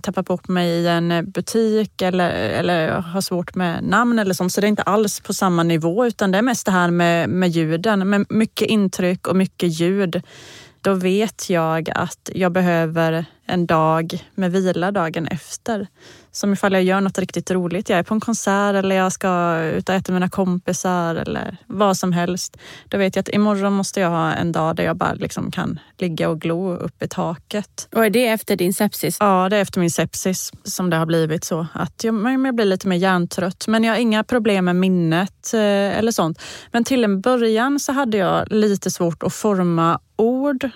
tappar 0.00 0.12
tappat 0.12 0.26
bort 0.26 0.48
mig 0.48 0.68
i 0.68 0.86
en 0.86 1.30
butik 1.30 2.02
eller, 2.02 2.30
eller 2.30 2.88
har 2.88 3.20
svårt 3.20 3.54
med 3.54 3.84
namn 3.84 4.18
eller 4.18 4.34
sånt. 4.34 4.52
Så 4.52 4.60
det 4.60 4.66
är 4.66 4.68
inte 4.68 4.82
alls 4.82 5.20
på 5.20 5.34
samma 5.34 5.62
nivå 5.62 6.06
utan 6.06 6.32
det 6.32 6.38
är 6.38 6.42
mest 6.42 6.66
det 6.66 6.72
här 6.72 6.90
med, 6.90 7.28
med 7.28 7.48
ljuden. 7.48 8.10
Med 8.10 8.26
mycket 8.28 8.68
intryck 8.68 9.28
och 9.28 9.36
mycket 9.36 9.80
ljud 9.80 10.22
då 10.80 10.94
vet 10.94 11.50
jag 11.50 11.90
att 11.90 12.30
jag 12.34 12.52
behöver 12.52 13.24
en 13.46 13.66
dag 13.66 14.24
med 14.34 14.52
vila 14.52 14.92
dagen 14.92 15.26
efter. 15.26 15.86
Som 16.36 16.52
ifall 16.52 16.72
jag 16.72 16.82
gör 16.82 17.00
något 17.00 17.18
riktigt 17.18 17.50
roligt. 17.50 17.88
Jag 17.88 17.98
är 17.98 18.02
på 18.02 18.14
en 18.14 18.20
konsert 18.20 18.74
eller 18.74 18.96
jag 18.96 19.12
ska 19.12 19.60
ut 19.60 19.88
och 19.88 19.94
äta 19.94 20.12
med 20.12 20.20
mina 20.20 20.30
kompisar 20.30 21.14
eller 21.14 21.56
vad 21.66 21.96
som 21.96 22.12
helst. 22.12 22.56
Då 22.88 22.98
vet 22.98 23.16
jag 23.16 23.20
att 23.20 23.28
imorgon 23.28 23.72
måste 23.72 24.00
jag 24.00 24.10
ha 24.10 24.32
en 24.32 24.52
dag 24.52 24.76
där 24.76 24.84
jag 24.84 24.96
bara 24.96 25.14
liksom 25.14 25.50
kan 25.50 25.80
ligga 25.98 26.28
och 26.28 26.40
glo 26.40 26.74
upp 26.74 27.02
i 27.02 27.08
taket. 27.08 27.88
Och 27.94 28.06
är 28.06 28.10
det 28.10 28.26
efter 28.26 28.56
din 28.56 28.74
sepsis? 28.74 29.16
Ja, 29.20 29.48
det 29.48 29.56
är 29.56 29.60
efter 29.60 29.80
min 29.80 29.90
sepsis 29.90 30.52
som 30.64 30.90
det 30.90 30.96
har 30.96 31.06
blivit 31.06 31.44
så. 31.44 31.66
Att 31.72 32.04
jag, 32.04 32.44
jag 32.46 32.54
blir 32.54 32.64
lite 32.64 32.88
mer 32.88 32.96
hjärntrött. 32.96 33.68
Men 33.68 33.84
jag 33.84 33.92
har 33.92 33.98
inga 33.98 34.24
problem 34.24 34.64
med 34.64 34.76
minnet 34.76 35.54
eh, 35.54 35.98
eller 35.98 36.12
sånt. 36.12 36.42
Men 36.72 36.84
till 36.84 37.04
en 37.04 37.20
början 37.20 37.80
så 37.80 37.92
hade 37.92 38.16
jag 38.16 38.52
lite 38.52 38.90
svårt 38.90 39.22
att 39.22 39.34
forma 39.34 40.00
ord 40.16 40.70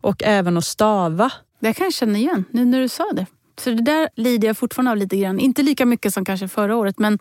och 0.00 0.22
även 0.22 0.56
att 0.56 0.64
stava. 0.64 1.30
Det 1.60 1.72
kan 1.72 1.84
jag 1.84 1.94
känna 1.94 2.18
igen 2.18 2.44
nu 2.50 2.64
när 2.64 2.80
du 2.80 2.88
sa 2.88 3.12
det. 3.12 3.26
Så 3.60 3.70
det 3.70 3.82
där 3.82 4.08
lider 4.16 4.48
jag 4.48 4.58
fortfarande 4.58 4.90
av 4.90 4.96
lite 4.96 5.16
grann. 5.16 5.38
Inte 5.38 5.62
lika 5.62 5.86
mycket 5.86 6.14
som 6.14 6.24
kanske 6.24 6.48
förra 6.48 6.76
året 6.76 6.98
men 6.98 7.18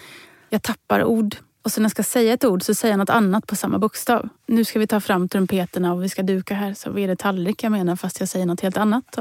jag 0.49 0.61
tappar 0.61 1.03
ord. 1.03 1.35
Och 1.65 1.71
så 1.71 1.81
när 1.81 1.85
jag 1.85 1.91
ska 1.91 2.03
säga 2.03 2.33
ett 2.33 2.43
ord 2.43 2.63
så 2.63 2.73
säger 2.73 2.93
jag 2.93 2.97
något 2.99 3.09
annat 3.09 3.47
på 3.47 3.55
samma 3.55 3.79
bokstav. 3.79 4.29
Nu 4.47 4.65
ska 4.65 4.79
vi 4.79 4.87
ta 4.87 4.99
fram 4.99 5.29
trumpeterna 5.29 5.93
och 5.93 6.03
vi 6.03 6.09
ska 6.09 6.23
duka 6.23 6.55
här. 6.55 6.73
Så 6.73 6.99
är 6.99 7.07
det 7.07 7.15
tallrik 7.15 7.63
jag 7.63 7.71
menar 7.71 7.95
fast 7.95 8.19
jag 8.19 8.29
säger 8.29 8.45
något 8.45 8.61
helt 8.61 8.77
annat. 8.77 9.17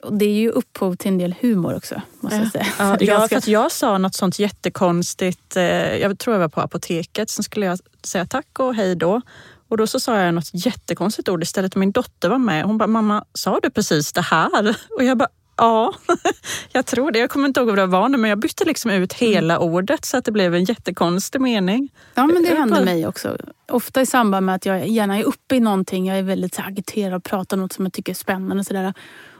Och 0.00 0.12
det 0.12 0.24
är 0.24 0.32
ju 0.32 0.50
upphov 0.50 0.96
till 0.96 1.08
en 1.08 1.18
del 1.18 1.34
humor 1.40 1.76
också. 1.76 2.02
Måste 2.20 2.38
jag 2.38 2.50
säga. 2.52 2.66
Ja, 2.78 2.96
ja, 3.00 3.28
för 3.28 3.36
att 3.36 3.48
jag 3.48 3.72
sa 3.72 3.98
något 3.98 4.14
sånt 4.14 4.38
jättekonstigt. 4.38 5.56
Eh, 5.56 5.64
jag 5.96 6.18
tror 6.18 6.34
jag 6.34 6.40
var 6.40 6.48
på 6.48 6.60
apoteket. 6.60 7.30
Sen 7.30 7.42
skulle 7.42 7.66
jag 7.66 7.78
säga 8.04 8.26
tack 8.26 8.58
och 8.58 8.74
hej 8.74 8.94
då. 8.94 9.20
Och 9.68 9.76
då 9.76 9.86
så 9.86 10.00
sa 10.00 10.20
jag 10.20 10.34
något 10.34 10.50
jättekonstigt 10.52 11.28
ord 11.28 11.42
istället. 11.42 11.76
Min 11.76 11.92
dotter 11.92 12.28
var 12.28 12.38
med. 12.38 12.64
Hon 12.64 12.78
bara, 12.78 12.86
mamma, 12.86 13.24
sa 13.32 13.60
du 13.62 13.70
precis 13.70 14.12
det 14.12 14.20
här? 14.20 14.76
Och 14.96 15.04
jag 15.04 15.18
bara, 15.18 15.28
Ja, 15.56 15.94
jag 16.72 16.86
tror 16.86 17.10
det. 17.10 17.18
Jag 17.18 17.30
kommer 17.30 17.48
inte 17.48 17.60
ihåg 17.60 17.68
vad 17.68 17.78
det 17.78 17.86
var 17.86 18.08
nu, 18.08 18.16
men 18.16 18.30
jag 18.30 18.38
bytte 18.38 18.64
liksom 18.64 18.90
ut 18.90 19.12
hela 19.12 19.56
mm. 19.56 19.68
ordet 19.68 20.04
så 20.04 20.16
att 20.16 20.24
det 20.24 20.32
blev 20.32 20.54
en 20.54 20.64
jättekonstig 20.64 21.40
mening. 21.40 21.88
Ja, 22.14 22.26
men 22.26 22.42
det 22.42 22.54
händer 22.54 22.84
mig 22.84 23.06
också. 23.06 23.36
Ofta 23.68 24.00
i 24.00 24.06
samband 24.06 24.46
med 24.46 24.54
att 24.54 24.66
jag 24.66 24.88
gärna 24.88 25.18
är 25.18 25.22
uppe 25.22 25.56
i 25.56 25.60
någonting. 25.60 26.06
Jag 26.06 26.18
är 26.18 26.22
väldigt 26.22 26.58
agiterad 26.58 27.14
och 27.14 27.24
pratar 27.24 27.56
något 27.56 27.72
som 27.72 27.84
jag 27.84 27.92
tycker 27.92 28.12
är 28.12 28.14
spännande. 28.14 28.60
Och 28.60 28.66
så 28.66 28.92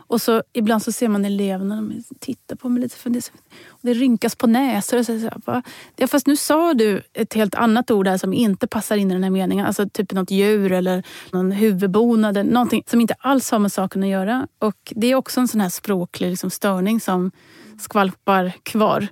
och 0.06 0.22
så 0.22 0.42
ibland 0.52 0.82
så 0.82 0.92
ser 0.92 1.08
man 1.08 1.24
eleverna, 1.24 1.76
de 1.76 2.02
tittar 2.18 2.56
på 2.56 2.68
mig 2.68 2.82
lite 2.82 2.96
fundersamt. 2.96 3.42
Det 3.80 3.94
rynkas 3.94 4.34
på 4.36 4.46
näsor. 4.46 4.98
Och 4.98 5.06
så, 5.06 5.20
så, 5.20 5.30
bara, 5.44 5.62
ja, 5.96 6.06
fast 6.06 6.26
nu 6.26 6.36
sa 6.36 6.74
du 6.74 7.02
ett 7.12 7.34
helt 7.34 7.54
annat 7.54 7.90
ord 7.90 8.04
där 8.04 8.18
som 8.18 8.32
inte 8.32 8.66
passar 8.66 8.96
in 8.96 9.10
i 9.10 9.14
den 9.14 9.24
här 9.24 9.30
meningen. 9.30 9.66
Alltså 9.66 9.88
typ 9.88 10.12
något 10.12 10.30
djur 10.30 10.72
eller 10.72 11.02
någon 11.32 11.52
huvudbonad. 11.52 12.46
Någonting 12.46 12.82
som 12.86 13.00
inte 13.00 13.14
alls 13.18 13.50
har 13.50 13.58
med 13.58 13.72
saken 13.72 14.02
att 14.02 14.08
göra. 14.08 14.48
Och 14.58 14.92
det 14.96 15.06
är 15.06 15.14
också 15.14 15.40
en 15.40 15.48
sån 15.48 15.60
här 15.60 15.68
språklig 15.68 16.30
liksom, 16.30 16.50
störning 16.50 17.00
som 17.00 17.30
skvalpar 17.78 18.52
kvar. 18.62 19.08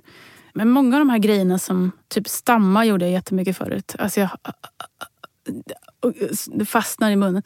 Men 0.53 0.69
många 0.69 0.95
av 0.95 0.99
de 0.99 1.09
här 1.09 1.17
grejerna 1.17 1.59
som 1.59 1.91
typ 2.07 2.27
stamma 2.27 2.85
gjorde 2.85 3.05
jag 3.05 3.11
jättemycket 3.11 3.57
förut. 3.57 3.95
Alltså 3.99 4.19
jag, 4.19 4.29
det 6.47 6.65
fastnar 6.65 7.11
i 7.11 7.15
munnen 7.15 7.43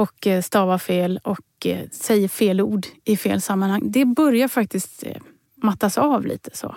och 0.00 0.26
eh, 0.26 0.42
stavar 0.42 0.78
fel 0.78 1.20
och 1.24 1.66
eh, 1.66 1.88
säger 1.90 2.28
fel 2.28 2.60
ord 2.60 2.86
i 3.04 3.16
fel 3.16 3.40
sammanhang. 3.40 3.90
Det 3.90 4.04
börjar 4.04 4.48
faktiskt 4.48 5.02
eh, 5.06 5.16
mattas 5.62 5.98
av 5.98 6.26
lite 6.26 6.50
så. 6.52 6.74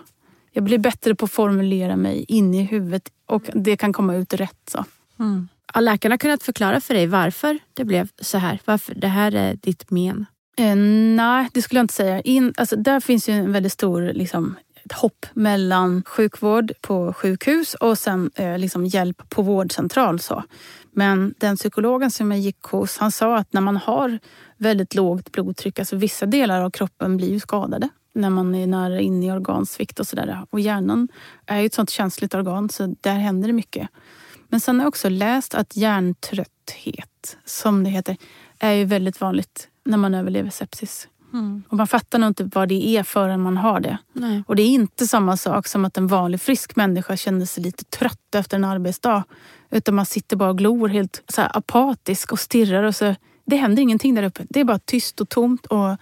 Jag 0.52 0.64
blir 0.64 0.78
bättre 0.78 1.16
på 1.16 1.26
att 1.26 1.32
formulera 1.32 1.96
mig 1.96 2.26
in 2.28 2.54
i 2.54 2.64
huvudet 2.64 3.10
och 3.26 3.44
det 3.54 3.78
kan 3.78 3.94
komma 3.94 4.16
ut 4.16 4.34
rätt. 4.34 4.70
så. 4.72 4.86
Mm. 5.20 5.48
Har 5.74 5.82
läkarna 5.82 6.18
kunnat 6.18 6.44
förklara 6.44 6.82
för 6.82 6.94
dig 6.94 7.08
varför 7.08 7.60
det 7.74 7.86
blev 7.86 8.08
så 8.22 8.38
här? 8.38 8.60
Varför 8.66 8.96
det 8.96 9.08
här 9.08 9.36
är 9.36 9.56
ditt 9.56 9.92
men? 9.92 10.26
Eh, 10.58 10.76
nej, 11.16 11.50
det 11.54 11.62
skulle 11.62 11.80
jag 11.80 11.84
inte 11.84 11.94
säga. 11.94 12.22
In, 12.22 12.54
alltså, 12.58 12.76
där 12.76 13.00
finns 13.00 13.30
ju 13.30 13.34
en 13.34 13.52
väldigt 13.52 13.74
stor 13.74 14.02
liksom, 14.14 14.56
ett 14.86 14.92
hopp 14.92 15.26
mellan 15.34 16.04
sjukvård 16.04 16.72
på 16.82 17.14
sjukhus 17.14 17.74
och 17.74 17.98
sen 17.98 18.32
eh, 18.36 18.58
liksom 18.58 18.86
hjälp 18.86 19.30
på 19.30 19.42
vårdcentral. 19.42 20.20
Så. 20.20 20.44
Men 20.96 21.34
den 21.38 21.58
psykologen 21.58 22.12
som 22.12 22.32
jag 22.32 22.40
gick 22.40 22.62
hos, 22.64 22.98
han 22.98 23.12
sa 23.12 23.38
att 23.38 23.54
när 23.54 23.62
man 23.62 23.78
har 23.78 24.20
väldigt 24.58 24.96
lågt 24.96 25.32
blodtryck, 25.32 25.80
alltså 25.80 25.96
vissa 25.96 26.26
delar 26.26 26.62
av 26.62 26.70
kroppen 26.70 27.18
blir 27.18 27.30
ju 27.30 27.40
skadade 27.40 27.90
när 28.14 28.30
man 28.30 28.56
är 28.56 28.68
nära 28.68 29.00
in 29.00 29.24
i 29.24 29.32
organsvikt 29.32 30.00
och 30.00 30.08
sådär. 30.08 30.46
Och 30.50 30.60
hjärnan 30.60 31.08
är 31.46 31.60
ju 31.60 31.66
ett 31.66 31.74
sånt 31.74 31.90
känsligt 31.90 32.34
organ 32.34 32.70
så 32.70 32.96
där 33.02 33.16
händer 33.16 33.48
det 33.48 33.54
mycket. 33.54 33.90
Men 34.48 34.60
sen 34.60 34.76
har 34.76 34.84
jag 34.84 34.88
också 34.88 35.10
läst 35.10 35.56
att 35.56 35.76
hjärntrötthet, 35.76 37.38
som 37.46 37.84
det 37.84 37.90
heter, 37.90 38.18
är 38.60 38.72
ju 38.72 38.86
väldigt 38.86 39.22
vanligt 39.22 39.68
när 39.86 39.98
man 39.98 40.14
överlever 40.14 40.50
sepsis. 40.50 41.08
Mm. 41.34 41.64
Och 41.70 41.78
man 41.78 41.88
fattar 41.88 42.20
nog 42.20 42.30
inte 42.30 42.44
vad 42.44 42.70
det 42.70 42.88
är 42.88 43.04
förrän 43.04 43.42
man 43.42 43.58
har 43.58 43.80
det. 43.80 43.98
Nej. 44.14 44.44
Och 44.48 44.56
det 44.56 44.64
är 44.64 44.68
inte 44.68 45.08
samma 45.08 45.38
sak 45.38 45.68
som 45.68 45.86
att 45.86 45.98
en 45.98 46.08
vanlig 46.08 46.42
frisk 46.42 46.76
människa 46.76 47.18
känner 47.18 47.46
sig 47.46 47.64
lite 47.64 47.84
trött 47.84 48.36
efter 48.36 48.58
en 48.58 48.64
arbetsdag. 48.64 49.24
Utan 49.74 49.96
man 49.96 50.06
sitter 50.06 50.36
bara 50.36 50.50
och 50.50 50.58
glor 50.58 50.88
helt 50.88 51.24
så 51.28 51.42
apatisk 51.42 52.32
och 52.32 52.40
stirrar. 52.40 52.84
Och 52.84 52.96
så, 52.96 53.16
det 53.46 53.56
händer 53.56 53.84
ingenting 53.84 54.16
där 54.16 54.24
uppe. 54.24 54.46
Det 54.50 54.60
är 54.60 54.64
bara 54.64 54.80
tyst 54.80 55.22
och 55.22 55.30
tomt 55.30 55.66
och 55.66 55.98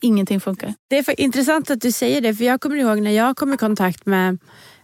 ingenting 0.00 0.40
funkar. 0.40 0.74
Det 0.88 0.98
är 0.98 1.02
för 1.02 1.20
intressant 1.20 1.70
att 1.70 1.80
du 1.80 1.92
säger 1.92 2.20
det. 2.20 2.34
För 2.34 2.44
jag 2.44 2.60
kommer 2.60 2.76
ihåg 2.76 3.00
när 3.00 3.10
jag 3.10 3.36
kom 3.36 3.54
i 3.54 3.56
kontakt 3.56 4.06
med 4.06 4.38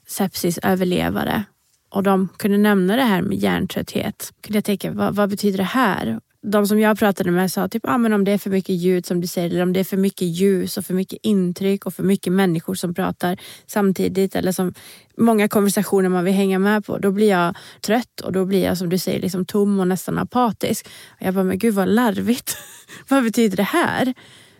sepsisöverlevare 0.06 1.44
och 1.90 2.02
de 2.02 2.28
kunde 2.36 2.58
nämna 2.58 2.96
det 2.96 3.02
här 3.02 3.22
med 3.22 3.38
hjärntrötthet. 3.38 4.32
Kunde 4.40 4.56
jag 4.56 4.64
tänka, 4.64 4.92
vad, 4.92 5.14
vad 5.14 5.30
betyder 5.30 5.58
det 5.58 5.64
här? 5.64 6.20
De 6.42 6.66
som 6.66 6.80
jag 6.80 6.98
pratade 6.98 7.30
med 7.30 7.52
sa 7.52 7.68
typ 7.68 7.86
ah, 7.86 7.98
men 7.98 8.12
om 8.12 8.24
det 8.24 8.32
är 8.32 8.38
för 8.38 8.50
mycket 8.50 8.74
ljud 8.74 9.06
som 9.06 9.20
du 9.20 9.26
säger 9.26 9.50
eller 9.50 9.62
om 9.62 9.72
det 9.72 9.80
är 9.80 9.84
för 9.84 9.96
mycket 9.96 10.28
ljus 10.28 10.76
och 10.76 10.84
för 10.84 10.94
mycket 10.94 11.18
intryck 11.22 11.86
och 11.86 11.94
för 11.94 12.02
mycket 12.02 12.32
människor 12.32 12.74
som 12.74 12.94
pratar 12.94 13.40
samtidigt 13.66 14.36
eller 14.36 14.52
som 14.52 14.74
många 15.16 15.48
konversationer 15.48 16.08
man 16.08 16.24
vill 16.24 16.34
hänga 16.34 16.58
med 16.58 16.84
på. 16.84 16.98
Då 16.98 17.10
blir 17.10 17.28
jag 17.28 17.56
trött 17.80 18.20
och 18.24 18.32
då 18.32 18.44
blir 18.44 18.64
jag 18.64 18.78
som 18.78 18.88
du 18.88 18.98
säger 18.98 19.20
liksom 19.20 19.44
tom 19.44 19.80
och 19.80 19.88
nästan 19.88 20.18
apatisk. 20.18 20.88
Och 21.20 21.26
jag 21.26 21.34
bara, 21.34 21.44
men 21.44 21.58
gud 21.58 21.74
vad 21.74 21.88
larvigt. 21.88 22.56
vad 23.08 23.24
betyder 23.24 23.56
det 23.56 23.62
här? 23.62 24.14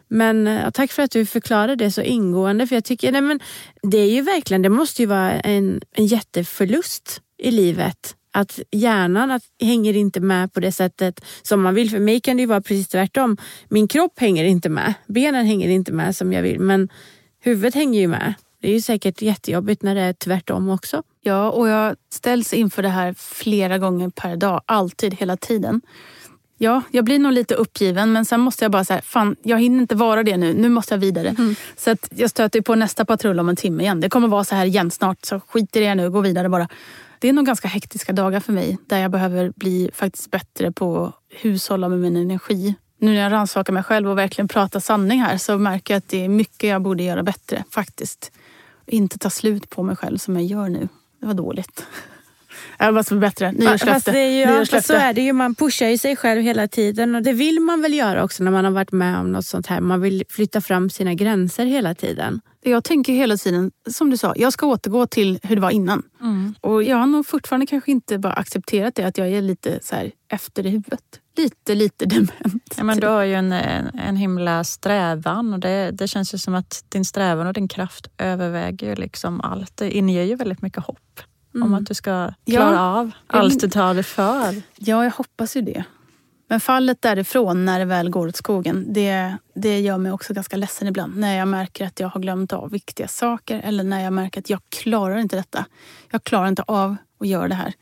Men 0.09 0.47
ja, 0.47 0.71
tack 0.71 0.93
för 0.93 1.03
att 1.03 1.11
du 1.11 1.27
förklarade 1.27 1.77
det 1.85 1.91
så 1.91 2.03
ingående. 2.03 2.67
För 2.67 2.77
jag 2.77 2.85
tycker, 2.85 3.13
nej, 3.13 3.21
men 3.21 3.41
det 3.83 3.99
är 3.99 4.11
ju 4.11 4.23
verkligen, 4.23 4.63
det 4.63 4.69
måste 4.69 5.03
ju 5.03 5.07
vara 5.07 5.41
en, 5.41 5.81
en 5.93 6.07
jätteförlust 6.07 7.21
i 7.39 7.51
livet 7.51 8.17
att 8.33 8.61
hjärnan 8.71 9.31
att, 9.31 9.43
hänger 9.61 9.97
inte 9.97 10.21
med 10.21 10.53
på 10.53 10.61
det 10.61 10.73
sättet 10.73 11.25
som 11.43 11.63
man 11.63 11.75
vill. 11.75 11.91
För 11.91 11.99
mig 11.99 12.21
kan 12.21 12.37
det 12.37 12.47
vara 12.47 12.61
precis 12.61 12.89
tvärtom. 12.89 13.37
Min 13.69 13.89
kropp 13.89 14.19
hänger 14.21 14.45
inte 14.45 14.69
med. 14.69 14.95
Benen 15.07 15.47
hänger 15.47 15.69
inte 15.69 15.93
med 15.93 16.17
som 16.17 16.33
jag 16.33 16.43
vill. 16.43 16.61
Men 16.61 16.89
huvudet 17.41 17.75
hänger 17.75 18.01
ju 18.01 18.09
med. 18.09 18.35
Det 18.61 18.69
är 18.69 18.73
ju 18.73 18.81
säkert 18.81 19.23
jättejobbigt 19.23 19.83
när 19.83 19.95
det 19.95 20.01
är 20.01 20.13
tvärtom 20.13 20.69
också. 20.69 21.03
Ja, 21.21 21.51
och 21.51 21.69
jag 21.69 21.97
ställs 22.13 22.53
inför 22.53 22.83
det 22.83 22.89
här 22.89 23.15
flera 23.19 23.79
gånger 23.79 24.09
per 24.09 24.37
dag. 24.37 24.63
Alltid, 24.67 25.15
hela 25.15 25.37
tiden. 25.37 25.81
Ja, 26.59 26.83
jag 26.91 27.05
blir 27.05 27.19
nog 27.19 27.33
lite 27.33 27.55
uppgiven 27.55 28.13
men 28.13 28.25
sen 28.25 28.41
måste 28.41 28.65
jag 28.65 28.73
bara 28.73 28.85
säga, 28.85 29.03
fan 29.03 29.37
jag 29.43 29.61
hinner 29.61 29.81
inte 29.81 29.95
vara 29.95 30.23
det 30.23 30.37
nu. 30.37 30.55
Nu 30.55 30.69
måste 30.69 30.95
jag 30.95 30.99
vidare. 30.99 31.29
Mm. 31.29 31.55
Så 31.77 31.91
att 31.91 32.09
jag 32.17 32.31
stöter 32.31 32.61
på 32.61 32.75
nästa 32.75 33.05
patrull 33.05 33.41
om 33.41 33.49
en 33.49 33.57
timme 33.57 33.83
igen. 33.83 34.01
Det 34.01 34.09
kommer 34.09 34.29
vara 34.29 34.45
så 34.45 34.55
här 34.55 34.67
igen 34.67 34.91
snart. 34.91 35.25
Så 35.25 35.41
skit 35.41 35.77
i 35.77 35.81
det 35.81 35.95
nu, 35.95 36.11
gå 36.11 36.21
vidare 36.21 36.49
bara 36.49 36.69
det 37.23 37.29
är 37.29 37.33
nog 37.33 37.47
ganska 37.47 37.69
hektiska 37.69 38.13
dagar 38.13 38.41
för 38.41 38.53
mig 38.53 38.79
där 38.87 38.99
jag 38.99 39.11
behöver 39.11 39.53
bli 39.57 39.91
faktiskt 39.95 40.31
bättre 40.31 40.73
på 40.73 41.07
att 41.07 41.15
hushålla 41.29 41.89
med 41.89 41.99
min 41.99 42.17
energi. 42.17 42.75
Nu 42.99 43.15
när 43.15 43.21
jag 43.21 43.33
rannsakar 43.33 43.73
mig 43.73 43.83
själv 43.83 44.11
och 44.11 44.19
verkligen 44.19 44.49
pratar 44.49 44.81
sanning 44.81 45.21
här 45.21 45.39
så 45.39 45.59
märker 45.59 45.95
jag 45.95 45.99
att 45.99 46.09
det 46.09 46.25
är 46.25 46.29
mycket 46.29 46.71
jag 46.71 46.83
borde 46.83 47.03
göra 47.03 47.23
bättre 47.23 47.65
faktiskt. 47.71 48.33
Inte 48.87 49.19
ta 49.19 49.31
slut 49.31 49.71
på 49.71 49.83
mig 49.83 49.97
själv 49.97 50.19
som 50.19 50.37
jag 50.37 50.45
gör 50.45 50.69
nu. 50.69 50.89
Det 51.21 51.27
var 51.27 51.35
dåligt. 51.35 51.87
Jag 52.79 52.95
måste 52.95 53.15
bli 53.15 53.21
bättre. 53.21 53.53
Nyårslöfte. 53.53 54.11
Ja, 54.11 54.83
så 54.83 54.93
är 54.93 55.13
det 55.13 55.21
ju. 55.21 55.33
Man 55.33 55.55
pushar 55.55 55.89
ju 55.89 55.99
sig 55.99 56.17
själv 56.17 56.43
hela 56.43 56.69
tiden 56.69 57.15
och 57.15 57.23
det 57.23 57.33
vill 57.33 57.61
man 57.61 57.83
väl 57.83 57.95
göra 57.95 58.25
också 58.25 58.45
när 58.45 58.51
man 58.51 58.65
har 58.65 58.73
varit 58.73 58.93
med 58.93 59.19
om 59.19 59.33
något 59.33 59.47
sånt 59.47 59.67
här. 59.67 59.81
Man 59.81 60.01
vill 60.01 60.25
flytta 60.29 60.61
fram 60.61 60.91
sina 60.91 61.15
gränser 61.15 61.65
hela 61.65 61.95
tiden. 61.95 62.41
Jag 62.65 62.85
tänker 62.85 63.13
hela 63.13 63.37
tiden, 63.37 63.71
som 63.91 64.11
du 64.11 64.17
sa, 64.17 64.35
jag 64.37 64.53
ska 64.53 64.67
återgå 64.67 65.07
till 65.07 65.39
hur 65.43 65.57
det 65.57 65.63
var 65.63 65.71
innan. 65.71 66.03
Mm. 66.21 66.55
Och 66.61 66.83
jag 66.83 66.97
har 66.97 67.07
nog 67.07 67.27
fortfarande 67.27 67.67
kanske 67.67 67.91
inte 67.91 68.19
bara 68.19 68.33
accepterat 68.33 68.95
det, 68.95 69.05
att 69.05 69.19
jag 69.19 69.29
är 69.29 69.43
lite 69.43 69.79
så 69.83 69.97
här 69.97 70.11
efter 70.29 70.67
i 70.67 70.71
huvudet. 70.71 71.01
Lite, 71.37 71.75
lite 71.75 72.05
dement. 72.05 72.75
Ja, 72.77 72.85
men 72.85 73.01
du 73.01 73.07
har 73.07 73.23
ju 73.23 73.35
en, 73.35 73.53
en 73.53 74.17
himla 74.17 74.65
strävan 74.65 75.55
och 75.55 75.61
det, 75.61 75.91
det 75.91 76.09
känns 76.09 76.35
ju 76.35 76.39
som 76.39 76.55
att 76.55 76.85
din 76.89 77.05
strävan 77.05 77.47
och 77.47 77.53
din 77.53 77.69
kraft 77.69 78.07
överväger 78.19 78.97
liksom 78.97 79.41
allt. 79.41 79.77
Det 79.77 79.97
inger 79.97 80.23
ju 80.23 80.35
väldigt 80.35 80.63
mycket 80.63 80.85
hopp 80.85 81.21
mm. 81.55 81.67
om 81.67 81.75
att 81.75 81.87
du 81.87 81.95
ska 81.95 82.33
klara 82.47 82.75
ja, 82.75 82.81
av 82.81 83.11
allt 83.27 83.61
du 83.61 83.71
tar 83.71 83.95
dig 83.95 84.03
för. 84.03 84.63
Ja, 84.77 85.05
jag 85.05 85.11
hoppas 85.11 85.57
ju 85.57 85.61
det. 85.63 85.85
Men 86.53 86.61
fallet 86.61 87.03
därifrån 87.03 87.65
när 87.65 87.79
det 87.79 87.85
väl 87.85 88.11
går 88.11 88.29
åt 88.29 88.37
skogen, 88.37 88.93
det, 88.93 89.37
det 89.55 89.81
gör 89.81 89.99
mig 89.99 90.13
också 90.13 90.35
ganska 90.35 90.57
ledsen 90.57 90.89
ibland. 90.89 91.17
När 91.17 91.37
jag 91.37 91.49
märker 91.49 91.87
att 91.87 92.01
jag 92.01 92.09
har 92.09 92.21
glömt 92.21 92.53
av 92.53 92.71
viktiga 92.71 93.09
saker 93.09 93.61
eller 93.65 93.85
när 93.85 94.05
jag 94.05 94.13
märker 94.13 94.41
att 94.41 94.51
jag 94.51 94.61
klarar 94.69 95.19
inte 95.19 95.37
detta. 95.37 95.65
Jag 96.11 96.25
klarar 96.25 96.49
inte 96.49 96.63
av 96.63 96.97
att 97.21 97.29
göra 97.29 97.49
det 97.49 97.55
här. 97.55 97.75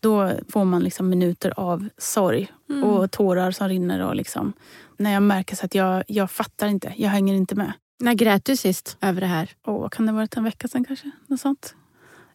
Då 0.00 0.32
får 0.48 0.64
man 0.64 0.82
liksom 0.82 1.08
minuter 1.08 1.52
av 1.56 1.88
sorg 1.98 2.52
mm. 2.70 2.84
och 2.84 3.10
tårar 3.10 3.50
som 3.50 3.68
rinner. 3.68 4.00
Och 4.00 4.16
liksom, 4.16 4.52
när 4.96 5.12
jag 5.12 5.22
märker 5.22 5.56
så 5.56 5.66
att 5.66 5.74
jag, 5.74 6.04
jag 6.06 6.30
fattar 6.30 6.66
inte, 6.66 6.92
jag 6.96 7.10
hänger 7.10 7.34
inte 7.34 7.54
med. 7.54 7.72
När 8.00 8.14
grät 8.14 8.44
du 8.44 8.56
sist 8.56 8.96
över 9.00 9.20
det 9.20 9.26
här? 9.26 9.50
Åh, 9.66 9.88
kan 9.88 10.06
det 10.06 10.12
ha 10.12 10.16
varit 10.16 10.36
en 10.36 10.44
vecka 10.44 10.68
sedan 10.68 10.84
kanske? 10.84 11.10
Något 11.26 11.40
sånt. 11.40 11.74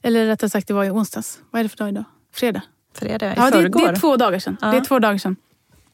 Eller 0.01 0.25
rättare 0.25 0.49
sagt, 0.49 0.67
det 0.67 0.73
var 0.73 0.83
i 0.83 0.89
onsdags. 0.89 1.39
Vad 1.51 1.59
är 1.59 1.63
det 1.63 1.69
för 1.69 1.77
dag 1.77 1.89
idag? 1.89 2.03
Fredag? 2.33 2.61
Fredag, 2.93 3.33
i 3.33 3.33
ja, 3.37 3.51
det, 3.51 3.69
det, 3.69 3.79
är 3.79 3.95
två 3.95 4.17
dagar 4.17 4.39
sedan. 4.39 4.57
Ja. 4.61 4.67
Det 4.67 4.77
är 4.77 4.81
två 4.81 4.99
dagar 4.99 5.17
sedan. 5.17 5.35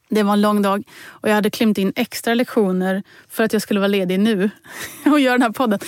Det 0.09 0.23
var 0.23 0.33
en 0.33 0.41
lång 0.41 0.61
dag 0.61 0.83
och 1.05 1.29
jag 1.29 1.35
hade 1.35 1.49
klämt 1.49 1.77
in 1.77 1.93
extra 1.95 2.33
lektioner 2.33 3.03
för 3.29 3.43
att 3.43 3.53
jag 3.53 3.61
skulle 3.61 3.79
vara 3.79 3.87
ledig 3.87 4.19
nu 4.19 4.49
och 5.05 5.19
göra 5.19 5.33
den 5.33 5.41
här 5.41 5.49
podden. 5.49 5.79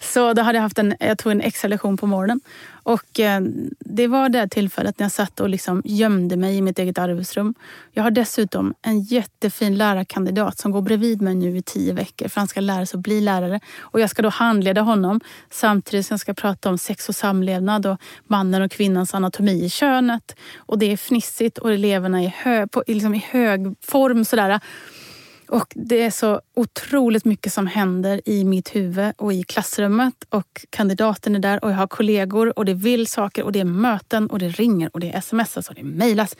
Så 0.00 0.32
då 0.32 0.42
hade 0.42 0.58
jag 0.58 0.62
haft 0.62 0.78
en, 0.78 0.94
jag 1.00 1.18
tog 1.18 1.32
en 1.32 1.40
extra 1.40 1.68
lektion 1.68 1.96
på 1.96 2.06
morgonen. 2.06 2.40
Och 2.86 3.20
eh, 3.20 3.40
det 3.80 4.06
var 4.06 4.28
det 4.28 4.48
tillfället 4.48 4.98
när 4.98 5.04
jag 5.04 5.12
satt 5.12 5.40
och 5.40 5.48
liksom 5.48 5.82
gömde 5.84 6.36
mig 6.36 6.56
i 6.56 6.62
mitt 6.62 6.78
eget 6.78 6.98
arbetsrum. 6.98 7.54
Jag 7.92 8.02
har 8.02 8.10
dessutom 8.10 8.74
en 8.82 9.00
jättefin 9.00 9.76
lärarkandidat 9.76 10.58
som 10.58 10.72
går 10.72 10.82
bredvid 10.82 11.22
mig 11.22 11.34
nu 11.34 11.56
i 11.56 11.62
tio 11.62 11.92
veckor 11.92 12.28
för 12.28 12.40
han 12.40 12.48
ska 12.48 12.60
lära 12.60 12.86
sig 12.86 12.98
att 12.98 13.02
bli 13.02 13.20
lärare. 13.20 13.60
Och 13.78 14.00
jag 14.00 14.10
ska 14.10 14.22
då 14.22 14.28
handleda 14.28 14.80
honom 14.80 15.20
samtidigt 15.50 16.06
som 16.06 16.14
jag 16.14 16.20
ska 16.20 16.34
prata 16.34 16.68
om 16.70 16.78
sex 16.78 17.08
och 17.08 17.16
samlevnad 17.16 17.86
och 17.86 18.00
mannen 18.26 18.62
och 18.62 18.70
kvinnans 18.70 19.14
anatomi 19.14 19.64
i 19.64 19.70
könet. 19.70 20.36
Och 20.56 20.78
det 20.78 20.92
är 20.92 20.96
fnissigt 20.96 21.58
och 21.58 21.72
eleverna 21.72 22.22
är 22.22 22.28
hö, 22.28 22.66
på, 22.66 22.84
liksom 22.86 23.14
i 23.14 23.24
hög 23.30 23.74
form. 23.82 24.24
Sådär. 24.24 24.60
Och 25.48 25.72
det 25.76 26.02
är 26.02 26.10
så 26.10 26.40
otroligt 26.54 27.24
mycket 27.24 27.52
som 27.52 27.66
händer 27.66 28.20
i 28.24 28.44
mitt 28.44 28.76
huvud 28.76 29.12
och 29.16 29.32
i 29.32 29.42
klassrummet. 29.42 30.14
Och 30.28 30.66
kandidaten 30.70 31.34
är 31.34 31.38
där 31.38 31.64
och 31.64 31.70
jag 31.70 31.76
har 31.76 31.86
kollegor 31.86 32.58
och 32.58 32.64
det 32.64 32.74
vill 32.74 33.06
saker 33.06 33.42
och 33.42 33.52
det 33.52 33.60
är 33.60 33.64
möten 33.64 34.26
och 34.26 34.38
det 34.38 34.48
ringer 34.48 34.90
och 34.92 35.00
det 35.00 35.24
smsas 35.24 35.68
och 35.68 35.74
det 35.74 35.82
mejlas. 35.82 36.36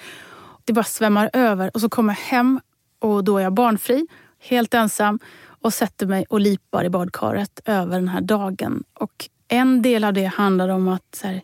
Det 0.64 0.72
bara 0.72 0.84
svämmar 0.84 1.30
över 1.32 1.70
och 1.74 1.80
så 1.80 1.88
kommer 1.88 2.12
jag 2.12 2.36
hem 2.36 2.60
och 2.98 3.24
då 3.24 3.38
är 3.38 3.42
jag 3.42 3.54
barnfri, 3.54 4.06
helt 4.38 4.74
ensam. 4.74 5.18
och 5.60 5.74
sätter 5.74 6.06
mig 6.06 6.24
och 6.28 6.40
lipar 6.40 6.84
i 6.84 6.90
badkaret 6.90 7.60
över 7.64 7.96
den 7.96 8.08
här 8.08 8.20
dagen. 8.20 8.84
Och 8.94 9.28
en 9.48 9.82
del 9.82 10.04
av 10.04 10.12
det 10.12 10.24
handlar 10.24 10.68
om 10.68 10.88
att 10.88 11.14
så 11.14 11.26
här, 11.26 11.42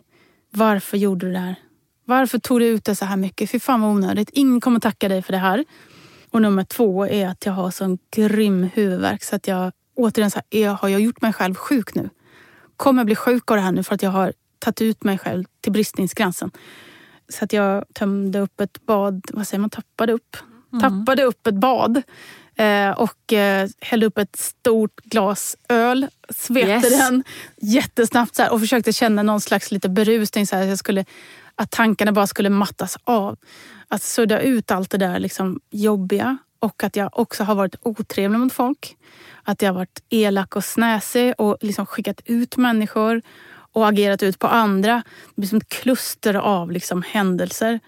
varför 0.49 0.97
gjorde 0.97 1.25
du 1.25 1.31
det 1.31 1.39
här? 1.39 1.55
Varför 2.05 2.39
tog 2.39 2.59
du 2.59 2.65
ut 2.65 2.85
det 2.85 2.95
så 2.95 3.05
här 3.05 3.17
mycket? 3.17 3.51
Fy 3.51 3.59
fan 3.59 3.81
vad 3.81 3.91
onödigt. 3.91 4.29
Ingen 4.33 4.61
kommer 4.61 4.79
tacka 4.79 5.07
dig 5.07 5.21
för 5.21 5.31
det 5.31 5.37
här. 5.37 5.65
Och 6.33 6.41
nummer 6.41 6.63
två 6.63 7.07
är 7.07 7.27
att 7.27 7.45
jag 7.45 7.53
har 7.53 7.71
sån 7.71 7.97
grym 8.11 8.69
huvudvärk 8.73 9.23
så 9.23 9.35
att 9.35 9.47
jag 9.47 9.71
återigen 9.95 10.31
så 10.31 10.41
här, 10.51 10.67
har 10.67 10.89
jag 10.89 11.01
gjort 11.01 11.21
mig 11.21 11.33
själv 11.33 11.55
sjuk 11.55 11.95
nu? 11.95 12.09
Kommer 12.77 12.99
jag 12.99 13.05
bli 13.05 13.15
sjuk 13.15 13.51
av 13.51 13.57
det 13.57 13.63
här 13.63 13.71
nu 13.71 13.83
för 13.83 13.95
att 13.95 14.01
jag 14.01 14.09
har 14.09 14.33
tagit 14.59 14.81
ut 14.81 15.03
mig 15.03 15.17
själv 15.17 15.45
till 15.61 15.71
bristningsgränsen? 15.71 16.51
Så 17.29 17.43
att 17.45 17.53
jag 17.53 17.85
tömde 17.93 18.39
upp 18.39 18.61
ett 18.61 18.85
bad, 18.85 19.21
vad 19.33 19.47
säger 19.47 19.61
man, 19.61 19.69
tappade 19.69 20.13
upp? 20.13 20.37
Mm. 20.73 20.81
Tappade 20.81 21.23
upp 21.23 21.47
ett 21.47 21.55
bad 21.55 22.01
eh, 22.55 22.89
och 22.89 23.33
eh, 23.33 23.69
hällde 23.81 24.05
upp 24.05 24.17
ett 24.17 24.35
stort 24.35 25.01
glas 25.03 25.57
öl. 25.69 26.07
Svepte 26.29 26.69
yes. 26.69 26.97
den 26.97 27.23
jättesnabbt 27.61 28.35
så 28.35 28.43
här, 28.43 28.53
och 28.53 28.59
försökte 28.59 28.93
känna 28.93 29.23
någon 29.23 29.41
slags 29.41 29.71
lite 29.71 29.89
berusning. 29.89 30.47
Så 30.47 30.55
här, 30.55 30.63
jag 30.63 30.77
skulle, 30.77 31.05
att 31.55 31.71
tankarna 31.71 32.11
bara 32.11 32.27
skulle 32.27 32.49
mattas 32.49 32.97
av. 33.03 33.37
Att 33.93 34.03
sudda 34.03 34.41
ut 34.41 34.71
allt 34.71 34.89
det 34.89 34.97
där 34.97 35.19
liksom, 35.19 35.59
jobbiga 35.71 36.37
och 36.59 36.83
att 36.83 36.95
jag 36.95 37.19
också 37.19 37.43
har 37.43 37.55
varit 37.55 37.75
otrevlig 37.81 38.39
mot 38.39 38.53
folk. 38.53 38.97
Att 39.43 39.61
jag 39.61 39.69
har 39.69 39.75
varit 39.75 40.03
elak 40.09 40.55
och 40.55 40.63
snäsig 40.63 41.33
och 41.37 41.57
liksom 41.61 41.85
skickat 41.85 42.21
ut 42.25 42.57
människor 42.57 43.21
och 43.73 43.87
agerat 43.87 44.23
ut 44.23 44.39
på 44.39 44.47
andra. 44.47 45.03
Det 45.27 45.41
blir 45.41 45.47
som 45.47 45.57
ett 45.57 45.69
kluster 45.69 46.33
av 46.33 46.71
liksom 46.71 47.03
händelser. 47.07 47.79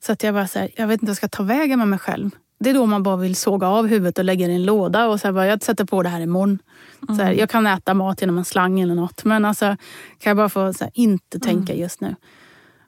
Så 0.00 0.12
att 0.12 0.22
jag 0.22 0.34
bara 0.34 0.48
så 0.48 0.58
här, 0.58 0.70
jag 0.76 0.86
vet 0.86 0.94
inte 0.94 1.04
vad 1.04 1.10
jag 1.10 1.16
ska 1.16 1.28
ta 1.28 1.42
vägen 1.42 1.78
med 1.78 1.88
mig 1.88 1.98
själv. 1.98 2.30
Det 2.58 2.70
är 2.70 2.74
då 2.74 2.86
man 2.86 3.02
bara 3.02 3.16
vill 3.16 3.36
såga 3.36 3.68
av 3.68 3.86
huvudet 3.86 4.18
och 4.18 4.24
lägga 4.24 4.46
det 4.46 4.52
i 4.52 4.56
en 4.56 4.64
låda 4.64 5.08
och 5.08 5.18
bara, 5.22 5.46
jag 5.46 5.62
sätter 5.62 5.84
på 5.84 6.02
det 6.02 6.08
här 6.08 6.20
imorgon. 6.20 6.58
Mm. 7.02 7.18
Så 7.18 7.24
här, 7.24 7.32
jag 7.32 7.50
kan 7.50 7.66
äta 7.66 7.94
mat 7.94 8.20
genom 8.20 8.38
en 8.38 8.44
slang 8.44 8.80
eller 8.80 8.94
något 8.94 9.24
men 9.24 9.44
alltså 9.44 9.76
kan 10.18 10.30
jag 10.30 10.36
bara 10.36 10.48
få 10.48 10.64
här, 10.64 10.90
inte 10.94 11.36
mm. 11.36 11.40
tänka 11.40 11.74
just 11.74 12.00
nu. 12.00 12.16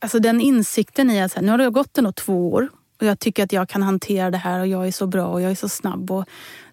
Alltså 0.02 0.18
den 0.18 0.40
insikten 0.40 1.10
i 1.10 1.20
att 1.20 1.34
här, 1.34 1.42
nu 1.42 1.50
har 1.50 1.58
det 1.58 1.70
gått 1.70 1.98
ändå 1.98 2.12
två 2.12 2.52
år 2.52 2.68
och 3.00 3.06
jag 3.06 3.18
tycker 3.18 3.44
att 3.44 3.52
jag 3.52 3.68
kan 3.68 3.82
hantera 3.82 4.30
det 4.30 4.38
här 4.38 4.60
och 4.60 4.66
jag 4.66 4.86
är 4.86 4.92
så 4.92 5.06
bra 5.06 5.26
och 5.26 5.40
jag 5.40 5.50
är 5.50 5.54
så 5.54 5.68
snabb 5.68 6.10
och 6.10 6.24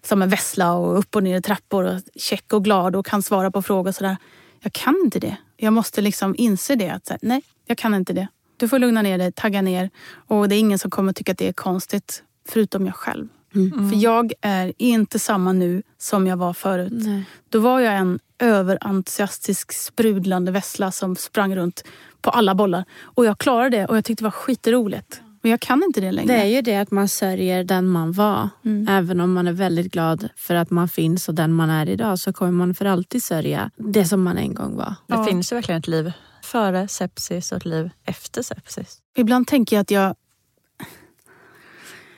som 0.02 0.22
en 0.22 0.28
vessla 0.28 0.72
och 0.72 0.98
upp 0.98 1.16
och 1.16 1.22
ner 1.22 1.38
i 1.38 1.42
trappor 1.42 1.84
och 1.84 2.00
check 2.16 2.52
och 2.52 2.64
glad 2.64 2.96
och 2.96 3.06
kan 3.06 3.22
svara 3.22 3.50
på 3.50 3.62
frågor 3.62 3.88
och 3.88 3.94
sådär. 3.94 4.16
Jag 4.60 4.72
kan 4.72 4.96
inte 5.04 5.18
det. 5.18 5.36
Jag 5.56 5.72
måste 5.72 6.00
liksom 6.00 6.34
inse 6.38 6.74
det. 6.74 6.90
att 6.90 7.12
Nej, 7.22 7.42
jag 7.66 7.78
kan 7.78 7.94
inte 7.94 8.12
det. 8.12 8.28
Du 8.56 8.68
får 8.68 8.78
lugna 8.78 9.02
ner 9.02 9.18
dig, 9.18 9.32
tagga 9.32 9.62
ner. 9.62 9.90
Och 10.26 10.48
det 10.48 10.54
är 10.54 10.58
ingen 10.60 10.78
som 10.78 10.90
kommer 10.90 11.12
tycka 11.12 11.32
att 11.32 11.38
det 11.38 11.48
är 11.48 11.52
konstigt. 11.52 12.22
Förutom 12.48 12.86
jag 12.86 12.94
själv. 12.94 13.28
Mm. 13.54 13.90
För 13.90 13.96
jag 13.96 14.32
är 14.40 14.72
inte 14.78 15.18
samma 15.18 15.52
nu 15.52 15.82
som 15.98 16.26
jag 16.26 16.36
var 16.36 16.52
förut. 16.52 16.92
Nej. 16.92 17.24
Då 17.48 17.60
var 17.60 17.80
jag 17.80 17.94
en 17.94 18.18
överentusiastisk 18.38 19.72
sprudlande 19.72 20.52
vessla 20.52 20.92
som 20.92 21.16
sprang 21.16 21.56
runt 21.56 21.84
på 22.22 22.30
alla 22.30 22.54
bollar. 22.54 22.84
Och 23.02 23.24
jag 23.24 23.38
klarade 23.38 23.76
det 23.76 23.86
och 23.86 23.96
jag 23.96 24.04
tyckte 24.04 24.22
det 24.22 24.26
var 24.26 24.30
skitroligt. 24.30 25.20
Men 25.42 25.50
jag 25.50 25.60
kan 25.60 25.82
inte 25.82 26.00
det 26.00 26.12
längre. 26.12 26.32
Det 26.32 26.40
är 26.40 26.46
ju 26.46 26.62
det 26.62 26.76
att 26.76 26.90
man 26.90 27.08
sörjer 27.08 27.64
den 27.64 27.86
man 27.86 28.12
var. 28.12 28.48
Mm. 28.64 28.88
Även 28.88 29.20
om 29.20 29.32
man 29.32 29.46
är 29.46 29.52
väldigt 29.52 29.92
glad 29.92 30.28
för 30.36 30.54
att 30.54 30.70
man 30.70 30.88
finns 30.88 31.28
och 31.28 31.34
den 31.34 31.52
man 31.52 31.70
är 31.70 31.88
idag 31.88 32.18
så 32.18 32.32
kommer 32.32 32.52
man 32.52 32.74
för 32.74 32.84
alltid 32.84 33.22
sörja 33.22 33.70
det 33.76 34.04
som 34.04 34.22
man 34.22 34.38
en 34.38 34.54
gång 34.54 34.76
var. 34.76 34.94
Det 35.06 35.14
ja. 35.14 35.24
finns 35.24 35.52
ju 35.52 35.56
verkligen 35.56 35.78
ett 35.78 35.88
liv 35.88 36.12
före 36.42 36.88
sepsis 36.88 37.52
och 37.52 37.56
ett 37.56 37.64
liv 37.64 37.90
efter 38.04 38.42
sepsis. 38.42 38.98
Ibland 39.16 39.46
tänker 39.46 39.76
jag 39.76 39.80
att 39.80 39.90
jag, 39.90 40.14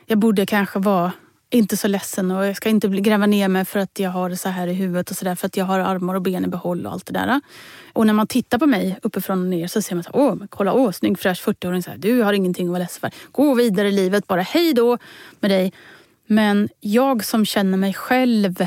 jag 0.06 0.18
borde 0.18 0.46
kanske 0.46 0.78
vara 0.78 1.12
inte 1.52 1.76
så 1.76 1.88
ledsen 1.88 2.30
och 2.30 2.46
jag 2.46 2.56
ska 2.56 2.68
inte 2.68 2.88
gräva 2.88 3.26
ner 3.26 3.48
mig 3.48 3.64
för 3.64 3.80
att 3.80 3.98
jag 3.98 4.10
har 4.10 4.30
det 4.30 4.36
så 4.36 4.48
här 4.48 4.66
i 4.66 4.72
huvudet 4.72 5.10
och 5.10 5.16
sådär 5.16 5.34
för 5.34 5.46
att 5.46 5.56
jag 5.56 5.64
har 5.64 5.80
armar 5.80 6.14
och 6.14 6.22
ben 6.22 6.44
i 6.44 6.48
behåll 6.48 6.86
och 6.86 6.92
allt 6.92 7.06
det 7.06 7.12
där. 7.12 7.40
Och 7.92 8.06
när 8.06 8.12
man 8.12 8.26
tittar 8.26 8.58
på 8.58 8.66
mig 8.66 8.98
uppifrån 9.02 9.40
och 9.40 9.46
ner 9.46 9.66
så 9.66 9.82
ser 9.82 9.94
man 9.94 10.04
så 10.04 10.10
åh, 10.12 10.34
kolla, 10.48 10.72
åh, 10.72 10.90
snygg 10.90 11.18
fräsch 11.18 11.42
40-åring. 11.46 11.82
Du 11.96 12.22
har 12.22 12.32
ingenting 12.32 12.66
att 12.66 12.70
vara 12.70 12.78
ledsen 12.78 13.00
för. 13.00 13.10
Gå 13.32 13.54
vidare 13.54 13.88
i 13.88 13.92
livet, 13.92 14.26
bara 14.26 14.42
hej 14.42 14.74
då 14.74 14.98
med 15.40 15.50
dig. 15.50 15.72
Men 16.26 16.68
jag 16.80 17.24
som 17.24 17.44
känner 17.44 17.78
mig 17.78 17.94
själv 17.94 18.66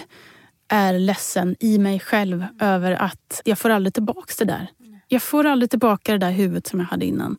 är 0.68 1.00
ledsen 1.00 1.56
i 1.60 1.78
mig 1.78 2.00
själv 2.00 2.46
över 2.62 2.92
att 2.92 3.42
jag 3.46 3.60
får 3.60 3.70
aldrig 3.70 3.94
tillbaka 3.94 4.34
det 4.40 4.46
där. 4.46 4.68
Jag 5.08 5.22
får 5.22 5.46
aldrig 5.46 5.70
tillbaka 5.70 6.12
det 6.12 6.18
där 6.18 6.32
huvudet 6.32 6.68
som 6.68 6.80
jag 6.80 6.88
hade 6.88 7.06
innan. 7.06 7.38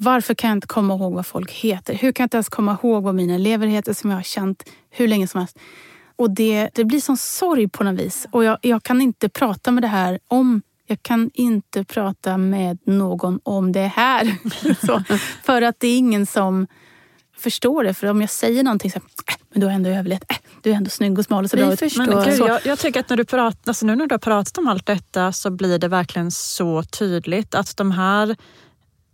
Varför 0.00 0.34
kan 0.34 0.48
jag 0.48 0.56
inte 0.56 0.66
komma 0.66 0.94
ihåg 0.94 1.14
vad 1.14 1.26
folk 1.26 1.52
heter? 1.52 1.94
Hur 1.94 2.12
kan 2.12 2.22
jag 2.22 2.26
inte 2.26 2.36
ens 2.36 2.48
komma 2.48 2.78
ihåg 2.82 3.02
vad 3.02 3.14
mina 3.14 3.34
elever 3.34 3.66
heter 3.66 3.92
som 3.92 4.10
jag 4.10 4.18
har 4.18 4.22
känt 4.22 4.62
hur 4.90 5.08
länge 5.08 5.28
som 5.28 5.38
helst? 5.38 5.58
Och 6.16 6.30
det, 6.30 6.70
det 6.74 6.84
blir 6.84 7.00
som 7.00 7.16
sorg 7.16 7.68
på 7.68 7.84
något 7.84 8.00
vis. 8.00 8.26
Och 8.30 8.44
jag, 8.44 8.58
jag 8.62 8.82
kan 8.82 9.00
inte 9.00 9.28
prata 9.28 9.70
med 9.70 9.82
det 9.82 9.88
här 9.88 10.18
om 10.28 10.62
jag 10.86 11.02
kan 11.02 11.30
inte 11.34 11.84
prata 11.84 12.36
med 12.36 12.78
någon 12.84 13.40
om 13.42 13.72
det 13.72 13.86
här. 13.86 14.36
så, 14.86 15.02
för 15.44 15.62
att 15.62 15.80
det 15.80 15.88
är 15.88 15.98
ingen 15.98 16.26
som 16.26 16.66
förstår 17.36 17.84
det. 17.84 17.94
För 17.94 18.06
om 18.06 18.20
jag 18.20 18.30
säger 18.30 18.62
någonting 18.62 18.90
så 18.90 18.98
här, 18.98 19.04
äh, 19.28 19.34
men 19.50 19.60
du 19.60 19.66
har 19.66 19.74
ändå 19.74 19.90
överlevt. 19.90 20.24
Äh, 20.28 20.36
du 20.62 20.70
är 20.70 20.74
ändå 20.74 20.90
snygg 20.90 21.18
och 21.18 21.24
smal 21.24 21.44
och 21.44 21.50
så 21.50 21.56
bra 21.56 21.72
ut. 21.72 21.96
Men, 21.96 22.24
gud, 22.24 22.38
jag, 22.38 22.66
jag, 22.66 22.78
tycker 22.78 23.00
att 23.00 23.08
när 23.08 23.16
du 23.16 23.24
pratar, 23.24 23.70
alltså 23.70 23.86
nu 23.86 23.96
när 23.96 24.06
du 24.06 24.14
har 24.14 24.18
pratat 24.18 24.58
om 24.58 24.68
allt 24.68 24.86
detta 24.86 25.32
så 25.32 25.50
blir 25.50 25.78
det 25.78 25.88
verkligen 25.88 26.30
så 26.30 26.82
tydligt 26.82 27.54
att 27.54 27.76
de 27.76 27.90
här 27.90 28.36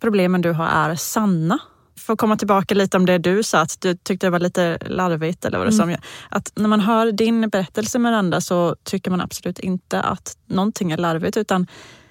problemen 0.04 0.42
du 0.42 0.52
har 0.52 0.66
är 0.66 0.94
sanna. 0.94 1.58
För 1.96 2.12
att 2.12 2.18
komma 2.18 2.36
tillbaka 2.36 2.74
lite 2.74 2.96
om 2.96 3.06
det 3.06 3.18
du 3.18 3.42
sa, 3.42 3.60
att 3.60 3.80
du 3.80 3.94
tyckte 3.94 4.26
det 4.26 4.30
var 4.30 4.40
lite 4.40 4.78
larvigt. 4.86 5.44
Eller 5.44 5.58
vad 5.58 5.66
det 5.66 5.74
mm. 5.74 5.96
som, 5.96 6.04
att 6.28 6.52
när 6.54 6.68
man 6.68 6.80
hör 6.80 7.12
din 7.12 7.48
berättelse 7.48 7.98
Miranda 7.98 8.40
så 8.40 8.76
tycker 8.84 9.10
man 9.10 9.20
absolut 9.20 9.58
inte 9.58 10.00
att 10.00 10.36
någonting 10.46 10.92
är 10.92 10.96
larvigt 10.96 11.36
utan 11.36 11.66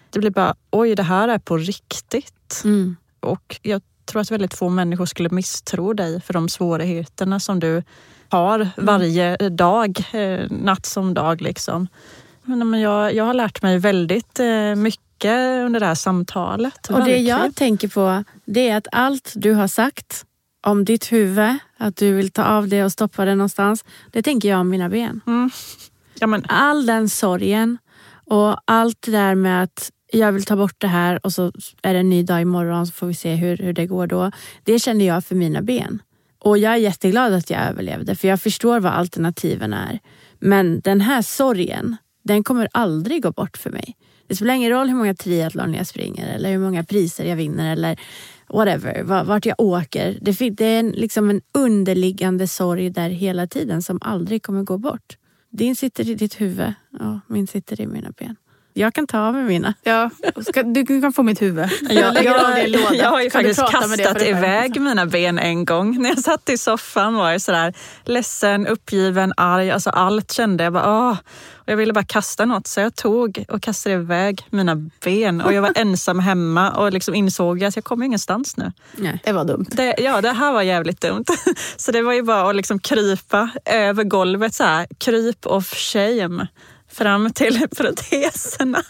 det 0.09 0.19
blir 0.19 0.31
bara, 0.31 0.55
oj 0.71 0.95
det 0.95 1.03
här 1.03 1.27
är 1.27 1.39
på 1.39 1.57
riktigt. 1.57 2.61
Mm. 2.63 2.95
Och 3.19 3.59
jag 3.61 3.81
tror 4.05 4.21
att 4.21 4.31
väldigt 4.31 4.53
få 4.53 4.69
människor 4.69 5.05
skulle 5.05 5.29
misstro 5.29 5.93
dig 5.93 6.21
för 6.21 6.33
de 6.33 6.49
svårigheterna 6.49 7.39
som 7.39 7.59
du 7.59 7.83
har 8.29 8.59
mm. 8.59 8.69
varje 8.77 9.37
dag, 9.37 10.03
eh, 10.11 10.47
natt 10.49 10.85
som 10.85 11.13
dag. 11.13 11.41
Liksom. 11.41 11.87
Men 12.43 12.81
jag, 12.81 13.13
jag 13.13 13.23
har 13.23 13.33
lärt 13.33 13.61
mig 13.61 13.79
väldigt 13.79 14.39
eh, 14.39 14.75
mycket 15.23 15.65
under 15.65 15.79
det 15.79 15.85
här 15.85 15.95
samtalet. 15.95 16.89
Och 16.89 17.05
det 17.05 17.17
jag 17.17 17.55
tänker 17.55 17.87
på 17.87 18.23
det 18.45 18.69
är 18.69 18.77
att 18.77 18.87
allt 18.91 19.33
du 19.35 19.53
har 19.53 19.67
sagt 19.67 20.25
om 20.65 20.85
ditt 20.85 21.11
huvud, 21.11 21.57
att 21.77 21.95
du 21.95 22.13
vill 22.13 22.31
ta 22.31 22.43
av 22.43 22.67
det 22.67 22.83
och 22.83 22.91
stoppa 22.91 23.25
det 23.25 23.35
någonstans. 23.35 23.85
Det 24.11 24.23
tänker 24.23 24.49
jag 24.49 24.59
om 24.59 24.69
mina 24.69 24.89
ben. 24.89 25.21
Mm. 25.27 25.49
Ja, 26.19 26.27
men... 26.27 26.45
All 26.47 26.85
den 26.85 27.09
sorgen 27.09 27.77
och 28.25 28.57
allt 28.65 29.01
det 29.01 29.11
där 29.11 29.35
med 29.35 29.63
att 29.63 29.91
jag 30.11 30.31
vill 30.31 30.45
ta 30.45 30.55
bort 30.55 30.75
det 30.77 30.87
här 30.87 31.25
och 31.25 31.33
så 31.33 31.51
är 31.81 31.93
det 31.93 31.99
en 31.99 32.09
ny 32.09 32.23
dag 32.23 32.41
imorgon 32.41 32.87
så 32.87 32.93
får 32.93 33.07
vi 33.07 33.13
se 33.13 33.35
hur, 33.35 33.57
hur 33.57 33.73
det 33.73 33.85
går 33.85 34.07
då. 34.07 34.31
Det 34.63 34.79
känner 34.79 35.05
jag 35.05 35.25
för 35.25 35.35
mina 35.35 35.61
ben. 35.61 36.01
Och 36.39 36.57
jag 36.57 36.73
är 36.73 36.77
jätteglad 36.77 37.33
att 37.33 37.49
jag 37.49 37.61
överlevde 37.61 38.15
för 38.15 38.27
jag 38.27 38.41
förstår 38.41 38.79
vad 38.79 38.93
alternativen 38.93 39.73
är. 39.73 39.99
Men 40.39 40.79
den 40.79 41.01
här 41.01 41.21
sorgen, 41.21 41.97
den 42.23 42.43
kommer 42.43 42.67
aldrig 42.71 43.23
gå 43.23 43.31
bort 43.31 43.57
för 43.57 43.69
mig. 43.69 43.95
Det 44.33 44.37
spelar 44.37 44.53
ingen 44.53 44.71
roll 44.71 44.87
hur 44.89 44.95
många 44.95 45.13
triathlon 45.13 45.73
jag 45.73 45.87
springer 45.87 46.35
eller 46.35 46.51
hur 46.51 46.59
många 46.59 46.83
priser 46.83 47.25
jag 47.25 47.35
vinner 47.35 47.71
eller 47.71 47.99
whatever, 48.49 49.23
vart 49.23 49.45
jag 49.45 49.59
åker. 49.59 50.17
Det, 50.21 50.41
är 50.61 50.83
liksom 50.83 51.29
en 51.29 51.41
underliggande 51.51 52.47
sorg 52.47 52.89
där 52.89 53.09
hela 53.09 53.47
tiden 53.47 53.81
som 53.81 53.99
aldrig 54.01 54.43
kommer 54.43 54.63
gå 54.63 54.77
bort. 54.77 55.17
Din 55.51 55.75
sitter 55.75 56.09
i 56.09 56.15
ditt 56.15 56.41
huvud 56.41 56.73
och 56.99 57.31
min 57.33 57.47
sitter 57.47 57.81
i 57.81 57.87
mina 57.87 58.11
ben. 58.17 58.35
Jag 58.73 58.93
kan 58.93 59.07
ta 59.07 59.19
av 59.19 59.33
mig 59.33 59.43
mina. 59.43 59.73
Ja, 59.83 60.09
ska, 60.47 60.63
du 60.63 60.85
kan 60.85 61.13
få 61.13 61.23
mitt 61.23 61.41
huvud. 61.41 61.69
Jag, 61.89 62.23
jag, 62.23 62.69
jag, 62.69 62.95
jag 62.95 63.09
har 63.09 63.21
ju 63.21 63.29
faktiskt 63.29 63.71
kastat 63.71 64.21
iväg 64.21 64.81
mina 64.81 65.05
ben 65.05 65.39
en 65.39 65.65
gång. 65.65 66.01
När 66.01 66.09
jag 66.09 66.19
satt 66.19 66.49
i 66.49 66.57
soffan 66.57 67.13
var 67.15 67.31
jag 67.31 67.41
sådär 67.41 67.73
ledsen, 68.03 68.67
uppgiven, 68.67 69.33
arg. 69.37 69.71
Alltså 69.71 69.89
allt 69.89 70.31
kände 70.31 70.63
jag 70.63 70.73
bara 70.73 71.09
åh. 71.09 71.17
Och 71.65 71.69
jag 71.71 71.77
ville 71.77 71.93
bara 71.93 72.03
kasta 72.03 72.45
något 72.45 72.67
så 72.67 72.79
jag 72.79 72.95
tog 72.95 73.45
och 73.49 73.61
kastade 73.61 73.95
iväg 73.95 74.47
mina 74.49 74.75
ben. 75.03 75.41
Och 75.41 75.53
jag 75.53 75.61
var 75.61 75.71
ensam 75.75 76.19
hemma 76.19 76.71
och 76.71 76.93
liksom 76.93 77.15
insåg 77.15 77.63
att 77.63 77.75
jag 77.75 77.85
kommer 77.85 78.05
ingenstans 78.05 78.57
nu. 78.57 78.71
Nej, 78.97 79.21
det 79.23 79.31
var 79.31 79.45
dumt. 79.45 79.65
Det, 79.71 79.95
ja, 79.97 80.21
det 80.21 80.31
här 80.31 80.51
var 80.51 80.61
jävligt 80.61 81.01
dumt. 81.01 81.25
Så 81.77 81.91
det 81.91 82.01
var 82.01 82.13
ju 82.13 82.21
bara 82.21 82.49
att 82.49 82.55
liksom 82.55 82.79
krypa 82.79 83.49
över 83.65 84.03
golvet 84.03 84.53
så 84.53 84.63
här. 84.63 84.87
Kryp 84.97 85.45
of 85.45 85.73
shame 85.73 86.47
fram 86.93 87.33
till 87.33 87.67
proteserna. 87.77 88.83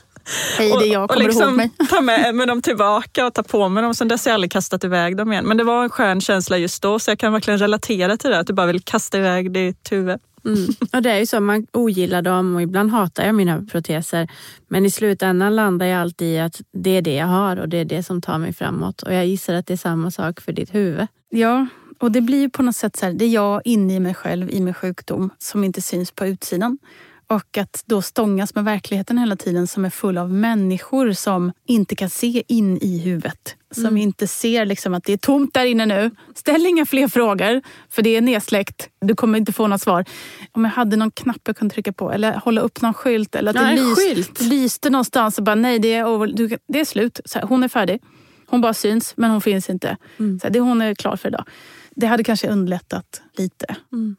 Hej, 0.58 0.70
det 0.80 0.88
är 0.88 0.94
jag. 0.94 1.10
Kommer 1.10 1.24
och 1.24 1.28
liksom 1.28 1.44
ihåg 1.44 1.56
mig? 1.56 1.72
ta 1.90 2.02
med 2.02 2.36
mig 2.36 2.48
dem 2.48 2.62
tillbaka 2.62 3.26
och 3.26 3.34
ta 3.34 3.44
på 3.44 3.70
mig 3.70 3.84
dem. 3.84 3.96
Sen 3.96 4.08
dess 4.08 4.26
har 4.26 4.30
jag 4.30 4.36
aldrig 4.36 4.52
kastat 4.52 4.84
iväg 4.84 5.18
dem 5.18 5.32
igen. 5.32 5.46
Men 5.46 5.58
det 5.58 5.64
var 5.64 5.84
en 5.84 5.90
skön 5.90 6.22
känsla 6.22 6.58
just 6.58 6.82
då 6.82 7.00
så 7.00 7.12
jag 7.12 7.20
kan 7.20 7.34
verkligen 7.34 7.58
relatera 7.58 8.18
till 8.18 8.30
det. 8.30 8.40
Att 8.40 8.48
du 8.48 8.54
bara 8.54 8.68
vill 8.68 8.82
kasta 8.82 9.18
iväg 9.18 9.52
ditt 9.52 9.92
huvud. 9.92 10.20
Mm. 10.46 10.68
Och 10.94 11.02
det 11.02 11.12
är 11.12 11.20
ju 11.20 11.26
så, 11.26 11.40
man 11.40 11.68
ogillar 11.72 12.22
dem 12.22 12.56
och 12.56 12.62
ibland 12.62 12.92
hatar 12.92 13.26
jag 13.26 13.36
mina 13.36 13.66
proteser. 13.72 14.28
Men 14.68 14.86
i 14.86 14.92
slutändan 14.92 15.56
landar 15.56 15.86
jag 15.86 16.02
alltid 16.02 16.28
i 16.28 16.40
att 16.40 16.62
det 16.74 16.90
är 16.90 17.02
det 17.02 17.16
jag 17.16 17.28
har 17.28 17.58
och 17.58 17.70
det 17.70 17.78
är 17.78 17.86
det 17.86 18.04
som 18.04 18.22
tar 18.22 18.38
mig 18.38 18.54
framåt. 18.54 19.02
Och 19.02 19.14
jag 19.14 19.26
gissar 19.26 19.54
att 19.54 19.68
det 19.68 19.74
är 19.74 19.78
samma 19.78 20.12
sak 20.12 20.42
för 20.42 20.52
ditt 20.52 20.76
huvud. 20.76 21.08
Ja, 21.30 21.68
Och 22.00 22.12
det 22.12 22.22
blir 22.22 22.40
ju 22.42 22.50
på 22.50 22.64
något 22.64 22.76
sätt 22.76 22.96
så 22.96 23.06
här, 23.06 23.14
det 23.14 23.26
är 23.26 23.30
jag 23.30 23.62
inne 23.66 23.96
i 23.96 24.00
mig 24.00 24.14
själv, 24.14 24.50
i 24.50 24.62
min 24.62 24.74
sjukdom, 24.74 25.30
som 25.40 25.64
inte 25.64 25.82
syns 25.82 26.12
på 26.12 26.26
utsidan. 26.26 26.78
Och 27.34 27.58
att 27.58 27.84
då 27.86 28.02
stångas 28.02 28.56
med 28.56 28.64
verkligheten 28.64 29.18
hela 29.18 29.36
tiden 29.36 29.68
som 29.68 29.86
är 29.86 29.90
full 29.90 30.18
av 30.18 30.34
människor 30.34 31.12
som 31.12 31.52
inte 31.68 31.96
kan 31.96 32.10
se 32.10 32.44
in 32.48 32.78
i 32.78 32.98
huvudet. 33.00 33.56
Som 33.72 33.86
mm. 33.86 33.98
inte 33.98 34.28
ser 34.28 34.66
liksom 34.66 34.94
att 34.94 35.04
det 35.04 35.14
är 35.14 35.18
tomt 35.18 35.54
där 35.54 35.66
inne 35.66 35.86
nu. 35.86 36.12
Ställ 36.36 36.66
inga 36.66 36.86
fler 36.86 37.08
frågor, 37.08 37.62
för 37.90 38.02
det 38.02 38.16
är 38.16 38.22
nedsläckt. 38.22 38.90
Du 39.02 39.16
kommer 39.16 39.38
inte 39.38 39.54
få 39.54 39.68
något 39.68 39.82
svar. 39.82 40.06
Om 40.52 40.64
jag 40.64 40.72
hade 40.72 40.96
någon 40.96 41.12
knapp 41.12 41.42
jag 41.46 41.58
kunde 41.58 41.74
trycka 41.74 41.94
på 41.94 42.12
eller 42.12 42.34
hålla 42.34 42.62
upp 42.62 42.82
någon 42.82 42.94
skylt. 42.94 43.36
Eller 43.36 43.50
att 43.50 43.56
nej, 43.56 43.76
det 43.76 43.82
lys, 43.84 43.98
skylt. 43.98 44.42
lyste 44.42 44.90
någonstans 44.90 45.38
och 45.38 45.44
bara 45.44 45.56
nej, 45.56 45.80
det 45.80 45.94
är, 45.94 46.08
over, 46.08 46.58
det 46.68 46.80
är 46.80 46.86
slut. 46.86 47.20
Här, 47.36 47.42
hon 47.42 47.64
är 47.64 47.68
färdig. 47.68 48.02
Hon 48.48 48.62
bara 48.62 48.74
syns, 48.74 49.14
men 49.18 49.32
hon 49.32 49.42
finns 49.42 49.70
inte. 49.70 49.98
Mm. 50.20 50.40
Så 50.40 50.48
här, 50.48 50.54
det, 50.54 50.60
hon 50.60 50.82
är 50.82 50.96
klar 50.96 51.16
för 51.16 51.30
idag. 51.30 51.46
Det 51.96 52.08
hade 52.08 52.24
kanske 52.24 52.48
underlättat 52.48 53.22
lite. 53.38 53.76
Mm. 53.92 54.16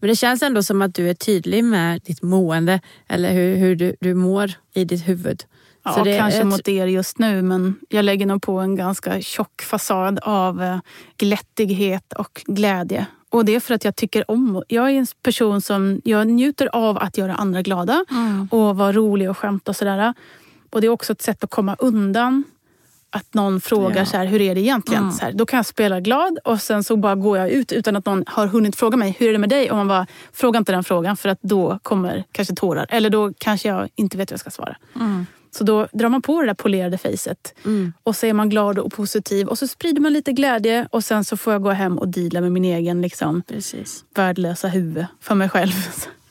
Men 0.00 0.08
det 0.08 0.16
känns 0.16 0.42
ändå 0.42 0.62
som 0.62 0.82
att 0.82 0.94
du 0.94 1.10
är 1.10 1.14
tydlig 1.14 1.64
med 1.64 2.00
ditt 2.02 2.22
mående 2.22 2.80
eller 3.08 3.32
hur, 3.32 3.56
hur 3.56 3.76
du, 3.76 3.96
du 4.00 4.14
mår 4.14 4.52
i 4.74 4.84
ditt 4.84 5.08
huvud. 5.08 5.42
Ja, 5.82 5.92
Så 5.92 6.04
det, 6.04 6.18
kanske 6.18 6.44
mot 6.44 6.68
er 6.68 6.86
just 6.86 7.18
nu 7.18 7.42
men 7.42 7.74
jag 7.88 8.04
lägger 8.04 8.26
nog 8.26 8.42
på 8.42 8.58
en 8.58 8.76
ganska 8.76 9.20
tjock 9.20 9.62
fasad 9.62 10.18
av 10.22 10.62
eh, 10.62 10.78
glättighet 11.16 12.12
och 12.12 12.42
glädje. 12.46 13.06
Och 13.30 13.44
det 13.44 13.54
är 13.54 13.60
för 13.60 13.74
att 13.74 13.84
jag 13.84 13.96
tycker 13.96 14.30
om... 14.30 14.62
Jag 14.68 14.90
är 14.90 14.94
en 14.94 15.06
person 15.22 15.60
som 15.60 16.00
jag 16.04 16.26
njuter 16.26 16.68
av 16.72 16.98
att 16.98 17.18
göra 17.18 17.34
andra 17.34 17.62
glada 17.62 18.04
mm. 18.10 18.48
och 18.50 18.76
vara 18.76 18.92
rolig 18.92 19.30
och 19.30 19.38
skämta 19.38 19.70
och 19.70 19.76
sådär. 19.76 20.14
Och 20.70 20.80
det 20.80 20.86
är 20.86 20.88
också 20.88 21.12
ett 21.12 21.22
sätt 21.22 21.44
att 21.44 21.50
komma 21.50 21.76
undan 21.78 22.44
att 23.10 23.34
någon 23.34 23.60
frågar 23.60 23.96
ja. 23.96 24.06
så 24.06 24.16
här, 24.16 24.26
hur 24.26 24.40
är 24.40 24.54
det 24.54 24.60
egentligen? 24.60 25.02
Mm. 25.02 25.14
Så 25.14 25.24
här, 25.24 25.32
då 25.32 25.46
kan 25.46 25.56
jag 25.56 25.66
spela 25.66 26.00
glad 26.00 26.38
och 26.44 26.60
sen 26.60 26.84
så 26.84 26.96
bara 26.96 27.14
går 27.14 27.38
jag 27.38 27.50
ut 27.50 27.72
utan 27.72 27.96
att 27.96 28.06
någon 28.06 28.24
har 28.26 28.46
hunnit 28.46 28.76
fråga 28.76 28.96
mig, 28.96 29.16
hur 29.18 29.28
är 29.28 29.32
det 29.32 29.38
med 29.38 29.48
dig? 29.48 29.70
Och 29.70 29.76
man 29.76 29.88
bara, 29.88 30.06
fråga 30.32 30.58
inte 30.58 30.72
den 30.72 30.84
frågan 30.84 31.16
för 31.16 31.28
att 31.28 31.38
då 31.42 31.78
kommer 31.82 32.24
kanske 32.32 32.54
tårar. 32.54 32.86
Eller 32.88 33.10
då 33.10 33.32
kanske 33.38 33.68
jag 33.68 33.88
inte 33.94 34.16
vet 34.16 34.30
vad 34.30 34.34
jag 34.34 34.40
ska 34.40 34.50
svara. 34.50 34.76
Mm. 34.94 35.26
Så 35.50 35.64
då 35.64 35.88
drar 35.92 36.08
man 36.08 36.22
på 36.22 36.40
det 36.40 36.46
där 36.46 36.54
polerade 36.54 36.98
facet 36.98 37.54
mm. 37.64 37.92
och 38.02 38.16
så 38.16 38.26
är 38.26 38.32
man 38.32 38.48
glad 38.48 38.78
och 38.78 38.92
positiv 38.92 39.46
och 39.48 39.58
så 39.58 39.68
sprider 39.68 40.00
man 40.00 40.12
lite 40.12 40.32
glädje 40.32 40.88
och 40.90 41.04
sen 41.04 41.24
så 41.24 41.36
får 41.36 41.52
jag 41.52 41.62
gå 41.62 41.70
hem 41.70 41.98
och 41.98 42.08
deala 42.08 42.40
med 42.40 42.52
min 42.52 42.64
egen 42.64 43.02
liksom, 43.02 43.42
Precis. 43.42 44.04
värdelösa 44.14 44.68
huvud 44.68 45.06
för 45.20 45.34
mig 45.34 45.48
själv. 45.48 45.72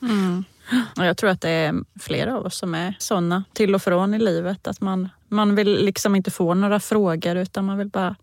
Mm. 0.70 1.06
Jag 1.06 1.16
tror 1.16 1.30
att 1.30 1.40
det 1.40 1.50
är 1.50 1.74
flera 2.00 2.36
av 2.36 2.46
oss 2.46 2.58
som 2.58 2.74
är 2.74 2.94
såna 2.98 3.44
till 3.52 3.74
och 3.74 3.82
från 3.82 4.14
i 4.14 4.18
livet. 4.18 4.66
Att 4.66 4.80
man, 4.80 5.08
man 5.28 5.54
vill 5.54 5.84
liksom 5.84 6.16
inte 6.16 6.30
få 6.30 6.54
några 6.54 6.80
frågor 6.80 7.36
utan 7.36 7.64
man 7.64 7.78
vill 7.78 7.88
bara 7.88 8.16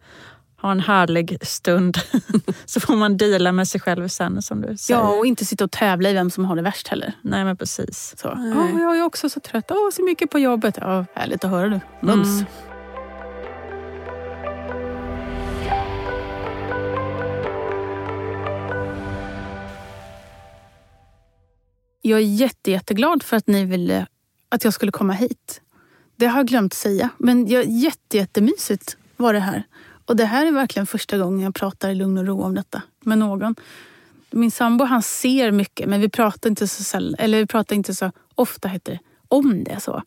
ha 0.61 0.71
en 0.71 0.79
härlig 0.79 1.37
stund. 1.41 1.97
så 2.65 2.79
får 2.79 2.95
man 2.95 3.17
deala 3.17 3.51
med 3.51 3.67
sig 3.67 3.81
själv 3.81 4.07
sen 4.07 4.41
som 4.41 4.61
du 4.61 4.77
säger. 4.77 4.99
Ja, 4.99 5.09
och 5.09 5.25
inte 5.25 5.45
sitta 5.45 5.63
och 5.63 5.71
tävla 5.71 6.09
i 6.09 6.13
vem 6.13 6.31
som 6.31 6.45
har 6.45 6.55
det 6.55 6.61
värst 6.61 6.87
heller. 6.87 7.13
Nej, 7.21 7.43
men 7.43 7.57
precis. 7.57 8.13
Så. 8.17 8.29
Oh, 8.29 8.81
jag 8.81 8.97
är 8.97 9.03
också 9.03 9.29
så 9.29 9.39
trött. 9.39 9.71
Oh, 9.71 9.89
så 9.93 10.03
mycket 10.03 10.29
på 10.29 10.39
jobbet. 10.39 10.77
Ja, 10.81 11.05
härligt 11.13 11.43
att 11.43 11.51
höra 11.51 11.67
du. 11.67 11.79
Mums. 11.99 12.27
Mm. 12.27 12.45
Jag 22.07 22.19
är 22.19 22.23
jätte, 22.23 22.71
jätteglad 22.71 23.23
för 23.23 23.37
att 23.37 23.47
ni 23.47 23.65
ville 23.65 24.07
att 24.49 24.63
jag 24.63 24.73
skulle 24.73 24.91
komma 24.91 25.13
hit. 25.13 25.61
Det 26.15 26.25
har 26.27 26.39
jag 26.39 26.47
glömt 26.47 26.73
säga. 26.73 27.09
Men 27.17 27.47
jag, 27.47 27.65
jätte, 27.65 28.17
jättemysigt 28.17 28.97
var 29.17 29.33
det 29.33 29.39
här. 29.39 29.63
Och 30.05 30.15
det 30.15 30.25
här 30.25 30.45
är 30.45 30.51
verkligen 30.51 30.87
första 30.87 31.17
gången 31.17 31.39
jag 31.39 31.55
pratar 31.55 31.89
i 31.89 31.95
lugn 31.95 32.17
och 32.17 32.25
ro 32.25 32.43
om 32.43 32.55
detta 32.55 32.81
med 32.99 33.17
någon. 33.17 33.55
Min 34.31 34.51
sambo 34.51 34.85
han 34.85 35.03
ser 35.03 35.51
mycket 35.51 35.89
men 35.89 36.01
vi 36.01 36.09
pratar 36.09 36.49
inte 36.49 36.67
så, 36.67 36.83
säll, 36.83 37.15
eller 37.19 37.37
vi 37.37 37.45
pratar 37.45 37.75
inte 37.75 37.95
så 37.95 38.11
ofta 38.35 38.67
heter 38.67 38.91
det, 38.91 38.99
om 39.27 39.63
det. 39.63 39.79
så. 39.79 40.03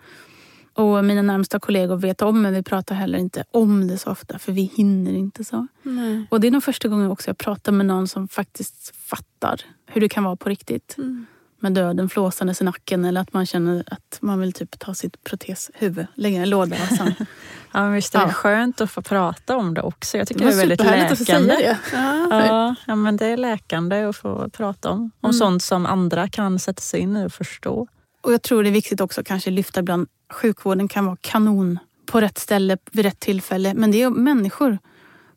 Och 0.75 1.05
mina 1.05 1.23
närmsta 1.23 1.61
kollegor 1.61 1.97
vet 1.97 2.23
om 2.23 2.43
men 2.43 2.55
vi 2.55 2.63
pratar 2.63 2.95
heller 2.95 3.19
inte 3.19 3.45
om 3.51 3.89
det 3.89 3.99
så 3.99 4.11
ofta 4.11 4.39
för 4.39 4.53
vi 4.53 4.63
hinner 4.63 5.13
inte 5.13 5.45
så. 5.45 5.67
Nej. 5.83 6.27
Och 6.31 6.41
det 6.41 6.47
är 6.47 6.51
nog 6.51 6.65
första 6.65 6.89
gången 6.89 7.11
också 7.11 7.29
jag 7.29 7.39
pratar 7.39 7.73
med 7.73 7.87
någon 7.87 8.09
som 8.09 8.29
faktiskt 8.29 8.97
fattar 8.97 9.61
hur 9.87 10.01
det 10.01 10.09
kan 10.09 10.25
vara 10.25 10.37
på 10.37 10.49
riktigt. 10.49 10.95
Mm 10.99 11.27
med 11.63 11.73
döden 11.73 12.09
flåsandes 12.09 12.61
i 12.61 12.65
nacken 12.65 13.05
eller 13.05 13.21
att 13.21 13.33
man 13.33 13.47
känner 13.47 13.85
att 13.87 14.19
man 14.21 14.41
vill 14.41 14.53
typ 14.53 14.79
ta 14.79 14.95
sitt 14.95 15.25
proteshuvud, 15.25 16.07
lägga 16.15 16.39
i 16.39 16.43
en 16.43 16.51
låda. 16.51 16.77
Och 16.91 16.97
sen, 16.97 17.15
ja, 17.73 17.83
men 17.83 17.93
visst 17.93 18.15
är 18.15 18.19
det 18.19 18.27
ja. 18.27 18.33
skönt 18.33 18.81
att 18.81 18.91
få 18.91 19.03
prata 19.03 19.57
om 19.57 19.75
det 19.75 19.83
också. 19.83 20.19
Jag 20.19 20.29
tycker 20.29 20.45
det, 20.45 20.51
det 20.51 20.55
är 20.55 20.59
väldigt 20.59 20.81
läkande. 20.81 21.55
Att 21.55 21.59
det. 21.59 21.79
Ja, 21.93 22.75
ja, 22.87 22.95
men 22.95 23.17
det 23.17 23.27
är 23.27 23.37
läkande 23.37 24.03
att 24.03 24.17
få 24.17 24.49
prata 24.53 24.91
om. 24.91 25.01
Om 25.01 25.11
mm. 25.31 25.33
sånt 25.33 25.63
som 25.63 25.87
andra 25.87 26.29
kan 26.29 26.59
sätta 26.59 26.81
sig 26.81 27.01
in 27.01 27.17
i 27.17 27.27
och 27.27 27.33
förstå. 27.33 27.89
Och 28.23 28.33
Jag 28.33 28.43
tror 28.43 28.63
det 28.63 28.69
är 28.69 28.73
viktigt 28.73 29.01
också 29.01 29.23
kanske 29.25 29.51
lyfta 29.51 29.81
ibland. 29.81 30.09
Sjukvården 30.33 30.89
kan 30.89 31.07
vara 31.07 31.17
kanon 31.21 31.79
på 32.07 32.21
rätt 32.21 32.39
ställe 32.39 32.79
vid 32.93 33.05
rätt 33.05 33.21
tillfälle. 33.21 33.75
Men 33.75 33.91
det 33.91 34.03
är 34.03 34.11
människor. 34.11 34.79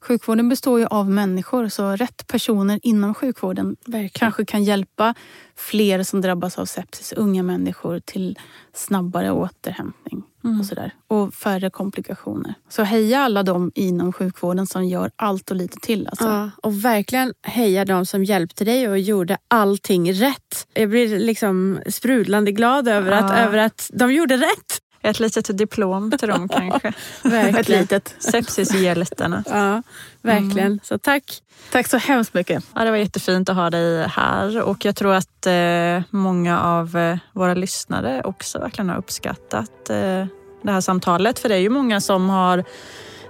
Sjukvården 0.04 0.50
består 0.50 0.80
ju 0.80 0.86
av 0.86 1.10
människor 1.10 1.68
så 1.70 1.96
rätt 1.96 2.28
personer 2.28 2.80
inom 2.84 3.14
sjukvården 3.14 3.76
Verkligen. 3.86 4.10
kanske 4.10 4.46
kan 4.46 4.64
hjälpa 4.64 5.16
fler 5.56 6.04
som 6.04 6.22
drabbas 6.22 6.58
av 6.58 6.66
sepsis, 6.66 7.14
unga 7.14 7.44
människor 7.44 8.00
till 8.00 8.40
snabbare 8.74 9.32
återhämtning 9.32 10.24
mm. 10.44 10.60
och 10.60 10.66
sådär. 10.66 10.94
Och 11.08 11.34
färre 11.34 11.70
komplikationer. 11.70 12.54
Så 12.70 12.84
heja 12.84 13.20
alla 13.20 13.44
de 13.44 13.72
inom 13.76 14.14
sjukvården 14.14 14.68
som 14.68 14.86
gör 14.86 15.12
allt 15.16 15.52
och 15.52 15.58
lite 15.58 15.78
till. 15.80 16.08
Alltså. 16.08 16.26
Ja, 16.26 16.50
och 16.64 16.86
verkligen 16.86 17.34
heja 17.44 17.86
de 17.86 18.06
som 18.06 18.24
hjälpte 18.24 18.66
dig 18.66 18.90
och 18.90 19.00
gjorde 19.00 19.38
allting 19.48 20.14
rätt. 20.14 20.68
Jag 20.74 20.90
blir 20.90 21.20
liksom 21.20 21.80
sprudlande 21.88 22.52
glad 22.52 22.88
över, 22.88 23.12
ja. 23.12 23.18
att, 23.18 23.48
över 23.48 23.58
att 23.58 23.90
de 23.94 24.14
gjorde 24.14 24.38
rätt. 24.38 24.80
Ett 25.04 25.20
litet 25.20 25.58
diplom 25.58 26.12
till 26.12 26.28
dem 26.28 26.48
kanske. 26.52 26.94
verkligen. 27.24 27.56
Ett 27.56 27.70
litet. 27.70 28.16
Sepsishjältarna. 28.20 29.44
Ja, 29.48 29.82
verkligen. 30.22 30.68
Mm. 30.68 30.80
Så 30.84 30.98
tack. 30.98 31.24
Tack 31.72 31.88
så 31.88 31.98
hemskt 31.98 32.34
mycket. 32.34 32.64
Ja, 32.76 32.84
det 32.84 32.92
var 32.92 32.98
jättefint 32.98 33.50
att 33.50 33.56
ha 33.56 33.70
dig 33.70 34.08
här 34.08 34.62
och 34.62 34.86
jag 34.86 34.96
tror 34.96 35.14
att 35.14 35.46
eh, 35.46 36.02
många 36.10 36.62
av 36.62 36.98
eh, 36.98 37.18
våra 37.34 37.54
lyssnare 37.54 38.22
också 38.24 38.60
verkligen 38.60 38.90
har 38.90 38.98
uppskattat 38.98 39.90
eh, 39.90 40.26
det 40.64 40.72
här 40.72 40.82
samtalet. 40.82 41.40
För 41.40 41.50
det 41.50 41.56
är 41.56 41.60
ju 41.60 41.70
många 41.70 42.02
som 42.02 42.30
har 42.30 42.64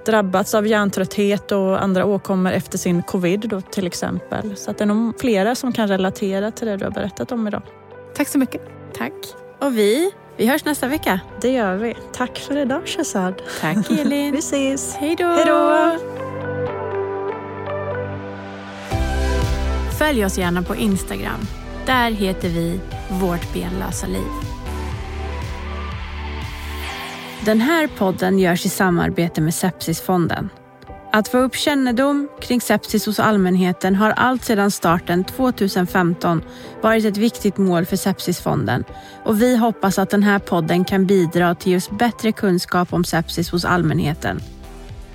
drabbats 0.06 0.54
av 0.54 0.68
hjärntrötthet 0.68 1.52
och 1.52 1.84
andra 1.84 2.06
åkommor 2.06 2.52
efter 2.52 2.78
sin 2.78 3.04
covid 3.04 3.40
då, 3.50 3.62
till 3.62 3.88
exempel. 3.88 4.56
Så 4.58 4.72
att 4.72 4.78
det 4.78 4.84
är 4.84 4.86
nog 4.86 5.20
flera 5.20 5.56
som 5.56 5.74
kan 5.74 5.88
relatera 5.88 6.52
till 6.52 6.68
det 6.68 6.78
du 6.78 6.86
har 6.86 6.92
berättat 6.92 7.32
om 7.32 7.48
idag. 7.48 7.62
Tack 8.16 8.28
så 8.28 8.38
mycket. 8.38 8.62
Tack. 8.98 9.14
Och 9.60 9.78
vi 9.78 10.12
vi 10.38 10.48
hörs 10.48 10.66
nästa 10.66 10.88
vecka. 10.88 11.20
Det 11.42 11.50
gör 11.50 11.76
vi. 11.76 11.94
Tack 12.14 12.40
för 12.40 12.58
idag 12.58 12.82
Shazad. 12.88 13.42
Tack 13.62 13.78
Elin. 13.92 14.32
vi 14.32 14.38
ses. 14.40 14.96
Hej 14.96 15.16
då. 15.16 15.26
Hej 15.26 15.46
då. 15.46 15.98
Följ 20.00 20.26
oss 20.26 20.38
gärna 20.38 20.64
på 20.64 20.76
Instagram. 20.76 21.40
Där 21.86 22.12
heter 22.12 22.50
vi 22.50 22.80
Vårt 23.10 23.54
benlösa 23.54 24.08
liv. 24.08 24.28
Den 27.46 27.62
här 27.62 27.88
podden 27.98 28.40
görs 28.40 28.66
i 28.66 28.70
samarbete 28.70 29.42
med 29.42 29.54
Sepsisfonden. 29.54 30.50
Att 31.16 31.28
få 31.28 31.38
upp 31.38 31.56
kännedom 31.56 32.30
kring 32.42 32.62
sepsis 32.62 33.06
hos 33.06 33.20
allmänheten 33.20 33.96
har 33.96 34.12
allt 34.12 34.46
sedan 34.46 34.72
starten 34.72 35.24
2015 35.24 36.42
varit 36.82 37.06
ett 37.06 37.18
viktigt 37.18 37.58
mål 37.58 37.86
för 37.86 37.96
Sepsisfonden 37.96 38.84
och 39.26 39.42
vi 39.42 39.58
hoppas 39.58 40.00
att 40.00 40.10
den 40.10 40.24
här 40.24 40.40
podden 40.40 40.86
kan 40.86 41.06
bidra 41.06 41.56
till 41.56 41.72
just 41.72 41.92
bättre 41.92 42.32
kunskap 42.32 42.94
om 42.94 43.04
sepsis 43.04 43.50
hos 43.50 43.66
allmänheten. 43.66 44.40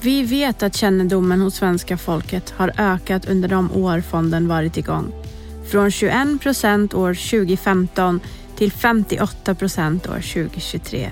Vi 0.01 0.23
vet 0.23 0.63
att 0.63 0.77
kännedomen 0.77 1.41
hos 1.41 1.55
svenska 1.55 1.97
folket 1.97 2.51
har 2.57 2.73
ökat 2.79 3.29
under 3.29 3.49
de 3.49 3.73
år 3.73 4.01
fonden 4.01 4.49
varit 4.49 4.77
igång. 4.77 5.13
Från 5.71 5.91
21 5.91 6.41
procent 6.41 6.95
år 6.95 7.15
2015 7.15 8.21
till 8.57 8.73
58 8.73 9.55
procent 9.55 10.07
år 10.07 10.21
2023. 10.35 11.11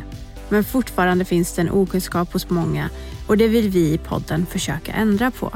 Men 0.48 0.64
fortfarande 0.64 1.24
finns 1.24 1.52
det 1.52 1.62
en 1.62 1.70
okunskap 1.70 2.32
hos 2.32 2.50
många 2.50 2.90
och 3.26 3.36
det 3.36 3.48
vill 3.48 3.68
vi 3.68 3.92
i 3.92 3.98
podden 3.98 4.46
försöka 4.46 4.92
ändra 4.92 5.30
på. 5.30 5.52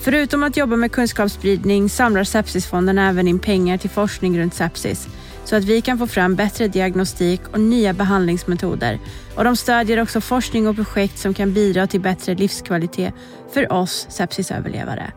Förutom 0.00 0.42
att 0.42 0.56
jobba 0.56 0.76
med 0.76 0.92
kunskapsspridning 0.92 1.88
samlar 1.88 2.24
Sepsisfonden 2.24 2.98
även 2.98 3.28
in 3.28 3.38
pengar 3.38 3.76
till 3.76 3.90
forskning 3.90 4.38
runt 4.38 4.54
sepsis 4.54 5.08
så 5.44 5.56
att 5.56 5.64
vi 5.64 5.80
kan 5.80 5.98
få 5.98 6.06
fram 6.06 6.34
bättre 6.34 6.68
diagnostik 6.68 7.40
och 7.52 7.60
nya 7.60 7.92
behandlingsmetoder. 7.92 8.98
Och 9.36 9.44
de 9.44 9.56
stödjer 9.56 10.02
också 10.02 10.20
forskning 10.20 10.68
och 10.68 10.76
projekt 10.76 11.18
som 11.18 11.34
kan 11.34 11.52
bidra 11.52 11.86
till 11.86 12.00
bättre 12.00 12.34
livskvalitet 12.34 13.14
för 13.52 13.72
oss 13.72 14.06
sepsisöverlevare. 14.10 15.12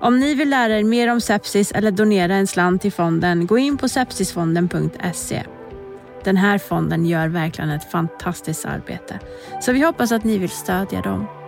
Om 0.00 0.20
ni 0.20 0.34
vill 0.34 0.50
lära 0.50 0.78
er 0.78 0.84
mer 0.84 1.12
om 1.12 1.20
sepsis 1.20 1.72
eller 1.72 1.90
donera 1.90 2.34
en 2.34 2.46
slant 2.46 2.82
till 2.82 2.92
fonden, 2.92 3.46
gå 3.46 3.58
in 3.58 3.78
på 3.78 3.88
sepsisfonden.se. 3.88 5.42
Den 6.24 6.36
här 6.36 6.58
fonden 6.58 7.06
gör 7.06 7.28
verkligen 7.28 7.70
ett 7.70 7.90
fantastiskt 7.90 8.64
arbete. 8.64 9.20
Så 9.60 9.72
vi 9.72 9.84
hoppas 9.84 10.12
att 10.12 10.24
ni 10.24 10.38
vill 10.38 10.50
stödja 10.50 11.00
dem. 11.00 11.43